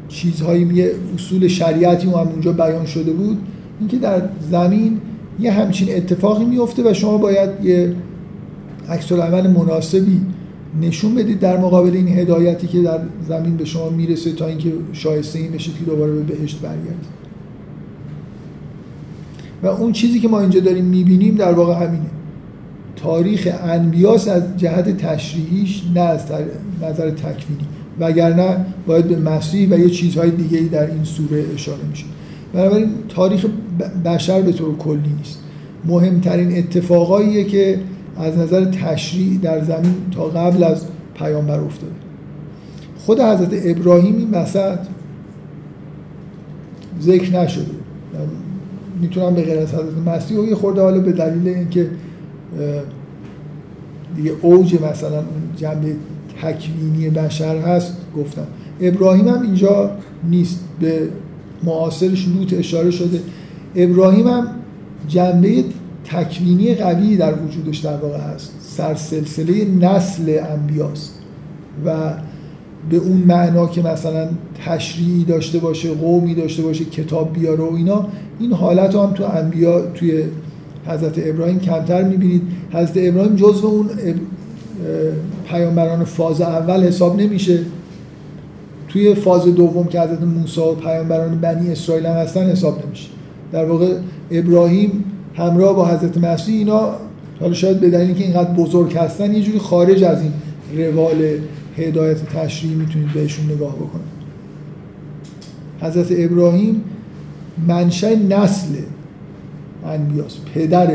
چیزهایی 0.08 0.70
یه 0.74 0.92
اصول 1.14 1.48
شریعتی 1.48 2.06
هم 2.06 2.14
اونجا 2.14 2.52
بیان 2.52 2.86
شده 2.86 3.12
بود 3.12 3.38
اینکه 3.80 3.96
در 3.96 4.22
زمین 4.50 5.00
یه 5.40 5.52
همچین 5.52 5.96
اتفاقی 5.96 6.44
میفته 6.44 6.90
و 6.90 6.94
شما 6.94 7.18
باید 7.18 7.50
یه 7.62 7.92
عکس 8.88 9.12
مناسبی 9.12 10.20
نشون 10.80 11.14
بدید 11.14 11.40
در 11.40 11.56
مقابل 11.56 11.96
این 11.96 12.08
هدایتی 12.08 12.66
که 12.66 12.82
در 12.82 13.00
زمین 13.28 13.56
به 13.56 13.64
شما 13.64 13.90
می‌رسه 13.90 14.32
تا 14.32 14.46
اینکه 14.46 14.72
شایسته 14.92 15.38
این 15.38 15.52
بشید 15.52 15.78
که 15.78 15.84
دوباره 15.84 16.12
به 16.12 16.20
بهشت 16.20 16.60
برگردید. 16.60 17.16
و 19.62 19.66
اون 19.66 19.92
چیزی 19.92 20.20
که 20.20 20.28
ما 20.28 20.40
اینجا 20.40 20.60
داریم 20.60 20.84
می‌بینیم 20.84 21.34
در 21.34 21.52
واقع 21.52 21.86
همینه. 21.86 22.06
تاریخ 22.96 23.48
انبیاس 23.62 24.28
از 24.28 24.42
جهت 24.56 24.96
تشریعیش 24.96 25.82
نه 25.94 26.00
از 26.00 26.24
نظر 26.82 27.10
تکوینی. 27.10 27.66
وگرنه 28.00 28.66
باید 28.86 29.08
به 29.08 29.16
مسیح 29.16 29.68
و 29.70 29.78
یه 29.78 29.90
چیزهای 29.90 30.30
دیگه 30.30 30.60
در 30.60 30.90
این 30.90 31.04
سوره 31.04 31.44
اشاره 31.54 31.84
میشه 31.90 32.04
بنابراین 32.52 32.88
تاریخ 33.08 33.46
بشر 34.04 34.42
به 34.42 34.52
طور 34.52 34.76
کلی 34.76 35.12
نیست. 35.18 35.38
مهمترین 35.84 36.58
اتفاقاییه 36.58 37.44
که 37.44 37.80
از 38.18 38.38
نظر 38.38 38.64
تشریع 38.64 39.38
در 39.42 39.64
زمین 39.64 39.94
تا 40.10 40.24
قبل 40.24 40.64
از 40.64 40.84
پیامبر 41.14 41.60
افتاده 41.60 41.92
خود 42.98 43.20
حضرت 43.20 43.48
ابراهیم 43.52 44.16
این 44.16 44.30
وسط 44.30 44.78
ذکر 47.00 47.40
نشده. 47.40 47.66
می‌تونم 49.00 49.34
به 49.34 49.42
غیر 49.42 49.58
از 49.58 49.74
حضرت 49.74 50.06
مسیح 50.06 50.38
و 50.38 50.44
یه 50.44 50.54
خورده 50.54 50.80
حالا 50.80 51.00
به 51.00 51.12
دلیل 51.12 51.48
اینکه 51.48 51.90
دیگه 54.16 54.32
اوج 54.42 54.74
مثلا 54.74 55.18
اون 55.18 55.42
جنبه 55.56 55.96
تکوینی 56.42 57.10
بشر 57.10 57.58
هست 57.58 57.96
گفتم. 58.16 58.46
ابراهیم 58.80 59.28
هم 59.28 59.42
اینجا 59.42 59.90
نیست. 60.30 60.60
به 60.80 61.08
معاصرش 61.64 62.28
لوط 62.28 62.54
اشاره 62.54 62.90
شده. 62.90 63.20
ابراهیم 63.74 64.26
هم 64.26 64.46
جنبه 65.08 65.64
تکوینی 66.08 66.74
قوی 66.74 67.16
در 67.16 67.34
وجودش 67.42 67.78
در 67.78 67.96
واقع 67.96 68.18
هست. 68.18 68.52
سرسلسله 68.60 69.64
نسل 69.64 70.38
انبیاست. 70.50 71.12
و 71.86 72.12
به 72.90 72.96
اون 72.96 73.16
معنا 73.16 73.66
که 73.66 73.82
مثلا 73.82 74.28
تشریعی 74.66 75.24
داشته 75.24 75.58
باشه 75.58 75.94
قومی 75.94 76.34
داشته 76.34 76.62
باشه 76.62 76.84
کتاب 76.84 77.32
بیاره 77.32 77.64
و 77.64 77.74
اینا 77.74 78.06
این 78.40 78.52
حالت 78.52 78.94
هم 78.94 79.12
تو 79.12 79.24
انبیا 79.24 79.80
توی 79.80 80.24
حضرت 80.86 81.14
ابراهیم 81.18 81.60
کمتر 81.60 82.02
می‌بینید. 82.02 82.42
حضرت 82.72 82.92
ابراهیم 82.96 83.36
جزو 83.36 83.66
اون 83.66 83.90
پیامبران 85.48 86.04
فاز 86.04 86.40
اول 86.40 86.82
حساب 86.84 87.20
نمیشه. 87.20 87.58
توی 88.88 89.14
فاز 89.14 89.44
دوم 89.44 89.86
که 89.86 90.00
حضرت 90.00 90.22
موسی 90.22 90.60
و 90.60 90.74
پیامبران 90.74 91.40
بنی 91.40 91.72
اسرائیل 91.72 92.06
هم 92.06 92.16
هستن 92.16 92.50
حساب 92.50 92.86
نمیشه. 92.86 93.08
در 93.52 93.64
واقع 93.64 93.94
ابراهیم 94.30 95.04
همراه 95.36 95.76
با 95.76 95.88
حضرت 95.88 96.18
مسیح 96.18 96.58
اینا 96.58 96.94
حالا 97.40 97.54
شاید 97.54 97.80
به 97.80 97.90
دلیلی 97.90 98.14
که 98.14 98.24
اینقدر 98.24 98.50
بزرگ 98.50 98.96
هستن 98.96 99.34
یه 99.34 99.42
جوری 99.42 99.58
خارج 99.58 100.04
از 100.04 100.18
این 100.22 100.32
روال 100.86 101.38
هدایت 101.76 102.24
تشریعی 102.24 102.74
می‌تونید 102.74 103.12
بهشون 103.12 103.44
نگاه 103.44 103.76
بکنید. 103.76 104.16
حضرت 105.80 106.06
ابراهیم 106.10 106.84
منشأ 107.66 108.14
نسل 108.14 108.74
انبیاس 109.86 110.36
پدر 110.54 110.92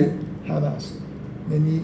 هم 0.47 0.63
است. 0.63 0.93
یعنی 1.51 1.81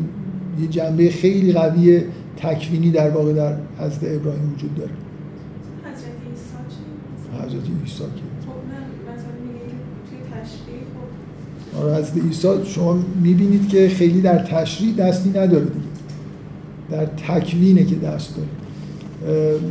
یه 0.62 0.68
جنبه 0.68 1.10
خیلی 1.10 1.54
قوی 1.54 2.02
تکوینی 2.38 2.92
در 2.92 3.10
واقع 3.10 3.34
در 3.34 3.54
حضرت 3.80 4.04
ابراهیم 4.04 4.54
وجود 4.54 4.76
داره. 4.76 4.92
حضرت 7.44 7.64
عیسی 7.86 8.04
آره 8.04 8.27
حضرت 11.84 12.26
عیسی 12.26 12.48
شما 12.66 13.00
می‌بینید 13.24 13.70
که 13.70 13.90
خیلی 13.90 14.22
در 14.22 14.38
تشریع 14.38 14.94
دستی 14.94 15.30
نداره 15.30 15.66
دیگه. 15.66 15.88
در 16.92 17.06
تکوینه 17.06 17.84
که 17.84 17.96
دست 17.96 18.34
داره. 18.36 18.50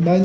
من 0.05 0.25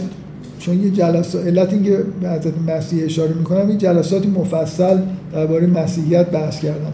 چون 0.60 0.84
یه 0.84 0.90
جلسات 0.90 1.46
علت 1.46 1.74
اینکه 1.74 2.04
به 2.22 2.30
حضرت 2.30 2.54
مسیح 2.68 3.06
اشاره 3.06 3.34
می‌کنم 3.34 3.68
این 3.68 3.78
جلساتی 3.78 4.28
مفصل 4.28 4.98
درباره 5.34 5.68
مسیحیت 5.68 6.30
بحث 6.30 6.60
کردم. 6.60 6.94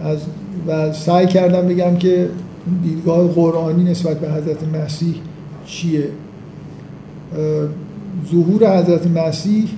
از 0.00 0.18
و 0.68 0.92
سعی 0.92 1.26
کردم 1.26 1.68
بگم 1.68 1.96
که 1.96 2.28
دیدگاه 2.82 3.28
قرآنی 3.28 3.84
نسبت 3.84 4.20
به 4.20 4.32
حضرت 4.32 4.64
مسیح 4.82 5.14
چیه. 5.66 6.08
ظهور 8.30 8.78
حضرت 8.78 9.06
مسیح 9.06 9.68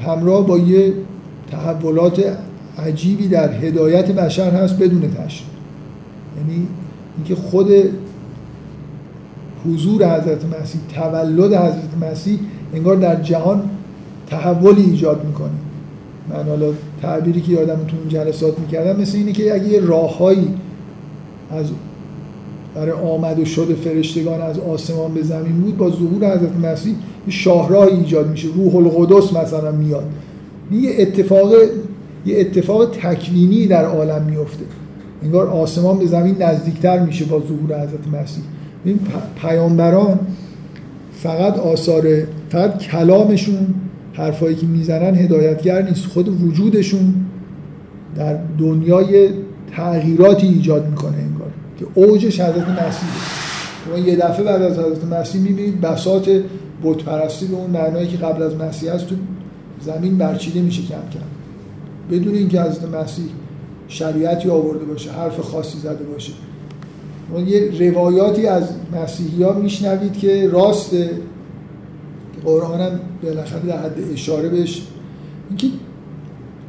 همراه 0.00 0.46
با 0.46 0.58
یه 0.58 0.92
تحولات 1.50 2.36
عجیبی 2.78 3.28
در 3.28 3.52
هدایت 3.52 4.10
بشر 4.10 4.50
هست 4.50 4.78
بدون 4.78 5.00
تشریع 5.00 5.48
یعنی 6.38 6.66
اینکه 7.16 7.34
خود 7.34 7.68
حضور 9.66 10.20
حضرت 10.20 10.44
مسیح 10.60 10.80
تولد 10.94 11.54
حضرت 11.54 12.10
مسیح 12.10 12.38
انگار 12.74 12.96
در 12.96 13.22
جهان 13.22 13.70
تحولی 14.26 14.82
ایجاد 14.82 15.24
می‌کنه. 15.24 15.50
من 16.30 16.48
حالا 16.48 16.72
تعبیری 17.02 17.40
که 17.40 17.52
یادم 17.52 17.76
تو 17.88 17.96
اون 17.96 18.08
جلسات 18.08 18.58
می‌کردم 18.58 19.00
مثل 19.00 19.18
اینه 19.18 19.32
که 19.32 19.54
اگه 19.54 19.68
یه 19.68 19.80
راههایی 19.80 20.48
از 21.50 21.66
برای 22.74 22.92
آمد 22.92 23.38
و 23.38 23.44
شد 23.44 23.74
فرشتگان 23.74 24.40
از 24.40 24.58
آسمان 24.58 25.14
به 25.14 25.22
زمین 25.22 25.60
بود 25.60 25.76
با 25.76 25.90
ظهور 25.90 26.36
حضرت 26.36 26.56
مسیح 26.56 26.92
یه 27.26 27.32
شاهراه 27.32 27.86
ایجاد 27.86 28.30
میشه. 28.30 28.48
روح 28.56 28.76
القدس 28.76 29.32
مثلا 29.32 29.72
میاد. 29.72 30.04
یه 30.72 30.94
اتفاق 30.98 31.52
یه 32.26 32.40
اتفاق 32.40 32.90
تکوینی 32.90 33.66
در 33.66 33.84
عالم 33.84 34.22
میفته. 34.22 34.64
انگار 35.22 35.46
آسمان 35.46 35.98
به 35.98 36.06
زمین 36.06 36.42
نزدیکتر 36.42 36.98
میشه 36.98 37.24
با 37.24 37.40
ظهور 37.40 37.80
حضرت 37.80 38.06
مسیح. 38.22 38.44
این 38.84 38.98
پیامبران 39.42 40.18
فقط 41.12 41.58
آثار 41.58 42.04
فقط 42.48 42.78
کلامشون 42.78 43.74
حرفایی 44.12 44.56
که 44.56 44.66
می‌زنن 44.66 45.14
هدایتگر 45.14 45.82
نیست. 45.82 46.06
خود 46.06 46.42
وجودشون 46.42 47.14
در 48.16 48.38
دنیای 48.58 49.28
تغییراتی 49.76 50.46
ایجاد 50.46 50.86
می‌کنه 50.90 51.16
انگار 51.16 51.50
که 51.78 51.86
اوجش 51.94 52.40
حضرت 52.40 52.68
مسیح. 52.68 53.08
شما 53.84 53.98
یه 53.98 54.16
دفعه 54.16 54.44
بعد 54.44 54.62
از 54.62 54.78
حضرت 54.78 55.04
مسیح 55.04 55.40
می‌بینید 55.40 55.80
بساط 55.80 56.28
بت 56.82 56.96
پرستی 56.96 57.46
به 57.46 57.56
اون 57.56 57.70
معنایی 57.70 58.08
که 58.08 58.16
قبل 58.16 58.42
از 58.42 58.56
مسیح 58.56 58.92
هست 58.92 59.06
تو 59.06 59.14
زمین 59.80 60.18
برچیده 60.18 60.60
میشه 60.60 60.82
کم 60.82 60.88
کم. 60.88 61.35
بدون 62.10 62.34
اینکه 62.34 62.62
حضرت 62.62 62.94
مسیح 62.94 63.26
شریعتی 63.88 64.50
آورده 64.50 64.84
باشه 64.84 65.10
حرف 65.12 65.40
خاصی 65.40 65.78
زده 65.78 66.04
باشه. 66.04 66.32
یه 67.46 67.90
روایاتی 67.90 68.46
از 68.46 68.68
مسیحی 68.92 69.42
ها 69.42 69.52
میشنوید 69.52 70.12
که 70.12 70.48
راسته 70.48 71.10
قرآن 72.44 72.80
هم 72.80 73.00
بالاخره 73.22 73.66
در 73.66 73.78
حد 73.78 74.12
اشاره 74.12 74.48
بهش. 74.48 74.82
اینکه 75.48 75.66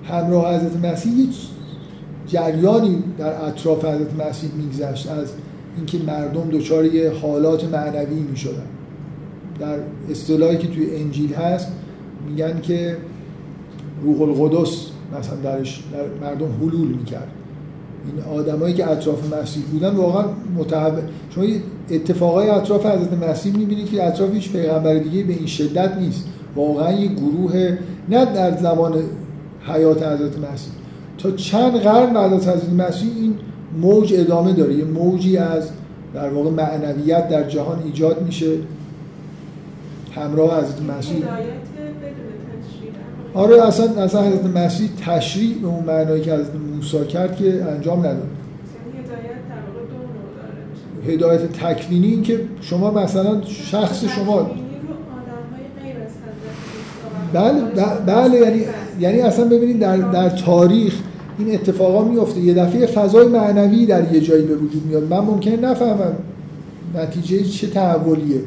همراه 0.04 0.56
حضرت 0.56 0.86
مسیح 0.86 1.14
یک 1.14 1.36
جریانی 2.28 3.04
در 3.18 3.46
اطراف 3.46 3.86
حضرت 3.86 4.28
مسیح 4.28 4.50
میگذشت 4.58 5.12
از 5.12 5.28
اینکه 5.78 5.98
مردم 6.08 6.50
دچار 6.50 6.86
یه 6.86 7.12
حالات 7.22 7.64
معنوی 7.64 8.20
می‌شدن. 8.20 8.68
در 9.60 9.80
اصطلاحی 10.12 10.58
که 10.58 10.68
توی 10.68 10.96
انجیل 10.96 11.34
هست 11.34 11.68
میگن 12.30 12.62
که 12.62 12.98
روح 14.04 14.22
القدس 14.22 14.86
مثلا 15.20 15.36
درش 15.44 15.84
در 15.94 16.28
مردم 16.28 16.48
حلول 16.62 16.88
می‌کرد. 16.88 17.28
این 18.06 18.40
آدمایی 18.40 18.74
که 18.74 18.92
اطراف 18.92 19.34
مسیح 19.34 19.64
بودن 19.64 19.96
واقعا 19.96 20.26
متحول 20.58 21.02
شما 21.30 21.44
اتفاقای 21.90 22.50
اطراف 22.50 22.86
حضرت 22.86 23.14
مسیح 23.14 23.58
می‌بینید 23.58 23.92
که 23.92 24.08
اطراف 24.08 24.34
هیچ 24.34 24.52
پیغمبر 24.52 24.96
دیگه 24.96 25.24
به 25.24 25.34
این 25.34 25.46
شدت 25.46 25.98
نیست. 25.98 26.26
واقعا 26.56 26.92
یه 26.92 27.08
گروه 27.08 27.78
نه 28.10 28.26
در 28.26 28.58
زمان 28.58 28.94
حیات 29.74 29.98
حضرت 29.98 30.38
مسیح. 30.38 30.74
تا 31.18 31.32
چند 31.32 31.74
قرن 31.74 32.14
بعد 32.14 32.34
از 32.34 32.48
حضرت 32.48 32.70
مسیح 32.70 33.12
این 33.16 33.36
موج 33.82 34.14
ادامه 34.18 34.54
داره. 34.54 34.74
یه 34.74 34.86
موجی 34.86 35.38
از 35.38 35.70
در 36.14 36.30
واقع 36.30 36.50
معنویت 36.50 37.30
در 37.30 37.50
جهان 37.50 37.84
ایجاد 37.84 38.22
میشه. 38.22 38.58
همراه 40.16 40.60
حضرت 40.60 40.82
مسیح. 40.98 41.24
آره 43.34 43.68
اصلا 43.68 44.04
اصلا 44.04 44.22
حضرت 44.22 44.46
مسیح 44.46 44.90
تشریع 45.06 45.58
به 45.62 45.68
اون 45.68 45.84
معنایی 45.84 46.22
که 46.22 46.34
حضرت 46.34 46.56
موسی 46.76 47.06
کرد 47.06 47.36
که 47.36 47.64
انجام 47.64 48.00
نداد. 48.00 48.28
هدایت 51.08 51.52
تکوینی 51.52 52.08
این 52.08 52.24
که 52.24 52.40
شما 52.62 52.92
مثلا 52.92 53.42
شخص 53.42 54.06
شما 54.06 54.50
بله 57.34 57.62
بله 58.06 58.38
یعنی 58.38 58.64
یعنی 59.00 59.22
اصلا 59.22 59.46
ببینید 59.46 59.80
در 59.80 59.98
در 59.98 60.30
تاریخ 60.30 60.94
این 61.38 61.54
اتفاقا 61.54 62.04
میفته 62.04 62.40
یه 62.40 62.54
دفعه 62.54 62.86
فضای 62.86 63.28
معنوی 63.28 63.86
در 63.86 64.14
یه 64.14 64.20
جایی 64.20 64.46
به 64.46 64.56
وجود 64.56 64.86
میاد. 64.86 65.04
من 65.14 65.20
ممکنه 65.20 65.56
نفهمم 65.56 66.14
نتیجه 66.96 67.44
چه 67.44 67.68
تحولیه. 67.68 68.42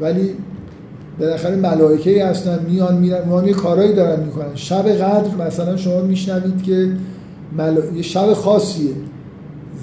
ولی 0.00 0.30
بالاخره 1.20 1.56
ملائکه 1.56 2.26
هستن 2.26 2.58
میان 2.68 2.96
میرن 2.96 3.28
میان 3.28 3.46
یه 3.46 3.52
کارایی 3.52 3.92
دارن 3.92 4.24
می‌کنن. 4.24 4.54
شب 4.54 4.88
قدر 4.88 5.46
مثلا 5.46 5.76
شما 5.76 6.00
میشنوید 6.00 6.62
که 6.62 6.92
ملا... 7.56 7.80
یه 7.96 8.02
شب 8.02 8.32
خاصیه. 8.32 8.92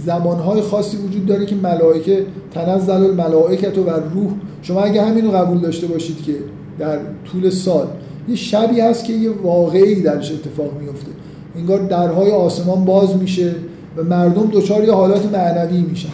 زمانهای 0.05 0.61
خاصی 0.61 0.97
وجود 0.97 1.25
داره 1.25 1.45
که 1.45 1.55
ملائکه 1.55 2.25
تنزل 2.53 2.91
الملائکت 2.91 3.77
و 3.77 3.89
روح. 3.89 4.31
شما 4.61 4.81
اگه 4.81 5.01
همینو 5.01 5.31
قبول 5.31 5.59
داشته 5.59 5.87
باشید 5.87 6.23
که 6.23 6.35
در 6.79 6.97
طول 7.31 7.49
سال 7.49 7.87
یه 8.29 8.35
شبی 8.35 8.79
هست 8.79 9.03
که 9.03 9.13
یه 9.13 9.29
واقعی 9.43 10.01
درش 10.01 10.31
اتفاق 10.31 10.69
میفته 10.81 11.11
انگار 11.55 11.79
درهای 11.79 12.31
آسمان 12.31 12.85
باز 12.85 13.15
میشه 13.15 13.55
و 13.97 14.03
مردم 14.03 14.49
دچار 14.51 14.83
یه 14.83 14.93
حالات 14.93 15.25
معنوی 15.33 15.81
میشن. 15.81 16.09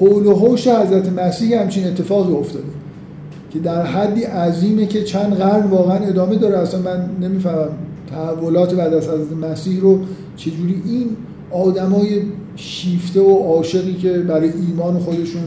حول 0.00 0.26
و 0.26 0.34
حوش 0.34 0.68
حضرت 0.68 1.08
مسیح 1.08 1.60
همچین 1.60 1.86
اتفاقی 1.86 2.32
افتاده. 2.32 2.79
که 3.50 3.58
در 3.58 3.86
حدی 3.86 4.22
عظیمه 4.22 4.86
که 4.86 5.04
چند 5.04 5.34
قرن 5.34 5.66
واقعا 5.66 5.96
ادامه 5.96 6.36
داره. 6.36 6.58
اصلا 6.58 6.80
من 6.80 7.10
نمی‌فهمم 7.20 7.68
تحولات 8.10 8.74
بعد 8.74 8.94
از 8.94 9.08
حضرت 9.08 9.50
مسیح 9.50 9.80
رو 9.80 9.98
چجوری 10.36 10.82
این 10.86 11.08
آدمای 11.50 12.22
شیفته 12.56 13.20
و 13.20 13.38
عاشقی 13.38 13.94
که 13.94 14.18
برای 14.18 14.50
ایمان 14.68 14.98
خودشون 14.98 15.42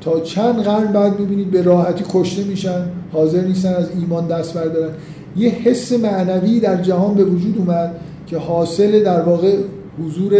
تا 0.00 0.20
چند 0.20 0.56
قرن 0.56 0.92
بعد 0.92 1.20
می‌بینید 1.20 1.50
به 1.50 1.62
راحتی 1.62 2.04
کشته 2.12 2.44
میشن 2.44 2.84
حاضر 3.12 3.40
نیستن 3.40 3.74
از 3.74 3.88
ایمان 4.00 4.26
دست 4.26 4.54
بردارن. 4.54 4.90
یه 5.36 5.50
حس 5.50 5.92
معنوی 5.92 6.60
در 6.60 6.82
جهان 6.82 7.14
به 7.14 7.24
وجود 7.24 7.58
اومد 7.58 7.94
که 8.26 8.38
حاصل 8.38 9.04
در 9.04 9.20
واقع 9.20 9.56
حضور 10.04 10.32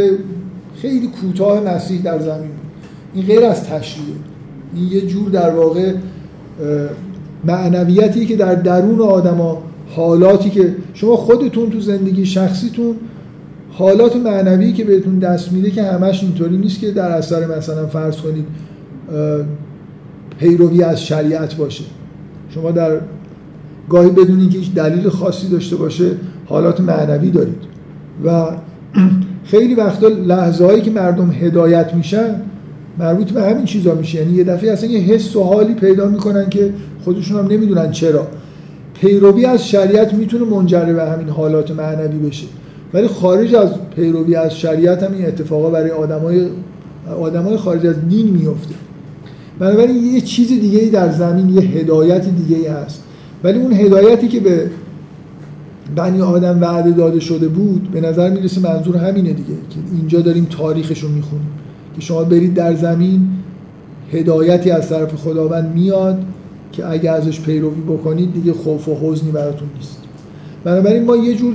خیلی 0.76 1.06
کوتاه 1.06 1.60
مسیح 1.60 2.02
در 2.02 2.18
زمین 2.18 2.50
این 3.14 3.26
غیر 3.26 3.44
از 3.44 3.64
تشریعه. 3.64 4.16
این 4.74 4.88
یه 4.92 5.00
جور 5.00 5.28
در 5.28 5.50
واقع 5.50 5.92
معنویتی 7.44 8.26
که 8.26 8.36
در 8.36 8.54
درون 8.54 9.00
آدما 9.00 9.62
حالاتی 9.96 10.50
که 10.50 10.74
شما 10.94 11.16
خودتون 11.16 11.70
تو 11.70 11.80
زندگی 11.80 12.26
شخصیتون 12.26 12.96
حالات 13.70 14.16
معنوی 14.16 14.72
که 14.72 14.84
بهتون 14.84 15.18
دست 15.18 15.52
میده 15.52 15.70
که 15.70 15.82
همش 15.82 16.22
اینطوری 16.22 16.56
نیست 16.56 16.80
که 16.80 16.90
در 16.90 17.10
اثر 17.10 17.58
مثلا 17.58 17.86
فرض 17.86 18.16
کنید 18.16 18.46
پیروی 20.38 20.82
از 20.82 21.02
شریعت 21.02 21.56
باشه. 21.56 21.84
شما 22.50 22.70
در 22.70 23.00
گاهی 23.88 24.10
بدون 24.10 24.40
اینکه 24.40 24.58
هیچ 24.58 24.74
دلیل 24.74 25.08
خاصی 25.08 25.48
داشته 25.48 25.76
باشه 25.76 26.10
حالات 26.46 26.80
معنوی 26.80 27.30
دارید. 27.30 27.62
و 28.24 28.46
خیلی 29.44 29.74
وقتا 29.74 30.08
لحظه 30.08 30.64
هایی 30.64 30.82
که 30.82 30.90
مردم 30.90 31.30
هدایت 31.30 31.94
میشن 31.94 32.34
مربوط 32.98 33.30
به 33.30 33.42
همین 33.42 33.64
چیزا 33.64 33.94
میشه. 33.94 34.18
یعنی 34.18 34.32
یه 34.32 34.44
دفعه 34.44 34.72
اصلا 34.72 34.90
یه 34.90 35.00
حس 35.00 35.36
و 35.36 35.42
حالی 35.42 35.74
پیدا 35.74 36.08
می‌کنن 36.08 36.50
که 36.50 36.72
خودشون 37.04 37.38
هم 37.38 37.46
نمی‌دونن 37.46 37.90
چرا. 37.90 38.26
پیروی 38.94 39.46
از 39.46 39.68
شریعت 39.68 40.14
می‌تونه 40.14 40.44
منجر 40.44 40.84
به 40.84 41.04
همین 41.04 41.28
حالات 41.28 41.70
معنوی 41.70 42.18
بشه. 42.28 42.46
ولی 42.94 43.06
خارج 43.06 43.54
از 43.54 43.70
پیروی 43.96 44.34
از 44.34 44.58
شریعت 44.58 45.02
هم 45.02 45.12
این 45.12 45.26
اتفاقا 45.26 45.70
برای 45.70 45.90
آدمای 45.90 46.46
آدمای 47.20 47.56
خارج 47.56 47.86
از 47.86 48.08
دین 48.08 48.26
میفته. 48.26 48.74
بنابراین 49.58 50.04
یه 50.04 50.20
چیز 50.20 50.48
دیگه 50.48 50.78
ای 50.78 50.90
در 50.90 51.12
زمین 51.12 51.48
یه 51.48 51.60
هدایت 51.60 52.28
دیگه 52.28 52.56
ای 52.56 52.66
هست. 52.66 53.02
ولی 53.44 53.58
اون 53.58 53.72
هدایتی 53.72 54.28
که 54.28 54.40
به 54.40 54.70
بنی 55.96 56.20
آدم 56.20 56.62
وعده 56.62 56.90
داده 56.90 57.20
شده 57.20 57.48
بود 57.48 57.90
به 57.90 58.00
نظر 58.00 58.30
می‌رسه 58.30 58.60
منظور 58.60 58.96
همینه 58.96 59.32
دیگه 59.32 59.54
که 59.70 59.76
اینجا 59.92 60.20
داریم 60.20 60.46
تاریخش 60.50 61.00
رو 61.00 61.08
می‌خونیم. 61.08 61.48
که 61.94 62.00
شما 62.00 62.24
برید 62.24 62.54
در 62.54 62.74
زمین 62.74 63.28
هدایتی 64.12 64.70
از 64.70 64.88
طرف 64.88 65.14
خداوند 65.14 65.74
میاد 65.74 66.24
که 66.72 66.90
اگه 66.90 67.10
ازش 67.10 67.40
پیروی 67.40 67.80
بکنید 67.80 68.32
دیگه 68.32 68.52
خوف 68.52 68.88
و 68.88 68.96
حزنی 69.02 69.30
براتون 69.30 69.68
نیست 69.76 69.98
بنابراین 70.64 71.04
ما 71.04 71.16
یه 71.16 71.34
جور 71.34 71.54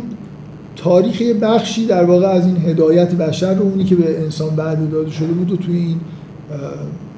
تاریخ 0.75 1.21
بخشی 1.21 1.85
در 1.85 2.03
واقع 2.03 2.27
از 2.27 2.45
این 2.45 2.57
هدایت 2.57 3.15
بشر 3.15 3.53
رو 3.53 3.63
اونی 3.63 3.83
که 3.83 3.95
به 3.95 4.19
انسان 4.23 4.55
بعد 4.55 4.89
داده 4.91 5.11
شده 5.11 5.27
بود 5.27 5.51
و 5.51 5.57
توی 5.57 5.75
این 5.75 5.99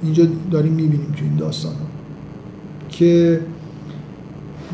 اینجا 0.03 0.25
داریم 0.51 0.73
می‌بینیم 0.73 1.13
توی 1.17 1.27
این 1.27 1.37
داستان 1.37 1.71
ها. 1.71 1.79
که 2.89 3.39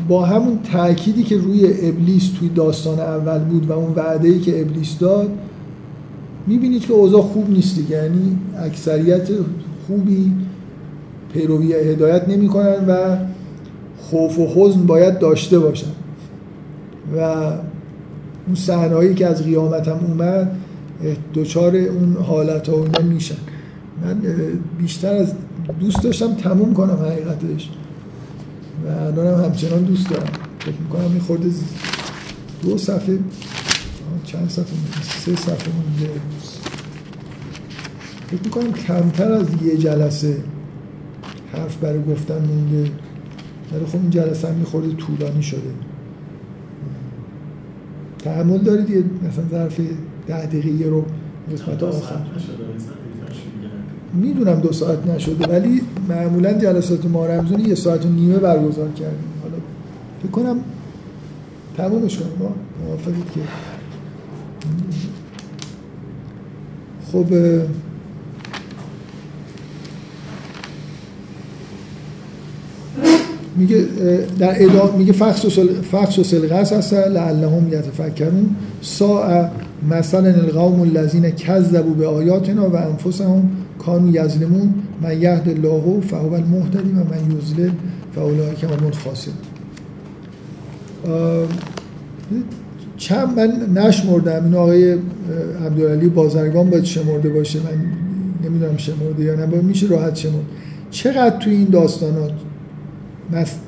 با 0.08 0.24
همون 0.24 0.58
تأکیدی 0.72 1.22
که 1.22 1.36
روی 1.36 1.66
ابلیس 1.88 2.30
توی 2.38 2.48
داستان 2.48 3.00
اول 3.00 3.38
بود 3.38 3.70
و 3.70 3.72
اون 3.72 3.94
وعده 3.94 4.38
که 4.38 4.60
ابلیس 4.60 4.98
داد 4.98 5.30
می‌بینید 6.46 6.82
که 6.86 6.92
اوضاع 6.92 7.22
خوب 7.22 7.50
نیست 7.50 7.76
دیگه. 7.76 7.96
یعنی 7.96 8.38
اکثریت 8.58 9.28
خوبی 9.86 10.32
پیروی 11.32 11.72
هدایت 11.72 12.28
نمی‌کنن 12.28 12.84
و 12.88 13.16
خوف 13.98 14.38
و 14.38 14.46
حزن 14.54 14.80
باید 14.80 15.18
داشته 15.18 15.58
باشن. 15.58 15.90
و 17.16 17.20
اون 18.46 18.54
صحنه‌ای 18.54 19.14
که 19.14 19.26
از 19.26 19.44
قیامت 19.44 19.88
هم 19.88 19.98
اومد 20.08 20.56
دوچار 21.32 21.76
اون 21.76 22.16
حالت 22.16 22.68
ها 22.68 22.74
اونا 22.74 23.00
میشن. 23.00 23.36
من 24.04 24.22
بیشتر 24.78 25.14
از 25.14 25.32
دوست 25.80 26.02
داشتم 26.02 26.34
تموم 26.34 26.74
کنم 26.74 26.98
حقیقتش. 27.10 27.70
و 28.86 28.88
الان 28.88 29.26
هم 29.26 29.44
همچنان 29.44 29.82
دوست 29.82 30.10
دارم. 30.10 30.26
فکر 30.58 30.74
می‌کنم 30.82 31.10
این 31.12 31.20
خورده 31.20 31.48
دو 32.62 32.78
صفحه 32.78 33.18
چند 34.36 34.50
صفحه 34.50 35.02
سه 35.02 35.36
صفحه 35.36 35.72
مونده 35.72 36.20
فکر 38.26 38.42
می‌کنم 38.44 38.72
کمتر 38.72 39.32
از 39.32 39.46
یه 39.64 39.76
جلسه 39.76 40.36
حرف 41.52 41.76
برای 41.76 42.02
گفتن 42.02 42.38
مونده. 42.38 42.90
ولی 43.72 43.86
خب 43.86 43.98
این 44.02 44.10
جلسه 44.10 44.48
هم 44.48 44.54
میخورده 44.54 44.92
طولانی 44.92 45.42
شده. 45.42 45.60
تحمل 48.18 48.58
دارید 48.58 48.90
یه 48.90 49.04
مثلا 49.28 49.44
ظرف 49.50 49.80
ده 50.26 50.46
دقیقه 50.46 50.88
رو 50.88 51.04
قسمت 51.52 51.82
آخر. 51.82 52.16
می‌دونم 54.14 54.60
دو 54.60 54.72
ساعت 54.72 55.06
نشده 55.06 55.46
ولی 55.46 55.82
معمولا 56.08 56.52
جلسات 56.52 57.04
ما 57.04 57.26
رمزونی 57.26 57.62
یه 57.62 57.74
ساعت 57.74 58.06
و 58.06 58.08
نیمه 58.08 58.38
برگزار 58.38 58.88
کردیم. 58.88 59.32
حالا 59.42 59.56
فکر 60.22 60.30
کنم 60.30 60.56
تمومش 61.76 62.18
کنیم 62.18 62.32
ما 62.38 62.54
موافقید 62.86 63.30
که 63.34 63.40
خب 67.12 67.26
میگه 73.56 73.86
در 74.38 74.62
ادامه 74.62 74.96
میگه 74.96 75.12
فخص 75.12 76.18
و 76.18 76.24
سلغس 76.24 76.72
هست 76.72 76.94
لعلهم 76.94 77.68
یتفکرون. 77.68 78.56
ساعة 78.80 79.50
مثلا 79.90 80.28
القوم 80.28 80.80
الذین 80.80 81.30
کذبوا 81.30 81.94
به 81.94 82.06
آیاتنا 82.06 82.68
و 82.70 82.76
انفسهم 82.76 83.50
کانوا 83.78 84.10
یظلمون. 84.10 84.74
من 85.02 85.22
یهد 85.22 85.48
الله 85.48 86.00
فهو 86.00 86.32
المهتدی 86.32 86.92
و 86.92 86.94
من 86.94 87.36
یضلل 87.38 87.70
فاولئک 88.14 88.64
هم 88.64 88.86
الخاسرون. 88.86 89.36
چند 92.96 93.38
من 93.38 93.82
نشمردم. 93.82 94.44
این 94.44 94.54
آقای 94.54 94.92
عبدالعلی 95.66 96.08
بازرگان 96.08 96.70
باید 96.70 96.84
شمرده 96.84 97.28
باشه. 97.28 97.58
من 97.58 97.84
نمی‌دونم 98.48 98.76
شمرده 98.76 99.24
یا 99.24 99.34
نه 99.34 99.46
میشه 99.46 99.86
راحت 99.86 100.16
شمرد. 100.16 100.44
چقدر 100.90 101.36
توی 101.38 101.54
این 101.54 101.64
داستانات 101.64 102.30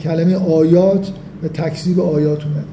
کلمه 0.00 0.34
آیات 0.34 1.12
و 1.42 1.48
تکذیب 1.48 2.00
آیات 2.00 2.44
اومد؟ 2.44 2.64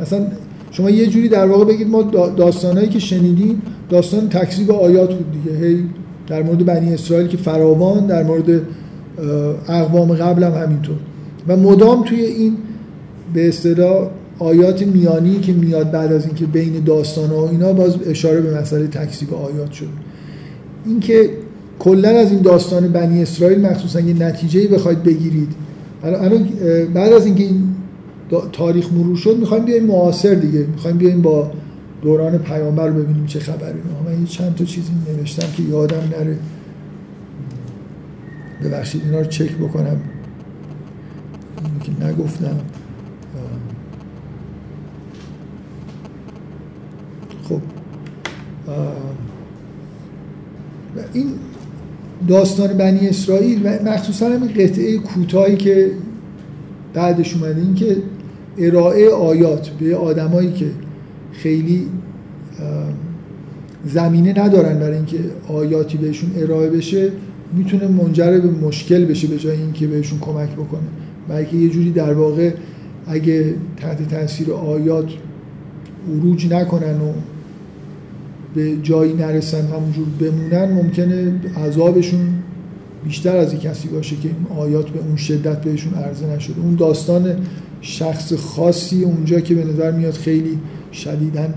اصلا 0.00 0.26
شما 0.70 0.90
یه 0.90 1.06
جوری 1.06 1.28
در 1.28 1.46
واقع 1.46 1.64
بگید 1.64 1.88
ما 1.88 2.02
دا- 2.12 2.38
داستانهایی 2.38 2.88
که 2.88 2.98
شنیدیم 2.98 3.62
داستان 3.88 4.28
تکذیب 4.28 4.70
آیات 4.70 5.14
بود 5.14 5.26
دیگه. 5.32 5.66
هی 5.66 5.84
در 6.28 6.42
مورد 6.42 6.64
بنی 6.64 6.94
اسرائیل 6.94 7.26
که 7.26 7.36
فراوان 7.36 8.06
در 8.06 8.22
مورد 8.22 8.60
اقوام 9.68 10.14
قبل 10.14 10.44
هم 10.44 10.62
همینطور. 10.62 10.96
و 11.48 11.56
مدام 11.56 12.04
توی 12.04 12.20
این 12.20 12.56
به 13.34 13.48
اصطلاح 13.48 14.08
آیات 14.42 14.82
میانی 14.82 15.40
که 15.40 15.52
میاد 15.52 15.90
بعد 15.90 16.12
از 16.12 16.26
اینکه 16.26 16.46
بین 16.46 16.84
داستان 16.84 17.30
و 17.30 17.40
اینا 17.40 17.72
باز 17.72 17.96
اشاره 18.06 18.40
به 18.40 18.60
مسئله 18.60 18.86
تکذیب 18.86 19.34
آیات 19.34 19.72
شد. 19.72 19.88
اینکه 20.86 21.30
کلا 21.78 22.08
از 22.08 22.30
این 22.30 22.42
داستان 22.42 22.88
بنی 22.88 23.22
اسرائیل 23.22 23.66
مخصوصا 23.66 24.00
یه 24.00 24.14
نتیجه 24.14 24.68
بخواید 24.68 25.02
بگیرید. 25.02 25.48
الان 26.04 26.48
بعد 26.94 27.12
از 27.12 27.26
اینکه 27.26 27.44
این 27.44 27.62
تاریخ 28.52 28.92
مرور 28.92 29.16
شد 29.16 29.36
می‌خوایم 29.36 29.64
بیایم 29.64 29.84
معاصر 29.84 30.34
دیگه. 30.34 30.66
می‌خوایم 30.66 30.96
بیایم 30.96 31.22
با 31.22 31.50
دوران 32.02 32.38
پیامبر 32.38 32.86
رو 32.86 33.02
ببینیم 33.02 33.26
چه 33.26 33.40
خبری 33.40 33.78
من 34.06 34.20
یه 34.20 34.26
چند 34.26 34.54
تا 34.54 34.64
چیزی 34.64 34.92
نوشتم 35.18 35.46
که 35.56 35.62
یادم 35.62 36.02
نره. 36.18 36.36
ببخشید 38.64 39.02
اینا 39.04 39.18
رو 39.18 39.24
چک 39.24 39.56
بکنم. 39.56 39.96
که 41.82 42.06
نگفتم 42.06 42.46
اه. 42.46 42.52
خب 47.48 47.60
اه. 48.68 48.76
و 50.96 51.00
این 51.12 51.26
داستان 52.28 52.66
بنی 52.66 53.08
اسرائیل 53.08 53.60
و 53.64 53.90
مخصوصا 53.90 54.26
همین 54.26 54.48
قطعه 54.48 54.98
کوتاهی 54.98 55.56
که 55.56 55.90
بعدش 56.94 57.34
اومده 57.34 57.60
این 57.60 57.74
که 57.74 57.96
ارائه 58.58 59.10
آیات 59.10 59.68
به 59.68 59.96
آدمایی 59.96 60.52
که 60.52 60.66
خیلی 61.32 61.86
زمینه 63.86 64.40
ندارن 64.44 64.78
برای 64.78 64.96
اینکه 64.96 65.18
آیاتی 65.48 65.98
بهشون 65.98 66.30
ارائه 66.36 66.70
بشه 66.70 67.12
می‌تونه 67.56 67.88
منجر 67.88 68.40
به 68.40 68.66
مشکل 68.66 69.04
بشه 69.04 69.28
به 69.28 69.38
جای 69.38 69.56
اینکه 69.56 69.86
بهشون 69.86 70.18
کمک 70.18 70.50
بکنه. 70.50 70.80
بلکه 71.28 71.56
یه 71.56 71.68
جوری 71.68 71.90
در 71.90 72.12
واقع 72.12 72.50
اگه 73.06 73.54
تحت 73.76 74.08
تاثیر 74.08 74.52
آیات 74.52 75.10
عروج 76.12 76.52
نکنن 76.52 77.00
و 77.00 77.12
به 78.54 78.76
جایی 78.82 79.12
نرسن 79.12 79.66
همونجور 79.66 80.06
بمونن 80.20 80.72
ممکنه 80.72 81.40
عذابشون 81.56 82.20
بیشتر 83.04 83.36
از 83.36 83.54
یک 83.54 83.60
کسی 83.60 83.88
باشه 83.88 84.16
که 84.16 84.28
این 84.28 84.58
آیات 84.58 84.88
به 84.88 84.98
اون 84.98 85.16
شدت 85.16 85.60
بهشون 85.62 85.94
عرضه 85.94 86.26
نشده. 86.26 86.60
اون 86.60 86.74
داستان 86.74 87.36
شخص 87.80 88.32
خاصی 88.32 89.04
اونجا 89.04 89.40
که 89.40 89.54
به 89.54 89.64
نظر 89.64 89.90
میاد 89.90 90.12
خیلی 90.12 90.58
شدیدن 90.92 91.54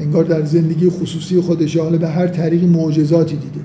انگار 0.00 0.24
در 0.24 0.44
زندگی 0.44 0.90
خصوصی 0.90 1.40
خودش 1.40 1.76
حالا 1.76 1.98
به 1.98 2.08
هر 2.08 2.26
طریقی 2.26 2.66
معجزاتی 2.66 3.36
دیده. 3.36 3.60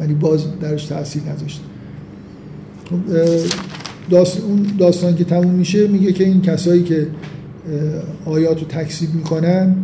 ولی 0.00 0.14
باز 0.14 0.60
درش 0.60 0.84
تاثیر 0.84 1.22
نذاشته. 1.22 1.62
خب، 2.90 2.96
داست- 4.10 4.40
اون 4.40 4.66
داستان 4.78 5.16
که 5.16 5.24
تموم 5.24 5.54
میشه 5.54 5.88
میگه 5.88 6.12
که 6.12 6.24
این 6.24 6.42
کسایی 6.42 6.82
که 6.82 7.06
آیات 8.24 8.60
رو 8.60 8.66
تکذیب 8.66 9.14
می‌کنن 9.14 9.76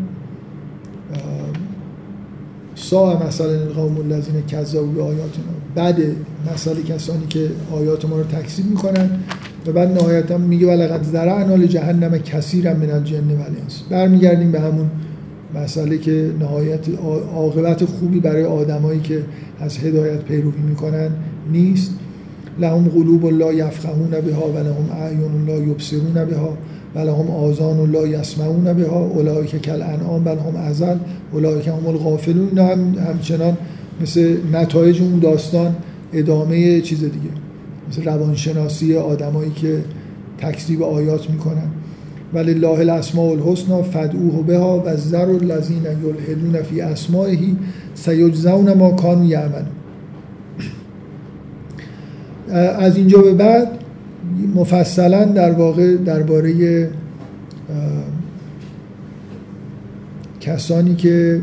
سا 2.82 3.26
مثلا 3.26 3.50
القوم 3.50 3.96
الذین 3.96 4.46
کذبوا 4.46 5.04
آیاتنا. 5.04 5.52
بعد 5.74 5.96
مثل 6.54 6.82
کسانی 6.82 7.26
که 7.28 7.48
آیات 7.72 8.04
ما 8.04 8.16
رو 8.16 8.24
تکذیب 8.24 8.66
می‌کنن 8.66 9.10
و 9.66 9.72
بعد 9.72 9.98
نهایتا 9.98 10.38
میگه 10.38 10.66
ولقد 10.66 11.02
ذرعنا 11.02 11.54
لجهنم 11.54 12.18
کثیرا 12.18 12.74
من 12.74 12.90
الجن 12.90 13.28
والانس. 13.28 13.82
برمیگردیم 13.90 14.52
به 14.52 14.60
همون 14.60 14.90
مسئله 15.54 15.98
که 15.98 16.30
نهایت 16.40 16.88
عا- 16.88 17.34
عاقبت 17.34 17.84
خوبی 17.84 18.20
برای 18.20 18.44
آدمایی 18.44 19.00
که 19.00 19.22
از 19.60 19.78
هدایت 19.78 20.20
پیروی 20.20 20.60
می‌کنن 20.68 21.10
نیست. 21.52 21.90
لهم 22.60 22.84
قلوب 22.88 23.26
لا 23.26 23.52
یفقهون 23.52 24.10
بها 24.10 24.48
و 24.48 24.58
لهم 24.58 24.90
اعین 25.02 25.46
لا 25.46 25.56
یبصرون 25.56 26.24
بها. 26.30 26.56
و 26.94 26.98
لهم 26.98 27.30
آذان 27.30 27.92
لا 27.92 28.06
یسمعون 28.06 28.72
بها 28.72 29.00
اولئک 29.00 29.66
کالانعام 29.66 30.24
بل 30.24 30.38
هم 30.38 30.56
ازل 30.56 30.96
اولئک 31.32 31.68
هم 31.68 31.86
الغافلون 31.86 32.48
اینا 32.48 32.66
هم 32.66 32.94
همچنان 32.94 33.56
مثل 34.02 34.36
نتایج 34.52 35.00
اون 35.00 35.18
داستان 35.18 35.76
ادامه 36.12 36.80
چیز 36.80 37.00
دیگه 37.00 37.30
مثل 37.88 38.04
روانشناسی 38.04 38.96
آدمایی 38.96 39.50
که 39.50 39.78
تکذیب 40.38 40.82
آیات 40.82 41.30
می‌کنن. 41.30 41.70
ولله 42.34 42.78
الاسماء 42.78 43.32
الحسنى 43.32 43.82
فادعوه 43.82 44.42
بها 44.46 44.82
و 44.86 44.96
ذر 44.96 45.28
الذین 45.30 45.82
یلحدون 45.82 46.62
فی 46.62 46.80
اسمائه 46.80 47.38
سیجزون 47.94 48.72
ما 48.72 48.90
کانوا 48.90 49.24
یعملون. 49.24 49.66
از 52.78 52.96
اینجا 52.96 53.18
به 53.18 53.34
بعد 53.34 53.68
مفصلا 54.54 55.24
در 55.24 55.52
واقع 55.52 55.96
درباره 55.96 56.88
کسانی 60.40 60.94
که 60.94 61.40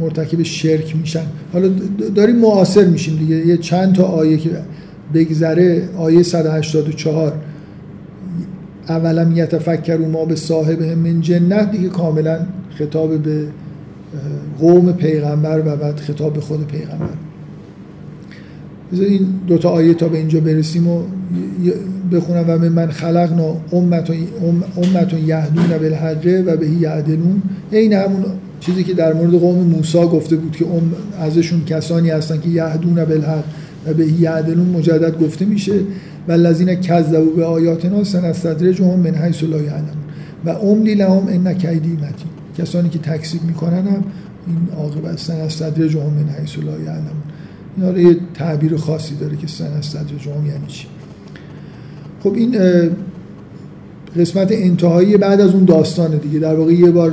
مرتکب 0.00 0.42
شرک 0.42 0.96
میشن. 0.96 1.24
حالا 1.52 1.68
داریم 2.14 2.36
معاصر 2.36 2.84
میشیم 2.84 3.16
دیگه. 3.16 3.46
یه 3.46 3.56
چند 3.56 3.94
تا 3.94 4.04
آیه 4.04 4.36
که 4.36 4.50
بگذره. 5.14 5.88
آیه 5.96 6.22
184 6.22 7.32
اولم 8.88 9.36
یتفکروا 9.36 10.08
ما 10.08 10.24
به 10.24 10.36
صاحب 10.36 10.82
من 10.82 11.20
جنت. 11.20 11.70
دیگه 11.70 11.88
کاملا 11.88 12.38
خطاب 12.78 13.22
به 13.22 13.46
قوم 14.58 14.92
پیغمبر 14.92 15.62
و 15.66 15.76
بعد 15.76 16.00
خطاب 16.00 16.32
به 16.32 16.40
خود 16.40 16.66
پیغمبر. 16.66 17.29
بذار 18.92 19.04
این 19.04 19.26
دوتا 19.46 19.68
آیه 19.68 19.94
تا 19.94 20.08
به 20.08 20.18
اینجا 20.18 20.40
برسیم 20.40 20.88
و 20.88 21.02
بخونم. 22.12 22.44
و 22.48 22.58
من 22.58 22.90
خلقنا 22.90 23.56
امت 23.72 24.10
امت 24.76 25.12
یهدون 25.26 25.78
بالحق 25.78 26.42
و 26.46 26.56
بهی 26.56 26.74
یعدلون. 26.74 27.42
این 27.70 27.92
همون 27.92 28.24
چیزی 28.60 28.84
که 28.84 28.94
در 28.94 29.12
مورد 29.12 29.30
قوم 29.30 29.66
موسی 29.66 29.98
گفته 29.98 30.36
بود 30.36 30.56
که 30.56 30.66
ام 30.66 30.92
ازشون 31.20 31.64
کسانی 31.64 32.10
هستن 32.10 32.40
که 32.40 32.48
یهدون 32.48 33.04
بالحق 33.04 33.44
و 33.86 33.94
بهی 33.94 34.12
یعدلون 34.12 34.68
مجدد 34.68 35.18
گفته 35.18 35.44
میشه. 35.44 35.74
و 36.28 36.32
الذین 36.32 36.74
کذبوا 36.74 37.36
به 37.36 37.44
آیاتنا 37.44 38.04
سنستدرجهم 38.04 39.00
من 39.00 39.14
حیث 39.14 39.42
لا 39.42 39.62
یعلمون. 39.62 40.00
و 40.44 40.50
املی 40.50 40.94
لهم 40.94 41.26
ان 41.28 41.54
کیدی 41.54 41.92
متین. 41.92 42.30
کسانی 42.58 42.88
که 42.88 42.98
تکذیب 42.98 43.42
می‌کنن 43.44 43.86
هم 43.86 44.04
این 44.46 44.68
عاقبت 44.76 45.18
سنستدرجهم 45.18 46.12
من 46.12 46.28
حیث 46.40 46.58
لا 46.58 46.76
این 46.76 47.29
حالا 47.80 47.98
یه 47.98 48.16
تعبیر 48.34 48.76
خاصی 48.76 49.14
داره 49.14 49.36
که 49.36 49.46
سنستدرجهم 49.46 50.46
یعنی 50.46 50.66
چی؟ 50.66 50.86
خب 52.22 52.34
این 52.34 52.56
قسمت 54.16 54.52
انتهایی 54.52 55.16
بعد 55.16 55.40
از 55.40 55.54
اون 55.54 55.64
داستانه 55.64 56.16
دیگه. 56.16 56.38
در 56.38 56.54
واقع 56.54 56.72
یه 56.72 56.90
بار 56.90 57.12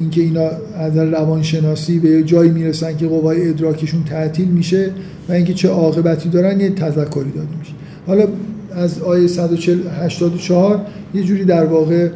اینکه 0.00 0.20
اینا 0.20 0.50
از 0.76 0.96
روانشناسی 0.96 1.98
به 1.98 2.22
جایی 2.22 2.50
می‌رسن 2.50 2.96
که 2.96 3.06
قوای 3.06 3.48
ادراکشون 3.48 4.04
تعطیل 4.04 4.48
میشه 4.48 4.90
و 5.28 5.32
اینکه 5.32 5.54
چه 5.54 5.68
عاقبتی 5.68 6.28
دارن 6.28 6.60
یه 6.60 6.70
تذکری 6.70 7.30
داده 7.30 7.56
میشه. 7.58 7.72
حالا 8.06 8.26
از 8.74 9.02
آیه 9.02 9.26
184 9.26 10.86
یه 11.14 11.22
جوری 11.22 11.44
در 11.44 11.64
واقع 11.64 12.08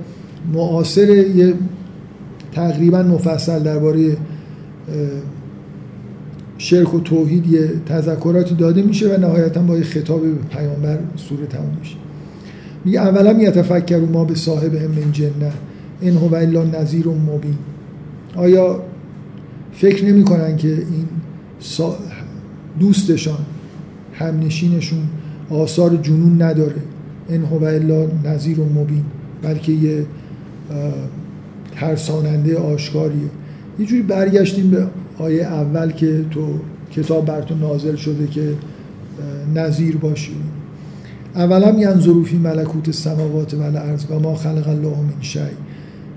معاصر 0.55 1.09
یه 1.09 1.55
تقریبا 2.53 3.03
مفصل 3.03 3.59
درباره 3.59 4.17
شرک 6.59 6.95
و 6.95 7.01
توحید 7.01 7.47
یه 7.47 7.71
تذکراتی 7.87 8.55
داده 8.55 8.83
میشه 8.83 9.15
و 9.15 9.21
نهایتا 9.21 9.63
با 9.63 9.77
یه 9.77 9.85
خطاب 9.85 10.21
پیامبر 10.51 10.99
سوره 11.17 11.47
تموم 11.47 11.77
میشه. 11.81 11.97
میگه 12.85 13.01
اولا 13.01 13.33
یتفکر 13.33 13.99
ما 13.99 14.25
به 14.25 14.35
صاحب 14.35 14.75
من 14.75 15.13
جنه 15.13 15.53
این 16.01 16.17
هو 16.17 16.35
الا 16.35 16.65
نذیر 16.65 17.07
مبین. 17.07 17.55
آیا 18.37 18.83
فکر 19.73 20.05
نمی‌کنن 20.05 20.57
که 20.57 20.69
این 20.69 21.09
دوستشان 22.81 23.39
همنشینشون 24.13 25.03
آثار 25.51 25.97
جنون 25.97 26.43
نداره؟ 26.43 26.83
این 27.29 27.43
هو 27.43 27.65
الا 27.65 28.07
نظیر 28.25 28.61
و 28.61 28.65
مبین 28.65 29.05
بلکه 29.43 29.73
یه 29.73 30.07
ترساننده 31.81 32.59
آشکاریه. 32.59 33.31
یه 33.79 33.87
جوری 33.87 34.03
برگشتیم 34.03 34.71
به 34.71 34.87
آیه 35.19 35.43
اول 35.43 35.91
که 35.91 36.25
تو 36.31 36.47
کتاب 36.91 37.25
بر 37.25 37.43
تو 37.43 37.55
نازل 37.55 37.97
شده 37.97 38.27
که 38.27 38.55
نظیر 39.55 39.97
باشی. 39.97 40.37
اولا 41.35 41.79
ینظرو 41.79 42.25
فی 42.25 42.37
ملکوت 42.37 42.89
السماوات 42.89 43.55
و 43.55 43.63
الارض 43.63 44.05
و 44.11 44.19
ما 44.19 44.35
خلق 44.35 44.69
الله 44.69 44.97
من 44.97 45.21
شیء 45.21 45.43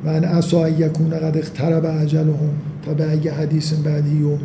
و 0.05 0.09
ان 0.09 0.23
عسى 0.23 0.71
یکون 0.77 1.09
قد 1.09 1.37
اقترب 1.37 2.01
اجلهم 2.01 2.49
به 2.97 3.11
اگه 3.11 3.31
حدیث 3.33 3.73
بعدی 3.73 4.09
یومین. 4.09 4.39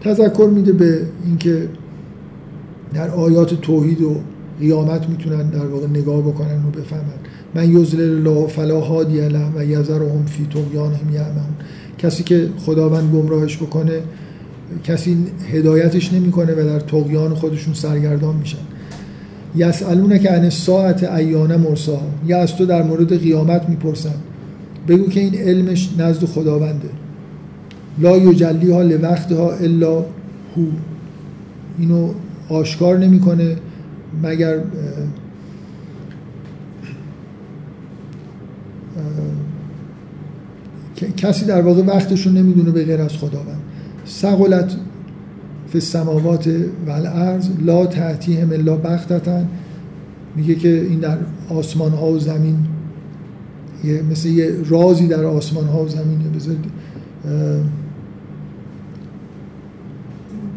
تذکر 0.00 0.50
میده 0.54 0.72
به 0.72 1.00
اینکه 1.24 1.68
در 2.94 3.10
آیات 3.10 3.54
توحید 3.54 4.02
و 4.02 4.16
قیامت 4.60 5.08
می‌تونن 5.08 5.50
در 5.50 5.66
واقع 5.66 5.86
نگاه 5.86 6.20
بکنن 6.20 6.64
و 6.64 6.70
بفهمن. 6.70 7.02
من 7.54 7.70
یزلل 7.70 8.26
الله 8.26 8.46
فلا 8.46 8.80
هادی 8.80 9.20
و 9.20 9.64
یذرهم 9.64 10.26
فی 10.26 10.46
طغیانهم 10.46 11.14
یعمهون. 11.14 11.54
کسی 12.02 12.22
که 12.22 12.48
خداوند 12.66 13.12
گمراهش 13.12 13.56
بکنه 13.56 14.00
کسی 14.84 15.16
هدایتش 15.52 16.12
نمی‌کنه 16.12 16.52
و 16.52 16.64
در 16.64 16.80
طغیان 16.80 17.34
خودشون 17.34 17.74
سرگردان 17.74 18.36
میشن. 18.36 18.58
یسالون 19.56 20.18
که 20.18 20.32
ان 20.32 20.50
ساعت 20.50 21.04
ایانه 21.04 21.56
مرسا 21.56 22.00
یا 22.26 22.38
از 22.38 22.56
تو 22.56 22.66
در 22.66 22.82
مورد 22.82 23.18
قیامت 23.18 23.68
می‌پرسن. 23.68 24.14
بگو 24.88 25.08
که 25.08 25.20
این 25.20 25.34
علمش 25.34 25.90
نزد 25.98 26.24
خداونده. 26.24 26.88
لا 27.98 28.16
یجلی 28.16 28.72
ها 28.72 28.82
لوقت 28.82 29.32
ها 29.32 29.52
الا 29.52 29.98
هو. 29.98 30.64
اینو 31.78 32.08
آشکار 32.48 32.98
نمی‌کنه 32.98 33.56
مگر 34.22 34.58
کسی 41.16 41.44
در 41.44 41.60
واقع 41.60 41.82
وقتش 41.82 42.26
رو 42.26 42.32
نمی‌دونه 42.32 42.70
به 42.70 42.84
غیر 42.84 43.00
از 43.00 43.12
خداوند. 43.12 43.60
سقلت 44.04 44.76
فی 45.68 45.78
السماوات 45.78 46.46
و 46.86 46.90
الارض 46.90 47.48
لا 47.64 47.84
هم 47.86 48.52
الا 48.52 48.76
بختتن 48.76 49.48
میگه 50.36 50.54
که 50.54 50.68
این 50.90 50.98
در 50.98 51.18
آسمان 51.48 51.92
ها 51.92 52.06
و 52.06 52.18
زمین 52.18 52.56
یه 53.84 54.02
مثل 54.10 54.28
یه 54.28 54.52
رازی 54.68 55.08
در 55.08 55.24
آسمان 55.24 55.64
ها 55.64 55.84
و 55.84 55.88
زمین 55.88 56.18
بذارید 56.36 56.64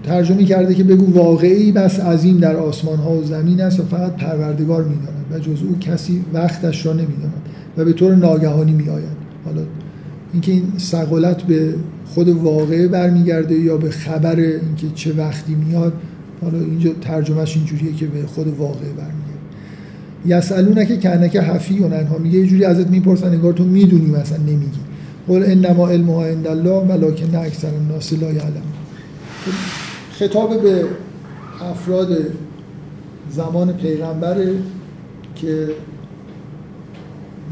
ترجمه 0.03 0.43
کرده 0.43 0.75
که 0.75 0.83
بگو 0.83 1.13
واقعی 1.13 1.71
بس 1.71 1.99
عظیم 1.99 2.37
در 2.37 2.55
آسمان 2.55 2.97
ها 2.97 3.11
و 3.11 3.23
زمین 3.23 3.61
است 3.61 3.79
و 3.79 3.83
فقط 3.83 4.15
پروردگار 4.15 4.83
می‌داند 4.83 5.25
و 5.31 5.39
جز 5.39 5.63
او 5.63 5.77
کسی 5.79 6.25
وقتش 6.33 6.85
را 6.85 6.93
نمی‌داند 6.93 7.41
و 7.77 7.85
به 7.85 7.93
طور 7.93 8.15
ناگهانی 8.15 8.71
میآید. 8.71 9.17
حالا 9.45 9.61
اینکه 10.35 10.51
این 10.51 10.73
سقالت 10.77 11.41
به 11.41 11.73
خود 12.05 12.29
واقعه 12.29 12.87
برمیگرده 12.87 13.55
یا 13.55 13.77
به 13.77 13.89
خبر 13.89 14.35
اینکه 14.35 14.87
چه 14.95 15.13
وقتی 15.13 15.55
میاد 15.55 15.93
حالا 16.41 16.59
اینجا 16.59 16.91
ترجمهش 17.01 17.55
اینجوریه 17.55 17.93
که 17.93 18.05
به 18.05 18.27
خود 18.27 18.47
واقعه 18.47 18.89
برمیگرده. 18.89 19.15
یسالونه 20.25 20.85
که 20.85 20.97
کنه 20.97 21.27
حفی 21.27 21.79
و 21.79 21.87
ننها 21.87 22.17
میگه 22.17 22.39
یه 22.39 22.47
جوری 22.47 22.65
ازت 22.65 22.87
می‌پرسن 22.87 23.27
انگار 23.27 23.53
تو 23.53 23.63
می‌دونی 23.63 24.11
مثلا 24.11 24.37
نمیگی. 24.37 24.79
قول 25.27 25.43
انما 25.43 25.89
علمها 25.89 26.25
عند 26.25 26.47
الله 26.47 26.69
ولکن 26.69 27.35
اکثر 27.35 27.67
الناس 27.67 28.13
لا 28.13 28.31
یعلم 28.31 28.61
خطاب 30.19 30.61
به 30.61 30.85
افراد 31.71 32.17
زمان 33.31 33.73
پیغمبره 33.73 34.53
که 35.35 35.67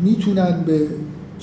می‌تونن 0.04 0.64
به 0.68 0.80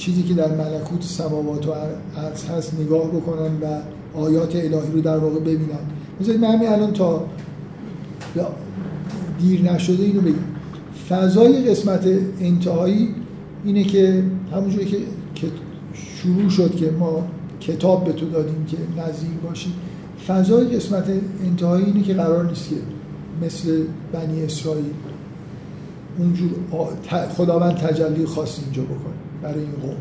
چیزی 0.00 0.22
که 0.22 0.34
در 0.34 0.54
ملکوت 0.54 1.02
سماوات 1.02 1.68
و 1.68 1.72
عرض 2.20 2.44
هست 2.44 2.80
نگاه 2.80 3.06
بکنن 3.06 3.50
و 3.62 3.80
آیات 4.18 4.56
الهی 4.56 4.92
رو 4.92 5.00
در 5.00 5.18
واقع 5.18 5.40
ببینن. 5.40 5.78
مثلا 6.20 6.36
من 6.36 6.54
همین 6.54 6.68
الان 6.68 6.92
تا 6.92 7.24
دیر 9.40 9.72
نشده 9.72 10.02
اینو 10.02 10.20
بگم. 10.20 10.34
فضای 11.08 11.70
قسمت 11.70 12.06
انتهایی 12.40 13.14
اینه 13.64 13.84
که 13.84 14.24
همونجوری 14.52 14.84
که 15.34 15.46
شروع 15.94 16.48
شد 16.48 16.76
که 16.76 16.90
ما 16.90 17.26
کتاب 17.60 18.04
به 18.04 18.12
تو 18.12 18.30
دادیم 18.30 18.66
که 18.66 18.76
نظیر 19.02 19.30
باشی 19.48 19.72
فضای 20.26 20.64
قسمت 20.64 21.04
انتهایی 21.44 21.84
اینه 21.84 22.02
که 22.02 22.14
قرار 22.14 22.48
نیست 22.48 22.68
که 22.68 22.76
مثل 23.46 23.84
بنی 24.12 24.44
اسرائیل 24.44 24.84
اونجور 26.18 26.50
خداوند 27.36 27.76
تجلی 27.76 28.26
خاص 28.26 28.58
اینجا 28.64 28.82
بکنه. 28.82 29.19
برای 29.42 29.60
این 29.60 29.72
قوم. 29.82 29.96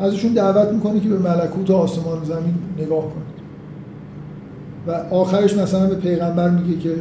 ازشون 0.00 0.32
دعوت 0.32 0.72
می‌کنه 0.72 1.00
که 1.00 1.08
به 1.08 1.18
ملکوت 1.18 1.70
آسمان 1.70 2.22
و 2.22 2.24
زمین 2.24 2.54
نگاه 2.78 3.02
کنید 3.02 3.38
و 4.86 5.14
آخرش 5.14 5.56
مثلا 5.56 5.86
به 5.86 5.94
پیغمبر 5.94 6.50
میگه 6.50 6.78
که 6.78 6.94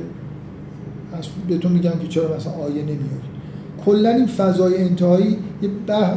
به 1.48 1.57
تو 1.57 1.69
میگن 1.69 1.99
که 2.02 2.07
چرا 2.07 2.36
مثلا 2.36 2.53
آیه 2.53 2.82
نمیاری. 2.82 3.28
کلا 3.86 4.10
این 4.10 4.28
فضای 4.28 4.78
انتهایی 4.78 5.38
یه 5.61 5.69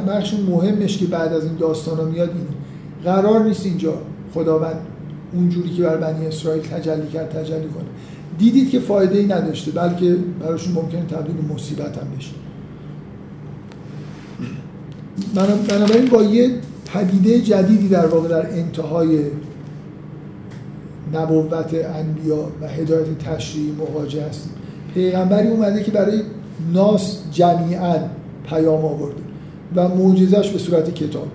بخش 0.07 0.35
مهمش 0.35 0.99
که 0.99 1.07
بعد 1.07 1.33
از 1.33 1.45
این 1.45 1.57
داستان 1.57 1.99
ها 1.99 2.05
میاد 2.05 2.29
اینه. 2.29 2.47
قرار 3.05 3.45
نیست 3.45 3.67
اینجا 3.67 3.95
خداوند 4.35 4.77
اونجوری 5.33 5.71
که 5.71 5.83
بر 5.83 5.97
بنی 5.97 6.27
اسرائیل 6.27 6.63
تجلی 6.63 7.07
کرد 7.07 7.29
تجلی 7.31 7.69
کنه. 7.69 7.85
دیدید 8.39 8.71
که 8.71 8.81
فایده 8.81 9.19
ای 9.19 9.27
نداشته 9.27 9.71
بلکه 9.71 10.17
براشون 10.41 10.75
ممکنه 10.75 11.01
تبدیل 11.01 11.37
مصیبت 11.55 11.99
هم 11.99 12.17
بشه. 12.17 12.31
بنابراین 15.35 16.09
با 16.09 16.23
یه 16.23 16.51
پدیده 16.95 17.41
جدیدی 17.41 17.89
در 17.89 18.07
واقع 18.07 18.29
در 18.29 18.51
انتهای 18.51 19.19
نبوت 21.15 21.75
انبیا 21.75 22.49
و 22.61 22.69
هدایت 22.69 23.19
تشریعی 23.19 23.73
مواجه 23.73 24.25
هستیم. 24.25 24.53
پیغمبری 24.95 25.49
اومده 25.49 25.83
که 25.83 25.91
برای 25.91 26.23
ناس 26.73 27.19
جمیعا 27.33 27.97
پیام 28.49 28.85
آورده 28.85 29.23
و 29.77 29.89
معجزش 29.89 30.51
به 30.51 30.59
صورت 30.59 30.95
کتاب. 30.95 31.27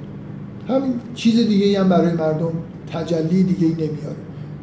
همین 0.67 0.93
چیز 1.15 1.47
دیگه 1.47 1.79
هم 1.79 1.89
برای 1.89 2.13
مردم 2.13 2.51
تجلی 2.93 3.43
دیگه 3.43 3.67
نمیاره. 3.67 4.15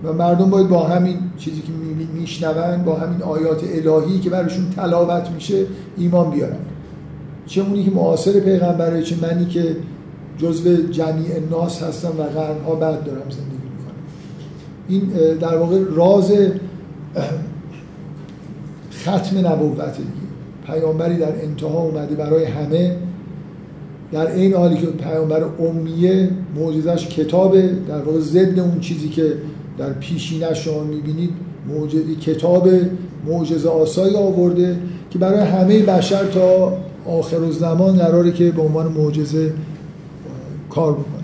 و 0.05 0.13
مردم 0.13 0.51
باید 0.51 0.69
با 0.69 0.87
همین 0.87 1.17
چیزی 1.39 1.61
که 1.61 1.73
میشنون 2.15 2.83
با 2.85 2.95
همین 2.95 3.23
آیات 3.23 3.65
الهی 3.65 4.21
که 4.21 4.31
براشون 4.31 4.71
تلاوت 4.71 5.31
میشه 5.31 5.67
ایمان 5.99 6.31
بیارن. 6.31 6.57
چه 7.47 7.61
اونی 7.61 7.85
که 7.85 7.91
معاصر 7.91 8.41
پیغمبره 8.41 9.03
چه 9.03 9.17
منی 9.23 9.47
که 9.47 9.77
جزو 10.39 10.77
جمیع 10.91 11.39
ناس 11.51 11.83
هستم 11.83 12.09
و 12.19 12.23
قرنها 12.23 12.75
بعد 12.75 13.05
دارم 13.05 13.31
زندگی 13.31 13.69
می‌کنم. 13.79 13.95
این 14.89 15.37
در 15.39 15.57
واقع 15.57 15.79
راز 15.95 16.33
ختم 19.03 19.47
نبوت. 19.47 19.97
دیگه 19.97 20.09
پیامبری 20.67 21.17
در 21.17 21.43
انتها 21.43 21.83
اومده 21.83 22.15
برای 22.15 22.45
همه. 22.45 22.97
در 24.13 24.33
این 24.33 24.55
حالی 24.55 24.77
که 24.77 24.87
پیامبر 24.87 25.45
امیه 25.61 26.31
معجزش 26.57 27.07
کتابه. 27.07 27.71
در 27.89 28.03
واقع 28.03 28.19
ضد 28.19 28.59
اون 28.59 28.81
چیزی 28.81 29.09
که 29.09 29.33
در 29.79 29.93
پیشینه 29.93 30.55
شما 30.55 30.85
می‌بینید 30.85 31.31
کتاب 32.21 32.69
معجزه 33.27 33.69
آسایی 33.69 34.17
آورده 34.17 34.79
که 35.11 35.19
برای 35.19 35.41
همه 35.41 35.83
بشر 35.83 36.25
تا 36.25 36.73
آخر 37.07 37.51
زمان 37.51 37.97
قراره 37.97 38.33
که 38.33 38.51
به 38.51 38.63
عنوان 38.63 38.93
معجزه 38.93 39.53
کار 40.71 40.93
بکنه. 40.93 41.23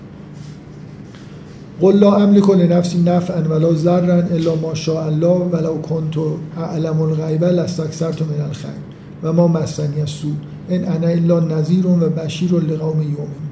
قل 1.81 1.99
لا 1.99 2.17
املک 2.17 2.51
لنفسی 2.51 3.03
نفعا 3.03 3.43
ولا 3.43 3.73
ضرا 3.73 4.15
الا 4.15 4.55
ما 4.55 4.75
شاء 4.75 5.07
الله 5.07 5.49
ولو 5.53 5.81
كنت 5.83 6.17
اعلم 6.57 7.01
الغیب 7.01 7.45
لاستكثرت 7.45 8.23
من 8.23 8.41
الخیر 8.41 8.71
و 9.23 9.33
ما 9.33 9.49
مسنی 9.49 10.07
سو 10.07 10.29
ان 10.71 10.85
انا 10.85 11.07
الا 11.07 11.41
نذیر 11.41 11.87
و 11.87 11.97
بشیر 11.97 12.53
لقوم 12.53 13.03
یومن 13.03 13.49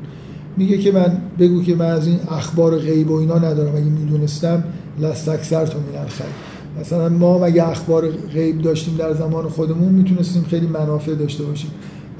میگه 0.57 0.78
که 0.78 0.93
من 0.93 1.12
بگو 1.39 1.62
که 1.62 1.74
من 1.74 1.86
از 1.86 2.07
این 2.07 2.19
اخبار 2.31 2.78
غیب 2.78 3.11
و 3.11 3.15
اینا 3.15 3.39
ندارم. 3.39 3.77
اگه 3.77 3.85
می‌دونستم 3.85 4.65
لاستكثرت 5.01 5.74
من 5.77 6.01
الخیر. 6.01 6.27
مثلا 6.81 7.09
ما 7.09 7.39
مگه 7.39 7.69
اخبار 7.69 8.11
غیب 8.11 8.62
داشتیم 8.62 8.97
در 8.97 9.15
زمان 9.15 9.48
خودمون 9.48 9.89
می‌تونستیم 9.93 10.44
خیلی 10.51 10.66
منافع 10.66 11.15
داشته 11.15 11.44
باشیم. 11.44 11.70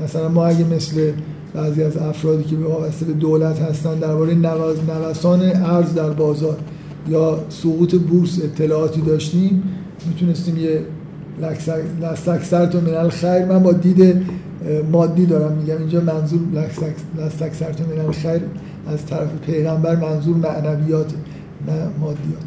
مثلا 0.05 0.29
ما 0.29 0.47
اگه 0.47 0.65
مثل 0.65 1.13
بعضی 1.55 1.83
از 1.83 1.97
افرادی 1.97 2.45
که 2.45 2.57
وابسته 2.57 3.07
به 3.07 3.13
دولت 3.13 3.61
هستن 3.61 3.95
درباره 3.95 4.35
نوسان 4.35 5.43
ارز 5.43 5.95
در 5.95 6.11
بازار 6.11 6.57
یا 7.09 7.39
سقوط 7.49 7.95
بورس 7.95 8.41
اطلاعاتی 8.45 9.01
داشتیم 9.01 9.63
می‌تونستیم 10.09 10.57
یه 10.57 10.81
لستکسر 12.03 12.67
تو 12.67 12.81
من 12.81 13.09
خیر. 13.09 13.45
من 13.45 13.63
با 13.63 13.73
دید 13.73 14.23
مادی 14.93 15.27
دارم 15.27 15.53
میگم. 15.53 15.79
اینجا 15.79 16.01
منظور 16.01 16.41
لستکسر 17.19 17.73
تو 17.73 17.85
من 17.97 18.13
خیر. 18.13 18.41
از 18.89 19.07
طرف 19.07 19.29
پیغمبر 19.47 19.97
منظور 19.97 20.37
معنویات 20.37 21.13
نه 21.67 21.73
مادیات. 22.01 22.43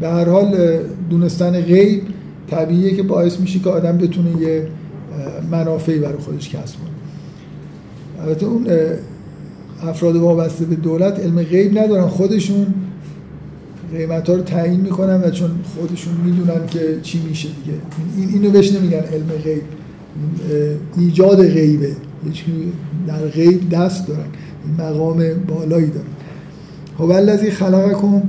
به 0.00 0.08
هر 0.08 0.28
حال 0.28 0.78
دونستن 1.10 1.60
غیب 1.60 2.02
طبیعیه 2.50 2.96
که 2.96 3.02
باعث 3.02 3.40
میشه 3.40 3.58
که 3.58 3.70
آدم 3.70 3.98
بتونه 3.98 4.40
یه 4.40 4.68
منافعی 5.50 5.98
برای 5.98 6.18
خودش 6.18 6.48
کسب 6.48 6.76
کنه. 6.76 6.90
البته 8.26 8.46
اون 8.46 8.66
افراد 9.82 10.16
وابسته 10.16 10.64
به 10.64 10.74
دولت 10.74 11.20
علم 11.20 11.42
غیب 11.42 11.78
ندارن. 11.78 12.06
خودشون 12.06 12.66
قیمت 13.92 14.28
ها 14.28 14.34
رو 14.34 14.42
تعیین 14.42 14.80
می‌کنن 14.80 15.20
و 15.22 15.30
چون 15.30 15.50
خودشون 15.78 16.14
می‌دونن 16.24 16.66
که 16.66 16.98
چی 17.02 17.22
میشه 17.28 17.48
دیگه. 17.48 17.78
این 18.16 18.28
اینو 18.28 18.50
بهش 18.50 18.72
نمیگن 18.72 18.96
علم 18.96 19.28
غیب. 19.44 19.62
ایجاد 20.96 21.48
غیبه. 21.48 21.90
در 23.06 23.18
غیب 23.18 23.70
دست 23.70 24.06
دارن. 24.06 24.26
این 24.66 24.88
مقام 24.88 25.24
بالایی 25.48 25.86
دارن. 25.86 26.06
هو 26.98 27.10
الذی 27.12 27.50
خلقکم 27.50 28.22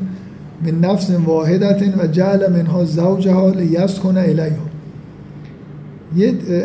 من 0.65 0.79
نفس 0.81 1.09
واحدت 1.09 1.97
و 1.97 2.07
جعل 2.07 2.51
منها 2.51 2.85
زوجها 2.85 3.49
لیسکن 3.49 4.17
الیها. 4.17 4.66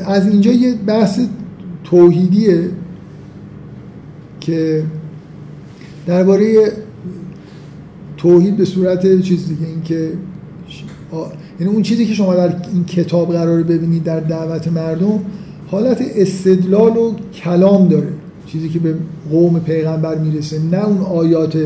از 0.06 0.28
اینجا 0.28 0.52
یه 0.52 0.74
بحث 0.74 1.20
توحیدیه 1.84 2.70
که 4.40 4.84
درباره 6.06 6.72
توحید 8.16 8.56
به 8.56 8.64
صورت 8.64 9.20
چیز 9.20 9.48
دیگه 9.48 9.66
این 9.66 9.82
که 9.82 10.12
یعنی 11.60 11.72
اون 11.72 11.82
چیزی 11.82 12.06
که 12.06 12.14
شما 12.14 12.34
در 12.34 12.54
این 12.72 12.84
کتاب 12.84 13.32
قرار 13.32 13.62
ببینید 13.62 14.04
در 14.04 14.20
دعوت 14.20 14.68
مردم 14.68 15.20
حالت 15.66 16.02
استدلال 16.16 16.96
و 16.96 17.14
کلام 17.34 17.88
داره. 17.88 18.08
چیزی 18.46 18.68
که 18.68 18.78
به 18.78 18.94
قوم 19.30 19.60
پیغمبر 19.60 20.18
می‌رسه 20.18 20.58
نه 20.72 20.84
اون 20.84 20.98
آیات 20.98 21.58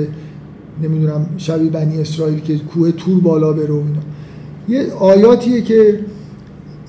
نمی‌دونم 0.83 1.27
شبیه 1.37 1.71
بنی 1.71 2.01
اسرائیل 2.01 2.41
که 2.41 2.59
کوه 2.59 2.93
تور 2.93 3.21
بالا 3.21 3.53
بره 3.53 3.75
و 3.75 3.77
اینا. 3.77 4.01
یه 4.69 4.93
آیاتیه 4.93 5.63
که 5.63 6.01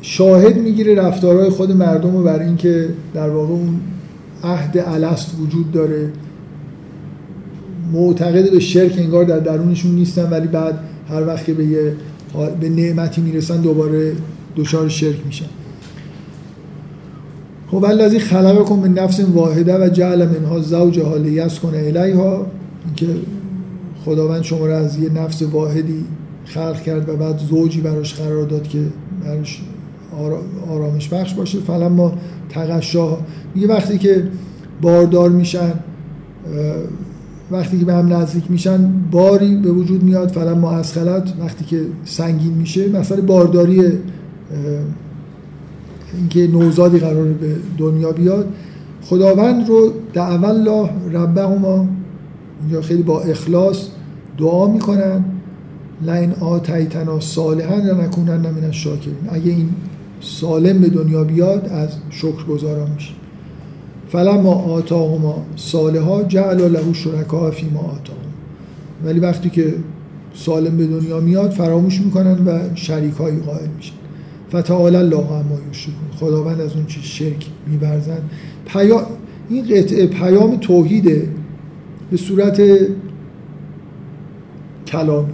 شاهد 0.09 0.57
می‌گیره 0.57 0.95
رفتارهای 0.95 1.49
خود 1.49 1.71
مردم 1.71 2.17
رو 2.17 2.23
برای 2.23 2.45
اینکه 2.45 2.89
در 3.13 3.29
واقع 3.29 3.53
اون 3.53 3.79
عهد 4.43 4.77
الست 4.77 5.35
وجود 5.39 5.71
داره. 5.71 6.09
معتقد 7.93 8.51
به 8.51 8.59
شرک 8.59 8.95
انگار 8.97 9.23
در 9.23 9.39
درونشون 9.39 9.95
نیستن 9.95 10.29
ولی 10.29 10.47
بعد 10.47 10.79
هر 11.09 11.27
وقت 11.27 11.45
که 11.45 11.53
به 11.53 11.65
یه 11.65 11.93
به 12.59 12.69
نعمتی 12.69 13.21
می‌رسن 13.21 13.61
دوباره 13.61 14.13
دچار 14.55 14.89
شرک 14.89 15.25
میشن. 15.25 15.45
خب 17.71 17.85
الذی 17.85 18.19
خلقکم 18.19 18.75
من 18.75 18.93
نفس 18.93 19.19
واحده 19.19 19.85
و 19.85 19.89
جعل 19.89 20.27
منها 20.27 20.59
زوجها 20.59 21.17
لیسکن 21.17 21.75
الیها. 21.75 22.45
اینکه 22.85 23.07
خداوند 24.05 24.43
شما 24.43 24.65
را 24.65 24.77
از 24.77 24.99
یه 24.99 25.09
نفس 25.09 25.41
واحدی 25.41 26.05
خلق 26.45 26.81
کرد 26.81 27.09
و 27.09 27.15
بعد 27.15 27.38
زوجی 27.38 27.81
براش 27.81 28.13
قرار 28.13 28.45
داد 28.45 28.67
که 28.67 28.79
براش 29.23 29.61
آرامش 30.69 31.09
بخش 31.09 31.34
باشه. 31.34 31.59
فلا 31.59 31.89
ما 31.89 32.13
تقشا 32.49 33.17
میگه 33.55 33.67
وقتی 33.67 33.97
که 33.97 34.23
باردار 34.81 35.29
میشن 35.29 35.73
وقتی 37.51 37.79
که 37.79 37.85
به 37.85 37.93
هم 37.93 38.13
نزدیک 38.13 38.51
میشن 38.51 38.91
باری 39.11 39.55
به 39.55 39.71
وجود 39.71 40.03
میاد. 40.03 40.31
فلا 40.31 40.55
ما 40.55 40.71
از 40.71 40.93
خلط 40.93 41.29
وقتی 41.39 41.65
که 41.65 41.81
سنگین 42.05 42.53
میشه 42.53 42.89
مثلا 42.89 43.21
بارداری 43.21 43.81
اینکه 46.17 46.47
نوزادی 46.47 46.99
قرار 46.99 47.25
به 47.25 47.55
دنیا 47.77 48.11
بیاد. 48.11 48.47
خداوند 49.01 49.69
رو 49.69 49.93
دعو 50.13 50.45
الله 50.45 50.89
ربهما 51.13 51.88
اینجا 52.61 52.81
خیلی 52.81 53.03
با 53.03 53.21
اخلاص 53.21 53.88
دعا 54.38 54.67
می‌کنن. 54.67 55.25
لین 56.01 56.34
آتیتنا 56.34 57.19
صالحا 57.19 57.75
لنکونن 57.75 58.38
من 58.38 58.63
الشاکرین. 58.63 59.15
اگه 59.29 59.51
این 59.51 59.69
سالم 60.22 60.81
به 60.81 60.89
دنیا 60.89 61.23
بیاد 61.23 61.68
از 61.69 61.89
شکر 62.10 62.44
گذاران 62.49 62.91
میشه. 62.91 63.14
فلما 64.10 64.53
آتاهما 64.53 65.45
صالحا 65.56 66.23
جعل 66.23 66.61
له 66.72 66.94
شرکا 66.94 67.52
فی 67.52 67.69
ما 67.69 67.80
آتاهم 67.80 68.27
ولی 69.06 69.19
وقتی 69.19 69.49
که 69.49 69.73
سالم 70.34 70.77
به 70.77 70.88
دنیا 70.88 71.19
میاد 71.19 71.52
فراموش 71.52 72.02
می‌کنن 72.02 72.48
و 72.48 72.60
شریک 72.76 73.14
هایی 73.14 73.39
قائل 73.39 73.68
میشن. 73.77 73.94
فتعال 74.52 74.95
الله 74.95 75.31
اما 75.31 75.57
یشرکون. 75.72 76.07
خداوند 76.19 76.61
از 76.61 76.73
اون 76.76 76.85
چیز 76.85 77.03
شرک 77.03 77.45
میبرزن 77.68 78.22
پیا... 78.65 79.07
این 79.49 79.64
قطعه 79.64 80.07
پیام 80.07 80.56
توحیده 80.56 81.30
به 82.11 82.18
صورت 82.18 82.61
کلامی. 84.88 85.34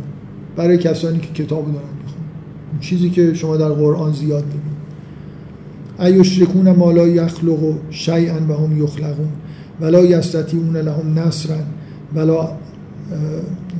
برای 0.55 0.77
کسانی 0.77 1.19
که 1.19 1.43
کتاب 1.43 1.65
دارن 1.65 1.75
می‌خونن. 1.75 2.79
چیزی 2.79 3.09
که 3.09 3.33
شما 3.33 3.57
در 3.57 3.69
قرآن 3.69 4.13
زیاد 4.13 4.43
می‌بینید. 4.43 4.72
ایشرکون 5.99 6.71
ما 6.71 6.91
لا 6.91 7.07
یخلق 7.07 7.59
شیئا 7.89 8.35
و 8.49 8.53
هم 8.53 8.83
یخلقون 8.83 9.29
ولا 9.81 10.05
یستطیعون 10.05 10.77
لهم 10.77 11.19
نصرا 11.19 11.57
ولا 12.15 12.49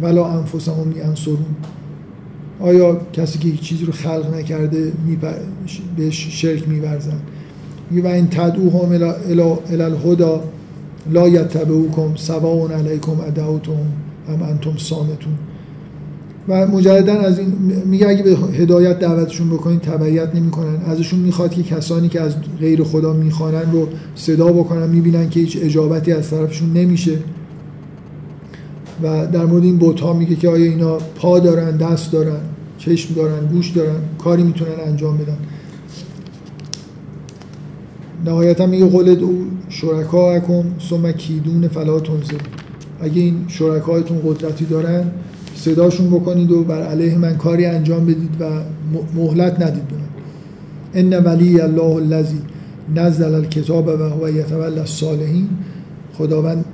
ولا 0.01 0.27
انفسهم 0.27 0.91
ینصرون 0.97 1.55
آیا 2.59 2.97
کسی 3.13 3.39
که 3.39 3.57
چیزی 3.57 3.85
رو 3.85 3.91
خلق 3.91 4.35
نکرده 4.35 4.91
بهش 5.97 6.27
شرک 6.29 6.69
میورزن؟ 6.69 7.19
و 8.03 8.07
این 8.07 8.27
تدعوهم 8.27 8.91
الى 9.69 9.81
الهدى 9.81 10.41
لا 11.11 11.27
یتبعوکم 11.27 12.15
سواء 12.15 12.71
علیکم 12.71 13.19
ادعوتم 13.19 13.71
هم 14.27 14.43
انتم 14.43 14.77
صامتون. 14.77 15.33
و 16.47 16.67
مجددا 16.67 17.13
از 17.13 17.39
این 17.39 17.53
میگه 17.85 18.09
اگه 18.09 18.23
به 18.23 18.31
هدایت 18.31 18.99
دعوتشون 18.99 19.49
بکنین 19.49 19.79
تبعیت 19.79 20.35
نمی‌کنن. 20.35 20.75
ازشون 20.75 21.19
می‌خواد 21.19 21.51
که 21.51 21.63
کسانی 21.63 22.09
که 22.09 22.21
از 22.21 22.35
غیر 22.59 22.83
خدا 22.83 23.13
می‌خوانن 23.13 23.71
رو 23.71 23.87
صدا 24.15 24.47
بکنن 24.47 24.89
می‌بینن 24.89 25.29
که 25.29 25.39
هیچ 25.39 25.57
اجابتی 25.61 26.11
از 26.11 26.29
طرفشون 26.29 26.73
نمیشه. 26.73 27.17
و 29.03 29.27
در 29.27 29.45
مورد 29.45 29.63
این 29.63 29.77
بوت 29.77 29.99
ها 29.99 30.13
میگه 30.13 30.35
که 30.35 30.49
آیا 30.49 30.65
اینا 30.65 30.97
پا 30.97 31.39
دارن 31.39 31.77
دست 31.77 32.11
دارن 32.11 32.39
چشم 32.77 33.13
دارن 33.13 33.45
گوش 33.45 33.69
دارن 33.69 33.95
کاری 34.17 34.43
می‌تونن 34.43 34.71
انجام 34.87 35.17
بدن. 35.17 35.37
نهایتا 38.25 38.65
میگه 38.65 38.85
قول 38.85 39.09
او 39.09 39.45
شرکاکم 39.69 40.63
ثم 40.89 41.11
کیدون 41.11 41.67
فلا 41.67 41.99
تنزل 41.99 42.37
اگه 43.01 43.21
این 43.21 43.45
شرکایتون 43.47 44.17
قدرتی 44.25 44.65
دارن 44.65 45.11
صداشون 45.63 46.09
بکنید 46.09 46.51
و 46.51 46.63
بر 46.63 46.83
علیه 46.83 47.17
من 47.17 47.37
کاری 47.37 47.65
انجام 47.65 48.05
بدید 48.05 48.35
و 48.39 48.45
مهلت 49.15 49.61
ندید 49.61 49.87
به 49.87 49.95
ان 50.93 51.23
ولی 51.23 51.61
الله 51.61 51.95
الذی 51.95 52.39
نزل 52.95 53.35
الکتاب 53.35 53.87
و 53.87 53.91
هو 53.91 54.29
یتولی 54.29 54.79
الصالحین. 54.79 55.49
خداوند 56.17 56.65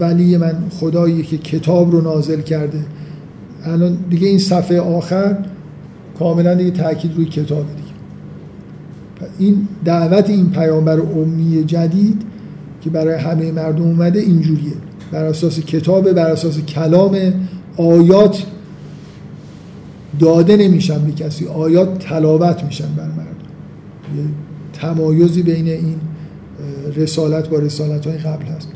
ولی 0.00 0.36
من 0.36 0.54
خدایی 0.70 1.22
که 1.22 1.38
کتاب 1.38 1.92
رو 1.92 2.00
نازل 2.00 2.40
کرده. 2.40 2.78
الان 3.64 3.98
دیگه 4.10 4.28
این 4.28 4.38
صفحه 4.38 4.80
آخر 4.80 5.36
کاملا 6.18 6.54
دیگه 6.54 6.70
تاکید 6.70 7.16
روی 7.16 7.24
کتاب 7.24 7.64
دیگه. 7.76 7.88
این 9.38 9.68
دعوت 9.84 10.30
این 10.30 10.50
پیامبر 10.50 11.00
امی 11.00 11.64
جدید 11.64 12.22
که 12.80 12.90
برای 12.90 13.14
همه 13.14 13.52
مردم 13.52 13.82
اومده 13.82 14.20
اینجوریه. 14.20 14.72
بر 15.12 15.24
اساس 15.24 15.60
کتاب 15.60 16.12
بر 16.12 16.30
اساس 16.30 16.60
کلام 16.60 17.16
آیات 17.78 18.46
داده 20.20 20.56
نمیشن 20.56 21.04
به 21.04 21.12
کسی. 21.12 21.46
آیات 21.46 21.98
تلاوت 21.98 22.64
میشن 22.64 22.94
بر 22.96 23.06
مردم. 23.06 23.28
یه 24.16 24.24
تمایزی 24.72 25.42
بین 25.42 25.68
این 25.68 25.96
رسالت 26.96 27.48
با 27.48 27.58
رسالت 27.58 28.06
های 28.06 28.16
قبل 28.16 28.46
هست. 28.46 28.68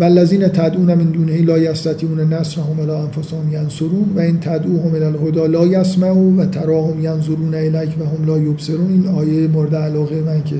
والذین 0.00 0.48
تدعون 0.48 0.94
من 0.94 1.04
دونه 1.04 1.42
لا 1.42 1.58
یستطیعون 1.58 2.20
نصرهم 2.20 2.80
ولا 2.80 3.02
انفسهم 3.02 3.52
ینصرون 3.52 4.12
و 4.16 4.20
این 4.20 4.40
تدعوهم 4.40 4.94
الى 4.94 5.04
الهدى 5.04 5.46
لا 5.48 5.66
یسمعون 5.66 6.36
و 6.36 6.46
تراهم 6.46 7.04
ینظرون 7.04 7.54
الیک 7.54 8.00
و 8.00 8.04
هم 8.04 8.26
لا 8.26 8.38
یبصرون. 8.38 8.92
این 8.92 9.06
آیه 9.06 9.48
مورد 9.48 9.74
علاقه 9.74 10.20
من 10.20 10.44
که 10.44 10.56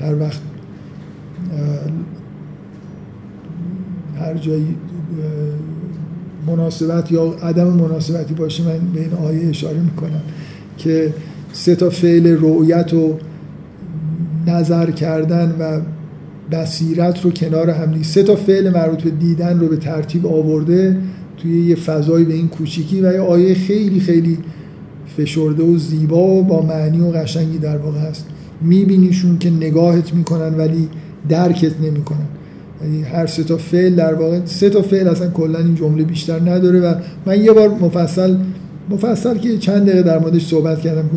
هر 0.00 0.14
وقت 0.14 0.40
هر 4.18 4.34
جایی 4.34 4.76
مناسبت 6.46 7.12
یا 7.12 7.34
عدم 7.42 7.66
مناسبتی 7.66 8.34
باشه 8.34 8.64
من 8.64 8.78
به 8.94 9.00
این 9.00 9.12
آیه 9.12 9.48
اشاره 9.48 9.80
می‌کنم 9.80 10.22
که 10.78 11.14
سه 11.52 11.74
تا 11.74 11.90
فعل 11.90 12.26
رؤیت 12.40 12.94
و 12.94 13.14
نظر 14.46 14.90
کردن 14.90 15.56
و 15.60 15.80
بصیرت 16.50 17.24
رو 17.24 17.30
کنار 17.30 17.70
هم 17.70 18.02
سه 18.02 18.22
تا 18.22 18.36
فعل 18.36 18.70
مربوط 18.70 19.02
به 19.02 19.10
دیدن 19.10 19.60
رو 19.60 19.68
به 19.68 19.76
ترتیب 19.76 20.26
آورده 20.26 20.96
توی 21.36 21.66
یه 21.66 21.74
فضایی 21.74 22.24
به 22.24 22.34
این 22.34 22.48
کوچیکی 22.48 23.00
و 23.00 23.12
یه 23.12 23.20
آیه 23.20 23.54
خیلی 23.54 24.00
خیلی 24.00 24.38
فشرده 25.16 25.62
و 25.62 25.78
زیبا 25.78 26.22
و 26.22 26.42
با 26.42 26.62
معنی 26.62 27.00
و 27.00 27.10
قشنگی 27.10 27.58
در 27.58 27.76
واقع 27.76 27.98
هست. 27.98 28.26
میبینیشون 28.60 29.38
که 29.38 29.50
نگاهت 29.50 30.14
می‌کنن 30.14 30.54
ولی 30.54 30.88
درکت 31.28 31.80
نمی‌کنن. 31.80 32.26
یعنی 32.82 33.02
هر 33.02 33.26
سه 33.26 33.44
تا 33.44 33.56
فعل 33.56 33.94
در 33.94 34.14
واقع 34.14 34.40
سه 34.44 34.70
تا 34.70 34.82
فعل 34.82 35.08
اصلا 35.08 35.30
کلا 35.30 35.58
این 35.58 35.74
جمله 35.74 36.04
بیشتر 36.04 36.40
نداره 36.40 36.80
و 36.80 36.94
من 37.26 37.44
یه 37.44 37.52
بار 37.52 37.68
مفصل 37.68 38.36
مفصل 38.90 39.38
که 39.38 39.58
چند 39.58 39.82
دقیقه 39.82 40.02
در 40.02 40.18
موردش 40.18 40.46
صحبت 40.46 40.80
کردم 40.80 41.08
که 41.08 41.16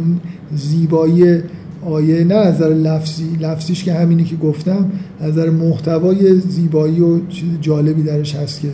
زیبایی 0.55 1.39
آیه 1.85 2.23
نه 2.23 2.35
از 2.35 2.55
نظر 2.55 2.69
لفظی 2.69 3.37
لفظیش 3.41 3.83
که 3.83 3.93
همینی 3.93 4.23
که 4.23 4.35
گفتم 4.35 4.91
از 5.19 5.31
نظر 5.31 5.49
محتوای 5.49 6.39
زیبایی 6.39 7.01
و 7.01 7.27
چیز 7.27 7.49
جالبی 7.61 8.03
درش 8.03 8.35
هست 8.35 8.61
که 8.61 8.69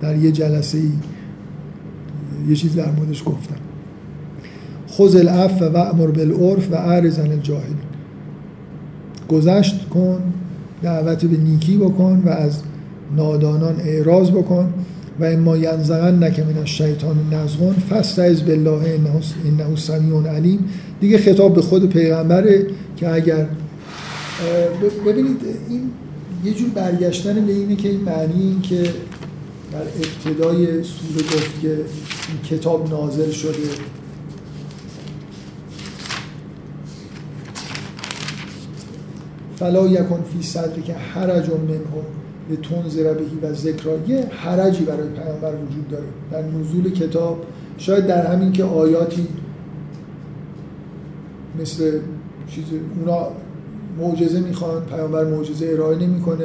در 0.00 0.16
یه 0.16 0.32
جلسه 0.32 0.78
ای 0.78 0.90
یه 2.48 2.56
چیز 2.56 2.74
در 2.74 2.90
موردش 2.90 3.22
گفتم. 3.26 3.56
خذ 4.90 5.16
العفو 5.16 5.64
و 5.64 5.76
امر 5.76 6.06
بالعرف 6.06 6.72
و 6.72 6.74
اعرض 6.74 7.18
عن 7.18 7.32
الجاهل. 7.32 7.74
گذشت 9.28 9.88
کن 9.88 10.22
دعوت 10.84 11.24
به 11.24 11.36
نیکی 11.36 11.76
بکن 11.76 12.22
و 12.26 12.28
از 12.28 12.62
نادانان 13.16 13.80
اعراض 13.80 14.30
بکن 14.30 14.74
و 15.20 15.24
اما 15.24 15.56
ینزغن 15.56 16.24
نک 16.24 16.40
من 16.40 16.58
الشیطان 16.58 17.16
نزغون 17.32 17.74
فاستعذ 17.74 18.40
بالله 18.40 19.00
انه 19.44 19.76
سمیع 19.76 20.22
علیم. 20.28 20.58
دیگه 21.00 21.18
خطاب 21.18 21.54
به 21.54 21.62
خود 21.62 21.88
پیغمبره 21.88 22.66
که 22.96 23.14
اگر 23.14 23.46
ببینید 25.06 25.36
این 25.68 25.80
یه 26.44 26.54
جور 26.54 26.68
برگشتن 26.68 27.46
به 27.46 27.52
اینه 27.52 27.76
که 27.76 27.88
این 27.88 28.00
معنی 28.00 28.42
این 28.42 28.60
که 28.60 28.82
در 29.72 29.80
ابتدای 29.80 30.66
سوره 30.66 31.22
گفت 31.22 31.60
که 31.62 31.68
این 31.68 32.58
کتاب 32.58 32.90
نازل 32.90 33.30
شده. 33.30 33.68
فلا 39.64 39.86
یکن 39.86 40.22
فی 40.22 40.42
صدری 40.42 40.82
که 40.82 40.94
حرج 40.94 41.50
منه 41.50 41.80
به 42.48 42.56
تنظر 42.56 43.14
بهی 43.14 43.38
و 43.42 43.54
ذکر 43.54 43.88
یه 44.08 44.26
حرجی 44.30 44.84
برای 44.84 45.08
پیامبر 45.08 45.54
وجود 45.54 45.88
داره. 45.88 46.04
در 46.32 46.42
نزول 46.42 46.90
کتاب 46.90 47.44
شاید 47.78 48.06
در 48.06 48.26
همین 48.26 48.52
که 48.52 48.64
آیاتی 48.64 49.26
مثل 51.60 51.98
چیز 52.48 52.64
اونا 53.00 53.28
معجزه 53.98 54.40
می‌خوان 54.40 54.82
پیامبر 54.82 55.24
معجزه 55.24 55.66
ارائه 55.66 55.98
نمی‌کنه. 55.98 56.44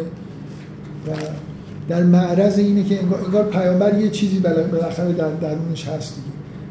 و 1.07 1.11
در 1.89 2.03
معرض 2.03 2.59
اینه 2.59 2.83
که 2.83 3.03
انگار, 3.03 3.23
انگار 3.25 3.43
پیامبر 3.43 3.99
یه 3.99 4.09
چیزی 4.09 4.39
بالاخره 4.39 5.13
در 5.13 5.31
درونش 5.31 5.87
هست 5.87 6.15
دیگه. 6.15 6.27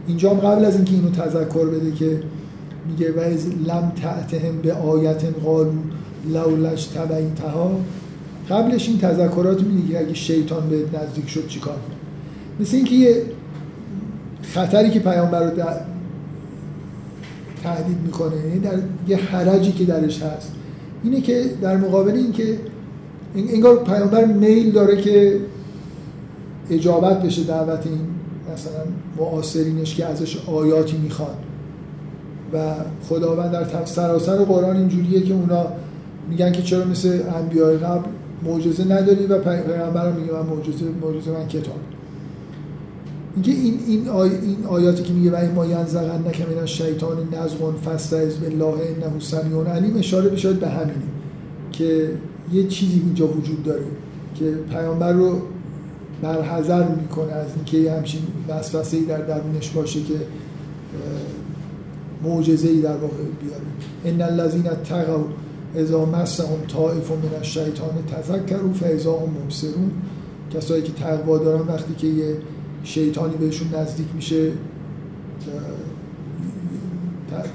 اینجا 0.07 0.31
هم 0.31 0.37
قبل 0.37 0.65
از 0.65 0.77
اینکه 0.77 0.93
اینو 0.93 1.11
تذکر 1.11 1.67
بده 1.67 1.93
که 1.93 2.21
میگه 2.91 3.13
و 3.13 3.21
از 3.21 3.47
لم 3.47 3.93
تعتهم 4.03 4.59
به 4.63 4.73
آیت 4.73 5.25
قالو 5.45 5.73
لولش 6.29 6.87
تبعیتها. 6.87 7.81
قبلش 8.51 8.89
این 8.89 8.99
تذکرات 8.99 9.63
میگه 9.63 9.89
که 9.89 9.99
اگه 9.99 10.15
شیطان 10.15 10.69
به 10.69 10.77
نزدیک 10.77 11.29
شد 11.29 11.49
چیکار 11.49 11.75
کنه 11.75 11.97
مثل 12.61 12.77
اینکه 12.77 12.95
یه 12.95 13.23
خطری 14.43 14.91
که 14.91 15.01
پیامبر 15.01 15.51
رو 15.51 15.63
تهدید 17.63 17.99
می‌کنه 18.05 18.37
یعنی 18.37 18.59
در 18.59 18.79
یه 19.09 19.17
حرجی 19.17 19.73
که 19.73 19.85
درش 19.85 20.23
هست 20.23 20.53
اینه 21.05 21.21
که 21.21 21.45
در 21.63 21.77
مقابل 21.77 22.13
این 22.13 22.33
که 22.33 22.59
انگار 23.35 23.85
پیامبر 23.85 24.25
میل 24.25 24.71
داره 24.71 25.03
که 25.03 25.41
اجابت 26.71 27.23
بشه 27.23 27.43
دعوت 27.43 27.87
این 27.87 28.01
مثلا 28.55 28.85
معاصرینش 29.19 29.95
که 29.95 30.07
ازش 30.07 30.39
آیاتی 30.47 30.97
می‌خواد 30.97 31.37
و 32.53 32.75
خداوند 33.09 33.53
در 33.53 33.85
سراسر 33.85 34.37
قرآن 34.37 34.77
اینجوریه 34.77 35.21
که 35.21 35.35
اونا 35.35 35.67
میگن 36.31 36.53
که 36.53 36.63
چرا 36.63 36.85
مثل 36.85 37.23
انبیاء 37.37 37.77
قبل 37.77 38.09
معجزه 38.43 38.85
نداری 38.85 39.27
و 39.27 39.39
پیغمبر 39.39 40.13
میگه 40.13 40.33
من 40.33 40.47
معجزه 40.47 40.85
معجزه 41.03 41.31
من 41.31 41.49
کتاب. 41.49 41.77
اینکه 43.35 43.53
این 43.53 43.81
این, 43.87 44.09
آی 44.09 44.31
این 44.31 44.65
آیاتی 44.69 45.03
که 45.03 45.13
میگه 45.13 45.31
و 45.31 45.35
این 45.37 45.51
ما 45.51 45.67
ینزغن 45.67 46.29
نکم 46.29 46.67
شیطان 46.67 47.17
نزغون 47.33 47.75
فاستعذ 47.75 48.37
بالله 48.37 48.65
انه 48.65 49.21
سمیع 49.21 49.65
علیم 49.65 49.97
اشاره 49.97 50.29
بشه 50.29 50.53
به 50.53 50.69
همینه 50.69 51.03
که 51.73 52.11
یه 52.53 52.67
چیزی 52.67 53.03
اینجا 53.05 53.27
وجود 53.27 53.63
داره 53.63 53.85
که 54.35 54.45
پیامبر 54.71 55.13
رو 55.13 55.41
برحذر 56.23 56.89
می‌کنه 56.89 57.33
از 57.33 57.47
اینکه 57.57 57.93
همچین 57.93 58.21
وسوسه 58.49 58.97
ای 58.97 59.05
در 59.05 59.21
درونش 59.21 59.71
باشه 59.71 60.01
که 60.01 60.15
معجزه 62.23 62.69
ای 62.69 62.81
در 62.81 62.97
واقع 62.97 63.15
بیاره. 63.43 63.63
ان 64.05 64.23
الذين 64.23 64.67
اتقوا 64.67 65.25
اذا 65.77 66.05
مسهم 66.05 66.67
طائف 66.69 67.11
من 67.11 67.39
الشیطان 67.39 67.91
تذکروا 68.17 68.73
فاذا 68.73 69.13
هم 69.13 69.29
مبصرون. 69.45 69.91
کسایی 70.55 70.83
که 70.83 70.93
تقوا 70.93 71.39
دارن 71.39 71.69
وقتی 71.69 71.95
که 71.95 72.07
یه 72.07 72.37
شیطانی 72.85 73.37
بهشون 73.37 73.69
نزدیک 73.75 74.07
میشه 74.15 74.53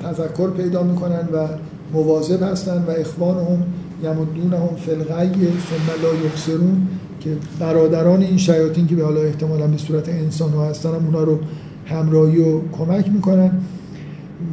تذکر 0.04 0.50
پیدا 0.50 0.84
می‌کنن 0.84 1.28
و 1.34 1.48
مواظب 1.94 2.44
هستن 2.44 2.84
و 2.88 2.92
اخوان 2.92 3.38
هم 3.38 3.64
یمدون 4.04 4.54
هم 4.54 4.76
فلغی 4.76 5.48
ثم 5.48 6.04
لا 6.04 6.26
یخسرون 6.26 6.88
که 7.20 7.38
برادران 7.60 8.22
این 8.22 8.38
شیاطین 8.38 8.88
که 8.88 8.96
به 8.96 9.04
حالا 9.04 9.22
احتمالا 9.22 9.68
به 9.68 9.78
صورت 9.78 10.10
انسان 10.10 10.52
ها 10.52 10.70
هستن 10.70 10.90
هم 10.90 11.06
اونا 11.06 11.24
رو 11.24 11.40
همراهی 11.86 12.38
و 12.38 12.62
کمک 12.78 13.10
می‌کنن. 13.10 13.52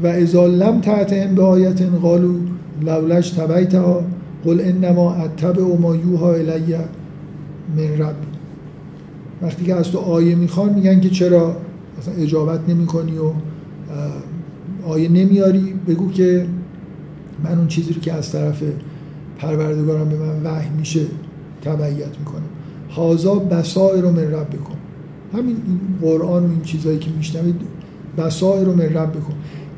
و 0.03 0.07
ازا 0.07 0.47
لم 0.47 0.81
تعتهم 0.81 1.35
به 1.35 1.43
آیت 1.43 1.83
لولش 2.83 3.31
تبیتها 3.31 4.05
قل 4.45 4.61
انما 4.61 5.15
اتبع 5.15 5.63
و 5.63 5.77
ما 5.77 5.97
یوها 5.97 6.35
الی 6.35 6.75
من 7.77 7.99
رب. 7.99 8.15
وقتی 9.43 9.65
که 9.65 9.75
از 9.75 9.91
تو 9.91 9.99
آیه 9.99 10.35
می‌خوان 10.35 10.75
میگن 10.75 11.01
که 11.01 11.11
چرا؟ 11.11 11.57
مثلا 11.99 12.15
اجابت 12.15 12.61
نمی 12.69 12.87
کنی 12.87 13.19
و 13.19 13.33
آیه 14.87 15.09
نمیاری 15.09 15.75
بگو 15.89 16.11
که 16.11 16.47
من 17.45 17.59
اون 17.59 17.67
چیزی 17.67 17.93
رو 17.93 18.01
که 18.01 18.13
از 18.13 18.33
طرف 18.33 18.63
پروردگارم 19.39 20.09
به 20.09 20.17
من 20.17 20.43
وحی 20.43 20.69
میشه 20.79 21.01
تبعیت 21.63 22.19
می‌کنم. 22.19 22.43
هازا 22.91 23.35
بسائر 23.35 24.03
رو 24.03 24.11
من 24.11 24.33
رب 24.33 24.51
بکن 24.51 24.77
همین 25.35 25.57
قرآن 26.03 26.47
و 26.47 26.51
این 26.51 26.63
چیزهایی 26.63 26.99
که 26.99 27.11
میشنوید 27.17 27.55
بسائر 28.19 28.65
رو 28.65 28.75
من 28.75 28.85
رب 28.85 29.11
بکن 29.11 29.35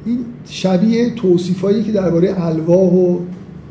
این 0.07 0.19
شبیه 0.45 1.11
توصیفایی 1.11 1.83
که 1.85 1.93
درباره 1.93 2.47
الواح 2.47 2.93
و 2.93 3.19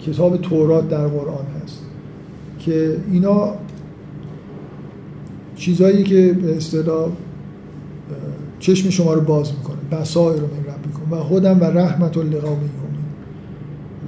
کتاب 0.06 0.38
تورات 0.38 0.90
در 0.90 1.08
قرآن 1.08 1.46
هست 1.64 1.80
که 2.60 2.98
اینا 3.12 3.54
چیزهایی 5.56 6.04
که 6.04 6.36
به 6.42 6.58
اصطلاح 6.58 7.10
چشم 8.60 8.90
شما 8.90 9.14
رو 9.14 9.22
باز 9.22 9.52
می‌کنه 9.52 10.02
بسائر 10.02 10.40
رو 10.40 10.48
من 10.48 10.74
رب 10.74 10.80
بکن 10.92 11.18
و 11.18 11.24
خودم 11.24 11.62
و 11.62 11.64
رحمت 11.64 12.18
لقوم 12.18 12.60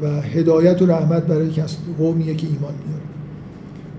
و 0.01 0.21
هدایت 0.21 0.81
و 0.81 0.85
رحمت 0.85 1.23
برای 1.23 1.51
کس 1.51 1.77
قومیه 1.97 2.35
که 2.35 2.47
ایمان 2.47 2.73
میاره 2.87 3.03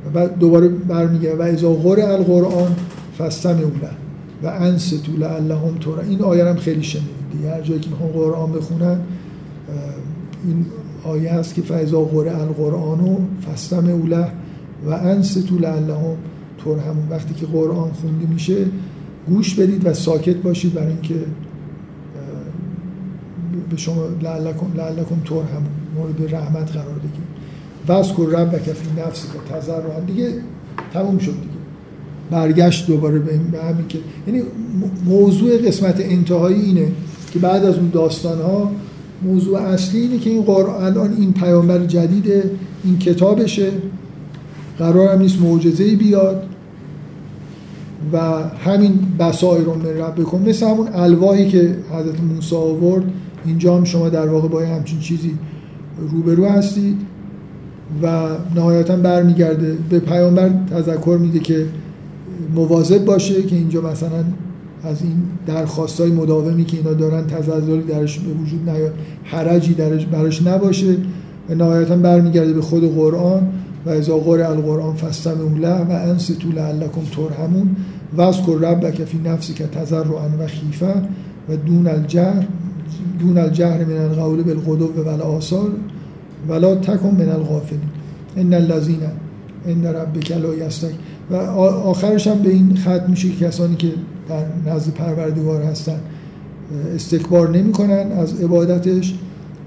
و 0.07 0.11
بعد 0.11 0.39
دوباره 0.39 0.69
برمیگه 0.69 1.37
و 1.37 1.43
اذا 1.43 1.73
قرئ 1.73 2.13
القرآن 2.13 2.77
فستمعوا 3.19 3.69
له. 3.83 4.04
و 4.43 4.47
انصتوا 4.47 5.15
لعلهم 5.17 5.79
تر 5.79 6.01
این 6.09 6.23
آیه 6.23 6.45
هم 6.45 6.57
خیلی 6.57 6.83
شنیدید. 6.83 7.45
هر 7.53 7.61
جایی 7.61 7.81
که 7.81 7.91
می‌خوان 7.91 8.09
قرآن 8.09 8.53
بخونن 8.53 8.99
این 10.45 10.67
آیه 11.05 11.33
هست 11.33 11.55
که 11.55 11.63
فاذا 11.63 12.01
قرئ 12.01 12.41
القرآن 12.41 13.19
فستمعوا 13.47 14.09
له 14.09 14.29
و 14.87 14.91
انصتوا 14.91 15.59
لعلهم 15.59 16.17
همون 16.67 17.09
وقتی 17.11 17.35
که 17.35 17.47
قرآن 17.47 17.91
خونده 17.93 18.27
میشه 18.27 18.67
گوش 19.29 19.55
بدید 19.55 19.87
و 19.87 19.93
ساکت 19.93 20.37
باشید 20.37 20.75
برای 20.75 20.89
اینکه 20.89 21.15
به 23.71 23.77
شما 23.77 24.07
لعلکم 24.23 24.67
لعلکم 24.77 25.15
همون 25.35 25.71
مورد 25.97 26.35
رحمت 26.35 26.73
قرار 26.73 26.99
بگیرید 26.99 27.35
وذکر 27.89 28.23
رب 28.23 28.57
فی 28.59 29.01
نفسی 29.01 29.29
که 29.29 29.55
تضرعا 29.55 30.01
دیگه 30.01 30.33
تموم 30.93 31.19
شد 31.19 31.33
دیگه. 31.33 31.54
برگشت 32.31 32.87
دوباره 32.87 33.19
به 33.19 33.33
همین 33.63 33.89
که 33.89 33.99
یعنی 34.27 34.43
موضوع 35.05 35.59
قسمت 35.59 36.01
انتهایی 36.01 36.61
اینه 36.61 36.87
که 37.33 37.39
بعد 37.39 37.65
از 37.65 37.75
اون 37.75 37.91
داستان 37.93 38.41
ها 38.41 38.71
موضوع 39.23 39.61
اصلی 39.61 40.01
اینه 40.01 40.19
که 40.19 40.31
این 40.31 40.43
قرآن 40.43 40.85
الان 40.85 41.15
این 41.19 41.33
پیامبر 41.33 41.79
جدید 41.79 42.33
این 42.85 42.99
کتابشه. 42.99 43.71
قرار 44.79 45.09
هم 45.09 45.19
نیست 45.19 45.41
معجزه 45.41 45.97
بیاد 45.97 46.47
و 48.13 48.19
همین 48.65 48.99
بسایر 49.19 49.65
رو 49.65 49.73
رب 50.03 50.21
بکن 50.21 50.43
مثل 50.49 50.67
همون 50.67 50.89
الواحی 50.95 51.49
که 51.49 51.77
حضرت 51.91 52.21
موسی 52.35 52.57
آورد 52.57 53.05
اینجا 53.45 53.77
هم 53.77 53.85
شما 53.85 54.09
در 54.09 54.29
واقع 54.29 54.49
با 54.49 54.61
همچین 54.61 55.01
چیزی 55.01 55.39
روبرو 56.11 56.49
هستید 56.49 56.97
و 58.03 58.29
نهایتا 58.57 58.97
برمیگرده. 58.97 59.77
به 59.91 59.99
پیامبر 59.99 60.51
تذکر 60.71 61.19
میده 61.21 61.39
که 61.39 61.67
مواظب 62.55 63.05
باشه 63.05 63.43
که 63.43 63.57
اینجا 63.57 63.81
مثلا 63.81 64.25
از 64.85 65.03
این 65.03 65.17
درخواست 65.47 66.01
های 66.01 66.11
مداومی 66.11 66.65
که 66.65 66.77
اینا 66.77 66.93
دارن 66.93 67.27
تزلزلی 67.27 67.83
درش 67.83 68.19
به 68.19 68.33
وجود 68.33 68.71
نیاد 68.71 68.95
حرجی 69.25 69.75
درش 69.75 70.07
براش 70.07 70.43
نباشه 70.43 70.97
و 71.51 71.55
نهایتا 71.55 71.97
برمیگرده 71.97 72.53
به 72.53 72.61
خود 72.61 72.95
قرآن 72.95 73.43
و 73.87 73.91
اذا 73.91 74.17
قرئ 74.17 74.47
القرآن 74.47 74.95
فاستمعوا 74.95 75.59
له 75.59 75.81
و 75.81 75.91
انصتوا 75.91 76.53
لعلکم 76.53 77.03
ترحمون. 77.17 77.77
واذکر 78.17 78.53
ربک 78.53 79.05
فی 79.05 79.19
نفسک 79.19 79.63
تضرعا 79.63 80.29
و 80.39 80.47
خیفه 80.47 80.95
و 81.49 81.57
دون 81.57 81.87
الجهر 81.87 82.47
دون 83.21 83.39
الجهر 83.39 83.85
من 83.85 83.97
القول 83.97 84.43
بالغدو 84.43 85.03
و 85.03 85.09
الآثار 85.09 85.71
ولا 86.49 86.75
تکن 86.75 87.11
من 87.11 87.29
الغافلین. 87.29 87.81
ان 88.37 88.55
الذین 88.55 89.03
ان 89.67 89.87
ربک 89.87 90.33
لا 90.33 90.55
یستک 90.55 90.95
و 91.31 91.35
آخرش 91.35 92.27
هم 92.27 92.39
به 92.39 92.51
این 92.51 92.77
ختم 92.77 93.05
میشه 93.09 93.29
که 93.29 93.47
کسانی 93.47 93.77
که 93.77 93.93
در 94.29 94.73
نزد 94.73 94.95
پروردگار 94.95 95.63
هستن 95.63 96.01
استکبار 96.95 97.51
نمی‌کنن 97.51 98.13
از 98.13 98.41
عبادتش 98.41 99.15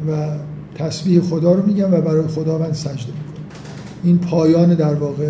و 0.10 0.28
تسبیح 0.76 1.22
خدا 1.22 1.54
رو 1.54 1.66
میگن 1.66 1.94
و 1.94 2.02
برای 2.02 2.28
خداوند 2.28 2.74
سجده 2.74 2.92
می‌کنن. 2.94 3.46
این 4.04 4.18
پایان 4.18 4.74
در 4.74 4.94
واقع. 4.94 5.30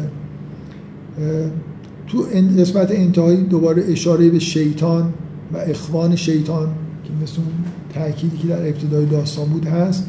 تو 2.07 2.25
قسمت 2.59 2.91
انتهایی 2.91 3.37
دوباره 3.37 3.83
اشاره 3.87 4.29
به 4.29 4.39
شیطان 4.39 5.13
و 5.53 5.57
اخوان 5.57 6.15
شیطان 6.15 6.67
که 7.03 7.09
مثل 7.23 7.37
اون 7.37 7.47
تأکیدی 7.93 8.37
که 8.37 8.47
در 8.47 8.67
ابتدای 8.67 9.05
داستان 9.05 9.45
بود 9.45 9.65
هست. 9.65 10.07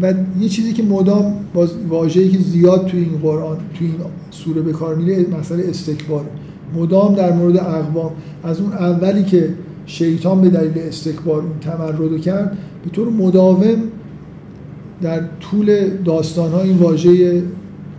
و 0.00 0.14
یه 0.40 0.48
چیزی 0.48 0.72
که 0.72 0.82
مدام 0.82 1.34
باز 1.54 1.70
واژه‌ای 1.88 2.28
که 2.28 2.38
زیاد 2.38 2.86
توی 2.86 3.00
این 3.00 3.18
قرآن 3.22 3.56
توی 3.74 3.86
این 3.86 3.96
سوره 4.30 4.62
به 4.62 4.72
کار 4.72 4.94
میره 4.94 5.26
مسئله 5.40 5.68
استکبار 5.68 6.24
مدام 6.74 7.14
در 7.14 7.32
مورد 7.32 7.56
اقوام. 7.56 8.10
از 8.44 8.60
اون 8.60 8.72
اولی 8.72 9.24
که 9.24 9.48
شیطان 9.86 10.40
به 10.40 10.48
دلیل 10.48 10.78
استکبار 10.78 11.42
اون 11.42 11.58
تمرد 11.60 12.20
کرد 12.20 12.56
به 12.84 12.90
طور 12.90 13.08
مداوم 13.08 13.76
در 15.02 15.20
طول 15.40 15.88
داستان 16.04 16.52
ها 16.52 16.60
این 16.60 16.76
واژه 16.76 17.42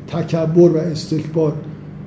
تکبر 0.08 0.70
و 0.70 0.78
استکبار 0.78 1.54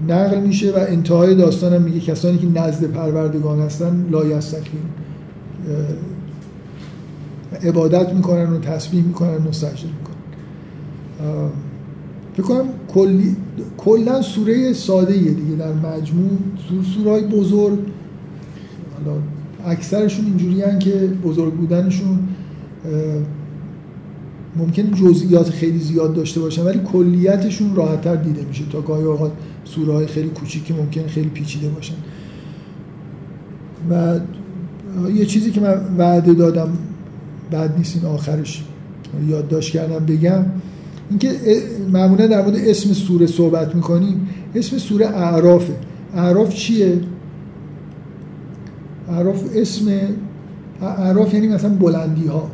نقل 0.08 0.40
میشه 0.40 0.72
و 0.72 0.76
انتهای 0.88 1.34
داستان 1.34 1.72
هم 1.72 1.82
میگه 1.82 2.00
کسانی 2.00 2.38
که 2.38 2.46
نزد 2.46 2.84
پروردگان 2.84 3.60
هستن 3.60 4.06
لا 4.10 4.24
یستکبرون 4.24 4.90
عبادت 7.62 8.12
می‌کنن 8.12 8.52
و 8.52 8.58
تسبیح 8.58 9.02
می‌کنن 9.04 9.46
و 9.46 9.52
سجده 9.52 9.88
می‌کنن. 9.98 10.16
فکر 12.34 12.42
کنم 12.42 12.64
کلی 12.94 13.36
کلا 13.76 14.22
سوره 14.22 14.72
ساده 14.72 15.16
یه 15.16 15.30
دیگه 15.30 15.56
در 15.58 15.72
مجموع. 15.72 16.30
سور 16.68 16.84
سورهای 16.84 17.22
بزرگ 17.22 17.78
حالا 18.94 19.18
اکثرشون 19.66 20.24
اینجوری 20.24 20.78
که 20.78 20.92
بزرگ 21.24 21.52
بودنشون 21.52 22.18
ممکن 24.56 24.94
جزئیات 24.94 25.50
خیلی 25.50 25.78
زیاد 25.78 26.14
داشته 26.14 26.40
باشن 26.40 26.62
ولی 26.62 26.80
کلیتشون 26.92 27.76
راحتتر 27.76 28.16
دیده 28.16 28.44
میشه 28.44 28.64
تا 28.72 28.80
گاهی 28.80 29.04
اوقات 29.04 29.32
سوره 29.64 29.92
های 29.92 30.06
خیلی 30.06 30.28
کوچیکی 30.28 30.72
ممکن 30.72 31.06
خیلی 31.06 31.28
پیچیده 31.28 31.68
باشن. 31.68 31.94
و 33.90 34.20
یه 35.14 35.26
چیزی 35.26 35.50
که 35.50 35.60
من 35.60 35.80
وعده 35.98 36.34
دادم 36.34 36.68
بعد 37.50 37.78
نیست 37.78 37.96
این 37.96 38.04
آخرش. 38.14 38.64
یادداشت 39.28 39.72
کردم 39.72 40.06
بگم. 40.06 40.44
اینکه 41.10 41.30
معمولا 41.92 42.26
در 42.26 42.42
مورد 42.42 42.56
اسم 42.56 42.92
سوره 42.92 43.26
صحبت 43.26 43.74
می‌کنیم. 43.74 44.28
اسم 44.54 44.78
سوره 44.78 45.06
اعرافه. 45.06 45.72
اعراف 46.14 46.54
چیه؟ 46.54 47.00
اعراف 49.08 49.44
اسم 49.54 49.90
اعراف 50.82 51.34
یعنی 51.34 51.48
مثلا 51.48 51.70
بلندی 51.70 52.26
ها 52.26 52.50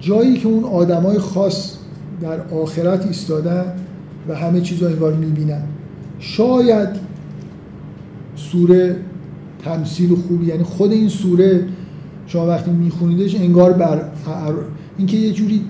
جایی 0.00 0.36
که 0.36 0.48
اون 0.48 0.64
آدمای 0.64 1.18
خاص 1.18 1.72
در 2.20 2.40
آخرت 2.40 3.06
ایستادن 3.06 3.64
و 4.28 4.34
همه 4.34 4.60
چیز 4.60 4.82
رو 4.82 4.88
انگار 4.88 5.14
می‌بینن. 5.14 5.62
شاید 6.18 6.88
سوره 8.36 8.96
تمثیل 9.64 10.14
خوبی 10.14 10.46
یعنی 10.46 10.62
خود 10.62 10.92
این 10.92 11.08
سوره 11.08 11.64
شما 12.32 12.46
وقتی 12.46 12.70
میخونیدش 12.70 13.34
انگار 13.34 13.72
بر 13.72 14.00
اینکه 14.98 15.16
یه 15.16 15.32
جوری 15.32 15.60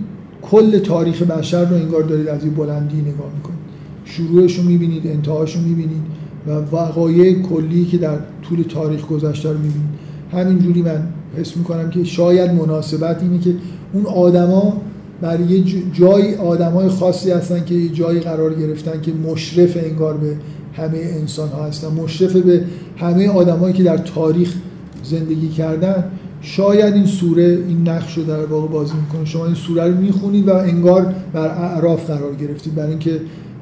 کل 0.42 0.78
تاریخ 0.78 1.22
بشر 1.22 1.64
رو 1.64 1.76
انگار 1.76 2.02
دارید 2.02 2.28
از 2.28 2.44
این 2.44 2.54
بلندی 2.54 2.96
نگاه 2.96 3.30
می‌کنید. 3.36 3.58
شروعش 4.04 4.58
رو 4.58 4.64
می‌بینید 4.64 5.06
انتهاش 5.06 5.56
رو 5.56 5.62
می‌بینید 5.62 6.02
و 6.46 6.50
وقایع 6.76 7.42
کلی 7.42 7.84
که 7.84 7.98
در 7.98 8.18
طول 8.42 8.62
تاریخ 8.62 9.06
گذشته 9.06 9.48
رو 9.48 9.58
می‌بینید. 9.58 9.88
همینجوری 10.32 10.82
من 10.82 11.08
حس 11.36 11.56
می‌کنم 11.56 11.90
که 11.90 12.04
شاید 12.04 12.50
مناسبت 12.50 13.22
اینه 13.22 13.38
که 13.38 13.54
اون 13.92 14.06
آدما 14.06 14.80
برای 15.20 15.44
یه 15.44 15.64
جای 15.92 16.34
آدمای 16.34 16.88
خاصی 16.88 17.30
هستن 17.30 17.64
که 17.64 17.74
یه 17.74 17.88
جایی 17.88 18.20
قرار 18.20 18.54
گرفتن 18.54 19.00
که 19.00 19.12
مشرف 19.12 19.76
انگار 19.76 20.16
به 20.16 20.36
همه 20.72 20.98
انسان 20.98 21.48
ها 21.48 21.64
هستن 21.64 21.88
مشرف 21.88 22.36
به 22.36 22.64
همه 22.96 23.28
آدمایی 23.28 23.74
که 23.74 23.82
در 23.82 23.96
تاریخ 23.96 24.54
زندگی 25.04 25.48
کردن. 25.48 26.04
شاید 26.42 26.94
این 26.94 27.06
سوره 27.06 27.44
این 27.68 27.88
نقش 27.88 28.18
رو 28.18 28.24
در 28.24 28.44
واقع 28.44 28.68
بازی 28.68 28.94
می‌کنه. 28.96 29.24
شما 29.24 29.46
این 29.46 29.54
سوره 29.54 29.86
رو 29.86 29.96
می‌خونید 29.96 30.48
و 30.48 30.54
انگار 30.54 31.14
بر 31.32 31.48
اعراف 31.48 32.06
قرار 32.06 32.34
گرفتید 32.34 32.74
برای 32.74 32.90
اینکه 32.90 33.20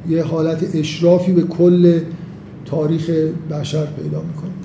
یه 0.09 0.23
حالت 0.23 0.77
اشرافی 0.77 1.33
به 1.33 1.43
کل 1.43 2.01
تاریخ 2.65 3.11
بشر 3.51 3.87
پیدا 3.87 4.23
می‌کنید 4.23 4.61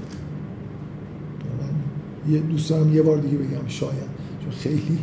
یه 2.29 2.39
دوست 2.39 2.71
یه 2.93 3.01
بار 3.01 3.17
دیگه 3.17 3.37
بگم 3.37 3.67
شاید. 3.67 3.91
چون 4.43 4.51
خیلی 4.51 4.99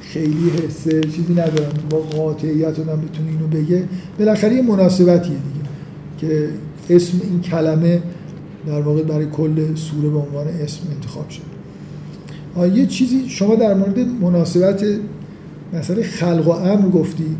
خیلی 0.00 0.50
حسه 0.50 1.00
چیزی 1.00 1.32
ندارم. 1.32 1.72
با 1.90 1.98
قاطعیت 1.98 2.78
آدم 2.78 3.00
بتونه 3.00 3.30
اینو 3.30 3.46
بگه. 3.46 3.84
بالاخره 4.18 4.54
یه 4.54 4.62
مناسبتیه 4.62 5.36
دیگه 5.36 5.68
که 6.18 6.48
اسم 6.90 7.20
این 7.30 7.40
کلمه 7.40 8.02
در 8.66 8.80
واقع 8.80 9.02
برای 9.02 9.26
کل 9.26 9.74
سوره 9.74 10.08
به 10.08 10.18
عنوان 10.18 10.46
اسم 10.46 10.80
انتخاب 10.94 11.28
شد 11.30 11.55
یه 12.64 12.86
چیزی 12.86 13.28
شما 13.28 13.54
در 13.54 13.74
مورد 13.74 13.98
مناسبت 13.98 14.84
مسئله 15.74 16.02
خلق 16.02 16.48
و 16.48 16.50
امر 16.50 16.88
گفتی. 16.88 17.36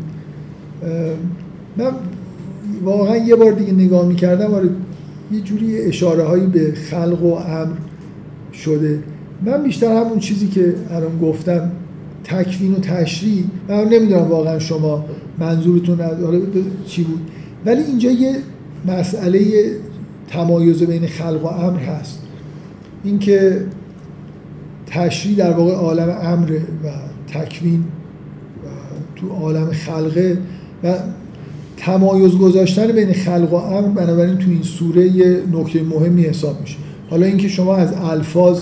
من 1.77 1.91
واقعا 2.83 3.17
یه 3.17 3.35
بار 3.35 3.51
دیگه 3.51 3.73
نگاه 3.73 4.07
می‌کردم 4.07 4.53
آره 4.53 4.69
یه 5.31 5.41
جوری 5.41 5.77
اشاره 5.77 6.23
هایی 6.23 6.47
به 6.47 6.73
خلق 6.91 7.23
و 7.23 7.33
امر 7.33 7.73
شده. 8.53 8.99
من 9.45 9.63
بیشتر 9.63 10.03
همون 10.03 10.19
چیزی 10.19 10.47
که 10.47 10.75
الان 10.91 11.19
گفتم 11.19 11.71
تکوین 12.23 12.73
و 12.73 12.79
تشریح. 12.79 13.43
من 13.69 13.83
نمی‌دونم 13.83 14.21
واقعا 14.21 14.59
شما 14.59 15.05
منظورتون 15.39 15.99
چی 16.85 17.03
بود. 17.03 17.19
ولی 17.65 17.81
اینجا 17.81 18.11
یه 18.11 18.35
مسئله 18.87 19.41
تمایز 20.27 20.83
بین 20.83 21.07
خلق 21.07 21.43
و 21.43 21.47
امر 21.47 21.79
هست. 21.79 22.19
اینکه 23.03 23.61
تشریح 24.87 25.37
در 25.37 25.51
واقع 25.51 25.71
عالم 25.71 26.17
امر 26.21 26.51
و 26.51 26.87
تکوین 27.33 27.79
و 27.79 28.67
تو 29.15 29.29
عالم 29.29 29.71
خلقه 29.71 30.37
و 30.83 30.93
تمایز 31.77 32.31
گذاشتن 32.31 32.87
بین 32.87 33.13
خلق 33.13 33.53
و 33.53 33.55
امر 33.55 33.87
بنابراین 33.87 34.37
تو 34.37 34.49
این 34.49 34.63
سوره 34.63 35.07
یه 35.07 35.41
نکته 35.51 35.83
مهمی 35.83 36.23
حساب 36.23 36.61
میشه. 36.61 36.77
حالا 37.09 37.25
اینکه 37.25 37.47
شما 37.47 37.75
از 37.75 37.93
الفاظ 37.93 38.61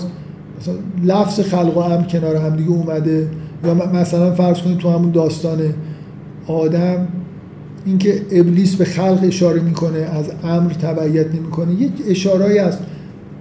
مثلا 0.60 0.74
لفظ 1.04 1.40
خلق 1.40 1.76
و 1.76 1.80
امر 1.80 2.04
کنار 2.04 2.36
همدیگه 2.36 2.70
اومده 2.70 3.28
یا 3.64 3.74
مثلا 3.74 4.34
فرض 4.34 4.58
کنید 4.58 4.78
تو 4.78 4.90
همون 4.90 5.10
داستان 5.10 5.58
آدم 6.46 7.08
اینکه 7.86 8.22
ابلیس 8.30 8.76
به 8.76 8.84
خلق 8.84 9.20
اشاره 9.22 9.60
می‌کنه 9.60 9.98
از 9.98 10.24
امر 10.44 10.72
تبعیت 10.72 11.34
نمی‌کنه 11.34 11.72
یک 11.72 11.92
اشارهایی 12.08 12.58
است 12.58 12.78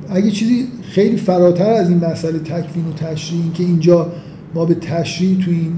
اگه 0.10 0.32
چیزی 0.32 0.68
خیلی 0.82 1.18
فراتر 1.18 1.69
از 1.69 1.90
این 1.90 2.06
مسئله 2.06 2.40
تکوین 2.40 2.88
و 2.88 2.94
تشریح 2.94 3.53
که 3.53 3.64
اینجا 3.64 4.11
ما 4.53 4.65
به 4.65 4.76
تشریح 4.76 5.45
تو 5.45 5.52
این 5.52 5.73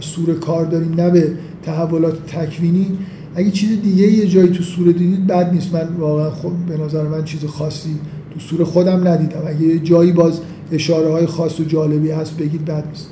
سوره 0.00 0.34
کار 0.34 0.66
داریم 0.66 0.94
نه 0.94 1.10
به 1.10 1.32
تحولات 1.62 2.26
تکوینی 2.26 2.98
اگه 3.36 3.50
چیز 3.50 3.82
دیگه 3.82 4.02
یه 4.02 4.26
جایی 4.26 4.48
تو 4.48 4.62
سوره 4.62 4.92
دیدید 4.92 5.26
بد 5.26 5.52
نیست. 5.52 5.74
من 5.74 5.88
واقعا 5.98 6.30
خود 6.30 6.66
به 6.66 6.76
نظر 6.76 7.02
من 7.02 7.24
چیز 7.24 7.44
خاصی 7.44 7.96
تو 8.30 8.40
سوره 8.40 8.64
خودم 8.64 9.08
ندیدم. 9.08 9.42
اگه 9.46 9.62
یه 9.62 9.78
جایی 9.78 10.12
باز 10.12 10.40
اشاره 10.72 11.12
های 11.12 11.26
خاص 11.26 11.60
و 11.60 11.64
جالبی 11.64 12.10
هست 12.10 12.36
بگید 12.36 12.64
بد 12.64 12.88
نیست. 12.88 13.10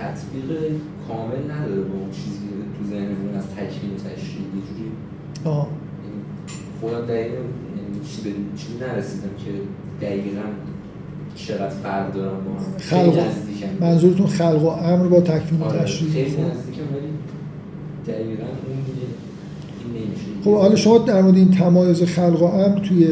تطبیق 0.00 0.58
کامل 1.08 1.50
نداره 1.50 1.80
با 1.80 1.98
اون 1.98 2.10
چیزی 2.10 2.38
تو 2.78 2.90
ذهنمون 2.90 3.34
از 3.34 3.44
تکوین 3.46 3.92
و 3.92 3.96
جوری 3.96 4.90
آه. 5.44 5.68
خودم 6.80 7.06
دقیقا 7.06 7.42
چی 8.10 8.22
به 8.22 8.30
چی 8.56 8.66
نرسیدم 8.80 9.28
که 9.44 9.50
دقیقا 10.06 10.42
چقدر 11.34 11.68
فرق 11.68 12.12
دارم 12.12 12.36
با 12.44 12.78
خلق 12.78 13.18
منظورتون 13.80 14.26
خلق 14.26 14.62
و 14.62 14.66
امر 14.66 15.06
با 15.06 15.20
تکوین 15.20 15.60
و 15.60 15.64
آره، 15.64 15.82
تشریح 15.82 16.12
خیلی 16.12 16.30
خب. 16.30 16.40
نزدیکم 16.40 16.82
ولی 16.94 17.10
دقیقا 18.06 18.42
اون 18.42 18.76
دیگه 18.86 19.06
خب 20.44 20.54
حالا 20.54 20.76
شما 20.76 20.98
در 20.98 21.22
مورد 21.22 21.36
این 21.36 21.50
تمایز 21.50 22.02
خلق 22.02 22.42
و 22.42 22.44
امر 22.44 22.78
توی 22.78 23.06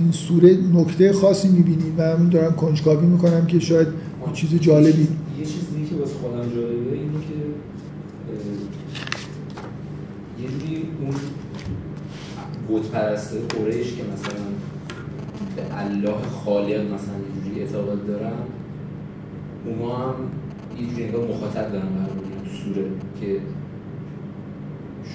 این 0.00 0.12
سوره 0.12 0.58
نکته 0.74 1.12
خاصی 1.12 1.48
می‌بینید 1.48 1.98
و 1.98 2.02
همین 2.02 2.28
دارم 2.28 2.54
کنجکاوی 2.54 3.06
می‌کنم 3.06 3.46
که 3.46 3.58
شاید 3.60 3.88
چیز 4.32 4.60
جالبی 4.60 5.02
یه 5.02 5.06
چیزی 5.38 5.86
که 5.90 5.96
واسه 5.96 6.14
خودم 6.14 6.42
جالبه 6.54 6.92
اینه 6.92 7.12
که 7.12 7.34
اه، 8.28 8.64
بود 12.74 12.90
پرسته 12.90 13.38
قریش 13.38 13.94
که 13.94 14.02
مثلا 14.02 14.44
به 15.56 15.78
الله 15.78 16.22
خالق 16.44 16.92
مثلا 16.94 17.14
اینجوری 17.34 17.60
اعتقاد 17.60 18.06
دارن 18.06 18.32
اونا 19.64 19.96
هم 19.96 20.14
یه 20.78 20.86
جوری 20.86 21.04
انگار 21.04 21.28
مخاطب 21.28 21.72
دارن 21.72 21.88
قرار 21.88 22.08
تو 22.44 22.50
سوره 22.50 22.86
که 23.20 23.40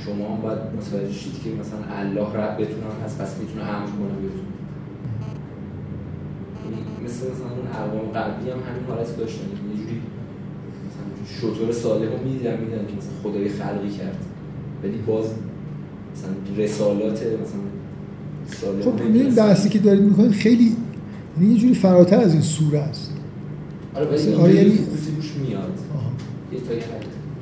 شما 0.05 0.35
هم 0.35 0.41
باید 0.41 0.59
متوجه 0.77 1.13
شید 1.13 1.43
که 1.43 1.49
مثلا 1.49 1.79
الله 1.99 2.33
ربتون 2.33 2.83
هم 2.83 3.05
هست 3.05 3.21
پس 3.21 3.37
می‌تونه 3.39 3.65
امر 3.65 3.85
کنه 3.85 4.15
بهتون 4.21 4.49
یعنی 6.65 7.05
مثل 7.05 7.31
مثلا 7.31 7.49
اون 7.49 7.67
اقوام 7.67 8.11
قبلی 8.11 8.51
هم 8.51 8.57
همین 8.57 8.85
حالت 8.89 9.17
داشتن. 9.17 9.43
یه 9.43 9.77
جوری 9.77 10.01
مثلا 10.87 11.51
شطور 11.51 11.71
سالم 11.71 12.11
رو 12.11 12.23
می‌دیدن 12.23 12.59
میدن 12.59 12.85
که 12.87 12.93
مثلا 12.97 13.13
خدای 13.23 13.49
خلقی 13.49 13.89
کرد. 13.89 14.25
ولی 14.83 14.97
باز 14.97 15.33
مثلا 16.19 16.63
رسالات 16.63 17.19
مثلا 17.21 18.91
خب 18.91 19.01
این 19.13 19.35
بحثی 19.35 19.69
که 19.69 19.79
دارید 19.79 20.03
می‌کنید 20.03 20.31
خیلی 20.31 20.75
یعنی 21.39 21.53
یه 21.53 21.59
جوری 21.59 21.73
فراتر 21.73 22.19
از 22.19 22.33
این 22.33 22.41
سوره 22.41 22.79
است. 22.79 23.11
آره 23.95 24.05
آره، 24.05 24.55
یعنی- 24.55 24.69
یعنی 24.69 24.79
میاد. 25.47 25.69
یه 26.53 26.59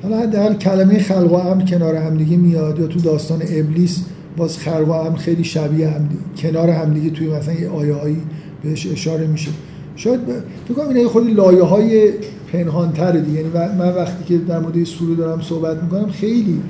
حالا 0.02 0.18
حداقل 0.18 0.54
کلمه 0.54 0.98
خلق 0.98 1.32
و 1.32 1.34
امر 1.34 1.64
کنار 1.64 1.94
همدیگه 1.94 2.36
میاد 2.36 2.78
یا 2.78 2.86
تو 2.86 3.00
داستان 3.00 3.42
ابلیس 3.48 4.04
باز 4.36 4.58
خلق 4.58 4.88
و 4.88 4.92
امر 4.92 5.16
خیلی 5.16 5.44
شبیه 5.44 5.88
همدیگه 5.88 6.20
کنار 6.36 6.70
همدیگه 6.70 7.10
توی 7.10 7.28
مثلا 7.28 7.54
یه 7.54 7.68
آیه 7.68 7.94
هایی 7.94 8.16
بهش 8.62 8.86
اشاره 8.86 9.26
میشه. 9.26 9.50
شاید 9.96 10.26
ب... 10.26 10.30
فکر 10.68 10.74
کنم 10.74 10.88
اینا 10.88 11.08
خود 11.08 11.30
لایه 11.30 11.62
های 11.62 12.12
پنهان 12.52 12.92
تره 12.92 13.20
دیگه. 13.20 13.38
یعنی 13.38 13.48
من 13.78 13.94
وقتی 13.94 14.24
که 14.24 14.38
در 14.38 14.58
مورد 14.58 14.84
سوره 14.84 15.14
دارم 15.14 15.40
صحبت 15.40 15.82
می‌کنم 15.82 16.08
خیلی 16.08 16.62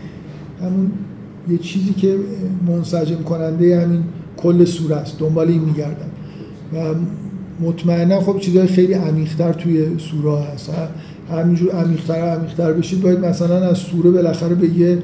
همون 0.62 0.90
یه 1.50 1.58
چیزی 1.58 1.92
که 1.92 2.16
منسجم 2.66 3.22
کننده 3.22 3.80
همین 3.80 4.02
کل 4.36 4.64
سوره 4.64 4.96
است. 4.96 5.18
دنبال 5.18 5.48
این 5.48 5.60
میگردم. 5.60 6.10
و 6.74 6.94
مطمئنا 7.60 8.20
خب 8.20 8.38
چیزهای 8.38 8.66
خیلی 8.66 8.92
عمیق‌تر 8.92 9.52
توی 9.52 9.98
سوره 9.98 10.40
هست. 10.42 10.70
همینجور 11.30 11.70
عمیق‌تر 11.70 12.14
عمیق‌تر 12.14 12.72
بشید 12.72 13.00
باید 13.00 13.18
مثلا 13.18 13.68
از 13.68 13.78
سوره 13.78 14.10
بالاخره 14.10 14.54
به 14.54 14.68
یه 14.68 14.98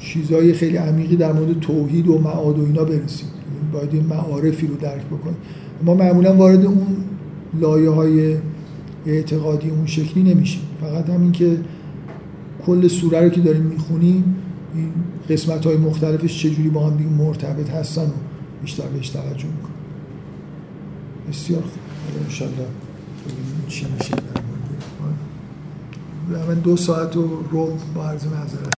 چیزهای 0.00 0.52
خیلی 0.52 0.76
عمیقی 0.76 1.16
در 1.16 1.32
مورد 1.32 1.60
توحید 1.60 2.08
و 2.08 2.18
معاد 2.18 2.58
و 2.58 2.64
اینا 2.64 2.84
برسید. 2.84 3.26
یعنی 3.26 3.72
باید 3.72 3.94
یه 3.94 4.02
معارفی 4.02 4.66
رو 4.66 4.74
درک 4.76 5.06
بکنید. 5.06 5.36
ما 5.84 5.94
معمولا 5.94 6.36
وارد 6.36 6.64
اون 6.64 6.86
لایه 7.60 7.90
های 7.90 8.36
اعتقادی 9.06 9.70
اون 9.70 9.86
شکلی 9.86 10.34
نمیشیم. 10.34 10.62
فقط 10.80 11.10
همین 11.10 11.32
که 11.32 11.56
کل 12.66 12.88
سوره 12.88 13.20
رو 13.20 13.28
که 13.28 13.40
داریم 13.40 13.62
می‌خونیم 13.62 14.24
این 14.74 14.92
قسمت 15.30 15.66
های 15.66 15.76
مختلفش 15.76 16.42
چجوری 16.42 16.68
با 16.68 16.86
هم 16.86 16.96
دیگه 16.96 17.10
مرتبط 17.10 17.70
هستن 17.70 18.02
و 18.02 18.12
بیشتر 18.62 18.86
بهش 18.86 19.08
توجه 19.08 19.46
می‌کنیم 19.46 19.72
بسیار 21.28 21.62
خوب. 21.62 22.22
انشالله 22.24 22.54
ببینیم 22.54 23.66
چی 23.68 23.86
میشه 23.98 24.14
در 26.32 26.44
من 26.44 26.54
دو 26.54 26.76
ساعت 26.76 27.16
و 27.16 27.42
رو 27.50 27.78
با 27.94 28.08
عرض 28.08 28.26
معذرت 28.26 28.68